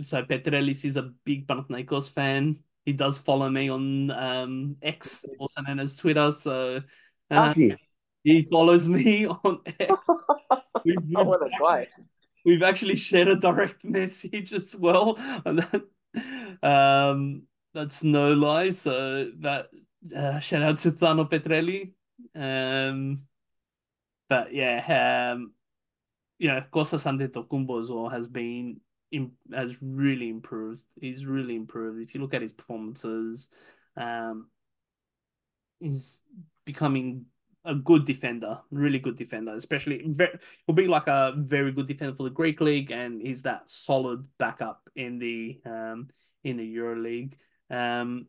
so 0.00 0.22
Petrellis 0.24 0.84
is 0.84 0.96
a 0.96 1.12
big 1.24 1.46
Panathinaikos 1.46 2.08
fan. 2.08 2.58
He 2.84 2.92
does 2.92 3.18
follow 3.18 3.48
me 3.48 3.68
on 3.68 4.10
um, 4.10 4.76
X, 4.82 5.24
also 5.38 5.60
known 5.62 5.80
as 5.80 5.96
Twitter. 5.96 6.32
So 6.32 6.82
uh, 7.30 7.54
he? 7.54 7.76
he 8.24 8.42
follows 8.50 8.88
me 8.88 9.26
on 9.44 9.60
X. 9.66 9.94
we've, 10.84 10.96
want 11.10 11.42
to 11.42 11.50
buy 11.60 11.82
actually, 11.82 12.04
we've 12.44 12.62
actually 12.62 12.96
shared 12.96 13.28
a 13.28 13.36
direct 13.36 13.84
message 13.84 14.52
as 14.52 14.74
well. 14.74 15.16
And 15.44 15.58
that, 15.60 16.62
um, 16.62 17.42
that's 17.72 18.02
no 18.02 18.32
lie. 18.32 18.72
So 18.72 19.30
that 19.40 19.68
uh, 20.14 20.40
shout 20.40 20.62
out 20.62 20.78
to 20.78 20.90
Thano 20.90 21.30
Petrelli. 21.30 21.92
Um, 22.34 23.22
but 24.28 24.52
yeah, 24.52 25.32
um, 25.32 25.52
yeah, 26.38 26.64
Kostas 26.72 27.06
Antetokounmpo 27.06 27.80
as 27.80 27.90
well 27.90 28.08
has 28.08 28.26
been 28.26 28.80
has 29.52 29.76
really 29.80 30.28
improved. 30.28 30.82
He's 31.00 31.26
really 31.26 31.56
improved. 31.56 32.00
If 32.00 32.14
you 32.14 32.20
look 32.20 32.34
at 32.34 32.42
his 32.42 32.52
performances, 32.52 33.48
um, 33.96 34.48
he's 35.80 36.22
becoming 36.64 37.26
a 37.64 37.74
good 37.74 38.04
defender, 38.04 38.60
really 38.70 38.98
good 38.98 39.16
defender. 39.16 39.54
Especially, 39.54 40.02
very, 40.06 40.38
he'll 40.66 40.74
be 40.74 40.88
like 40.88 41.06
a 41.08 41.34
very 41.36 41.72
good 41.72 41.86
defender 41.86 42.14
for 42.14 42.24
the 42.24 42.30
Greek 42.30 42.60
league, 42.60 42.90
and 42.90 43.20
he's 43.20 43.42
that 43.42 43.62
solid 43.66 44.26
backup 44.38 44.88
in 44.96 45.18
the 45.18 45.60
um 45.66 46.08
in 46.44 46.56
the 46.56 46.66
Euro 46.66 46.96
League. 46.96 47.36
Um, 47.70 48.26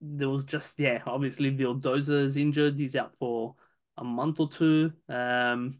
there 0.00 0.28
was 0.28 0.44
just 0.44 0.78
yeah, 0.78 1.02
obviously 1.06 1.50
Vildoza 1.50 2.22
is 2.24 2.36
injured. 2.36 2.78
He's 2.78 2.96
out 2.96 3.14
for 3.18 3.54
a 3.96 4.04
month 4.04 4.40
or 4.40 4.48
two. 4.48 4.92
Um, 5.08 5.78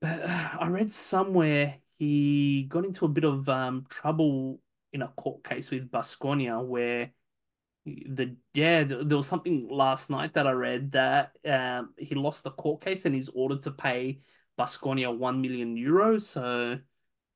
but 0.00 0.22
uh, 0.22 0.48
I 0.60 0.68
read 0.68 0.92
somewhere 0.92 1.78
he 1.98 2.64
got 2.68 2.84
into 2.84 3.04
a 3.04 3.08
bit 3.08 3.24
of 3.24 3.48
um 3.48 3.86
trouble 3.90 4.60
in 4.92 5.02
a 5.02 5.08
court 5.08 5.44
case 5.44 5.70
with 5.70 5.90
Basconia 5.90 6.64
where 6.64 7.12
the 7.84 8.36
yeah 8.54 8.84
there 8.84 9.16
was 9.16 9.26
something 9.26 9.68
last 9.70 10.10
night 10.10 10.34
that 10.34 10.46
I 10.46 10.52
read 10.52 10.92
that 10.92 11.36
um 11.46 11.94
he 11.96 12.14
lost 12.14 12.44
the 12.44 12.50
court 12.50 12.82
case 12.82 13.04
and 13.04 13.14
he's 13.14 13.28
ordered 13.28 13.62
to 13.62 13.70
pay 13.70 14.20
Basconia 14.58 15.16
one 15.16 15.40
million 15.40 15.76
euros. 15.76 16.22
So 16.22 16.78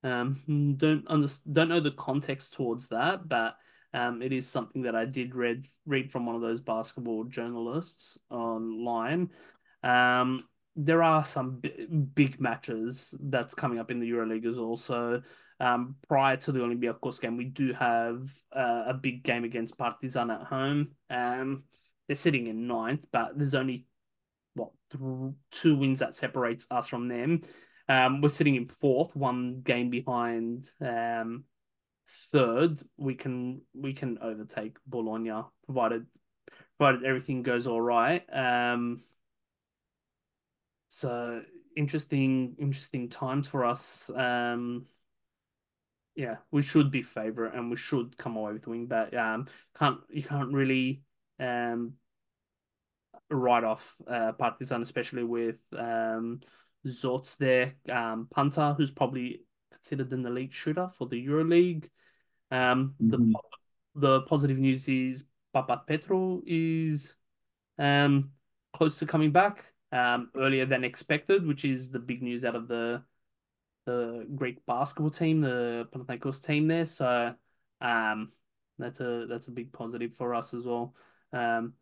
um 0.04 0.74
don't 0.76 1.06
understand 1.08 1.54
don't 1.54 1.68
know 1.68 1.80
the 1.80 1.92
context 1.92 2.54
towards 2.54 2.88
that, 2.88 3.28
but 3.28 3.56
um 3.94 4.22
it 4.22 4.32
is 4.32 4.48
something 4.48 4.82
that 4.82 4.94
I 4.94 5.06
did 5.06 5.34
read 5.34 5.66
read 5.86 6.12
from 6.12 6.26
one 6.26 6.36
of 6.36 6.42
those 6.42 6.60
basketball 6.60 7.24
journalists 7.24 8.18
online. 8.30 9.30
Um 9.82 10.44
there 10.74 11.02
are 11.02 11.24
some 11.24 11.60
big 12.14 12.40
matches 12.40 13.14
that's 13.20 13.54
coming 13.54 13.78
up 13.78 13.90
in 13.90 14.00
the 14.00 14.10
EuroLeague 14.10 14.46
as 14.46 14.58
well. 14.58 14.76
So 14.76 15.22
um, 15.60 15.96
prior 16.08 16.36
to 16.38 16.52
the 16.52 16.60
Olympiacos 16.60 17.20
game, 17.20 17.36
we 17.36 17.44
do 17.44 17.72
have 17.74 18.32
uh, 18.54 18.84
a 18.88 18.94
big 18.94 19.22
game 19.22 19.44
against 19.44 19.78
Partizan 19.78 20.30
at 20.30 20.42
home. 20.42 20.92
Um, 21.10 21.64
they're 22.08 22.16
sitting 22.16 22.46
in 22.46 22.66
ninth, 22.66 23.06
but 23.12 23.36
there's 23.36 23.54
only 23.54 23.86
what 24.54 24.70
two 25.50 25.76
wins 25.76 26.00
that 26.00 26.14
separates 26.14 26.66
us 26.70 26.88
from 26.88 27.08
them. 27.08 27.42
Um, 27.88 28.20
we're 28.20 28.28
sitting 28.28 28.56
in 28.56 28.68
fourth, 28.68 29.14
one 29.14 29.60
game 29.62 29.90
behind 29.90 30.68
um, 30.80 31.44
third. 32.10 32.80
We 32.96 33.14
can 33.14 33.62
we 33.74 33.92
can 33.92 34.18
overtake 34.20 34.78
Bologna 34.86 35.42
provided 35.64 36.06
provided 36.78 37.04
everything 37.04 37.42
goes 37.42 37.66
all 37.66 37.80
right. 37.80 38.24
Um, 38.32 39.02
so 40.92 41.42
interesting, 41.74 42.54
interesting 42.58 43.08
times 43.08 43.48
for 43.48 43.64
us. 43.64 44.10
Um, 44.14 44.84
yeah, 46.14 46.36
we 46.50 46.60
should 46.60 46.90
be 46.90 47.00
favorite 47.00 47.54
and 47.54 47.70
we 47.70 47.76
should 47.76 48.18
come 48.18 48.36
away 48.36 48.52
with 48.52 48.62
the 48.64 48.70
win, 48.70 48.86
but 48.86 49.16
um, 49.16 49.46
can't 49.74 50.00
you 50.10 50.22
can't 50.22 50.52
really 50.52 51.02
um 51.40 51.94
write 53.30 53.64
off 53.64 53.96
uh, 54.06 54.32
Partizan, 54.32 54.82
especially 54.82 55.24
with 55.24 55.60
um 55.78 56.40
Zortz 56.86 57.38
there, 57.38 57.74
um 57.90 58.28
Punter, 58.30 58.74
who's 58.76 58.90
probably 58.90 59.46
considered 59.72 60.12
an 60.12 60.26
elite 60.26 60.52
shooter 60.52 60.90
for 60.92 61.08
the 61.08 61.26
EuroLeague. 61.26 61.88
Um, 62.50 62.96
the 63.00 63.16
Mhm. 63.16 63.32
the 63.94 64.20
positive 64.22 64.58
news 64.58 64.86
is 64.88 65.24
Papapetrou 65.56 66.42
is 66.46 67.16
um 67.78 68.32
close 68.74 68.98
to 68.98 69.06
coming 69.06 69.30
back 69.32 69.71
um 69.92 70.30
earlier 70.34 70.66
than 70.66 70.84
expected, 70.84 71.46
which 71.46 71.64
is 71.64 71.90
the 71.90 71.98
big 71.98 72.22
news 72.22 72.44
out 72.44 72.56
of 72.56 72.66
the 72.68 73.02
the 73.84 74.26
Greek 74.34 74.64
basketball 74.66 75.10
team, 75.10 75.40
the 75.40 75.88
Panathinaikos 75.92 76.44
team 76.44 76.68
there. 76.68 76.86
So 76.86 77.34
um 77.80 78.32
that's 78.78 79.00
a 79.00 79.26
that's 79.28 79.48
a 79.48 79.52
big 79.52 79.72
positive 79.72 80.14
for 80.14 80.34
us 80.34 80.54
as 80.54 80.64
well. 80.64 80.94
Um 81.32 81.74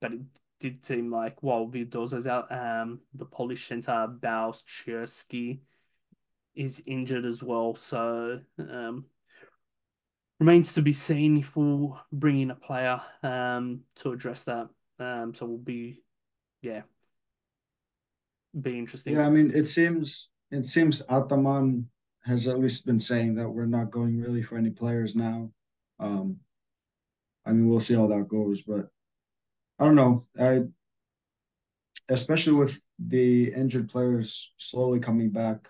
but 0.00 0.12
it 0.12 0.20
did 0.60 0.84
seem 0.84 1.10
like 1.10 1.42
while 1.42 1.66
Vildoza's 1.66 2.26
out, 2.26 2.50
um 2.52 3.00
the 3.14 3.24
Polish 3.24 3.66
center 3.66 4.06
Balcerowski 4.08 5.60
is 6.54 6.82
injured 6.86 7.24
as 7.24 7.42
well. 7.42 7.74
So 7.74 8.40
um 8.58 9.06
remains 10.38 10.74
to 10.74 10.82
be 10.82 10.92
seen 10.92 11.38
if 11.38 11.56
we'll 11.56 12.00
bring 12.12 12.40
in 12.40 12.50
a 12.50 12.54
player 12.54 13.00
um 13.22 13.80
to 13.96 14.12
address 14.12 14.44
that. 14.44 14.68
Um 14.98 15.34
so 15.34 15.46
we'll 15.46 15.58
be 15.58 16.02
yeah. 16.62 16.82
Be 18.60 18.78
interesting. 18.78 19.14
Yeah, 19.14 19.26
I 19.26 19.30
mean, 19.30 19.50
it 19.54 19.68
seems 19.68 20.30
it 20.50 20.64
seems 20.64 21.02
Ataman 21.10 21.88
has 22.24 22.48
at 22.48 22.58
least 22.58 22.86
been 22.86 23.00
saying 23.00 23.34
that 23.36 23.48
we're 23.48 23.66
not 23.66 23.90
going 23.90 24.20
really 24.20 24.42
for 24.42 24.56
any 24.56 24.70
players 24.70 25.14
now. 25.14 25.50
Um, 26.00 26.38
I 27.44 27.52
mean, 27.52 27.68
we'll 27.68 27.80
see 27.80 27.94
how 27.94 28.06
that 28.08 28.28
goes, 28.28 28.62
but 28.62 28.88
I 29.78 29.84
don't 29.84 29.94
know. 29.94 30.26
I 30.38 30.62
especially 32.08 32.54
with 32.54 32.78
the 32.98 33.52
injured 33.52 33.88
players 33.88 34.52
slowly 34.58 35.00
coming 35.00 35.30
back 35.30 35.68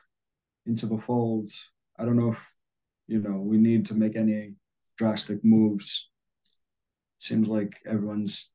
into 0.66 0.86
the 0.86 0.98
fold. 0.98 1.50
I 1.98 2.04
don't 2.04 2.16
know 2.16 2.32
if 2.32 2.52
you 3.08 3.20
know 3.20 3.38
we 3.38 3.58
need 3.58 3.86
to 3.86 3.94
make 3.94 4.16
any 4.16 4.54
drastic 4.96 5.44
moves. 5.44 6.08
Seems 7.18 7.48
like 7.48 7.80
everyone's 7.86 8.50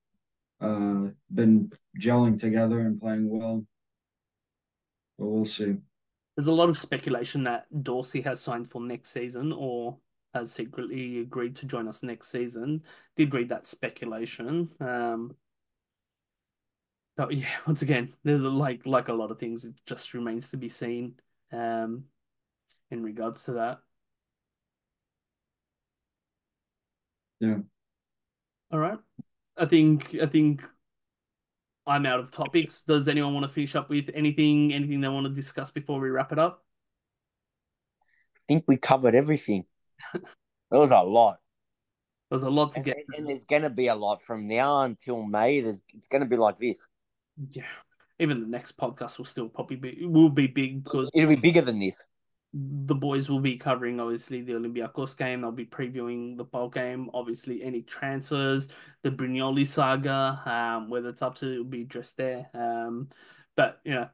uh 0.61 1.07
been 1.33 1.71
gelling 1.99 2.39
together 2.39 2.79
and 2.79 2.99
playing 2.99 3.29
well. 3.29 3.65
But 5.17 5.27
we'll 5.27 5.45
see. 5.45 5.77
There's 6.35 6.47
a 6.47 6.51
lot 6.51 6.69
of 6.69 6.77
speculation 6.77 7.43
that 7.43 7.65
Dorsey 7.83 8.21
has 8.21 8.39
signed 8.39 8.69
for 8.69 8.81
next 8.81 9.09
season 9.09 9.51
or 9.51 9.97
has 10.33 10.51
secretly 10.51 11.19
agreed 11.19 11.55
to 11.57 11.65
join 11.65 11.87
us 11.87 12.03
next 12.03 12.29
season. 12.29 12.83
Did 13.15 13.33
read 13.33 13.49
that 13.49 13.67
speculation. 13.67 14.71
Um, 14.79 15.35
but 17.17 17.31
yeah, 17.33 17.47
once 17.67 17.81
again, 17.81 18.13
there's 18.23 18.41
like 18.41 18.85
like 18.85 19.09
a 19.09 19.13
lot 19.13 19.31
of 19.31 19.39
things. 19.39 19.65
It 19.65 19.81
just 19.85 20.13
remains 20.13 20.49
to 20.51 20.57
be 20.57 20.69
seen. 20.69 21.15
Um, 21.51 22.05
in 22.91 23.01
regards 23.03 23.45
to 23.45 23.53
that. 23.53 23.79
Yeah. 27.39 27.59
All 28.71 28.79
right. 28.79 28.99
I 29.57 29.65
think 29.65 30.15
I 30.21 30.27
think 30.27 30.61
I'm 31.87 32.05
out 32.05 32.19
of 32.19 32.31
topics. 32.31 32.83
Does 32.83 33.07
anyone 33.07 33.33
want 33.33 33.45
to 33.45 33.51
finish 33.51 33.75
up 33.75 33.89
with 33.89 34.09
anything? 34.13 34.73
Anything 34.73 35.01
they 35.01 35.07
want 35.07 35.25
to 35.25 35.33
discuss 35.33 35.71
before 35.71 35.99
we 35.99 36.09
wrap 36.09 36.31
it 36.31 36.39
up? 36.39 36.63
I 38.01 38.39
think 38.47 38.65
we 38.67 38.77
covered 38.77 39.15
everything. 39.15 39.65
There 40.13 40.79
was 40.79 40.91
a 40.91 40.99
lot. 40.99 41.39
There's 42.29 42.43
a 42.43 42.49
lot 42.49 42.71
to 42.73 42.77
And, 42.77 42.85
get. 42.85 42.97
and, 42.97 43.17
and 43.19 43.29
there's 43.29 43.43
going 43.43 43.63
to 43.63 43.69
be 43.69 43.87
a 43.87 43.95
lot 43.95 44.21
from 44.21 44.47
now 44.47 44.83
until 44.83 45.23
May. 45.23 45.59
There's 45.61 45.81
It's 45.93 46.07
going 46.07 46.21
to 46.21 46.27
be 46.29 46.37
like 46.37 46.57
this. 46.57 46.87
Yeah. 47.49 47.63
Even 48.19 48.39
the 48.39 48.47
next 48.47 48.77
podcast 48.77 49.17
will 49.17 49.25
still 49.25 49.49
probably 49.49 49.77
be 49.77 50.05
will 50.05 50.29
be 50.29 50.47
big 50.47 50.83
because 50.83 51.09
It'll 51.13 51.29
be 51.29 51.35
bigger 51.35 51.61
than 51.61 51.79
this. 51.79 52.05
The 52.53 52.95
boys 52.95 53.29
will 53.29 53.39
be 53.39 53.55
covering 53.55 53.99
obviously 53.99 54.41
the 54.41 54.53
Olympiacos 54.53 55.15
game. 55.15 55.41
They'll 55.41 55.51
be 55.51 55.65
previewing 55.65 56.35
the 56.37 56.43
bowl 56.43 56.69
game. 56.69 57.09
Obviously, 57.13 57.63
any 57.63 57.81
transfers, 57.81 58.67
the 59.03 59.11
Brignoli 59.11 59.65
saga, 59.65 60.41
um, 60.45 60.89
whether 60.89 61.09
it's 61.09 61.21
up 61.21 61.35
to, 61.35 61.59
will 61.59 61.69
be 61.69 61.83
addressed 61.83 62.17
there. 62.17 62.49
Um, 62.53 63.09
but 63.55 63.79
you 63.85 63.93
know, 63.93 64.09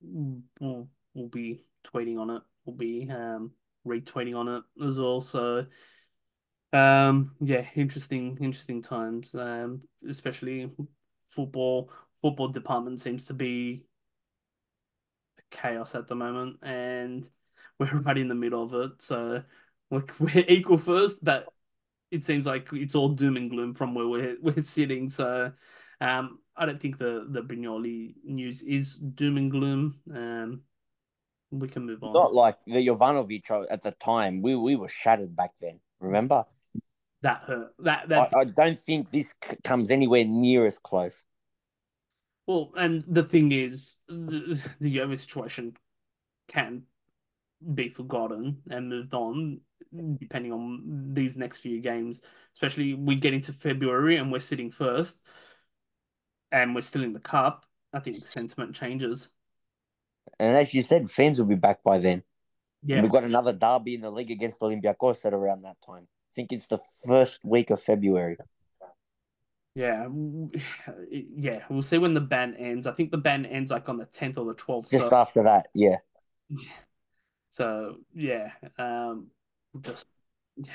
we'll 0.00 0.88
we'll 1.14 1.28
be 1.28 1.64
tweeting 1.84 2.20
on 2.20 2.30
it. 2.30 2.42
We'll 2.64 2.76
be 2.76 3.10
um 3.10 3.50
retweeting 3.86 4.36
on 4.36 4.48
it 4.48 4.62
as 4.84 4.98
well. 4.98 5.20
So, 5.20 5.66
um, 6.72 7.32
yeah, 7.40 7.66
interesting, 7.74 8.38
interesting 8.40 8.82
times. 8.82 9.34
Um, 9.34 9.82
especially 10.08 10.70
football. 11.28 11.90
Football 12.22 12.48
department 12.48 13.00
seems 13.00 13.26
to 13.26 13.34
be 13.34 13.84
chaos 15.50 15.94
at 15.94 16.08
the 16.08 16.14
moment, 16.14 16.58
and 16.62 17.28
we're 17.78 18.00
right 18.00 18.18
in 18.18 18.28
the 18.28 18.34
middle 18.34 18.62
of 18.62 18.74
it. 18.74 19.02
So 19.02 19.42
we're, 19.90 20.04
we're 20.18 20.44
equal 20.48 20.78
first, 20.78 21.24
but 21.24 21.46
it 22.10 22.24
seems 22.24 22.46
like 22.46 22.68
it's 22.72 22.94
all 22.94 23.08
doom 23.08 23.36
and 23.36 23.50
gloom 23.50 23.74
from 23.74 23.94
where 23.94 24.06
we're 24.06 24.36
we're 24.42 24.62
sitting. 24.62 25.08
So 25.08 25.52
um, 26.00 26.38
I 26.56 26.66
don't 26.66 26.80
think 26.80 26.98
the 26.98 27.26
the 27.28 27.42
Brignoli 27.42 28.14
news 28.24 28.62
is 28.62 28.94
doom 28.94 29.36
and 29.36 29.50
gloom. 29.50 30.00
Um, 30.14 30.62
we 31.50 31.68
can 31.68 31.86
move 31.86 32.02
on. 32.02 32.12
Not 32.12 32.34
like 32.34 32.58
the 32.64 32.86
Jovanovic 32.86 33.66
at 33.70 33.82
the 33.82 33.92
time. 33.92 34.42
We 34.42 34.56
we 34.56 34.76
were 34.76 34.88
shattered 34.88 35.34
back 35.34 35.52
then. 35.60 35.80
Remember? 36.00 36.44
that 37.22 37.42
hurt. 37.46 37.74
That 37.80 38.04
I, 38.04 38.06
that 38.06 38.36
I 38.36 38.44
don't 38.44 38.78
think 38.78 39.10
this 39.10 39.34
c- 39.48 39.56
comes 39.64 39.90
anywhere 39.90 40.24
near 40.24 40.66
as 40.66 40.78
close. 40.78 41.24
Well, 42.46 42.70
and 42.76 43.04
the 43.08 43.24
thing 43.24 43.50
is, 43.50 43.96
the, 44.08 44.60
the 44.80 45.16
situation 45.16 45.76
can 46.48 46.84
be 47.74 47.88
forgotten 47.88 48.62
and 48.70 48.88
moved 48.88 49.14
on 49.14 49.60
depending 50.18 50.52
on 50.52 51.10
these 51.14 51.36
next 51.36 51.58
few 51.58 51.80
games. 51.80 52.20
Especially 52.54 52.94
we 52.94 53.16
get 53.16 53.34
into 53.34 53.52
February 53.52 54.16
and 54.16 54.32
we're 54.32 54.38
sitting 54.38 54.70
first, 54.70 55.20
and 56.50 56.74
we're 56.74 56.80
still 56.80 57.02
in 57.02 57.12
the 57.12 57.20
cup. 57.20 57.66
I 57.92 58.00
think 58.00 58.20
the 58.20 58.26
sentiment 58.26 58.74
changes. 58.74 59.30
And 60.38 60.56
as 60.56 60.74
you 60.74 60.82
said, 60.82 61.10
fans 61.10 61.38
will 61.38 61.46
be 61.46 61.54
back 61.54 61.82
by 61.82 61.98
then. 61.98 62.22
Yeah, 62.82 63.00
We've 63.00 63.10
got 63.10 63.24
another 63.24 63.52
derby 63.52 63.94
in 63.94 64.00
the 64.00 64.10
league 64.10 64.30
against 64.30 64.60
Olympiacos 64.60 65.24
at 65.24 65.32
around 65.32 65.62
that 65.62 65.76
time. 65.84 66.06
I 66.06 66.32
think 66.34 66.52
it's 66.52 66.66
the 66.66 66.78
first 67.06 67.44
week 67.44 67.70
of 67.70 67.80
February. 67.80 68.36
yeah, 69.74 70.06
yeah. 71.10 71.60
We'll 71.68 71.82
see 71.82 71.98
when 71.98 72.14
the 72.14 72.20
ban 72.20 72.54
ends. 72.58 72.86
I 72.86 72.92
think 72.92 73.10
the 73.10 73.18
ban 73.18 73.46
ends 73.46 73.70
like 73.70 73.88
on 73.88 73.96
the 73.98 74.04
tenth 74.04 74.36
or 74.38 74.44
the 74.44 74.54
twelfth. 74.54 74.90
Just 74.90 75.10
So, 75.10 75.16
after 75.16 75.42
that, 75.44 75.68
yeah. 75.74 75.98
So 77.56 77.96
yeah, 78.12 78.50
um, 78.78 79.28
just 79.80 80.06
yeah. 80.56 80.74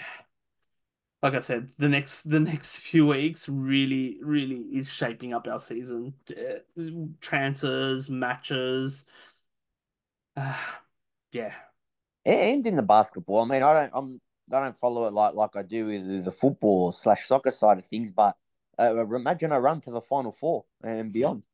Like 1.22 1.36
I 1.36 1.40
said, 1.40 1.70
the 1.78 1.88
next 1.88 2.28
the 2.28 2.40
next 2.40 2.78
few 2.88 3.06
weeks 3.06 3.48
really 3.48 4.18
really 4.24 4.62
is 4.74 4.92
shaping 4.92 5.32
up 5.32 5.48
our 5.48 5.60
season. 5.60 6.16
Uh, 6.30 6.84
transfers, 7.22 8.10
matches. 8.10 9.06
Uh, 10.36 10.56
yeah, 11.32 11.54
And 12.26 12.66
in 12.66 12.76
the 12.76 12.84
basketball, 12.84 13.40
I 13.42 13.46
mean, 13.46 13.64
I 13.64 13.74
don't, 13.74 13.92
I'm, 13.94 14.22
I 14.54 14.60
don't 14.60 14.78
follow 14.78 15.08
it 15.08 15.14
like 15.14 15.34
like 15.36 15.56
I 15.56 15.64
do 15.64 15.88
with 15.88 16.26
the 16.26 16.32
football 16.32 16.92
slash 16.92 17.28
soccer 17.28 17.52
side 17.52 17.80
of 17.80 17.86
things. 17.86 18.12
But 18.12 18.36
uh, 18.80 19.06
imagine 19.08 19.52
a 19.52 19.60
run 19.62 19.82
to 19.82 19.92
the 19.92 20.02
final 20.02 20.32
four 20.32 20.66
and 20.84 21.12
beyond. 21.14 21.48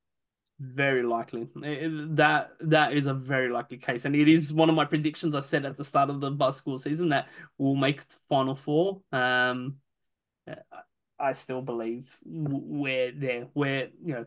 Very 0.59 1.03
likely. 1.03 1.47
That 1.55 2.51
that 2.61 2.93
is 2.93 3.07
a 3.07 3.13
very 3.13 3.49
likely 3.49 3.77
case, 3.77 4.05
and 4.05 4.15
it 4.15 4.27
is 4.27 4.53
one 4.53 4.69
of 4.69 4.75
my 4.75 4.85
predictions 4.85 5.35
I 5.35 5.39
said 5.41 5.65
at 5.65 5.77
the 5.77 5.84
start 5.84 6.09
of 6.09 6.21
the 6.21 6.31
basketball 6.31 6.77
season 6.77 7.09
that 7.09 7.27
we'll 7.57 7.75
make 7.75 8.01
it 8.01 8.09
to 8.09 8.17
final 8.29 8.55
four. 8.55 9.01
Um, 9.11 9.77
I 11.19 11.34
still 11.34 11.61
believe 11.61 12.17
we're 12.25 13.11
there. 13.11 13.47
We're 13.53 13.89
you 14.03 14.13
know 14.13 14.25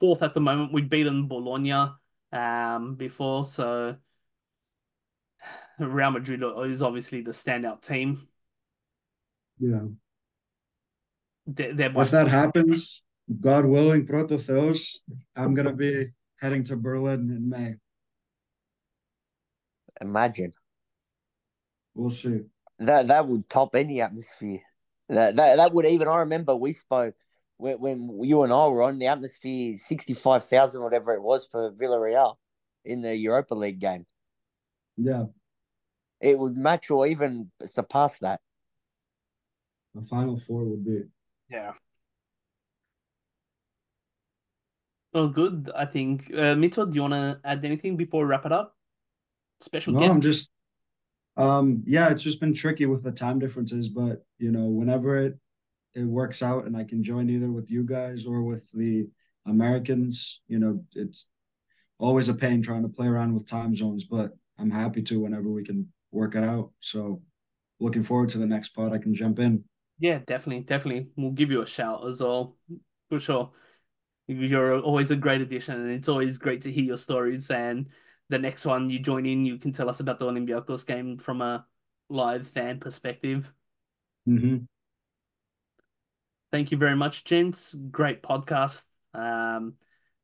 fourth 0.00 0.22
at 0.22 0.34
the 0.34 0.40
moment. 0.40 0.72
We've 0.72 0.88
beaten 0.88 1.28
Bologna 1.28 1.92
um 2.32 2.94
before, 2.94 3.44
so 3.44 3.96
Real 5.78 6.10
Madrid 6.10 6.42
is 6.70 6.82
obviously 6.82 7.22
the 7.22 7.32
standout 7.32 7.82
team. 7.82 8.28
Yeah. 9.58 9.82
They're, 11.46 11.74
they're 11.74 12.00
If 12.00 12.10
that 12.12 12.28
happens, 12.28 13.02
God 13.40 13.64
willing, 13.64 14.06
Proto 14.06 14.38
Theos, 14.38 15.00
I'm 15.36 15.54
gonna 15.54 15.72
be 15.72 16.08
heading 16.40 16.64
to 16.64 16.76
Berlin 16.76 17.30
in 17.30 17.48
May. 17.48 17.76
Imagine 20.00 20.52
We'll 21.94 22.10
see. 22.10 22.40
that 22.78 23.08
that 23.08 23.28
would 23.28 23.48
top 23.48 23.74
any 23.74 24.00
atmosphere. 24.00 24.60
That 25.08 25.36
that 25.36 25.56
that 25.56 25.72
would 25.74 25.86
even. 25.86 26.08
I 26.08 26.18
remember 26.18 26.56
we 26.56 26.72
spoke 26.72 27.14
when, 27.58 27.78
when 27.80 28.24
you 28.24 28.42
and 28.42 28.52
I 28.52 28.66
were 28.66 28.82
on 28.82 28.98
the 28.98 29.06
atmosphere 29.06 29.76
sixty 29.76 30.14
five 30.14 30.44
thousand 30.44 30.82
whatever 30.82 31.14
it 31.14 31.22
was 31.22 31.46
for 31.46 31.70
Villarreal 31.72 32.36
in 32.84 33.02
the 33.02 33.14
Europa 33.14 33.54
League 33.54 33.78
game. 33.78 34.06
Yeah, 34.96 35.26
It 36.20 36.38
would 36.38 36.56
match 36.56 36.90
or 36.90 37.06
even 37.06 37.50
surpass 37.64 38.18
that. 38.20 38.40
the 39.94 40.02
final 40.06 40.38
four 40.40 40.64
would 40.64 40.84
be. 40.84 41.02
Yeah. 41.50 41.72
Oh, 45.14 45.28
good. 45.28 45.70
I 45.74 45.84
think. 45.84 46.30
Uh, 46.32 46.54
Mitso, 46.54 46.90
do 46.90 46.94
you 46.94 47.02
want 47.02 47.14
to 47.14 47.40
add 47.44 47.64
anything 47.64 47.96
before 47.96 48.24
we 48.24 48.30
wrap 48.30 48.46
it 48.46 48.52
up? 48.52 48.76
Special 49.60 49.92
No. 49.92 50.02
I'm 50.02 50.20
just 50.20 50.50
um 51.36 51.82
yeah, 51.86 52.10
it's 52.10 52.22
just 52.22 52.40
been 52.40 52.52
tricky 52.52 52.84
with 52.86 53.02
the 53.02 53.12
time 53.12 53.38
differences, 53.38 53.88
but 53.88 54.24
you 54.38 54.50
know, 54.50 54.66
whenever 54.66 55.16
it 55.16 55.38
it 55.94 56.04
works 56.04 56.42
out 56.42 56.66
and 56.66 56.76
I 56.76 56.84
can 56.84 57.02
join 57.02 57.30
either 57.30 57.50
with 57.50 57.70
you 57.70 57.84
guys 57.84 58.26
or 58.26 58.42
with 58.42 58.70
the 58.72 59.08
Americans, 59.46 60.40
you 60.48 60.58
know, 60.58 60.84
it's 60.94 61.26
always 61.98 62.28
a 62.28 62.34
pain 62.34 62.62
trying 62.62 62.82
to 62.82 62.88
play 62.88 63.06
around 63.06 63.34
with 63.34 63.46
time 63.46 63.74
zones, 63.74 64.04
but 64.04 64.32
I'm 64.58 64.70
happy 64.70 65.02
to 65.02 65.20
whenever 65.20 65.48
we 65.48 65.64
can 65.64 65.92
work 66.10 66.34
it 66.34 66.44
out. 66.44 66.70
So 66.80 67.22
looking 67.80 68.02
forward 68.02 68.30
to 68.30 68.38
the 68.38 68.46
next 68.46 68.70
pod 68.70 68.92
I 68.92 68.98
can 68.98 69.14
jump 69.14 69.38
in. 69.38 69.64
Yeah, 69.98 70.18
definitely, 70.26 70.64
definitely. 70.64 71.08
We'll 71.16 71.30
give 71.32 71.50
you 71.50 71.62
a 71.62 71.66
shout 71.66 72.06
as 72.06 72.20
well, 72.20 72.56
for 73.08 73.20
sure. 73.20 73.52
You're 74.26 74.80
always 74.80 75.10
a 75.10 75.16
great 75.16 75.40
addition, 75.40 75.80
and 75.80 75.90
it's 75.90 76.08
always 76.08 76.38
great 76.38 76.62
to 76.62 76.72
hear 76.72 76.84
your 76.84 76.96
stories. 76.96 77.50
And 77.50 77.88
the 78.28 78.38
next 78.38 78.64
one 78.64 78.88
you 78.88 78.98
join 78.98 79.26
in, 79.26 79.44
you 79.44 79.58
can 79.58 79.72
tell 79.72 79.88
us 79.90 80.00
about 80.00 80.18
the 80.18 80.26
Olympiacos 80.26 80.86
game 80.86 81.18
from 81.18 81.42
a 81.42 81.66
live 82.08 82.46
fan 82.46 82.78
perspective. 82.80 83.52
hmm 84.26 84.66
Thank 86.50 86.70
you 86.70 86.76
very 86.76 86.96
much, 86.96 87.24
gents. 87.24 87.74
Great 87.74 88.22
podcast. 88.22 88.84
Um, 89.14 89.74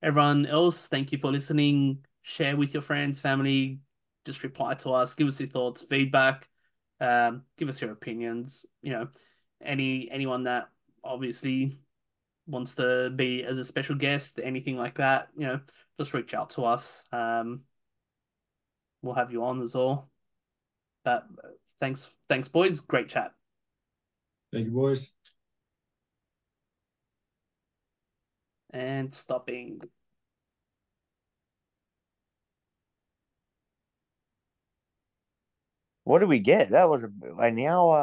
everyone 0.02 0.44
else, 0.46 0.86
thank 0.86 1.10
you 1.10 1.18
for 1.18 1.32
listening. 1.32 2.04
Share 2.22 2.56
with 2.56 2.74
your 2.74 2.82
friends, 2.82 3.18
family. 3.18 3.80
Just 4.26 4.42
reply 4.42 4.74
to 4.74 4.92
us. 4.92 5.14
Give 5.14 5.26
us 5.26 5.40
your 5.40 5.48
thoughts, 5.48 5.80
feedback. 5.80 6.48
Um, 7.00 7.44
give 7.56 7.68
us 7.68 7.80
your 7.80 7.92
opinions. 7.92 8.66
You 8.82 8.92
know, 8.92 9.08
any 9.64 10.10
anyone 10.10 10.44
that 10.44 10.68
obviously 11.02 11.78
wants 12.48 12.74
to 12.76 13.10
be 13.10 13.44
as 13.44 13.58
a 13.58 13.64
special 13.64 13.94
guest, 13.94 14.40
anything 14.42 14.76
like 14.76 14.96
that. 14.96 15.28
You 15.36 15.46
know, 15.46 15.60
just 15.98 16.14
reach 16.14 16.34
out 16.34 16.50
to 16.50 16.64
us. 16.64 17.04
Um, 17.12 17.60
we'll 19.02 19.14
have 19.14 19.30
you 19.30 19.44
on 19.44 19.62
as 19.62 19.74
well. 19.74 20.08
But 21.04 21.26
thanks, 21.78 22.10
thanks, 22.28 22.48
boys. 22.48 22.80
Great 22.80 23.08
chat. 23.08 23.32
Thank 24.52 24.66
you, 24.66 24.72
boys. 24.72 25.12
And 28.70 29.14
stopping. 29.14 29.80
What 36.04 36.20
did 36.20 36.28
we 36.28 36.38
get? 36.38 36.70
That 36.70 36.88
was 36.88 37.04
a, 37.04 37.10
an 37.38 37.60
hour 37.60 37.96